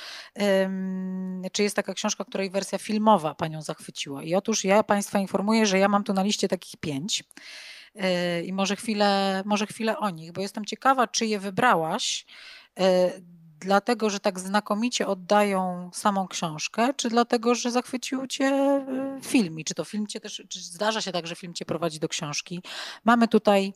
czy 1.51 1.63
jest 1.63 1.75
taka 1.75 1.93
książka, 1.93 2.25
której 2.25 2.49
wersja 2.49 2.77
filmowa 2.77 3.35
Panią 3.35 3.61
zachwyciła. 3.61 4.23
I 4.23 4.35
otóż 4.35 4.65
ja 4.65 4.83
Państwa 4.83 5.19
informuję, 5.19 5.65
że 5.65 5.79
ja 5.79 5.87
mam 5.87 6.03
tu 6.03 6.13
na 6.13 6.23
liście 6.23 6.47
takich 6.47 6.77
pięć. 6.81 7.23
E, 7.95 8.41
I 8.41 8.53
może 8.53 8.75
chwilę, 8.75 9.41
może 9.45 9.67
chwilę 9.67 9.97
o 9.97 10.09
nich, 10.09 10.31
bo 10.31 10.41
jestem 10.41 10.65
ciekawa, 10.65 11.07
czy 11.07 11.25
je 11.25 11.39
wybrałaś 11.39 12.25
dlatego, 13.61 14.09
że 14.09 14.19
tak 14.19 14.39
znakomicie 14.39 15.07
oddają 15.07 15.89
samą 15.93 16.27
książkę, 16.27 16.93
czy 16.93 17.09
dlatego, 17.09 17.55
że 17.55 17.71
zachwycił 17.71 18.27
cię 18.27 18.45
y, 19.19 19.21
film 19.21 19.59
i 19.59 19.63
czy 19.63 19.73
to 19.73 19.83
film 19.83 20.07
cię 20.07 20.19
też, 20.19 20.43
czy 20.49 20.59
zdarza 20.59 21.01
się 21.01 21.11
tak, 21.11 21.27
że 21.27 21.35
film 21.35 21.53
cię 21.53 21.65
prowadzi 21.65 21.99
do 21.99 22.07
książki. 22.07 22.61
Mamy 23.05 23.27
tutaj 23.27 23.73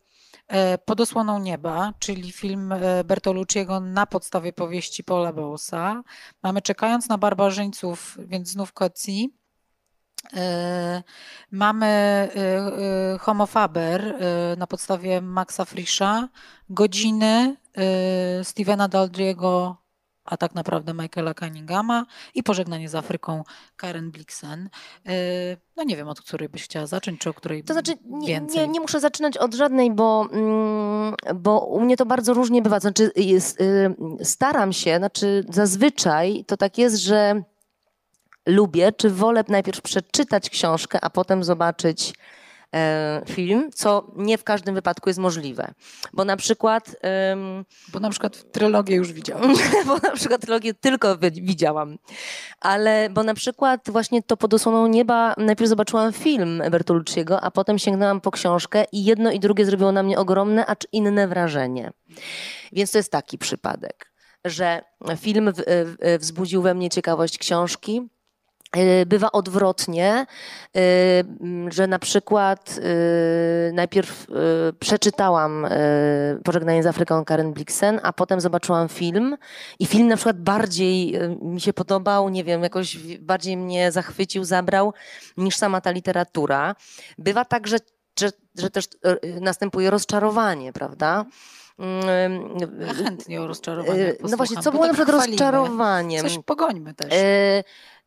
e, 0.48 0.78
Pod 0.78 1.02
osłoną 1.02 1.40
nieba, 1.40 1.94
czyli 2.00 2.32
film 2.32 2.72
e, 2.72 3.04
Bertolucciego 3.04 3.80
na 3.80 4.06
podstawie 4.06 4.54
powieści 4.54 5.04
Paula 5.04 5.34
Bowsa. 5.34 6.04
Mamy 6.44 6.62
Czekając 6.62 7.10
na 7.10 7.18
barbarzyńców, 7.18 8.18
więc 8.20 8.50
znów 8.50 8.74
Coetzee. 8.74 9.30
E, 10.34 11.04
mamy 11.52 12.30
Homo 13.20 13.46
Faber 13.46 14.16
na 14.58 14.68
podstawie 14.68 15.22
Maxa 15.22 15.66
Frisza, 15.66 16.30
Godziny 16.70 17.56
Stevena 18.44 18.88
Daldriego 18.88 19.86
a 20.26 20.38
tak 20.38 20.56
naprawdę 20.56 20.94
Michaela 20.94 21.34
Cunninghama 21.34 22.06
i 22.36 22.44
Pożegnanie 22.44 22.90
z 22.90 22.96
Afryką 22.96 23.44
Karen 23.78 24.12
Blixen. 24.12 24.70
E, 25.06 25.12
no 25.78 25.84
nie 25.84 25.98
wiem, 25.98 26.08
od 26.08 26.22
której 26.22 26.50
byś 26.50 26.64
chciała 26.64 26.88
zacząć, 26.88 27.20
czy 27.20 27.30
o 27.30 27.34
której 27.34 27.64
To 27.64 27.74
znaczy, 27.74 27.92
nie, 28.06 28.42
nie, 28.42 28.68
nie 28.68 28.80
muszę 28.80 29.00
zaczynać 29.00 29.38
od 29.38 29.54
żadnej, 29.54 29.92
bo, 29.92 30.28
mm, 30.32 31.16
bo 31.36 31.60
u 31.60 31.82
mnie 31.82 31.98
to 31.98 32.06
bardzo 32.06 32.34
różnie 32.34 32.62
bywa. 32.62 32.80
Znaczy, 32.80 33.12
jest, 33.16 33.62
y, 33.62 33.96
staram 34.24 34.74
się, 34.74 34.98
znaczy 34.98 35.46
zazwyczaj 35.50 36.46
to 36.48 36.58
tak 36.58 36.78
jest, 36.78 36.96
że 36.96 37.44
lubię, 38.46 38.92
czy 38.92 39.10
wolę 39.10 39.44
najpierw 39.48 39.82
przeczytać 39.82 40.50
książkę, 40.50 41.00
a 41.02 41.10
potem 41.10 41.44
zobaczyć 41.44 42.14
e, 42.76 43.22
film, 43.30 43.70
co 43.74 44.12
nie 44.16 44.38
w 44.38 44.44
każdym 44.44 44.76
wypadku 44.76 45.10
jest 45.10 45.20
możliwe. 45.20 45.74
Bo 46.14 46.26
na 46.26 46.38
przykład... 46.38 46.96
Bo 47.92 48.00
na 48.00 48.10
przykład 48.10 48.52
trylogię 48.52 48.96
już 48.96 49.14
widziałam. 49.14 49.54
bo 49.88 49.98
na 49.98 50.12
przykład 50.12 50.42
trylogię 50.42 50.74
tylko 50.74 51.18
wi- 51.18 51.42
widziałam. 51.42 51.98
Ale, 52.62 53.10
bo 53.10 53.24
na 53.24 53.34
przykład 53.34 53.90
właśnie 53.90 54.24
to 54.24 54.38
pod 54.38 54.54
osłoną 54.54 54.88
nieba 54.88 55.36
najpierw 55.38 55.70
zobaczyłam 55.70 56.14
film 56.14 56.64
Bertolucciego, 56.72 57.42
a 57.42 57.52
potem 57.52 57.80
sięgnęłam 57.80 58.22
po 58.22 58.32
książkę 58.32 58.86
i 58.92 59.04
jedno 59.06 59.32
i 59.32 59.40
drugie 59.40 59.66
zrobiło 59.66 59.92
na 59.92 60.04
mnie 60.04 60.20
ogromne, 60.20 60.66
acz 60.66 60.88
inne 60.92 61.28
wrażenie. 61.28 61.92
Więc 62.72 62.92
to 62.92 62.98
jest 62.98 63.12
taki 63.12 63.38
przypadek, 63.38 64.12
że 64.46 64.82
film 65.18 65.52
w, 65.52 65.64
w, 65.68 66.18
wzbudził 66.20 66.62
we 66.62 66.74
mnie 66.74 66.90
ciekawość 66.90 67.38
książki, 67.38 68.10
Bywa 69.06 69.32
odwrotnie, 69.32 70.26
y, 70.78 70.82
że 71.72 71.88
na 71.88 72.00
przykład 72.00 72.78
y, 73.70 73.74
najpierw 73.74 74.30
y, 74.30 74.74
przeczytałam 74.80 75.66
y, 75.66 75.70
Pożegnanie 76.44 76.84
z 76.84 76.86
Afryką 76.86 77.26
Karen 77.26 77.54
Blixen, 77.54 78.00
a 78.04 78.14
potem 78.14 78.42
zobaczyłam 78.42 78.90
film 78.90 79.38
i 79.80 79.86
film 79.86 80.08
na 80.08 80.16
przykład 80.16 80.42
bardziej 80.42 81.16
y, 81.24 81.38
mi 81.42 81.62
się 81.62 81.74
podobał, 81.74 82.30
nie 82.30 82.44
wiem, 82.44 82.64
jakoś 82.64 82.98
bardziej 83.18 83.58
mnie 83.58 83.92
zachwycił, 83.92 84.44
zabrał 84.44 84.94
niż 85.38 85.56
sama 85.56 85.82
ta 85.82 85.92
literatura. 85.92 86.76
Bywa 87.18 87.46
tak, 87.46 87.68
że, 87.68 87.78
że, 88.20 88.32
że 88.58 88.70
też 88.70 88.86
y, 88.86 89.40
następuje 89.42 89.90
rozczarowanie, 89.90 90.74
prawda? 90.74 91.26
Ym, 91.80 92.60
Ja 92.88 92.94
chętnie 92.94 93.42
o 93.42 93.48
rozczarowaniach 93.48 93.98
y, 94.10 94.18
No 94.30 94.38
właśnie, 94.38 94.58
co 94.58 94.72
było 94.72 94.84
na 94.84 94.94
tak 94.94 95.06
przykład 95.06 95.28
rozczarowaniem? 95.28 96.24
Coś 96.24 96.40
pogońmy 96.46 96.94
też. 96.94 97.10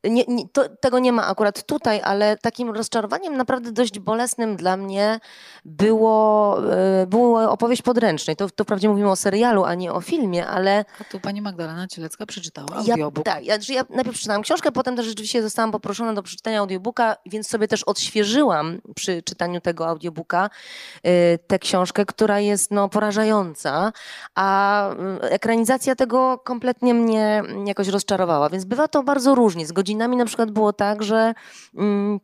E, 0.03 0.11
Nie, 0.11 0.25
nie, 0.29 0.49
to, 0.49 0.69
tego 0.69 0.99
nie 0.99 1.13
ma 1.13 1.27
akurat 1.27 1.67
tutaj, 1.67 2.01
ale 2.05 2.37
takim 2.37 2.71
rozczarowaniem 2.71 3.37
naprawdę 3.37 3.73
dość 3.73 3.99
bolesnym 3.99 4.57
dla 4.57 4.77
mnie 4.77 5.21
było, 5.65 6.59
e, 6.73 7.07
było 7.07 7.51
opowieść 7.51 7.83
podręcznej. 7.83 8.37
To, 8.37 8.51
to 8.51 8.65
wprawdzie 8.65 8.89
mówimy 8.89 9.11
o 9.11 9.17
serialu, 9.17 9.65
a 9.65 9.75
nie 9.75 9.93
o 9.93 10.01
filmie, 10.01 10.47
ale 10.47 10.85
A 11.01 11.05
tu 11.05 11.21
pani 11.21 11.43
Magdalena 11.43 11.87
Cielecka 11.87 12.27
przeczytała 12.27 12.69
ja, 12.85 12.95
audiobook. 12.95 13.25
tak, 13.25 13.45
ja, 13.45 13.55
ja 13.69 13.85
najpierw 13.91 14.15
przeczytałam 14.15 14.43
książkę, 14.43 14.73
potem 14.73 14.97
też 14.97 15.07
rzeczywiście 15.07 15.43
zostałam 15.43 15.73
poproszona 15.73 16.15
do 16.15 16.23
przeczytania 16.23 16.61
audiobooka, 16.61 17.17
więc 17.27 17.49
sobie 17.49 17.69
też 17.69 17.83
odświeżyłam 17.85 18.81
przy 18.95 19.23
czytaniu 19.23 19.61
tego 19.61 19.87
audiobooka 19.87 20.51
y, 21.07 21.39
tę 21.47 21.59
książkę, 21.59 22.05
która 22.07 22.41
jest 22.41 22.71
no, 22.71 22.89
porażająca, 22.89 23.93
a 24.35 24.91
y, 25.25 25.31
ekranizacja 25.31 25.95
tego 25.97 26.39
kompletnie 26.39 26.95
mnie 26.95 27.43
jakoś 27.67 27.89
rozczarowała, 27.89 28.49
więc 28.49 28.65
bywa 28.65 28.89
to 28.89 29.03
bardzo 29.03 29.35
różnie. 29.35 29.67
Z 29.67 29.73
godzinami. 29.89 30.17
Na 30.17 30.25
przykład 30.25 30.51
było 30.51 30.73
tak, 30.73 31.03
że 31.03 31.35
mm, 31.75 32.21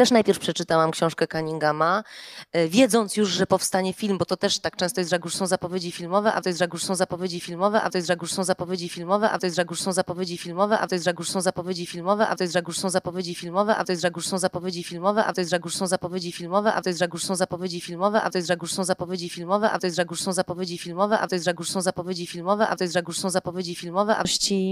też 0.00 0.10
najpierw 0.10 0.38
przeczytałam 0.38 0.90
książkę 0.90 1.26
Cunninghama, 1.26 2.04
e, 2.52 2.68
wiedząc 2.68 3.16
już, 3.16 3.28
że 3.28 3.46
powstanie 3.46 3.92
film, 3.92 4.18
bo 4.18 4.24
to 4.24 4.36
też 4.36 4.58
tak 4.58 4.76
często 4.76 5.00
jest, 5.00 5.10
że 5.10 5.18
już 5.24 5.34
są 5.34 5.46
zapowiedzi 5.46 5.92
filmowe, 5.92 6.32
a 6.32 6.40
to 6.40 6.48
jest, 6.48 6.58
że 6.58 6.68
już 6.72 6.84
są 6.84 6.94
zapowiedzi 6.94 7.40
filmowe, 7.40 7.80
a 7.82 7.90
to 7.90 7.98
jest, 7.98 8.06
że 8.08 8.16
już 8.20 8.32
są 8.32 8.44
zapowiedzi 8.44 8.88
filmowe, 8.88 9.30
a 9.30 9.38
to 9.38 9.46
jest, 9.46 9.56
że 9.56 9.64
już 9.70 9.80
są 9.80 9.92
zapowiedzi 9.92 10.36
filmowe, 10.36 10.78
a 10.78 10.86
to 10.86 10.94
jest, 10.94 11.04
że 11.04 11.12
już 11.18 11.28
są 11.30 11.40
zapowiedzi 11.40 11.86
filmowe, 11.86 12.26
a 12.26 12.36
to 12.36 12.44
jest, 12.44 12.54
że 12.54 12.62
już 12.66 12.78
są 12.78 12.90
zapowiedzi 12.90 13.34
filmowe, 13.34 13.76
a 13.76 13.84
to 13.84 13.92
jest, 13.92 14.02
że 14.02 14.10
już 14.16 14.26
są 14.26 14.38
zapowiedzi 14.38 14.72
filmowe, 14.72 15.24
a 15.24 15.32
to 15.32 15.42
jest, 15.42 15.50
że 15.50 15.66
już 15.66 15.74
są 15.76 15.86
zapowiedzi 15.86 16.32
filmowe, 16.32 16.72
a 16.72 16.82
to 16.82 16.88
jest, 16.88 16.98
że 16.98 17.06
już 17.10 17.22
są 17.22 17.34
zapowiedzi 17.34 17.80
filmowe, 17.80 18.20
a 18.20 18.28
to 18.30 18.38
jest, 18.38 18.46
że 18.46 18.54
już 18.60 18.72
są 18.72 18.82
zapowiedzi 18.84 19.30
filmowe, 19.30 19.70
a 19.70 19.78
to 19.80 19.84
jest, 19.84 19.96
że 19.96 20.02
już 20.10 20.20
są 20.20 20.32
zapowiedzi 20.32 20.78
filmowe, 20.78 21.18
a 21.18 21.28
to 21.28 21.34
jest, 21.34 21.44
że 21.44 21.52
już 21.58 21.70
są 21.70 21.82
zapowiedzi 21.82 22.26
filmowe, 22.26 22.68
a 22.68 22.76
to 22.76 22.84
jest, 22.84 22.94
że 22.94 23.02
już 23.08 23.18
są 23.18 23.30
zapowiedzi 23.30 23.74
filmowe, 23.74 24.16
a 24.16 24.24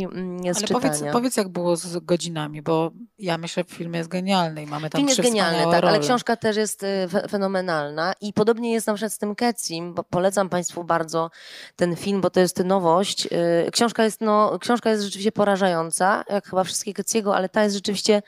mm, 0.04 0.54
z 0.54 0.58
Ale 0.58 0.68
powiedz, 0.68 1.02
powiedz, 1.12 1.36
jak 1.36 1.48
było 1.48 1.76
z 1.76 1.98
godzinami, 1.98 2.62
bo 2.62 2.90
ja 3.18 3.38
myślę, 3.38 3.64
że 3.68 3.76
film 3.76 3.94
jest 3.94 4.08
genialny 4.08 4.62
i 4.62 4.66
mamy 4.66 4.90
tam 4.90 4.98
Film 5.00 5.17
jest 5.22 5.30
genialny, 5.30 5.58
wspaniałe 5.58 5.80
tak, 5.80 5.90
ale 5.90 5.98
książka 5.98 6.36
też 6.36 6.56
jest 6.56 6.82
y, 6.82 6.86
fe- 7.08 7.28
fenomenalna 7.28 8.12
i 8.20 8.32
podobnie 8.32 8.72
jest 8.72 8.86
na 8.86 8.94
przykład 8.94 9.12
z 9.12 9.18
tym 9.18 9.34
Kecim, 9.34 9.94
bo 9.94 10.02
polecam 10.04 10.48
Państwu 10.48 10.84
bardzo 10.84 11.30
ten 11.76 11.96
film, 11.96 12.20
bo 12.20 12.30
to 12.30 12.40
jest 12.40 12.64
nowość. 12.64 13.26
Y, 13.66 13.70
Książka 13.72 14.04
jest, 14.04 14.20
no, 14.20 14.58
książka 14.60 14.90
jest 14.90 15.02
rzeczywiście 15.02 15.32
porażająca, 15.32 16.24
jak 16.28 16.46
chyba 16.48 16.64
wszystkie 16.64 16.94
Keciego, 16.94 17.36
ale 17.36 17.48
ta 17.48 17.62
jest 17.62 17.74
rzeczywiście 17.74 18.22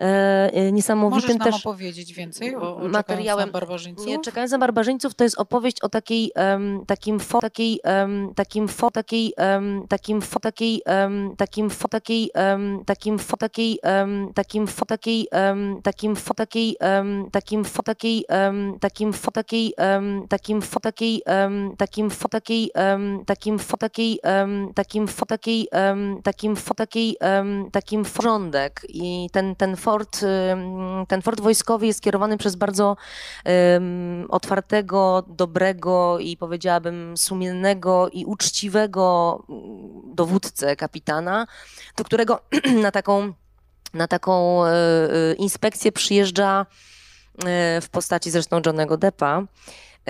e, 0.00 0.50
e, 0.52 0.72
niesamowitym 0.72 1.22
Możesz 1.22 1.38
nam 1.38 1.52
też 1.52 1.66
opowiedzieć 1.66 2.12
więcej 2.14 2.56
o, 2.56 2.76
o 2.76 2.88
materiałem. 2.88 3.50
barbarzyńców? 3.50 4.06
Nie, 4.06 4.18
czekając 4.18 4.52
na 4.52 4.58
barbarzyńców, 4.58 5.14
to 5.14 5.24
jest 5.24 5.38
opowieść 5.38 5.80
o 5.80 5.88
takiej, 5.88 6.30
em, 6.34 6.84
takim 6.86 7.20
fo, 7.20 7.40
takiej, 7.40 7.80
em, 7.84 8.34
takim 8.34 8.68
fo, 8.68 8.90
takiej, 8.90 9.32
em, 9.36 9.86
takim 9.88 10.20
fo, 10.20 10.40
takiej, 10.40 10.82
em, 10.84 11.36
takim 11.36 11.70
fo, 11.70 11.88
takiej, 11.88 12.30
em, 12.34 12.84
takim 12.84 13.18
fo, 13.18 13.36
takiej, 13.36 13.78
em, 13.82 14.32
takim 14.34 14.66
fo, 14.66 14.84
takiej, 14.84 15.28
em, 15.30 15.80
takim 15.82 16.14
fo, 16.14 16.34
takiej, 16.34 16.76
em, 16.80 17.30
takim 17.30 17.64
fo, 17.64 17.82
takiej, 17.82 18.14
em, 18.18 18.78
takim 18.78 19.12
fo, 19.12 19.30
takiej, 19.30 19.72
em, 19.76 20.26
takim 20.26 20.60
fo, 20.60 20.78
takiej, 20.80 21.22
em, 21.26 21.76
takim 21.76 22.10
fo, 22.10 22.28
takiej, 22.28 22.70
em, 22.74 23.24
takim 23.24 23.58
fo, 23.58 23.76
takiej, 23.76 24.18
em, 24.22 24.72
takim 24.74 25.06
fo, 25.08 25.26
takiej, 25.26 25.68
em, 25.72 26.22
takim 26.22 26.56
fo, 26.56 26.74
takiej, 26.74 27.16
em, 27.20 27.70
takim 27.70 28.04
porządek 28.20 28.80
i 28.88 29.28
ten, 29.32 29.56
ten 29.56 29.76
fort, 29.90 30.20
ten 31.08 31.22
fort 31.22 31.40
wojskowy 31.40 31.86
jest 31.86 32.00
kierowany 32.00 32.38
przez 32.38 32.56
bardzo 32.56 32.96
otwartego, 34.28 35.24
dobrego 35.28 36.18
i 36.18 36.36
powiedziałabym 36.36 37.16
sumiennego 37.16 38.08
i 38.12 38.24
uczciwego 38.24 39.44
mm, 39.48 40.14
dowódcę, 40.14 40.76
kapitana, 40.76 41.46
do 41.96 42.04
którego 42.04 42.40
na 42.84 42.90
taką, 42.90 43.32
na 43.94 44.08
taką 44.08 44.64
e, 44.64 44.70
e, 44.70 45.34
inspekcję 45.34 45.92
przyjeżdża 45.92 46.66
e, 47.46 47.80
w 47.80 47.88
postaci 47.88 48.30
zresztą 48.30 48.60
Johnego 48.66 48.96
Deppa. 48.96 49.42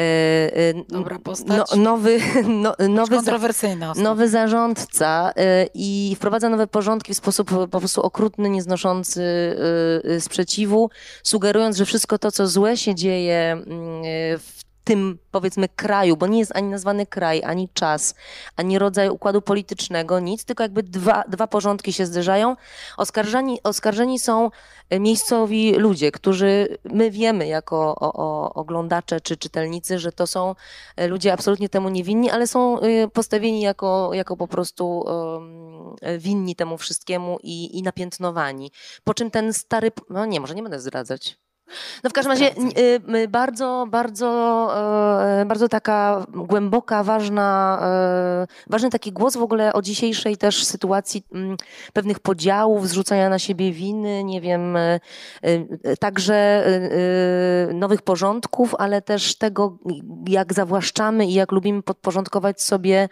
E, 0.01 0.56
e, 0.70 0.74
Dobra 0.89 1.14
no, 1.14 1.20
postać. 1.20 1.77
nowy, 1.77 2.20
no, 2.48 2.74
nowy, 2.89 3.16
Kontrowersyjna 3.20 3.90
osoba. 3.90 4.05
nowy 4.09 4.28
zarządca 4.28 5.31
y, 5.31 5.68
i 5.74 6.16
wprowadza 6.16 6.48
nowe 6.48 6.66
porządki 6.66 7.14
w 7.14 7.16
sposób 7.16 7.51
po 7.70 7.78
prostu 7.81 8.02
okrutny, 8.02 8.51
nieznoszący 8.51 9.22
y, 10.05 10.10
y, 10.10 10.20
sprzeciwu, 10.20 10.90
sugerując, 11.22 11.77
że 11.77 11.85
wszystko 11.85 12.18
to, 12.18 12.32
co 12.32 12.47
złe 12.47 12.77
się 12.77 12.94
dzieje 12.94 13.52
mm, 13.52 14.05
y, 14.05 14.39
w 14.39 14.60
tym, 14.90 15.18
powiedzmy, 15.30 15.68
kraju, 15.68 16.16
bo 16.16 16.26
nie 16.26 16.38
jest 16.38 16.56
ani 16.56 16.68
nazwany 16.68 17.06
kraj, 17.06 17.42
ani 17.44 17.68
czas, 17.74 18.14
ani 18.56 18.78
rodzaj 18.78 19.08
układu 19.08 19.42
politycznego, 19.42 20.20
nic, 20.20 20.44
tylko 20.44 20.62
jakby 20.62 20.82
dwa, 20.82 21.24
dwa 21.28 21.46
porządki 21.46 21.92
się 21.92 22.06
zderzają. 22.06 22.56
Oskarżeni, 22.96 23.62
oskarżeni 23.62 24.18
są 24.18 24.50
y, 24.92 25.00
miejscowi 25.00 25.74
ludzie, 25.74 26.12
którzy 26.12 26.78
my 26.84 27.10
wiemy 27.10 27.46
jako 27.46 27.94
o, 28.00 28.12
o, 28.12 28.54
oglądacze 28.54 29.20
czy 29.20 29.36
czytelnicy, 29.36 29.98
że 29.98 30.12
to 30.12 30.26
są 30.26 30.54
e, 30.96 31.08
ludzie 31.08 31.32
absolutnie 31.32 31.68
temu 31.68 31.88
niewinni, 31.88 32.30
ale 32.30 32.46
są 32.46 32.80
y, 32.82 33.08
postawieni 33.12 33.60
jako, 33.60 34.10
jako 34.12 34.36
po 34.36 34.48
prostu 34.48 35.04
e, 36.02 36.18
winni 36.18 36.56
temu 36.56 36.78
wszystkiemu 36.78 37.38
i, 37.42 37.78
i 37.78 37.82
napiętnowani. 37.82 38.72
Po 39.04 39.14
czym 39.14 39.30
ten 39.30 39.52
stary, 39.52 39.92
no 40.08 40.26
nie, 40.26 40.40
może 40.40 40.54
nie 40.54 40.62
będę 40.62 40.80
zdradzać. 40.80 41.49
No 42.05 42.10
w 42.10 42.12
każdym 42.12 42.32
razie 42.32 42.51
y, 43.24 43.28
bardzo, 43.28 43.86
bardzo, 43.90 44.70
e, 45.40 45.44
bardzo 45.44 45.68
taka 45.68 46.26
głęboka, 46.28 47.05
ważna, 47.05 47.78
e, 47.82 48.47
ważny 48.70 48.90
taki 48.90 49.12
głos 49.12 49.36
w 49.36 49.42
ogóle 49.42 49.72
o 49.72 49.82
dzisiejszej 49.82 50.36
też 50.36 50.64
sytuacji 50.64 51.24
pewnych 51.92 52.18
podziałów, 52.18 52.88
zrzucania 52.88 53.28
na 53.28 53.38
siebie 53.38 53.72
winy, 53.72 54.24
nie 54.24 54.40
wiem, 54.40 54.76
e, 54.76 55.01
także 56.01 56.64
nowych 57.74 58.02
porządków, 58.02 58.74
ale 58.78 59.02
też 59.02 59.36
tego, 59.36 59.78
jak 60.28 60.55
zawłaszczamy 60.55 61.26
i 61.26 61.34
jak 61.34 61.52
lubimy 61.52 61.82
podporządkować 61.82 62.62
sobie 62.62 63.09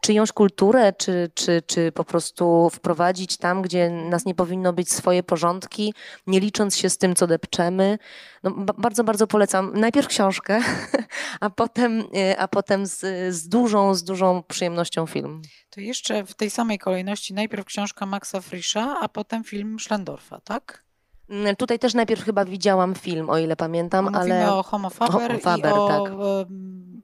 czyjąś 0.00 0.32
kulturę, 0.32 0.92
czy, 0.92 1.30
czy, 1.34 1.62
czy 1.66 1.92
po 1.92 2.04
prostu 2.04 2.70
wprowadzić 2.70 3.36
tam, 3.36 3.62
gdzie 3.62 3.90
nas 3.90 4.24
nie 4.24 4.34
powinno 4.34 4.72
być 4.72 4.92
swoje 4.92 5.22
porządki, 5.22 5.94
nie 6.26 6.40
licząc 6.40 6.76
się 6.76 6.90
z 6.90 6.98
tym, 6.98 7.14
co 7.14 7.26
depczemy. 7.26 7.98
No, 8.42 8.50
ba- 8.50 8.74
bardzo, 8.78 9.04
bardzo 9.04 9.26
polecam. 9.26 9.72
Najpierw 9.74 10.08
książkę, 10.08 10.60
a 11.40 11.50
potem, 11.50 12.04
e, 12.16 12.38
a 12.38 12.48
potem 12.48 12.86
z, 12.86 13.00
z 13.34 13.48
dużą, 13.48 13.94
z 13.94 14.04
dużą 14.04 14.42
przyjemnością 14.48 15.06
film. 15.06 15.42
To 15.70 15.80
jeszcze 15.80 16.24
w 16.24 16.34
tej 16.34 16.50
samej 16.50 16.78
kolejności 16.78 17.34
najpierw 17.34 17.64
książka 17.64 18.06
Maxa 18.06 18.40
Frisza, 18.40 18.96
a 19.00 19.08
potem 19.08 19.44
film 19.44 19.76
Schlendorfa, 19.80 20.40
tak? 20.40 20.84
Mm, 21.30 21.56
Tutaj 21.56 21.78
też 21.78 21.94
najpierw 21.94 22.24
chyba 22.24 22.44
widziałam 22.44 22.94
film, 22.94 23.30
o 23.30 23.38
ile 23.38 23.56
pamiętam, 23.56 24.04
Mówimy 24.04 24.20
ale 24.20 24.54
o 24.54 24.62
Homo 24.62 24.90
Faber, 24.90 25.40
Faber, 25.40 25.70
i 25.70 25.74
o 25.74 25.88
tak. 25.88 26.12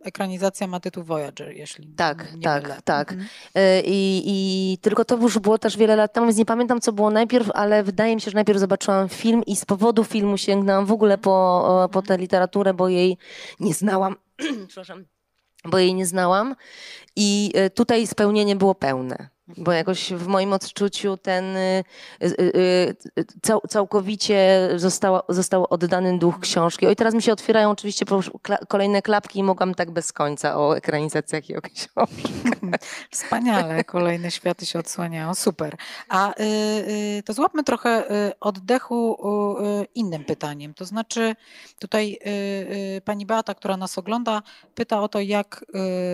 Ekranizacja 0.05 0.67
ma 0.67 0.81
tytuł 0.81 1.05
Voyager, 1.05 1.57
jeśli 1.57 1.89
Tak, 1.89 2.35
nie 2.35 2.41
tak, 2.41 2.83
tak. 2.83 3.13
Mhm. 3.13 3.29
E, 3.55 3.81
I, 3.81 4.23
I 4.27 4.79
tylko 4.79 5.05
to 5.05 5.17
już 5.17 5.39
było 5.39 5.59
też 5.59 5.77
wiele 5.77 5.97
lat 5.97 6.13
temu, 6.13 6.27
więc 6.27 6.39
nie 6.39 6.45
pamiętam, 6.45 6.81
co 6.81 6.93
było 6.93 7.11
najpierw, 7.11 7.51
ale 7.55 7.83
wydaje 7.83 8.15
mi 8.15 8.21
się, 8.21 8.31
że 8.31 8.35
najpierw 8.35 8.59
zobaczyłam 8.59 9.09
film 9.09 9.43
i 9.47 9.57
z 9.57 9.65
powodu 9.65 10.05
filmu 10.05 10.37
sięgnęłam 10.37 10.87
w 10.87 10.93
ogóle 10.93 11.19
po, 11.19 11.89
po 11.93 12.03
tę 12.03 12.19
literaturę, 12.19 12.75
bo 12.75 12.89
jej 12.89 13.19
nie 13.61 13.75
znałam. 13.75 14.17
Przepraszam. 14.69 15.05
Bo 15.65 15.79
jej 15.79 15.95
nie 15.95 16.07
znałam 16.07 16.55
i 17.17 17.51
e, 17.55 17.71
tutaj 17.71 18.07
spełnienie 18.07 18.57
było 18.57 18.75
pełne. 18.75 19.29
Bo 19.57 19.73
jakoś 19.73 20.13
w 20.13 20.27
moim 20.27 20.53
odczuciu 20.53 21.17
ten 21.17 21.57
y, 21.57 21.85
y, 22.23 22.97
y, 23.19 23.25
cał, 23.43 23.61
całkowicie 23.69 24.69
zostało, 24.77 25.25
został 25.29 25.67
oddany 25.71 26.19
duch 26.19 26.41
książki. 26.41 26.87
Oj, 26.87 26.97
teraz 26.97 27.15
mi 27.15 27.23
się 27.23 27.33
otwierają 27.33 27.71
oczywiście 27.71 28.07
kolejne 28.69 29.03
klapki 29.03 29.39
i 29.39 29.43
mogłam 29.43 29.75
tak 29.75 29.91
bez 29.91 30.13
końca 30.13 30.57
o 30.57 30.77
ekranizacjach 30.77 31.51
i 31.51 31.57
o 31.57 31.61
książkach. 31.61 32.09
Wspaniale, 33.11 33.85
kolejne 33.85 34.31
światy 34.31 34.67
się 34.67 34.79
odsłaniają, 34.79 35.35
super. 35.35 35.77
A 36.09 36.35
to 37.25 37.33
złapmy 37.33 37.65
trochę 37.65 38.05
oddechu 38.41 39.19
innym 39.95 40.25
pytaniem. 40.25 40.75
To 40.75 40.85
znaczy, 40.85 41.37
tutaj 41.79 42.19
pani 43.05 43.27
Beata, 43.27 43.55
która 43.55 43.77
nas 43.77 43.99
ogląda, 43.99 44.43
pyta 44.75 45.03
o 45.03 45.09
to, 45.09 45.21
jak 45.21 45.65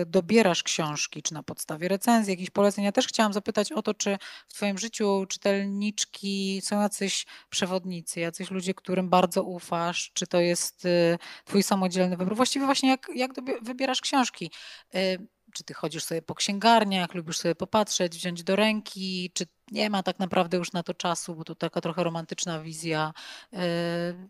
dobierasz 0.05 0.63
książki, 0.63 1.23
czy 1.23 1.33
na 1.33 1.43
podstawie 1.43 1.87
recenzji, 1.87 2.31
jakichś 2.31 2.49
poleceń. 2.49 2.85
Ja 2.85 2.91
też 2.91 3.07
chciałam 3.07 3.24
zapytać 3.33 3.71
o 3.71 3.81
to, 3.81 3.93
czy 3.93 4.17
w 4.47 4.53
twoim 4.53 4.77
życiu 4.77 5.25
czytelniczki 5.29 6.61
są 6.63 6.81
jacyś 6.81 7.25
przewodnicy, 7.49 8.19
jacyś 8.19 8.51
ludzie, 8.51 8.73
którym 8.73 9.09
bardzo 9.09 9.43
ufasz, 9.43 10.11
czy 10.13 10.27
to 10.27 10.39
jest 10.39 10.85
y, 10.85 11.17
twój 11.45 11.63
samodzielny 11.63 12.17
wybór. 12.17 12.35
Właściwie 12.35 12.65
właśnie 12.65 12.89
jak, 12.89 13.07
jak 13.15 13.31
wybierasz 13.61 14.01
książki. 14.01 14.51
Y, 14.95 15.27
czy 15.53 15.63
ty 15.63 15.73
chodzisz 15.73 16.03
sobie 16.03 16.21
po 16.21 16.35
księgarniach, 16.35 17.13
lubisz 17.13 17.37
sobie 17.37 17.55
popatrzeć, 17.55 18.15
wziąć 18.15 18.43
do 18.43 18.55
ręki, 18.55 19.31
czy 19.33 19.45
nie 19.71 19.89
ma 19.89 20.03
tak 20.03 20.19
naprawdę 20.19 20.57
już 20.57 20.71
na 20.73 20.83
to 20.83 20.93
czasu, 20.93 21.35
bo 21.35 21.43
to 21.43 21.55
taka 21.55 21.81
trochę 21.81 22.03
romantyczna 22.03 22.59
wizja. 22.59 23.13
Yy, 23.51 23.59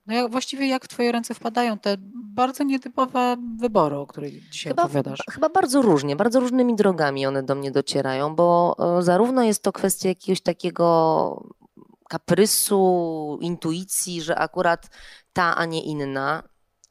No 0.07 0.14
jak, 0.14 0.32
właściwie 0.32 0.68
jak 0.68 0.86
w 0.86 0.88
twoje 0.88 1.12
ręce 1.12 1.34
wpadają 1.34 1.80
te 1.80 1.95
bardzo 2.34 2.64
nietypowe 2.64 3.38
wybory, 3.60 3.95
o 3.98 4.07
których 4.07 4.49
dzisiaj 4.49 4.72
Chyba, 4.72 4.84
opowiadasz? 4.84 5.20
chyba 5.32 5.49
bardzo 5.49 5.82
różnie, 5.82 6.16
bardzo 6.16 6.40
różnymi 6.40 6.76
drogami 6.76 7.26
one 7.26 7.44
do 7.44 7.56
mnie 7.56 7.72
docierają, 7.72 8.36
bo 8.36 8.76
e, 8.99 9.03
zarówno 9.03 9.44
jest 9.44 9.64
to 9.64 9.72
kwestia 9.72 10.10
jakiegoś 10.10 10.41
takiego 10.41 11.56
kaprysu, 12.10 13.38
intuicji, 13.41 14.22
że 14.22 14.36
akurat 14.38 14.90
ta, 15.34 15.56
a 15.56 15.66
nie 15.66 15.84
inna, 15.84 16.44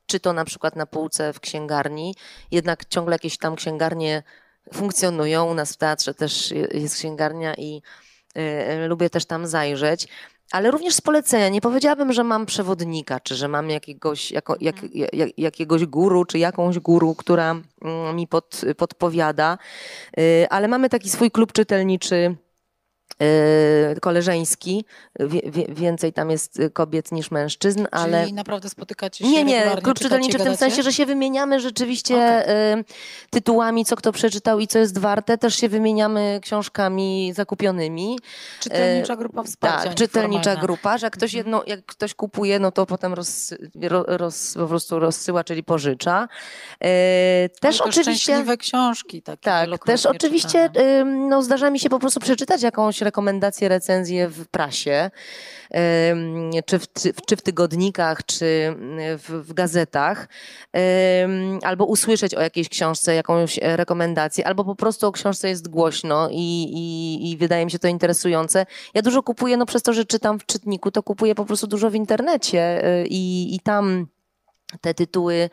czy 0.06 0.20
to 0.20 0.32
na 0.32 0.44
przykład 0.44 0.76
na 0.76 0.86
półce 0.86 1.32
w 1.32 1.40
księgarni, 1.40 2.14
jednak 2.50 2.84
ciągle 2.84 3.14
jakieś 3.14 3.38
tam 3.38 3.56
księgarnie 3.56 4.22
funkcjonują. 4.72 5.44
U 5.50 5.54
nas 5.54 5.72
w 5.72 5.76
teatrze 5.76 6.14
też 6.14 6.50
je- 6.50 6.68
jest 6.72 6.94
księgarnia 6.96 7.54
i 7.54 7.76
e, 7.76 7.80
lubię 8.88 9.10
też 9.10 9.26
tam 9.26 9.46
zajrzeć. 9.46 10.08
Ale 10.52 10.70
również 10.70 10.94
z 10.94 11.00
polecenia. 11.00 11.48
Nie 11.48 11.60
powiedziałabym, 11.60 12.12
że 12.12 12.24
mam 12.24 12.46
przewodnika, 12.46 13.20
czy 13.20 13.34
że 13.34 13.48
mam 13.48 13.70
jakiegoś, 13.70 14.30
jako, 14.30 14.56
jak, 14.60 14.76
jak, 15.12 15.38
jakiegoś 15.38 15.86
guru, 15.86 16.24
czy 16.24 16.38
jakąś 16.38 16.78
guru, 16.78 17.14
która 17.14 17.50
mm, 17.82 18.16
mi 18.16 18.26
pod, 18.26 18.60
podpowiada. 18.76 19.58
Y, 20.18 20.46
Ale 20.50 20.68
mamy 20.68 20.88
taki 20.88 21.10
swój 21.10 21.30
klub 21.30 21.52
czytelniczy 21.52 22.14
y, 22.14 22.36
koleżeński. 24.00 24.84
Wie, 25.20 25.40
wie, 25.44 25.64
więcej 25.68 26.12
tam 26.12 26.30
jest 26.30 26.60
y, 26.60 26.70
kobiet 26.70 27.12
niż 27.12 27.30
mężczyzn, 27.30 27.86
ale. 27.90 28.20
Czyli 28.22 28.32
naprawdę 28.32 28.68
spotykacie 28.68 29.24
się 29.24 29.30
Nie, 29.30 29.44
nie, 29.44 29.76
klub 29.82 29.98
czytelniczy 29.98 30.38
w 30.38 30.42
tym 30.42 30.56
sensie, 30.56 30.82
że 30.82 30.92
się 30.92 31.06
wymieniamy 31.06 31.60
rzeczywiście 31.60 32.48
y, 32.78 32.84
tytułami, 33.30 33.84
co 33.84 33.96
kto 33.96 34.12
przeczytał 34.12 34.60
i 34.60 34.66
co 34.66 34.78
jest 34.78 34.98
warte. 34.98 35.38
Też 35.38 35.56
się 35.56 35.68
wymieniamy 35.68 36.40
książkami 36.42 37.32
zakupionymi. 37.34 38.18
Czytelnicza 38.60 39.16
grupa 39.16 39.42
wsparcia 39.42 39.88
Tak, 39.88 39.94
czytelnicza 39.94 40.56
grupa, 40.56 40.98
że 40.98 41.06
jak 41.06 41.12
ktoś, 41.12 41.34
Mhm. 41.34 41.46
jedno, 41.46 41.62
jak 41.66 41.86
ktoś 41.86 42.14
kupuje, 42.14 42.58
no 42.58 42.72
to 42.72 42.86
potem 42.86 43.14
roz, 43.14 43.54
ro, 43.82 44.04
roz, 44.06 44.54
po 44.54 44.66
prostu 44.66 44.98
rozsyła, 44.98 45.44
czyli 45.44 45.64
pożycza. 45.64 46.28
E, 46.80 47.48
też 47.60 47.78
to 47.78 47.84
oczywiście. 47.84 48.44
książki 48.58 49.22
takie 49.22 49.40
Tak, 49.40 49.84
też 49.84 50.06
oczywiście 50.06 50.70
no, 51.04 51.42
zdarza 51.42 51.70
mi 51.70 51.78
się 51.78 51.88
po 51.88 51.98
prostu 51.98 52.20
przeczytać 52.20 52.62
jakąś 52.62 52.93
rekomendację, 53.02 53.68
recenzję 53.68 54.28
w 54.28 54.46
prasie, 54.46 55.10
czy, 56.66 56.78
w, 56.78 56.92
czy, 57.26 57.36
w- 57.36 57.42
tygodnikach, 57.42 58.26
czy 58.26 58.46
ym, 58.68 58.98
w, 59.18 59.30
w 59.48 59.52
gazetach, 59.52 60.28
albo 61.62 61.84
usłyszeć 61.84 62.34
o 62.34 62.40
jakiejś 62.40 62.68
książce, 62.68 63.14
jakąś 63.14 63.58
e, 63.58 63.76
rekomendację, 63.76 64.46
albo 64.46 64.64
po 64.64 64.74
prostu 64.74 65.06
o 65.06 65.12
książce 65.12 65.48
jest 65.48 65.68
głośno 65.68 66.28
i, 66.30 66.64
i, 66.72 67.30
i 67.30 67.36
wydaje 67.36 67.64
mi 67.64 67.70
się 67.70 67.78
to 67.78 67.88
interesujące. 67.88 68.66
Ja 68.94 69.02
dużo 69.02 69.22
kupuję, 69.22 69.56
no 69.56 69.66
przez 69.66 69.82
to, 69.82 69.92
że 69.92 70.04
czytam 70.04 70.38
w 70.38 70.46
czytniku, 70.46 70.90
to 70.90 71.02
kupuję 71.02 71.34
po 71.34 71.44
prostu 71.44 71.66
dużo 71.66 71.90
w 71.90 71.94
internecie 71.94 72.88
y, 73.02 73.06
i, 73.06 73.54
i 73.54 73.60
tam 73.60 74.06
te 74.80 74.94
tytuły 74.94 75.50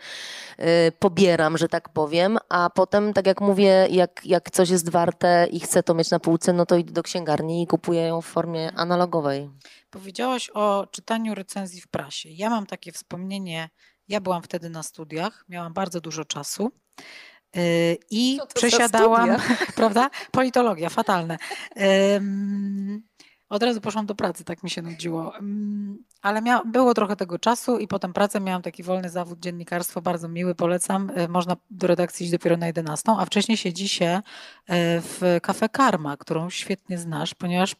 y, 0.59 0.91
pobieram, 0.99 1.57
że 1.57 1.67
tak 1.67 1.89
powiem, 1.89 2.37
a 2.49 2.69
potem, 2.69 3.13
tak 3.13 3.27
jak 3.27 3.41
mówię, 3.41 3.87
jak, 3.89 4.25
jak 4.25 4.51
coś 4.51 4.69
jest 4.69 4.89
warte 4.89 5.47
i 5.51 5.59
chcę 5.59 5.83
to 5.83 5.93
mieć 5.93 6.11
na 6.11 6.19
półce, 6.19 6.53
no 6.53 6.65
to 6.65 6.75
idę 6.77 6.93
do 6.93 7.03
księgarni 7.03 7.63
i 7.63 7.67
kupuję 7.67 8.01
ją 8.01 8.21
w 8.21 8.25
formie 8.25 8.71
analogowej. 8.75 9.49
Powiedziałaś 9.89 10.49
o 10.53 10.87
czytaniu 10.91 11.35
recenzji 11.35 11.81
w 11.81 11.87
prasie. 11.87 12.29
Ja 12.29 12.49
mam 12.49 12.65
takie 12.65 12.91
wspomnienie, 12.91 13.69
ja 14.07 14.21
byłam 14.21 14.43
wtedy 14.43 14.69
na 14.69 14.83
studiach, 14.83 15.45
miałam 15.49 15.73
bardzo 15.73 16.01
dużo 16.01 16.25
czasu. 16.25 16.71
yy, 17.55 17.61
I 18.11 18.39
przesiadałam, 18.55 19.29
prawda? 19.75 20.09
Politologia, 20.31 20.89
fatalne. 20.89 21.37
Od 23.49 23.63
razu 23.63 23.81
poszłam 23.81 24.05
do 24.05 24.15
pracy, 24.15 24.43
tak 24.43 24.63
mi 24.63 24.69
się 24.69 24.81
nudziło. 24.81 25.33
Ale 26.21 26.41
mia- 26.41 26.61
było 26.65 26.93
trochę 26.93 27.15
tego 27.15 27.39
czasu 27.39 27.77
i 27.77 27.87
potem 27.87 28.13
pracę 28.13 28.39
miałam 28.39 28.61
taki 28.61 28.83
wolny 28.83 29.09
zawód 29.09 29.39
dziennikarstwo, 29.39 30.01
bardzo 30.01 30.27
miły, 30.29 30.55
polecam. 30.55 31.09
Y, 31.17 31.27
Można 31.27 31.55
do 31.69 31.87
redakcji 31.87 32.23
iść 32.23 32.31
dopiero 32.31 32.57
na 32.57 32.67
11, 32.67 33.11
a 33.19 33.25
wcześniej 33.25 33.57
siedzi 33.57 33.89
się 33.89 34.17
y, 34.17 34.21
w 35.01 35.37
kafe 35.41 35.69
Karma, 35.69 36.17
którą 36.17 36.49
świetnie 36.49 36.97
znasz, 36.97 37.33
ponieważ 37.33 37.75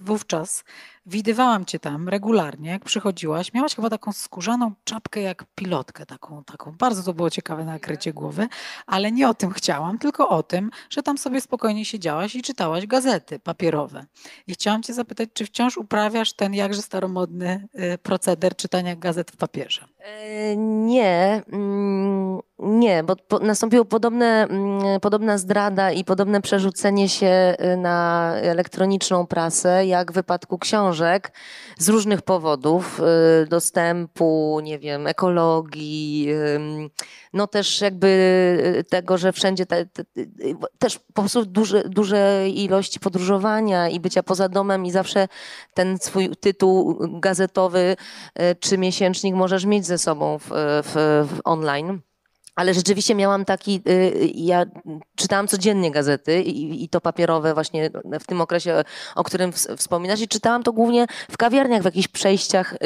wówczas 0.00 0.64
widywałam 1.06 1.64
cię 1.64 1.78
tam 1.78 2.08
regularnie, 2.08 2.70
jak 2.70 2.84
przychodziłaś. 2.84 3.52
Miałaś 3.54 3.74
chyba 3.74 3.90
taką 3.90 4.12
skórzaną 4.12 4.72
czapkę 4.84 5.20
jak 5.20 5.44
pilotkę, 5.54 6.06
taką, 6.06 6.44
taką. 6.44 6.72
Bardzo 6.78 7.02
to 7.02 7.14
było 7.14 7.30
ciekawe 7.30 7.64
nakrycie 7.64 8.12
głowy, 8.12 8.48
ale 8.86 9.12
nie 9.12 9.28
o 9.28 9.34
tym 9.34 9.50
chciałam, 9.50 9.98
tylko 9.98 10.28
o 10.28 10.42
tym, 10.42 10.70
że 10.90 11.02
tam 11.02 11.18
sobie 11.18 11.40
spokojnie 11.40 11.84
siedziałaś 11.84 12.34
i 12.34 12.42
czytałaś 12.42 12.86
gazety 12.86 13.38
papierowe. 13.38 14.06
I 14.46 14.52
chciałam 14.52 14.82
cię 14.82 14.94
zapytać, 14.94 15.28
czy 15.34 15.46
wciąż 15.46 15.76
uprawiasz 15.76 16.32
ten 16.32 16.54
jakże 16.54 16.82
staromodny 16.82 17.68
y, 17.94 17.98
proceder 17.98 18.56
czytania 18.56 18.96
gazet 18.96 19.30
w 19.30 19.36
papierze? 19.36 19.84
E, 19.98 20.56
Nie, 20.56 21.42
mm, 21.52 22.40
nie, 22.58 23.04
bo 23.04 23.38
nastąpiło 23.40 23.84
podobne, 23.84 24.46
mm, 24.50 25.00
podobna 25.00 25.38
zdrada 25.38 25.92
i 25.92 26.04
podobne 26.04 26.40
przerzucenie 26.42 27.08
się 27.08 27.56
y, 27.74 27.76
na 27.76 28.32
elektroniczną 28.34 29.26
prasę, 29.26 29.86
jak 29.86 30.12
w 30.12 30.14
wypadku 30.14 30.58
książek, 30.58 30.95
z 31.78 31.88
różnych 31.88 32.22
powodów, 32.22 33.00
y, 33.42 33.46
dostępu, 33.46 34.60
nie 34.62 34.78
wiem, 34.78 35.06
ekologii, 35.06 36.28
ym, 36.54 36.90
no 37.32 37.46
też 37.46 37.80
jakby 37.80 38.06
y, 38.78 38.84
tego, 38.84 39.18
że 39.18 39.32
wszędzie 39.32 39.66
te, 39.66 39.86
te, 39.86 40.02
y, 40.02 40.56
też 40.78 40.98
po 40.98 41.22
prostu 41.22 41.46
duże, 41.46 41.88
duże 41.88 42.48
ilości 42.48 43.00
podróżowania 43.00 43.88
i 43.88 44.00
bycia 44.00 44.22
poza 44.22 44.48
domem 44.48 44.86
i 44.86 44.90
zawsze 44.90 45.28
ten 45.74 45.98
swój 45.98 46.36
tytuł 46.36 46.98
gazetowy 47.20 47.96
czy 48.60 48.78
miesięcznik 48.78 49.34
możesz 49.34 49.64
mieć 49.64 49.86
ze 49.86 49.98
sobą 49.98 50.38
w, 50.38 50.48
w, 50.84 51.26
w 51.34 51.40
online. 51.44 52.00
Ale 52.56 52.74
rzeczywiście 52.74 53.14
miałam 53.14 53.44
taki, 53.44 53.82
y, 53.88 54.30
ja 54.34 54.64
czytałam 55.16 55.48
codziennie 55.48 55.90
gazety 55.90 56.42
i, 56.42 56.84
i 56.84 56.88
to 56.88 57.00
papierowe 57.00 57.54
właśnie 57.54 57.90
w 58.20 58.26
tym 58.26 58.40
okresie, 58.40 58.84
o 59.14 59.24
którym 59.24 59.50
ws- 59.52 59.76
wspominasz. 59.76 60.20
I 60.20 60.28
czytałam 60.28 60.62
to 60.62 60.72
głównie 60.72 61.06
w 61.30 61.36
kawiarniach, 61.36 61.82
w 61.82 61.84
jakichś 61.84 62.08
przejściach, 62.08 62.72
y, 62.72 62.76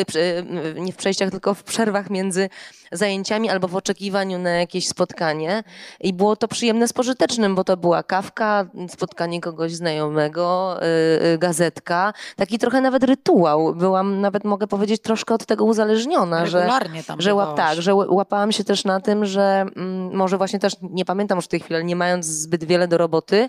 y, 0.76 0.80
nie 0.80 0.92
w 0.92 0.96
przejściach, 0.96 1.30
tylko 1.30 1.54
w 1.54 1.62
przerwach 1.62 2.10
między 2.10 2.48
zajęciami 2.92 3.50
albo 3.50 3.68
w 3.68 3.76
oczekiwaniu 3.76 4.38
na 4.38 4.50
jakieś 4.50 4.88
spotkanie. 4.88 5.62
I 6.00 6.12
było 6.12 6.36
to 6.36 6.48
przyjemne 6.48 6.88
z 6.88 6.92
pożytecznym, 6.92 7.54
bo 7.54 7.64
to 7.64 7.76
była 7.76 8.02
kawka, 8.02 8.66
spotkanie 8.88 9.40
kogoś 9.40 9.72
znajomego, 9.72 10.76
y, 10.82 11.26
y, 11.26 11.38
gazetka, 11.38 12.12
taki 12.36 12.58
trochę 12.58 12.80
nawet 12.80 13.04
rytuał. 13.04 13.74
Byłam 13.74 14.20
nawet, 14.20 14.44
mogę 14.44 14.66
powiedzieć, 14.66 15.02
troszkę 15.02 15.34
od 15.34 15.46
tego 15.46 15.64
uzależniona, 15.64 16.46
że 16.46 16.58
Regularnie 16.58 17.04
tam 17.04 17.20
że 17.20 17.34
łap, 17.34 17.56
tak, 17.56 17.82
że 17.82 17.94
łapałam 17.94 18.52
się 18.52 18.64
też 18.64 18.84
na 18.84 19.00
tym, 19.00 19.24
że 19.24 19.66
mm, 19.76 20.16
może 20.16 20.38
właśnie 20.38 20.58
też, 20.58 20.72
nie 20.82 21.04
pamiętam 21.04 21.38
już 21.38 21.44
w 21.44 21.48
tej 21.48 21.60
chwili, 21.60 21.74
ale 21.74 21.84
nie 21.84 21.96
mając 21.96 22.26
zbyt 22.26 22.64
wiele 22.64 22.88
do 22.88 22.98
roboty, 22.98 23.48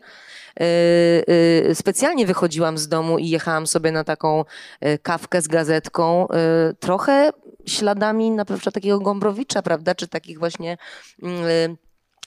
yy, 0.60 0.66
yy, 1.68 1.76
specjalnie 1.76 2.26
wychodziłam 2.26 2.78
z 2.78 2.88
domu 2.88 3.18
i 3.18 3.30
jechałam 3.30 3.68
sobie 3.68 3.92
na 3.92 4.04
taką 4.04 4.46
yy, 4.82 4.98
kawkę 4.98 5.42
z 5.42 5.48
gazetką, 5.48 6.28
yy, 6.68 6.74
trochę 6.80 7.32
śladami 7.66 8.32
na 8.32 8.46
przykład 8.46 8.76
takiego 8.76 9.00
Gombrowicza, 9.00 9.62
prawda, 9.62 9.96
czy 9.96 10.08
takich 10.08 10.40
właśnie 10.40 10.78
yy, 11.22 11.30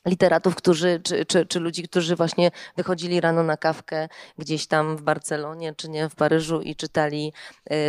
literatów, 0.06 0.55
którzy, 0.55 1.01
czy, 1.05 1.27
czy, 1.27 1.47
czy, 1.47 1.61
ludzi, 1.61 1.82
którzy 1.82 2.16
właśnie 2.16 2.51
wychodzili 2.77 3.20
rano 3.20 3.43
na 3.43 3.56
kawkę 3.56 4.09
gdzieś 4.39 4.66
tam 4.66 4.97
w 4.97 5.02
Barcelonie, 5.02 5.74
czy 5.77 5.90
nie 5.90 6.09
w 6.09 6.15
Paryżu 6.15 6.61
i 6.61 6.77
czytali, 6.77 7.32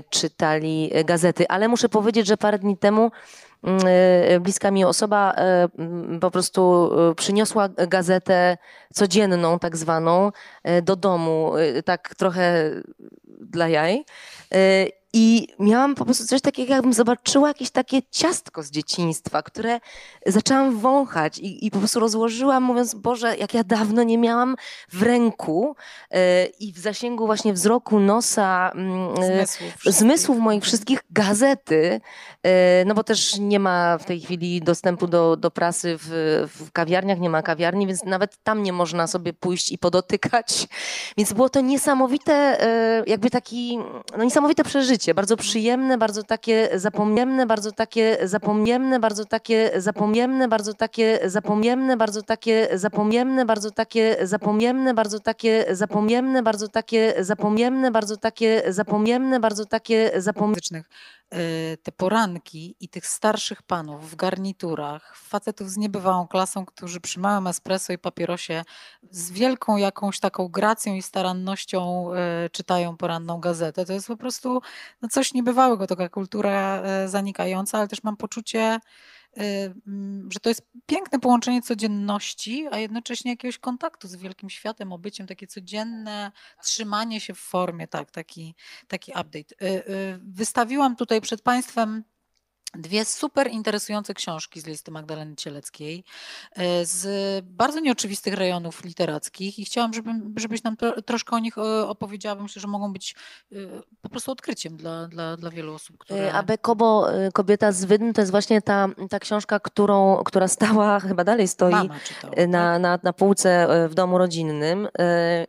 czytali 0.09 0.91
gazety. 1.05 1.47
Ale 1.47 1.67
muszę 1.67 1.89
powiedzieć, 1.89 2.27
że 2.27 2.37
parę 2.37 2.59
dni 2.59 2.77
temu 2.77 3.11
mm, 3.63 4.43
bliska 4.43 4.71
mi 4.71 4.85
osoba 4.85 5.33
mm, 5.33 6.19
po 6.19 6.31
prostu 6.31 6.91
przyniosła 7.17 7.69
gazetę 7.69 8.57
codzienną, 8.93 9.59
tak 9.59 9.77
zwaną, 9.77 10.31
do 10.83 10.95
domu, 10.95 11.53
tak 11.85 12.15
trochę 12.15 12.71
dla 13.41 13.67
jaj. 13.67 14.05
I 15.17 15.47
miałam 15.59 15.95
po 15.95 16.05
prostu 16.05 16.27
coś 16.27 16.41
takiego, 16.41 16.73
jakbym 16.73 16.93
zobaczyła 16.93 17.47
jakieś 17.47 17.69
takie 17.69 18.01
ciastko 18.11 18.63
z 18.63 18.71
dzieciństwa, 18.71 19.41
które 19.41 19.79
zaczęłam 20.25 20.79
wąchać 20.79 21.37
i, 21.37 21.65
i 21.65 21.71
po 21.71 21.79
prostu 21.79 21.99
rozłożyłam, 21.99 22.63
mówiąc, 22.63 22.95
Boże, 22.95 23.37
jak 23.37 23.53
ja 23.53 23.63
dawno 23.63 24.03
nie 24.03 24.17
miałam 24.17 24.55
w 24.89 25.03
ręku 25.03 25.75
yy, 26.11 26.19
i 26.59 26.73
w 26.73 26.79
zasięgu 26.79 27.25
właśnie 27.25 27.53
wzroku, 27.53 27.99
nosa, 27.99 28.71
yy, 29.19 29.25
zmysłów, 29.25 29.73
zmysłów 29.85 30.37
moich 30.37 30.63
wszystkich 30.63 30.99
gazety, 31.09 32.01
yy, 32.43 32.51
no 32.85 32.93
bo 32.93 33.03
też 33.03 33.39
nie 33.39 33.59
ma 33.59 33.97
w 33.97 34.05
tej 34.05 34.21
chwili 34.21 34.61
dostępu 34.61 35.07
do, 35.07 35.37
do 35.37 35.51
prasy 35.51 35.97
w, 35.97 36.09
w 36.55 36.71
kawiarniach, 36.71 37.19
nie 37.19 37.29
ma 37.29 37.41
kawiarni, 37.41 37.87
więc 37.87 38.03
nawet 38.03 38.37
tam 38.43 38.63
nie 38.63 38.73
można 38.73 39.07
sobie 39.07 39.33
pójść 39.33 39.71
i 39.71 39.77
podotykać. 39.77 40.67
Więc 41.17 41.33
było 41.33 41.49
to 41.49 41.61
niesamowite, 41.61 42.57
jakby 43.07 43.29
taki, 43.29 43.79
no 44.17 44.23
niesamowite 44.23 44.63
przeżycie 44.63 45.04
życie. 45.05 45.13
Bardzo 45.13 45.37
przyjemne, 45.37 45.97
bardzo 45.97 46.23
takie 46.23 46.69
zapomnienne, 46.75 47.45
bardzo 47.45 47.71
takie 47.71 48.17
zapomnienne, 48.23 48.99
bardzo 48.99 49.25
takie 49.25 49.71
zapomnienne, 49.75 50.47
bardzo 50.47 50.73
takie 50.73 51.19
zapomnienne, 51.25 51.97
bardzo 51.97 52.21
takie 52.23 52.67
zapomnienne, 52.73 53.45
bardzo 53.45 53.71
takie 53.71 54.17
zapomnienne, 54.23 54.93
bardzo 54.93 55.19
takie 55.19 55.65
zapomnienne, 55.71 56.43
bardzo 56.43 56.69
takie 56.69 57.13
zapomnienne, 57.19 57.91
bardzo 57.91 58.17
takie 58.17 58.63
zapomnienne, 58.73 59.39
bardzo 59.39 59.65
takie 59.65 60.11
zapomnienne. 60.17 60.83
E, 61.33 61.77
te 61.77 61.91
poranki 61.91 62.75
i 62.79 62.89
tych 62.89 63.07
starszych 63.07 63.63
panów 63.63 64.11
w 64.11 64.15
garniturach, 64.15 65.15
facetów 65.17 65.69
z 65.69 65.77
niebywałą 65.77 66.27
klasą, 66.27 66.65
którzy 66.65 66.99
przy 66.99 67.19
małym 67.19 67.47
espresso 67.47 67.93
i 67.93 67.97
papierosie 67.97 68.63
z 69.11 69.31
wielką 69.31 69.77
jakąś 69.77 70.19
taką 70.19 70.47
gracją 70.47 70.93
i 70.95 71.01
starannością 71.01 72.09
e, 72.13 72.49
czytają 72.49 72.97
poranną 72.97 73.39
gazetę. 73.39 73.85
To 73.85 73.93
jest 73.93 74.07
po 74.07 74.17
prostu 74.17 74.61
no 75.01 75.09
coś 75.09 75.33
niebywałego, 75.33 75.87
taka 75.87 76.09
kultura 76.09 76.81
e, 76.81 77.09
zanikająca, 77.09 77.77
ale 77.77 77.87
też 77.87 78.03
mam 78.03 78.17
poczucie, 78.17 78.79
że 80.29 80.39
to 80.39 80.49
jest 80.49 80.67
piękne 80.85 81.19
połączenie 81.19 81.61
codzienności, 81.61 82.67
a 82.71 82.77
jednocześnie 82.77 83.31
jakiegoś 83.31 83.57
kontaktu 83.57 84.07
z 84.07 84.15
wielkim 84.15 84.49
światem, 84.49 84.93
obyciem, 84.93 85.27
takie 85.27 85.47
codzienne 85.47 86.31
trzymanie 86.63 87.19
się 87.19 87.33
w 87.33 87.39
formie, 87.39 87.87
tak, 87.87 88.11
taki, 88.11 88.55
taki 88.87 89.11
update. 89.11 89.37
Y, 89.37 89.65
y, 89.65 90.19
wystawiłam 90.23 90.95
tutaj 90.95 91.21
przed 91.21 91.41
Państwem 91.41 92.03
dwie 92.77 93.05
super 93.05 93.51
interesujące 93.51 94.13
książki 94.13 94.61
z 94.61 94.65
listy 94.65 94.91
Magdaleny 94.91 95.35
Cieleckiej 95.35 96.03
e, 96.55 96.85
z 96.85 97.45
bardzo 97.45 97.79
nieoczywistych 97.79 98.33
rejonów 98.33 98.83
literackich 98.83 99.59
i 99.59 99.65
chciałam, 99.65 99.93
żeby, 99.93 100.11
żebyś 100.35 100.63
nam 100.63 100.77
to, 100.77 101.01
troszkę 101.01 101.35
o 101.35 101.39
nich 101.39 101.57
e, 101.57 101.87
opowiedziała. 101.87 102.43
Myślę, 102.43 102.59
że 102.59 102.67
mogą 102.67 102.93
być 102.93 103.15
e, 103.51 103.55
po 104.01 104.09
prostu 104.09 104.31
odkryciem 104.31 104.77
dla, 104.77 105.07
dla, 105.07 105.37
dla 105.37 105.49
wielu 105.49 105.73
osób. 105.73 105.97
Które... 105.97 106.33
Abe 106.33 106.57
Kobo, 106.57 107.07
Kobieta 107.33 107.71
z 107.71 107.85
Wydm, 107.85 108.13
to 108.13 108.21
jest 108.21 108.31
właśnie 108.31 108.61
ta, 108.61 108.87
ta 109.09 109.19
książka, 109.19 109.59
którą, 109.59 110.23
która 110.25 110.47
stała, 110.47 110.99
chyba 111.07 111.23
dalej 111.23 111.47
stoi 111.47 111.89
czytała, 112.03 112.47
na, 112.47 112.73
tak? 112.73 112.81
na, 112.81 112.99
na 113.03 113.13
półce 113.13 113.67
w 113.89 113.93
domu 113.93 114.17
rodzinnym 114.17 114.87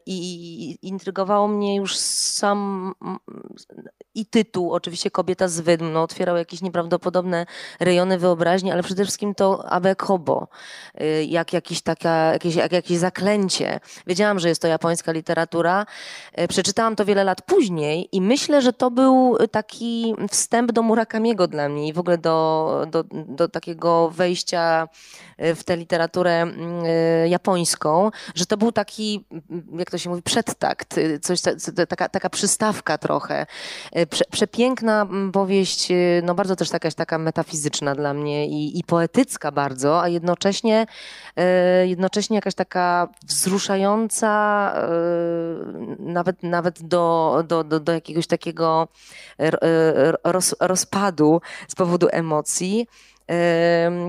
i 0.07 0.78
intrygowało 0.82 1.48
mnie 1.48 1.77
już 1.77 1.97
sam 1.97 2.93
i 4.15 4.27
tytuł, 4.27 4.73
oczywiście 4.73 5.11
Kobieta 5.11 5.48
z 5.48 5.61
Wydm, 5.61 5.93
no, 5.93 6.03
otwierał 6.03 6.36
jakieś 6.36 6.62
nieprawdopodobne 6.62 7.15
podobne 7.16 7.47
rejony 7.80 8.18
wyobraźni, 8.18 8.72
ale 8.72 8.82
przede 8.82 9.02
wszystkim 9.05 9.34
to 9.34 9.68
Abe 9.68 9.97
Kobo, 9.97 10.48
y, 11.01 11.24
jak, 11.24 11.52
jakiś 11.52 11.82
taka, 11.82 12.32
jakieś, 12.32 12.55
jak 12.55 12.72
jakieś 12.72 12.98
zaklęcie. 12.98 13.80
Wiedziałam, 14.06 14.38
że 14.38 14.48
jest 14.48 14.62
to 14.62 14.68
japońska 14.68 15.12
literatura. 15.12 15.86
Y, 16.40 16.48
przeczytałam 16.48 16.97
to 16.97 17.05
wiele 17.05 17.24
lat 17.24 17.43
później 17.43 18.09
i 18.12 18.20
myślę, 18.20 18.62
że 18.62 18.72
to 18.72 18.90
był 18.90 19.38
taki 19.51 20.14
wstęp 20.30 20.72
do 20.72 20.82
Murakamiego 20.82 21.48
dla 21.48 21.68
mnie 21.68 21.88
i 21.88 21.93
w 21.93 21.98
ogóle 21.98 22.18
do, 22.18 22.86
do, 22.90 23.05
do 23.10 23.48
takiego 23.48 24.10
wejścia 24.10 24.88
y, 25.43 25.55
w 25.55 25.64
tę 25.64 25.76
literaturę 25.76 26.47
japońską, 27.28 28.10
że 28.34 28.47
to 28.47 28.56
był 28.56 28.72
taki, 28.72 29.24
jak 29.78 29.90
to 29.90 29.98
się 29.98 30.10
mówi, 30.10 30.22
przedtakt, 30.22 31.01
coś, 31.22 31.40
taka, 31.88 32.09
taka 32.09 32.30
przystawka 32.30 32.98
trochę. 32.98 33.47
Prze, 34.10 34.24
przepiękna 34.30 35.06
powieść, 35.32 35.88
no 36.22 36.34
bardzo 36.34 36.56
też 36.56 36.70
taka, 36.70 36.90
taka 36.90 37.06
taka 37.07 37.19
metafizyczna 37.19 37.95
dla 37.95 38.15
mnie 38.15 38.47
i, 38.47 38.78
i 38.78 38.85
poetycka 38.85 39.53
bardzo, 39.53 40.03
a 40.03 40.09
jednocześnie, 40.09 40.87
e, 41.37 41.87
jednocześnie 41.87 42.35
jakaś 42.35 42.55
taka 42.55 43.09
wzruszająca 43.27 44.73
e, 44.77 44.89
nawet, 45.99 46.43
nawet 46.43 46.83
do, 46.83 47.45
do, 47.49 47.65
do, 47.65 47.81
do 47.81 47.93
jakiegoś 47.93 48.27
takiego 48.27 48.89
e, 49.41 49.51
roz, 50.24 50.55
rozpadu 50.61 51.41
z 51.69 51.74
powodu 51.74 52.09
emocji 52.11 52.87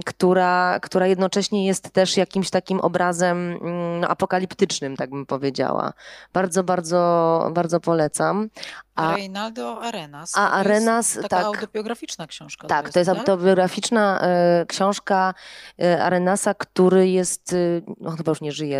która, 0.05 0.79
która 0.81 1.07
jednocześnie 1.07 1.65
jest 1.65 1.91
też 1.91 2.17
jakimś 2.17 2.49
takim 2.49 2.79
obrazem 2.79 3.37
mm, 3.37 3.99
no, 3.99 4.07
apokaliptycznym, 4.07 4.97
tak 4.97 5.09
bym 5.09 5.25
powiedziała. 5.25 5.93
Bardzo, 6.33 6.63
bardzo, 6.63 7.51
bardzo 7.53 7.79
polecam. 7.79 8.49
A 8.97 9.15
Reinaldo 9.15 9.81
Arenas. 9.81 10.31
A 10.35 10.51
Arenas, 10.51 11.13
taka 11.13 11.27
tak. 11.27 11.45
autobiograficzna 11.45 12.27
książka. 12.27 12.67
Tak, 12.67 12.89
to 12.89 12.99
jest, 12.99 13.09
tak? 13.11 13.19
autobiograficzna 13.19 14.19
e, 14.21 14.65
książka 14.65 15.33
e, 15.81 16.03
Arenasa, 16.03 16.53
który 16.53 17.09
jest, 17.09 17.53
e, 17.53 17.57
no 17.99 18.11
chyba 18.11 18.31
już 18.31 18.41
nie 18.41 18.51
żyje, 18.51 18.79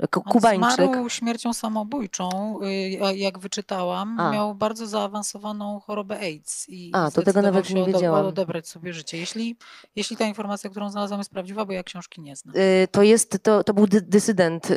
e, 0.00 0.08
kubańczyk. 0.08 0.80
On 0.80 0.92
zmarł 0.92 1.08
śmiercią 1.08 1.52
samobójczą, 1.52 2.58
e, 2.62 3.16
jak 3.16 3.38
wyczytałam. 3.38 4.20
A. 4.20 4.30
Miał 4.30 4.54
bardzo 4.54 4.86
zaawansowaną 4.86 5.80
chorobę 5.80 6.18
AIDS. 6.18 6.68
I 6.68 6.90
A, 6.94 7.10
to 7.10 7.22
tego 7.22 7.42
nawet 7.42 7.70
nie 7.70 7.84
wiedziałam. 7.84 8.26
odebrać 8.26 8.68
sobie 8.68 8.92
życie. 8.92 9.18
Jeśli, 9.18 9.56
jeśli 9.96 10.16
ta 10.16 10.24
informacja, 10.24 10.70
którą 10.70 10.90
znalazłam 10.90 11.20
jest 11.20 11.30
prawdziwa, 11.30 11.64
bo 11.64 11.72
ja 11.72 11.82
książki 11.82 12.20
nie 12.20 12.36
znam. 12.36 12.54
E, 12.56 12.88
to 12.88 13.02
jest, 13.02 13.42
to, 13.42 13.64
to 13.64 13.74
był 13.74 13.86
dysydent 13.86 14.68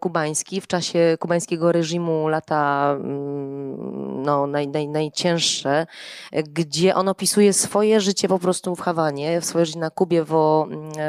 kubański 0.00 0.60
w 0.60 0.66
czasie 0.66 1.16
kubańskiego 1.20 1.72
reżimu 1.72 2.28
lata 2.28 2.90
mm, 3.00 4.17
no, 4.18 4.46
naj, 4.46 4.68
naj, 4.68 4.88
najcięższe, 4.88 5.86
gdzie 6.32 6.94
on 6.94 7.08
opisuje 7.08 7.52
swoje 7.52 8.00
życie 8.00 8.28
po 8.28 8.38
prostu 8.38 8.76
w 8.76 8.80
Hawanie, 8.80 9.40
swoje 9.40 9.66
życie 9.66 9.78
na 9.78 9.90
Kubie 9.90 10.24
w, 10.24 10.32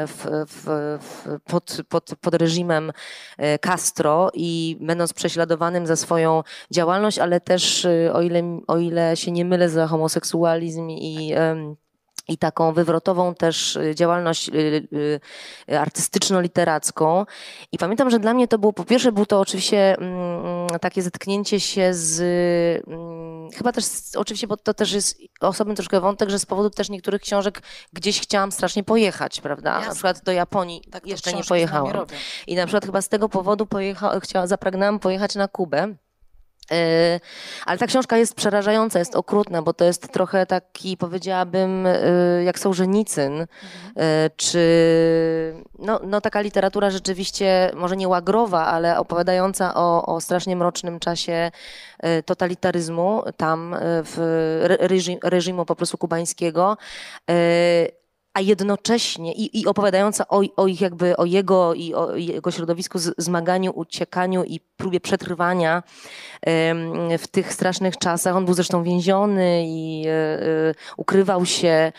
w, 0.06 0.26
w, 0.48 1.40
pod, 1.44 1.76
pod, 1.88 2.10
pod 2.20 2.34
reżimem 2.34 2.92
e, 3.38 3.58
Castro 3.58 4.30
i 4.34 4.76
będąc 4.80 5.12
prześladowanym 5.12 5.86
za 5.86 5.96
swoją 5.96 6.42
działalność, 6.70 7.18
ale 7.18 7.40
też 7.40 7.84
e, 7.84 8.12
o 8.12 8.22
ile, 8.22 8.60
o 8.66 8.78
ile 8.78 9.16
się 9.16 9.32
nie 9.32 9.44
mylę 9.44 9.68
za 9.68 9.86
homoseksualizm 9.86 10.90
i 10.90 11.34
i 12.30 12.38
taką 12.38 12.72
wywrotową 12.72 13.34
też 13.34 13.76
y, 13.76 13.94
działalność 13.94 14.48
y, 14.48 14.52
y, 15.68 15.78
artystyczno-literacką. 15.78 17.26
I 17.72 17.78
pamiętam, 17.78 18.10
że 18.10 18.18
dla 18.18 18.34
mnie 18.34 18.48
to 18.48 18.58
było, 18.58 18.72
po 18.72 18.84
pierwsze 18.84 19.12
był 19.12 19.26
to 19.26 19.40
oczywiście 19.40 19.96
mm, 19.98 20.66
takie 20.80 21.02
zetknięcie 21.02 21.60
się 21.60 21.94
z, 21.94 22.20
mm, 22.88 23.50
chyba 23.50 23.72
też 23.72 23.84
oczywiście, 24.16 24.46
bo 24.46 24.56
to 24.56 24.74
też 24.74 24.92
jest 24.92 25.18
osobny 25.40 25.74
troszkę 25.74 26.00
wątek, 26.00 26.30
że 26.30 26.38
z 26.38 26.46
powodu 26.46 26.70
też 26.70 26.90
niektórych 26.90 27.22
książek 27.22 27.62
gdzieś 27.92 28.20
chciałam 28.20 28.52
strasznie 28.52 28.84
pojechać, 28.84 29.40
prawda? 29.40 29.70
Jasne. 29.70 29.88
Na 29.88 29.94
przykład 29.94 30.22
do 30.24 30.32
Japonii 30.32 30.82
tak, 30.90 31.06
jeszcze 31.06 31.32
nie 31.32 31.44
pojechałam. 31.44 32.06
I 32.46 32.54
na 32.54 32.66
przykład 32.66 32.86
chyba 32.86 33.02
z 33.02 33.08
tego 33.08 33.28
powodu 33.28 33.66
pojecha, 33.66 34.20
chciała, 34.20 34.46
zapragnęłam 34.46 34.98
pojechać 34.98 35.34
na 35.34 35.48
Kubę. 35.48 35.94
E, 36.72 37.20
ale 37.66 37.78
ta 37.78 37.86
książka 37.86 38.16
jest 38.16 38.34
przerażająca, 38.34 38.98
jest 38.98 39.16
okrutna, 39.16 39.62
bo 39.62 39.72
to 39.72 39.84
jest 39.84 40.12
trochę 40.12 40.46
taki, 40.46 40.96
powiedziałabym, 40.96 41.86
e, 41.86 42.44
jak 42.44 42.58
Sołżenicyn, 42.58 43.32
mhm. 43.32 43.48
E, 43.96 44.30
czy 44.36 44.60
no, 45.78 46.00
no 46.06 46.20
taka 46.20 46.40
literatura 46.40 46.90
rzeczywiście, 46.90 47.70
może 47.74 47.96
nie 47.96 48.08
łagrowa, 48.08 48.66
ale 48.66 48.98
opowiadająca 48.98 49.74
o, 49.74 50.06
o 50.06 50.20
strasznie 50.20 50.56
mrocznym 50.56 51.00
czasie 51.00 51.50
totalitaryzmu 52.24 53.22
tam, 53.36 53.76
w 53.80 54.16
reżim, 54.80 55.18
reżimu 55.22 55.64
po 55.64 55.76
prostu 55.76 55.98
kubańskiego 55.98 56.76
a 58.34 58.40
jednocześnie 58.40 59.32
i, 59.32 59.60
i 59.60 59.66
opowiadająca 59.66 60.28
o, 60.28 60.42
o, 60.56 60.66
ich 60.66 60.80
jakby 60.80 61.16
o 61.16 61.24
jego 61.24 61.74
i 61.74 61.94
o 61.94 62.16
jego 62.16 62.50
środowisku 62.50 62.98
z, 62.98 63.14
zmaganiu, 63.18 63.72
uciekaniu 63.74 64.44
i 64.44 64.60
próbie 64.76 65.00
przetrwania 65.00 65.82
w 67.18 67.26
tych 67.30 67.52
strasznych 67.52 67.96
czasach. 67.96 68.36
On 68.36 68.44
był 68.44 68.54
zresztą 68.54 68.82
więziony 68.82 69.64
i 69.66 70.04
e, 70.06 70.10
e, 70.10 70.74
ukrywał 70.96 71.46
się, 71.46 71.92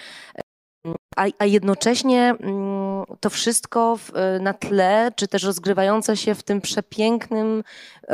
a, 1.15 1.25
a 1.39 1.45
jednocześnie 1.45 2.35
mm, 2.39 2.90
to 3.19 3.29
wszystko 3.29 3.97
na 4.39 4.53
tle, 4.53 5.11
czy 5.15 5.27
też 5.27 5.43
rozgrywające 5.43 6.17
się 6.17 6.35
w 6.35 6.43
tym 6.43 6.61
przepięknym, 6.61 7.63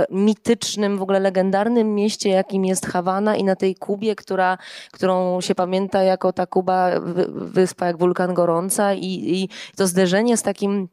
mitycznym, 0.09 0.97
w 0.97 1.01
ogóle 1.01 1.19
legendarnym 1.19 1.95
mieście, 1.95 2.30
jakim 2.30 2.65
jest 2.65 2.85
Hawana 2.85 3.35
i 3.35 3.43
na 3.43 3.55
tej 3.55 3.76
Kubie, 3.76 4.15
która, 4.15 4.57
którą 4.91 5.41
się 5.41 5.55
pamięta 5.55 6.03
jako 6.03 6.34
ta 6.34 6.45
Kuba, 6.45 6.91
wyspa 7.27 7.85
jak 7.85 7.97
wulkan 7.97 8.34
gorąca 8.34 8.93
i, 8.93 9.05
i 9.05 9.49
to 9.76 9.88
zderzenie 9.88 10.38
z 10.38 10.43
takim 10.43 10.89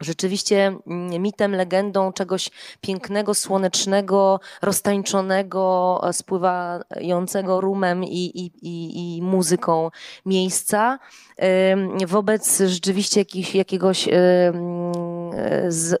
rzeczywiście 0.00 0.66
mm, 0.86 1.22
mitem, 1.22 1.54
legendą 1.54 2.12
czegoś 2.12 2.50
pięknego, 2.80 3.34
słonecznego, 3.34 4.40
roztańczonego, 4.62 6.00
e, 6.08 6.12
spływającego 6.12 7.60
rumem 7.60 8.04
i, 8.04 8.08
i, 8.08 8.50
i, 8.62 9.16
i 9.16 9.22
muzyką 9.22 9.90
miejsca 10.26 10.98
wobec 12.06 12.62
rzeczywiście 12.66 13.20
jakich, 13.20 13.54
jakiegoś 13.54 14.08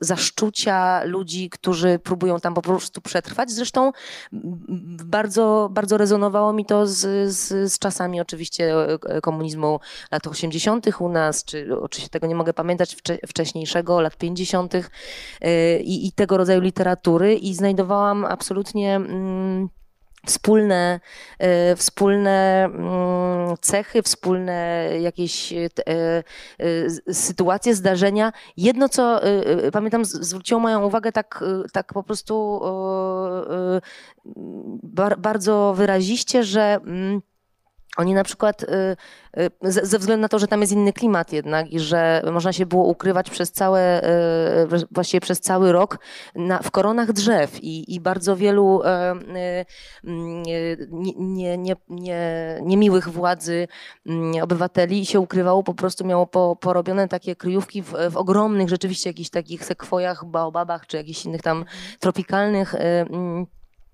zaszczucia 0.00 1.04
ludzi, 1.04 1.50
którzy 1.50 1.98
próbują 1.98 2.40
tam 2.40 2.54
po 2.54 2.62
prostu 2.62 3.00
przetrwać. 3.00 3.50
Zresztą 3.50 3.92
bardzo, 5.04 5.68
bardzo 5.72 5.96
rezonowało 5.96 6.52
mi 6.52 6.64
to 6.64 6.86
z, 6.86 7.30
z, 7.32 7.72
z 7.72 7.78
czasami 7.78 8.20
oczywiście 8.20 8.74
e, 9.06 9.20
komunizmu 9.20 9.80
lat 10.10 10.26
80. 10.26 10.86
u 11.00 11.08
nas, 11.08 11.44
czy 11.44 11.80
oczywiście 11.80 12.10
tego 12.10 12.26
nie 12.26 12.34
mogę 12.34 12.52
pamiętać 12.52 12.96
wcześniejszego, 13.26 14.00
lat 14.00 14.16
50. 14.16 14.74
E, 14.74 15.80
I, 15.80 16.06
i 16.06 16.12
tego 16.12 16.36
rodzaju 16.36 16.60
literatury 16.60 17.34
i 17.34 17.54
znajdowałam 17.54 18.24
absolutnie 18.24 18.96
mm, 18.96 19.68
wspólne, 20.28 21.00
e, 21.38 21.76
wspólne 21.76 22.64
mm, 22.64 23.56
cechy, 23.60 24.02
wspólne 24.02 24.88
jakieś 25.00 25.52
e, 25.52 25.68
e, 25.88 27.14
sytuacje, 27.14 27.74
zdarzenia. 27.74 28.32
Jedno, 28.56 28.88
co 28.88 29.20
pamiętam, 29.72 30.04
zwróciło 30.04 30.60
moją 30.60 30.84
uwagę 30.84 31.12
tak, 31.12 31.44
tak 31.72 31.92
po 31.92 32.02
prostu 32.02 32.60
bardzo 35.18 35.74
wyraziście, 35.76 36.44
że 36.44 36.78
mm, 36.84 37.20
oni 37.98 38.14
na 38.14 38.24
przykład, 38.24 38.62
y, 38.62 38.96
y, 39.38 39.50
ze 39.82 39.98
względu 39.98 40.22
na 40.22 40.28
to, 40.28 40.38
że 40.38 40.48
tam 40.48 40.60
jest 40.60 40.72
inny 40.72 40.92
klimat 40.92 41.32
jednak 41.32 41.72
i 41.72 41.80
że 41.80 42.22
można 42.32 42.52
się 42.52 42.66
było 42.66 42.84
ukrywać 42.84 43.30
przez 43.30 43.52
całe, 43.52 44.04
y, 44.04 44.86
właściwie 44.90 45.20
przez 45.20 45.40
cały 45.40 45.72
rok 45.72 45.98
na, 46.34 46.58
w 46.58 46.70
koronach 46.70 47.12
drzew 47.12 47.64
i, 47.64 47.94
i 47.94 48.00
bardzo 48.00 48.36
wielu 48.36 48.80
nie, 51.18 51.58
nie, 51.58 51.76
nie, 51.88 52.58
niemiłych 52.62 53.08
władzy 53.08 53.68
mm, 54.06 54.42
obywateli 54.42 55.06
się 55.06 55.20
ukrywało, 55.20 55.62
po 55.62 55.74
prostu 55.74 56.04
miało 56.04 56.26
po, 56.26 56.56
porobione 56.56 57.08
takie 57.08 57.36
kryjówki 57.36 57.82
w, 57.82 57.92
w 58.10 58.16
ogromnych 58.16 58.68
rzeczywiście 58.68 59.10
jakichś 59.10 59.30
takich 59.30 59.64
sekwojach, 59.64 60.24
baobabach 60.24 60.86
czy 60.86 60.96
jakichś 60.96 61.24
innych 61.24 61.42
tam 61.42 61.64
tropikalnych 62.00 62.74
mm, 62.74 63.46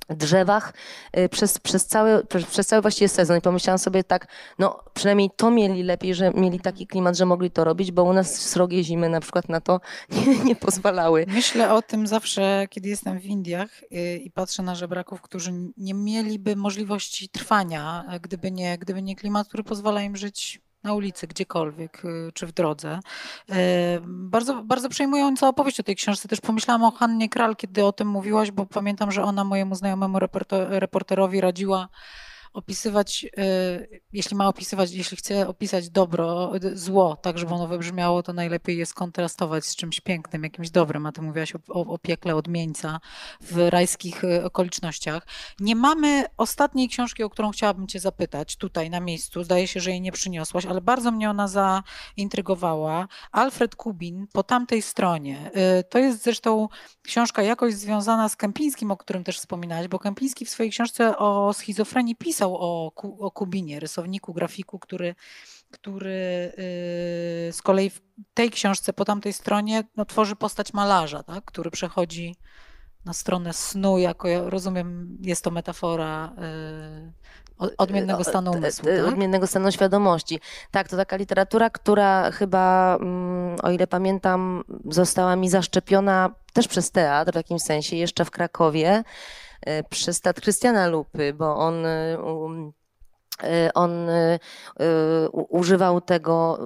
drzewach 0.08 0.74
y, 1.18 1.28
przez, 1.28 1.58
przez, 1.58 1.86
cały, 1.86 2.26
przez 2.50 2.66
cały 2.66 2.82
właściwie 2.82 3.08
sezon 3.08 3.38
i 3.38 3.40
pomyślałam 3.40 3.78
sobie 3.78 4.04
tak, 4.04 4.26
no 4.58 4.80
przynajmniej 4.94 5.30
to 5.36 5.50
mieli 5.50 5.82
lepiej, 5.82 6.14
że 6.14 6.30
mieli 6.30 6.60
taki 6.60 6.86
klimat, 6.86 7.16
że 7.16 7.26
mogli 7.26 7.50
to 7.50 7.64
robić, 7.64 7.92
bo 7.92 8.02
u 8.04 8.12
nas 8.12 8.34
srogie 8.34 8.84
zimy 8.84 9.08
na 9.08 9.20
przykład 9.20 9.48
na 9.48 9.60
to 9.60 9.80
nie, 10.26 10.38
nie 10.38 10.56
pozwalały. 10.56 11.24
Myślę 11.28 11.74
o 11.74 11.82
tym 11.82 12.06
zawsze, 12.06 12.66
kiedy 12.70 12.88
jestem 12.88 13.20
w 13.20 13.24
Indiach 13.24 13.82
y, 13.82 14.16
i 14.24 14.30
patrzę 14.30 14.62
na 14.62 14.74
żebraków, 14.74 15.22
którzy 15.22 15.52
nie 15.76 15.94
mieliby 15.94 16.56
możliwości 16.56 17.28
trwania, 17.28 18.04
gdyby 18.22 18.50
nie, 18.50 18.78
gdyby 18.78 19.02
nie 19.02 19.16
klimat, 19.16 19.48
który 19.48 19.64
pozwala 19.64 20.02
im 20.02 20.16
żyć 20.16 20.63
na 20.84 20.94
ulicy, 20.94 21.26
gdziekolwiek, 21.26 22.04
y, 22.04 22.32
czy 22.34 22.46
w 22.46 22.52
drodze. 22.52 23.00
Y, 23.50 23.54
bardzo, 24.06 24.62
bardzo 24.62 24.88
przejmująca 24.88 25.48
opowieść 25.48 25.80
o 25.80 25.82
tej 25.82 25.96
książce. 25.96 26.28
Też 26.28 26.40
pomyślałam 26.40 26.84
o 26.84 26.90
Hannie 26.90 27.28
Kral, 27.28 27.56
kiedy 27.56 27.84
o 27.84 27.92
tym 27.92 28.08
mówiłaś, 28.08 28.50
bo 28.50 28.66
pamiętam, 28.66 29.12
że 29.12 29.22
ona 29.22 29.44
mojemu 29.44 29.74
znajomemu 29.74 30.18
reporterowi 30.68 31.40
radziła 31.40 31.88
opisywać, 32.54 33.26
y, 33.38 34.00
jeśli 34.12 34.36
ma 34.36 34.48
opisywać, 34.48 34.92
jeśli 34.92 35.16
chce 35.16 35.48
opisać 35.48 35.90
dobro, 35.90 36.52
zło, 36.72 37.16
tak 37.16 37.38
żeby 37.38 37.54
ono 37.54 37.68
wybrzmiało, 37.68 38.22
to 38.22 38.32
najlepiej 38.32 38.78
jest 38.78 38.94
kontrastować 38.94 39.64
z 39.64 39.76
czymś 39.76 40.00
pięknym, 40.00 40.42
jakimś 40.42 40.70
dobrym, 40.70 41.06
a 41.06 41.12
ty 41.12 41.22
mówiłaś 41.22 41.52
o, 41.54 41.58
o, 41.68 41.98
piekle 41.98 42.36
odmieńca 42.36 43.00
w 43.40 43.68
rajskich 43.70 44.24
y, 44.24 44.44
okolicznościach. 44.44 45.26
Nie 45.60 45.76
mamy 45.76 46.24
ostatniej 46.36 46.88
książki, 46.88 47.22
o 47.22 47.30
którą 47.30 47.50
chciałabym 47.50 47.86
cię 47.86 48.00
zapytać 48.00 48.56
tutaj 48.56 48.90
na 48.90 49.00
miejscu. 49.00 49.44
Zdaje 49.44 49.68
się, 49.68 49.80
że 49.80 49.90
jej 49.90 50.00
nie 50.00 50.12
przyniosłaś, 50.12 50.66
ale 50.66 50.80
bardzo 50.80 51.10
mnie 51.10 51.30
ona 51.30 51.48
zaintrygowała. 51.48 53.08
Alfred 53.32 53.76
Kubin 53.76 54.26
po 54.32 54.42
tamtej 54.42 54.82
stronie. 54.82 55.50
Y, 55.80 55.84
to 55.84 55.98
jest 55.98 56.22
zresztą 56.22 56.68
książka 57.02 57.42
jakoś 57.42 57.74
związana 57.74 58.28
z 58.28 58.36
Kępińskim, 58.36 58.90
o 58.90 58.96
którym 58.96 59.24
też 59.24 59.38
wspominałeś, 59.38 59.88
bo 59.88 59.98
Kępiński 59.98 60.44
w 60.44 60.50
swojej 60.50 60.72
książce 60.72 61.18
o 61.18 61.52
schizofrenii 61.52 62.16
pisał 62.16 62.43
pisał 62.44 62.56
o, 62.56 62.92
o 63.18 63.30
Kubinie, 63.30 63.80
rysowniku, 63.80 64.34
grafiku, 64.34 64.78
który, 64.78 65.14
który 65.70 66.52
y, 67.48 67.52
z 67.52 67.62
kolei 67.62 67.90
w 67.90 68.00
tej 68.34 68.50
książce 68.50 68.92
po 68.92 69.04
tamtej 69.04 69.32
stronie 69.32 69.84
no, 69.96 70.04
tworzy 70.04 70.36
postać 70.36 70.72
malarza, 70.72 71.22
tak, 71.22 71.44
który 71.44 71.70
przechodzi 71.70 72.36
na 73.04 73.12
stronę 73.12 73.52
snu, 73.52 73.98
jako 73.98 74.28
ja 74.28 74.50
rozumiem, 74.50 75.18
jest 75.20 75.44
to 75.44 75.50
metafora 75.50 76.32
y, 77.58 77.74
odmiennego 77.78 78.24
stanu 78.24 78.52
umysłu. 78.52 78.86
Tak? 78.86 79.06
Odmiennego 79.06 79.46
stanu 79.46 79.72
świadomości. 79.72 80.40
Tak, 80.70 80.88
to 80.88 80.96
taka 80.96 81.16
literatura, 81.16 81.70
która 81.70 82.30
chyba, 82.30 82.96
mm, 83.00 83.56
o 83.62 83.70
ile 83.70 83.86
pamiętam, 83.86 84.64
została 84.90 85.36
mi 85.36 85.48
zaszczepiona 85.48 86.34
też 86.52 86.68
przez 86.68 86.90
teatr 86.90 87.32
w 87.32 87.36
jakimś 87.36 87.62
sensie, 87.62 87.96
jeszcze 87.96 88.24
w 88.24 88.30
Krakowie. 88.30 89.04
E, 89.66 89.82
przez 89.84 90.20
Teatr 90.20 90.40
Krystiana 90.42 90.86
Lupy, 90.86 91.32
bo 91.32 91.56
on 91.56 91.86
e, 91.86 92.18
um, 92.18 92.72
on 93.74 94.08
e, 94.08 94.14
e, 94.14 95.28
używał 95.28 96.00
tego 96.00 96.58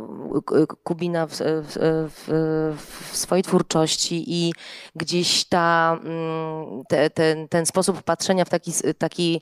Kubina 0.82 1.26
w, 1.26 1.32
w, 1.38 2.78
w, 3.10 3.16
swojej 3.16 3.42
twórczości 3.42 4.24
i 4.26 4.52
gdzieś 4.96 5.44
ta, 5.44 5.98
mm, 6.04 6.84
te, 6.88 7.10
ten, 7.10 7.48
ten 7.48 7.66
sposób 7.66 8.02
patrzenia 8.02 8.44
w 8.44 8.48
taki, 8.48 8.72
taki, 8.98 9.40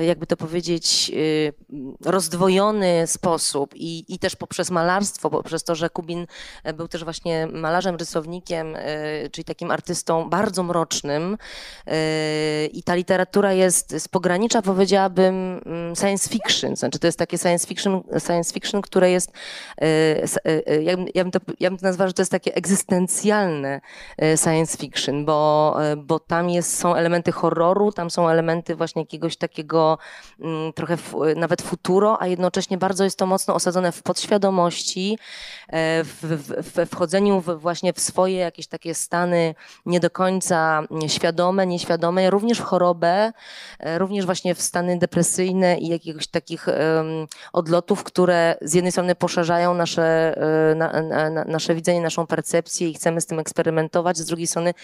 jakby 0.00 0.26
to 0.26 0.36
powiedzieć, 0.36 1.12
rozdwojony 2.04 3.06
sposób 3.06 3.74
i, 3.74 4.14
i 4.14 4.18
też 4.18 4.36
poprzez 4.36 4.70
malarstwo, 4.70 5.30
poprzez 5.30 5.64
to, 5.64 5.74
że 5.74 5.90
Kubin 5.90 6.26
był 6.74 6.88
też 6.88 7.04
właśnie 7.04 7.46
malarzem, 7.46 7.96
rysownikiem, 7.96 8.76
czyli 9.32 9.44
takim 9.44 9.70
artystą 9.70 10.30
bardzo 10.30 10.62
mrocznym 10.62 11.38
i 12.72 12.82
ta 12.82 12.94
literatura 12.94 13.52
jest 13.52 13.94
z 13.98 14.08
pogranicza, 14.08 14.62
powiedziałabym, 14.62 15.60
mm, 15.66 15.96
science 15.96 16.28
fiction, 16.30 16.63
fiction. 16.64 16.76
Znaczy 16.76 16.98
to 16.98 17.06
jest 17.06 17.18
takie 17.18 17.38
science 17.38 17.66
fiction, 17.66 18.02
science 18.26 18.52
fiction 18.52 18.82
które 18.82 19.10
jest, 19.10 19.32
e, 19.80 19.86
e, 20.44 20.82
ja 20.82 20.96
bym, 20.96 21.06
ja, 21.14 21.24
bym 21.24 21.30
to, 21.30 21.38
ja 21.60 21.70
bym 21.70 21.78
to 21.78 21.86
nazwała, 21.86 22.08
że 22.08 22.14
to 22.14 22.22
jest 22.22 22.32
takie 22.32 22.54
egzystencjalne 22.54 23.80
e, 24.18 24.36
science 24.36 24.78
fiction, 24.78 25.24
bo, 25.24 25.76
bo 25.96 26.18
tam 26.18 26.50
jest, 26.50 26.78
są 26.78 26.94
elementy 26.94 27.32
horroru, 27.32 27.92
tam 27.92 28.10
są 28.10 28.28
elementy 28.28 28.76
właśnie 28.76 29.02
jakiegoś 29.02 29.36
takiego 29.36 29.98
mm, 30.40 30.72
trochę 30.72 30.96
nawet 31.36 31.62
futuro, 31.62 32.22
a 32.22 32.26
jednocześnie 32.26 32.78
bardzo 32.78 33.04
jest 33.04 33.18
to 33.18 33.26
mocno 33.26 33.54
osadzone 33.54 33.92
w 33.92 34.02
podświadomości, 34.02 35.18
w, 36.04 36.18
w, 36.22 36.70
w 36.74 36.90
wchodzeniu 36.90 37.40
w, 37.40 37.60
właśnie 37.60 37.92
w 37.92 38.00
swoje 38.00 38.36
jakieś 38.36 38.66
takie 38.66 38.94
stany 38.94 39.54
nie 39.86 40.00
do 40.00 40.10
końca 40.10 40.82
świadome, 41.08 41.66
nieświadome, 41.66 42.30
również 42.30 42.58
w 42.58 42.64
chorobę, 42.64 43.32
również 43.98 44.26
właśnie 44.26 44.54
w 44.54 44.62
stany 44.62 44.98
depresyjne 44.98 45.78
i 45.78 45.88
jakiegoś 45.88 46.26
takich 46.26 46.53
takich 46.54 46.66
odlotów, 47.52 48.04
które 48.04 48.56
z 48.62 48.74
jednej 48.74 48.92
strony 48.92 49.14
poszerzają 49.14 49.74
nasze, 49.74 50.36
e, 50.70 50.74
na, 50.74 51.02
na, 51.30 51.44
nasze 51.44 51.74
widzenie, 51.74 52.00
naszą 52.00 52.26
percepcję 52.26 52.88
i 52.88 52.94
chcemy 52.94 53.20
z 53.20 53.26
tym 53.26 53.38
eksperymentować, 53.38 54.18
z 54.18 54.26
drugiej 54.26 54.46
strony 54.46 54.74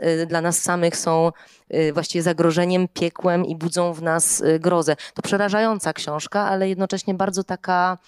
e, 0.00 0.26
dla 0.26 0.40
nas 0.40 0.58
samych 0.58 0.96
są 0.96 1.32
e, 1.70 1.92
właściwie 1.92 2.22
zagrożeniem, 2.22 2.88
piekłem 2.88 3.44
i 3.44 3.56
budzą 3.56 3.92
w 3.92 4.02
nas 4.02 4.42
grozę. 4.60 4.96
To 5.14 5.22
przerażająca 5.22 5.92
książka, 5.92 6.48
ale 6.48 6.68
jednocześnie 6.68 7.14
bardzo 7.14 7.44
taka 7.44 7.98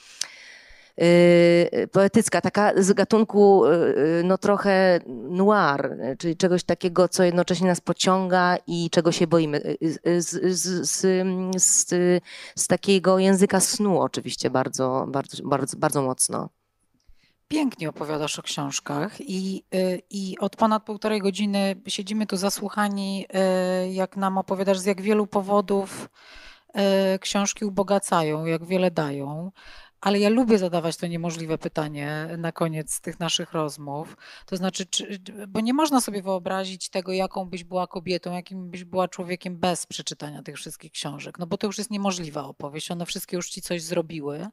poetycka, 1.93 2.41
taka 2.41 2.73
z 2.77 2.93
gatunku 2.93 3.67
y, 3.67 3.71
y, 3.71 4.23
no 4.25 4.39
trochę 4.39 5.01
noir, 5.31 5.97
czyli 6.19 6.37
czegoś 6.37 6.65
takiego, 6.65 7.09
co 7.09 7.23
jednocześnie 7.23 7.67
nas 7.67 7.81
pociąga 7.81 8.57
i 8.67 8.91
czego 8.91 9.13
się 9.13 9.27
boimy. 9.27 9.77
Z, 10.19 10.31
z, 10.59 10.89
z, 11.57 11.91
z 12.55 12.67
takiego 12.67 13.19
języka 13.19 13.61
snu 13.61 14.01
oczywiście 14.01 14.51
bardzo, 14.51 15.07
bardzo, 15.09 15.43
bardzo, 15.45 15.77
bardzo 15.77 16.03
mocno. 16.03 16.49
Pięknie 17.49 17.89
opowiadasz 17.89 18.39
o 18.39 18.43
książkach 18.43 19.21
i, 19.21 19.65
i 20.11 20.37
od 20.39 20.57
ponad 20.57 20.85
półtorej 20.85 21.21
godziny 21.21 21.77
siedzimy 21.87 22.27
tu 22.27 22.37
zasłuchani, 22.37 23.27
jak 23.91 24.17
nam 24.17 24.39
opowiadasz, 24.39 24.79
z 24.79 24.87
jak 24.87 25.01
wielu 25.01 25.27
powodów 25.27 26.11
książki 27.21 27.65
ubogacają, 27.65 28.47
jak 28.47 28.65
wiele 28.65 28.91
dają. 28.91 29.51
Ale 30.01 30.19
ja 30.19 30.29
lubię 30.29 30.59
zadawać 30.59 30.97
to 30.97 31.07
niemożliwe 31.07 31.59
pytanie 31.59 32.29
na 32.39 32.53
koniec 32.53 33.01
tych 33.01 33.21
naszych 33.21 33.53
rozmów. 33.53 34.17
To 34.47 34.57
znaczy, 34.57 34.87
czy, 34.87 35.19
bo 35.49 35.61
nie 35.61 35.75
można 35.75 36.01
sobie 36.01 36.23
wyobrazić 36.23 36.89
tego, 36.89 37.13
jaką 37.13 37.45
byś 37.45 37.65
była 37.65 37.87
kobietą, 37.87 38.33
jakim 38.33 38.71
byś 38.71 38.85
była 38.85 39.09
człowiekiem 39.09 39.59
bez 39.59 39.87
przeczytania 39.87 40.43
tych 40.43 40.57
wszystkich 40.57 40.93
książek. 40.93 41.39
No 41.39 41.47
bo 41.47 41.57
to 41.57 41.67
już 41.67 41.79
jest 41.79 41.91
niemożliwa 41.91 42.45
opowieść. 42.45 42.91
One 42.91 43.07
wszystkie 43.07 43.37
już 43.37 43.51
ci 43.51 43.63
coś 43.63 43.83
zrobiły. 43.83 44.47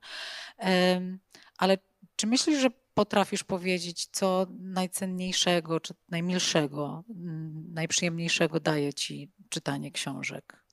Ale 1.58 1.78
czy 2.16 2.28
myślisz, 2.28 2.60
że 2.62 2.70
potrafisz 2.94 3.44
powiedzieć, 3.44 4.08
co 4.12 4.48
najcenniejszego, 4.50 5.80
czy 5.80 5.94
najmilszego, 6.10 7.04
mm, 7.10 7.74
najprzyjemniejszego 7.74 8.60
daje 8.60 8.94
ci 8.94 9.32
czytanie 9.50 9.92
książek? 9.92 10.65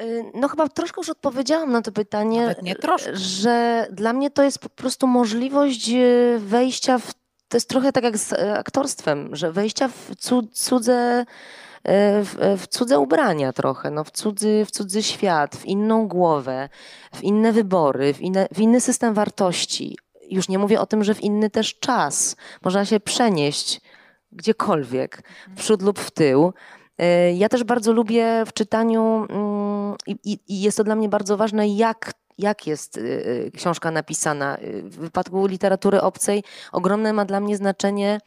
Y, 0.00 0.24
no 0.34 0.48
chyba 0.48 0.68
troszkę 0.68 1.00
już 1.00 1.08
odpowiedziałam 1.08 1.72
na 1.72 1.82
to 1.82 1.92
pytanie, 1.92 2.40
Nawet 2.40 2.62
nie 2.62 2.76
troszkę. 2.76 3.16
że 3.16 3.86
dla 3.92 4.12
mnie 4.12 4.30
to 4.30 4.42
jest 4.42 4.58
po 4.58 4.68
prostu 4.68 5.06
możliwość 5.06 5.88
y, 5.88 6.38
wejścia 6.38 6.98
w, 6.98 7.14
to 7.48 7.56
jest 7.56 7.68
trochę 7.68 7.92
tak 7.92 8.04
jak 8.04 8.18
z 8.18 8.32
y, 8.32 8.52
aktorstwem, 8.52 9.36
że 9.36 9.52
wejścia 9.52 9.88
w 9.88 10.16
cudze, 10.52 11.24
w, 12.24 12.56
w 12.58 12.66
cudze 12.66 12.98
ubrania 12.98 13.52
trochę, 13.52 13.90
no 13.90 14.04
w, 14.04 14.10
cudzy, 14.10 14.64
w 14.64 14.70
cudzy 14.70 15.02
świat, 15.02 15.56
w 15.56 15.66
inną 15.66 16.08
głowę, 16.08 16.68
w 17.14 17.22
inne 17.22 17.52
wybory, 17.52 18.14
w, 18.14 18.20
inne, 18.20 18.48
w 18.54 18.60
inny 18.60 18.80
system 18.80 19.14
wartości. 19.14 19.98
Już 20.30 20.48
nie 20.48 20.58
mówię 20.58 20.80
o 20.80 20.86
tym, 20.86 21.04
że 21.04 21.14
w 21.14 21.20
inny 21.22 21.50
też 21.50 21.78
czas. 21.78 22.36
Można 22.64 22.84
się 22.84 23.00
przenieść 23.00 23.80
gdziekolwiek, 24.32 25.22
w 25.48 25.58
przód 25.58 25.82
lub 25.82 25.98
w 25.98 26.10
tył. 26.10 26.52
E, 26.98 27.32
ja 27.32 27.48
też 27.48 27.64
bardzo 27.64 27.92
lubię 27.92 28.44
w 28.46 28.52
czytaniu 28.52 29.26
mm, 29.30 29.96
i, 30.06 30.38
i 30.48 30.60
jest 30.60 30.76
to 30.76 30.84
dla 30.84 30.96
mnie 30.96 31.08
bardzo 31.08 31.36
ważne, 31.36 31.68
jak 31.68 32.12
jak 32.38 32.66
jest 32.66 32.96
y, 32.96 33.00
y, 33.00 33.50
książka 33.56 33.90
napisana. 33.90 34.58
W 34.82 34.96
wypadku 34.96 35.46
literatury 35.46 36.00
obcej 36.00 36.44
ogromne 36.72 37.12
ma 37.12 37.24
dla 37.24 37.40
mnie 37.40 37.56
znaczenie 37.56 38.20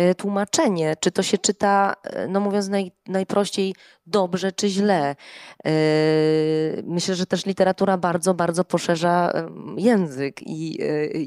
y, 0.00 0.14
tłumaczenie, 0.14 0.94
czy 1.00 1.10
to 1.10 1.22
się 1.22 1.38
czyta, 1.38 1.94
no 2.28 2.40
mówiąc 2.40 2.68
naj, 2.68 2.92
najprościej, 3.06 3.74
dobrze 4.06 4.52
czy 4.52 4.68
źle. 4.68 5.16
Myślę, 6.84 7.14
że 7.14 7.26
też 7.26 7.46
literatura 7.46 7.96
bardzo, 7.96 8.34
bardzo 8.34 8.64
poszerza 8.64 9.32
język 9.76 10.40
i 10.42 10.78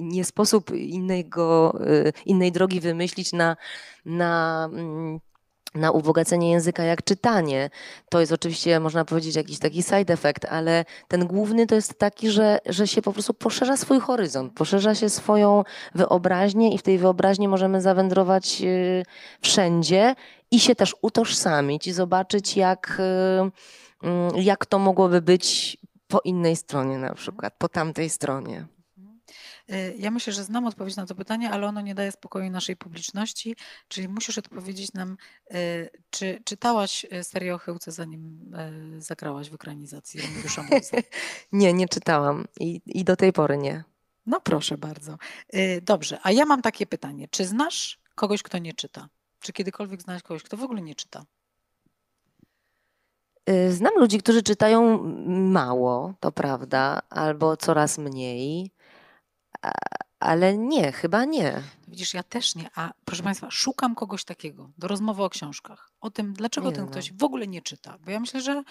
nie 0.01 0.25
sposób 0.25 0.71
innego, 0.71 1.79
innej 2.25 2.51
drogi 2.51 2.79
wymyślić 2.79 3.33
na, 3.33 3.57
na 4.05 4.69
mm, 4.73 5.19
na 5.75 5.91
ubogacenie 5.91 6.51
języka 6.51 6.83
jak 6.83 7.03
czytanie. 7.03 7.69
To 8.09 8.19
jest 8.19 8.31
oczywiście, 8.31 8.79
można 8.79 9.05
powiedzieć, 9.05 9.35
jakiś 9.35 9.59
taki 9.59 9.83
side 9.83 10.13
effect, 10.13 10.45
ale 10.45 10.85
ten 11.07 11.27
główny 11.27 11.67
to 11.67 11.75
jest 11.75 11.99
taki, 11.99 12.29
że, 12.29 12.59
że 12.65 12.87
się 12.87 13.01
po 13.01 13.13
prostu 13.13 13.33
poszerza 13.33 13.77
swój 13.77 13.99
horyzont, 13.99 14.53
poszerza 14.53 14.95
się 14.95 15.09
swoją 15.09 15.63
wyobraźnię 15.95 16.73
i 16.73 16.77
w 16.77 16.81
tej 16.81 16.97
wyobraźni 16.97 17.47
możemy 17.47 17.81
zawędrować 17.81 18.61
y, 18.61 19.03
wszędzie 19.41 20.15
i 20.51 20.59
się 20.59 20.75
też 20.75 20.95
utożsamić 21.01 21.87
i 21.87 21.93
zobaczyć, 21.93 22.57
jak, 22.57 22.99
y, 22.99 24.07
mm, 24.07 24.35
jak 24.35 24.65
to 24.65 24.79
mogłoby 24.79 25.21
być 25.21 25.77
po 26.07 26.19
innej 26.23 26.55
stronie 26.55 26.97
na 26.97 27.13
przykład, 27.13 27.53
po 27.57 27.69
tamtej 27.69 28.09
stronie. 28.09 28.65
Y, 29.71 29.95
ja 29.97 30.11
myślę, 30.11 30.33
że 30.33 30.43
znam 30.43 30.65
odpowiedź 30.65 30.95
na 30.95 31.05
to 31.05 31.15
pytanie, 31.15 31.51
ale 31.51 31.67
ono 31.67 31.81
nie 31.81 31.95
daje 31.95 32.11
spokoju 32.11 32.49
naszej 32.49 32.75
publiczności, 32.75 33.55
czyli 33.87 34.07
musisz 34.07 34.37
odpowiedzieć 34.37 34.93
nam, 34.93 35.17
y, 35.53 35.89
czy 36.09 36.41
czytałaś 36.45 37.05
y, 37.13 37.23
serię 37.23 37.55
o 37.55 37.57
Chyłce, 37.57 37.91
zanim 37.91 38.51
zagrałaś 38.97 39.49
w 39.49 39.53
ekranizacji 39.53 40.21
Remigiusza 40.21 40.65
Nie, 41.51 41.73
nie 41.73 41.87
czytałam 41.87 42.45
i, 42.59 42.81
i 42.85 43.03
do 43.03 43.15
tej 43.15 43.33
pory 43.33 43.57
nie. 43.57 43.83
No 44.25 44.41
proszę 44.41 44.77
bardzo. 44.77 45.17
Dobrze, 45.81 46.19
a 46.23 46.31
ja 46.31 46.45
mam 46.45 46.61
takie 46.61 46.85
pytanie. 46.85 47.27
Czy 47.27 47.45
znasz 47.45 47.99
kogoś, 48.15 48.43
kto 48.43 48.57
nie 48.57 48.73
czyta? 48.73 49.09
Czy 49.39 49.53
kiedykolwiek 49.53 50.01
znasz 50.01 50.23
kogoś, 50.23 50.43
kto 50.43 50.57
w 50.57 50.63
ogóle 50.63 50.81
nie 50.81 50.95
czyta? 50.95 51.25
Znam 53.69 53.93
ludzi, 53.97 54.17
którzy 54.17 54.43
czytają 54.43 55.03
mało, 55.27 56.13
to 56.19 56.31
prawda, 56.31 57.01
albo 57.09 57.57
coraz 57.57 57.97
mniej 57.97 58.71
ale 60.19 60.57
nie, 60.57 60.91
chyba 60.91 61.25
nie. 61.25 61.61
Widzisz, 61.87 62.13
ja 62.13 62.23
też 62.23 62.55
nie. 62.55 62.69
A 62.75 62.93
proszę 63.05 63.23
Państwa, 63.23 63.51
szukam 63.51 63.95
kogoś 63.95 64.23
takiego 64.23 64.69
do 64.77 64.87
rozmowy 64.87 65.23
o 65.23 65.29
książkach. 65.29 65.91
O 66.01 66.11
tym, 66.11 66.33
dlaczego 66.33 66.67
nie 66.67 66.75
ten 66.75 66.85
no. 66.85 66.91
ktoś 66.91 67.13
w 67.13 67.23
ogóle 67.23 67.47
nie 67.47 67.61
czyta. 67.61 67.97
Bo 68.05 68.11
ja 68.11 68.19
myślę, 68.19 68.41
że 68.41 68.63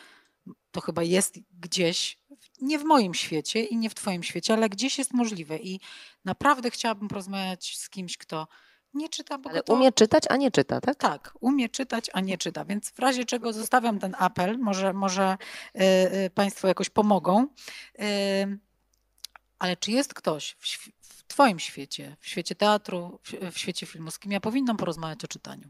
to 0.70 0.80
chyba 0.80 1.02
jest 1.02 1.38
gdzieś, 1.60 2.18
nie 2.60 2.78
w 2.78 2.84
moim 2.84 3.14
świecie 3.14 3.64
i 3.64 3.76
nie 3.76 3.90
w 3.90 3.94
Twoim 3.94 4.22
świecie, 4.22 4.54
ale 4.54 4.68
gdzieś 4.68 4.98
jest 4.98 5.14
możliwe. 5.14 5.58
I 5.58 5.80
naprawdę 6.24 6.70
chciałabym 6.70 7.08
porozmawiać 7.08 7.76
z 7.78 7.90
kimś, 7.90 8.16
kto 8.16 8.48
nie 8.94 9.08
czyta, 9.08 9.38
bo 9.38 9.50
Ale 9.50 9.62
to... 9.62 9.74
umie 9.74 9.92
czytać, 9.92 10.24
a 10.30 10.36
nie 10.36 10.50
czyta, 10.50 10.80
tak? 10.80 10.96
Tak, 10.96 11.34
umie 11.40 11.68
czytać, 11.68 12.10
a 12.12 12.20
nie 12.20 12.38
czyta. 12.38 12.64
Więc 12.64 12.90
w 12.90 12.98
razie 12.98 13.24
czego 13.24 13.52
zostawiam 13.52 13.98
ten 13.98 14.14
apel, 14.18 14.58
może, 14.58 14.92
może 14.92 15.36
yy, 15.74 16.30
Państwo 16.34 16.68
jakoś 16.68 16.90
pomogą. 16.90 17.46
Yy, 17.98 18.58
ale 19.62 19.76
czy 19.76 19.90
jest 19.90 20.14
ktoś 20.14 20.56
w, 20.58 20.66
w 21.00 21.24
Twoim 21.26 21.58
świecie, 21.58 22.16
w 22.20 22.28
świecie 22.28 22.54
teatru, 22.54 23.18
w, 23.22 23.52
w 23.52 23.58
świecie 23.58 23.86
filmu, 23.86 24.10
z 24.10 24.18
kim 24.18 24.32
ja 24.32 24.40
powinnam 24.40 24.76
porozmawiać 24.76 25.24
o 25.24 25.28
czytaniu? 25.28 25.68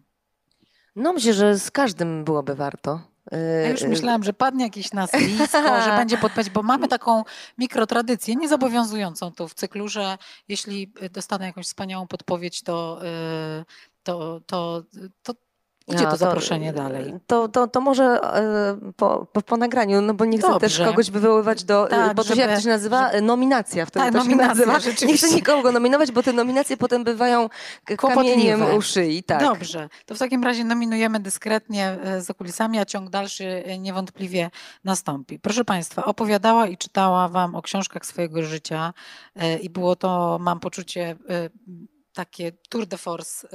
No 0.97 1.13
myślę, 1.13 1.35
że 1.35 1.59
z 1.59 1.71
każdym 1.71 2.25
byłoby 2.25 2.55
warto. 2.55 3.01
Ja 3.63 3.69
już 3.69 3.83
y, 3.83 3.85
y, 3.85 3.89
myślałam, 3.89 4.25
że 4.25 4.33
padnie 4.33 4.65
jakieś 4.65 4.93
nazwisko, 4.93 5.83
że 5.85 5.97
będzie 6.01 6.19
podpowiedź, 6.19 6.51
bo 6.51 6.63
mamy 6.63 6.89
taką 6.89 7.25
mikrotradycję, 7.59 8.37
niezobowiązującą 8.37 9.33
tu 9.33 9.49
w 9.49 9.55
cyklu, 9.55 9.89
że 9.89 10.19
jeśli 10.49 10.93
dostanę 11.11 11.47
jakąś 11.47 11.67
wspaniałą 11.67 12.07
podpowiedź, 12.07 12.63
to, 12.63 13.01
y, 13.61 13.65
to, 14.03 14.41
to, 14.47 14.83
to 15.23 15.35
Idzie 15.89 16.07
to 16.07 16.17
zaproszenie 16.17 16.73
dalej. 16.73 17.15
To, 17.27 17.49
to, 17.49 17.67
to 17.67 17.81
może 17.81 18.05
e, 18.05 18.93
po, 18.97 19.27
po, 19.33 19.43
po 19.43 19.57
nagraniu, 19.57 20.01
no 20.01 20.15
bo 20.15 20.25
nie 20.25 20.39
chcę 20.39 20.49
Dobrze. 20.49 20.61
też 20.61 20.89
kogoś 20.89 21.11
wywoływać 21.11 21.65
do, 21.65 21.87
tak, 21.87 22.17
bo 22.17 22.23
to 22.23 22.29
żeby, 22.29 22.41
jak 22.41 22.55
to 22.55 22.61
się 22.61 22.69
nazywa? 22.69 23.13
Żeby... 23.13 23.23
Nominacja 23.23 23.87
wtedy 23.87 24.13
tak, 24.13 24.23
to 24.23 24.31
się 24.31 24.37
nazywa. 24.37 24.79
Nie 25.07 25.17
chcę 25.17 25.31
nikogo 25.31 25.73
nominować, 25.73 26.13
bo 26.13 26.23
te 26.23 26.33
nominacje 26.33 26.77
potem 26.77 27.05
bywają 27.05 27.49
kamieniem 27.99 28.63
u 28.77 28.83
szyi. 28.83 29.23
Tak. 29.23 29.41
Dobrze, 29.41 29.89
to 30.07 30.15
w 30.15 30.19
takim 30.19 30.45
razie 30.45 30.65
nominujemy 30.65 31.21
dyskretnie 31.21 31.99
za 32.19 32.35
kulisami, 32.35 32.79
a 32.79 32.85
ciąg 32.85 33.11
dalszy 33.11 33.65
niewątpliwie 33.79 34.51
nastąpi. 34.85 35.39
Proszę 35.39 35.65
Państwa, 35.65 36.05
opowiadała 36.05 36.67
i 36.67 36.77
czytała 36.77 37.29
Wam 37.29 37.55
o 37.55 37.63
książkach 37.63 38.07
swojego 38.07 38.43
życia 38.43 38.93
i 39.63 39.71
było 39.71 39.97
to, 39.97 40.39
mam 40.41 40.61
poczucie, 40.61 41.17
takie 42.13 42.53
tour 42.69 42.87
de 42.87 42.99
force 42.99 43.49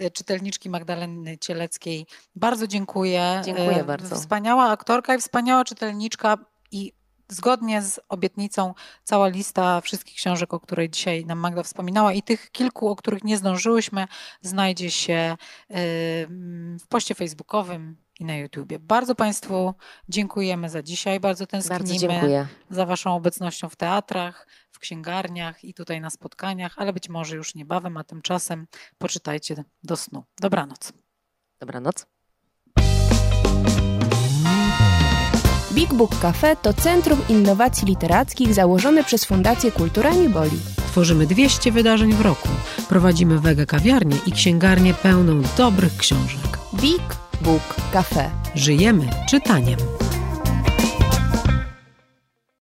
y, 0.00 0.10
czytelniczki 0.10 0.70
Magdaleny 0.70 1.38
Cieleckiej. 1.38 2.06
Bardzo 2.36 2.66
dziękuję. 2.66 3.42
Dziękuję 3.44 3.84
bardzo. 3.84 4.16
Wspaniała 4.16 4.70
aktorka 4.70 5.14
i 5.14 5.18
wspaniała 5.18 5.64
czytelniczka 5.64 6.38
i 6.72 6.92
zgodnie 7.28 7.82
z 7.82 8.00
obietnicą 8.08 8.74
cała 9.04 9.28
lista 9.28 9.80
wszystkich 9.80 10.16
książek, 10.16 10.54
o 10.54 10.60
której 10.60 10.90
dzisiaj 10.90 11.26
nam 11.26 11.38
Magda 11.38 11.62
wspominała 11.62 12.12
i 12.12 12.22
tych 12.22 12.50
kilku, 12.50 12.88
o 12.88 12.96
których 12.96 13.24
nie 13.24 13.36
zdążyłyśmy, 13.36 14.06
znajdzie 14.40 14.90
się 14.90 15.36
w 16.80 16.86
poście 16.88 17.14
facebookowym 17.14 17.96
i 18.20 18.24
na 18.24 18.36
YouTubie. 18.36 18.78
Bardzo 18.78 19.14
Państwu 19.14 19.74
dziękujemy 20.08 20.70
za 20.70 20.82
dzisiaj, 20.82 21.20
bardzo 21.20 21.46
tęsknimy 21.46 22.20
bardzo 22.20 22.46
za 22.70 22.86
Waszą 22.86 23.14
obecnością 23.14 23.68
w 23.68 23.76
teatrach, 23.76 24.46
w 24.78 24.80
księgarniach 24.80 25.64
i 25.64 25.74
tutaj 25.74 26.00
na 26.00 26.10
spotkaniach, 26.10 26.74
ale 26.76 26.92
być 26.92 27.08
może 27.08 27.36
już 27.36 27.54
niebawem, 27.54 27.96
a 27.96 28.04
tymczasem 28.04 28.66
poczytajcie 28.98 29.64
do 29.82 29.96
snu. 29.96 30.24
Dobranoc. 30.40 30.92
Dobranoc. 31.60 32.06
Big 35.72 35.94
Book 35.94 36.18
Cafe 36.20 36.56
to 36.56 36.74
centrum 36.74 37.20
innowacji 37.28 37.88
literackich 37.88 38.54
założone 38.54 39.04
przez 39.04 39.24
Fundację 39.24 39.72
Kultura 39.72 40.12
Nieboli. 40.12 40.58
Tworzymy 40.86 41.26
200 41.26 41.72
wydarzeń 41.72 42.12
w 42.12 42.20
roku. 42.20 42.48
Prowadzimy 42.88 43.38
wege 43.38 43.66
kawiarnię 43.66 44.16
i 44.26 44.32
księgarnię 44.32 44.94
pełną 44.94 45.42
dobrych 45.56 45.96
książek. 45.96 46.58
Big 46.74 47.16
Book 47.40 47.76
Cafe. 47.92 48.30
Żyjemy 48.54 49.10
czytaniem. 49.30 49.78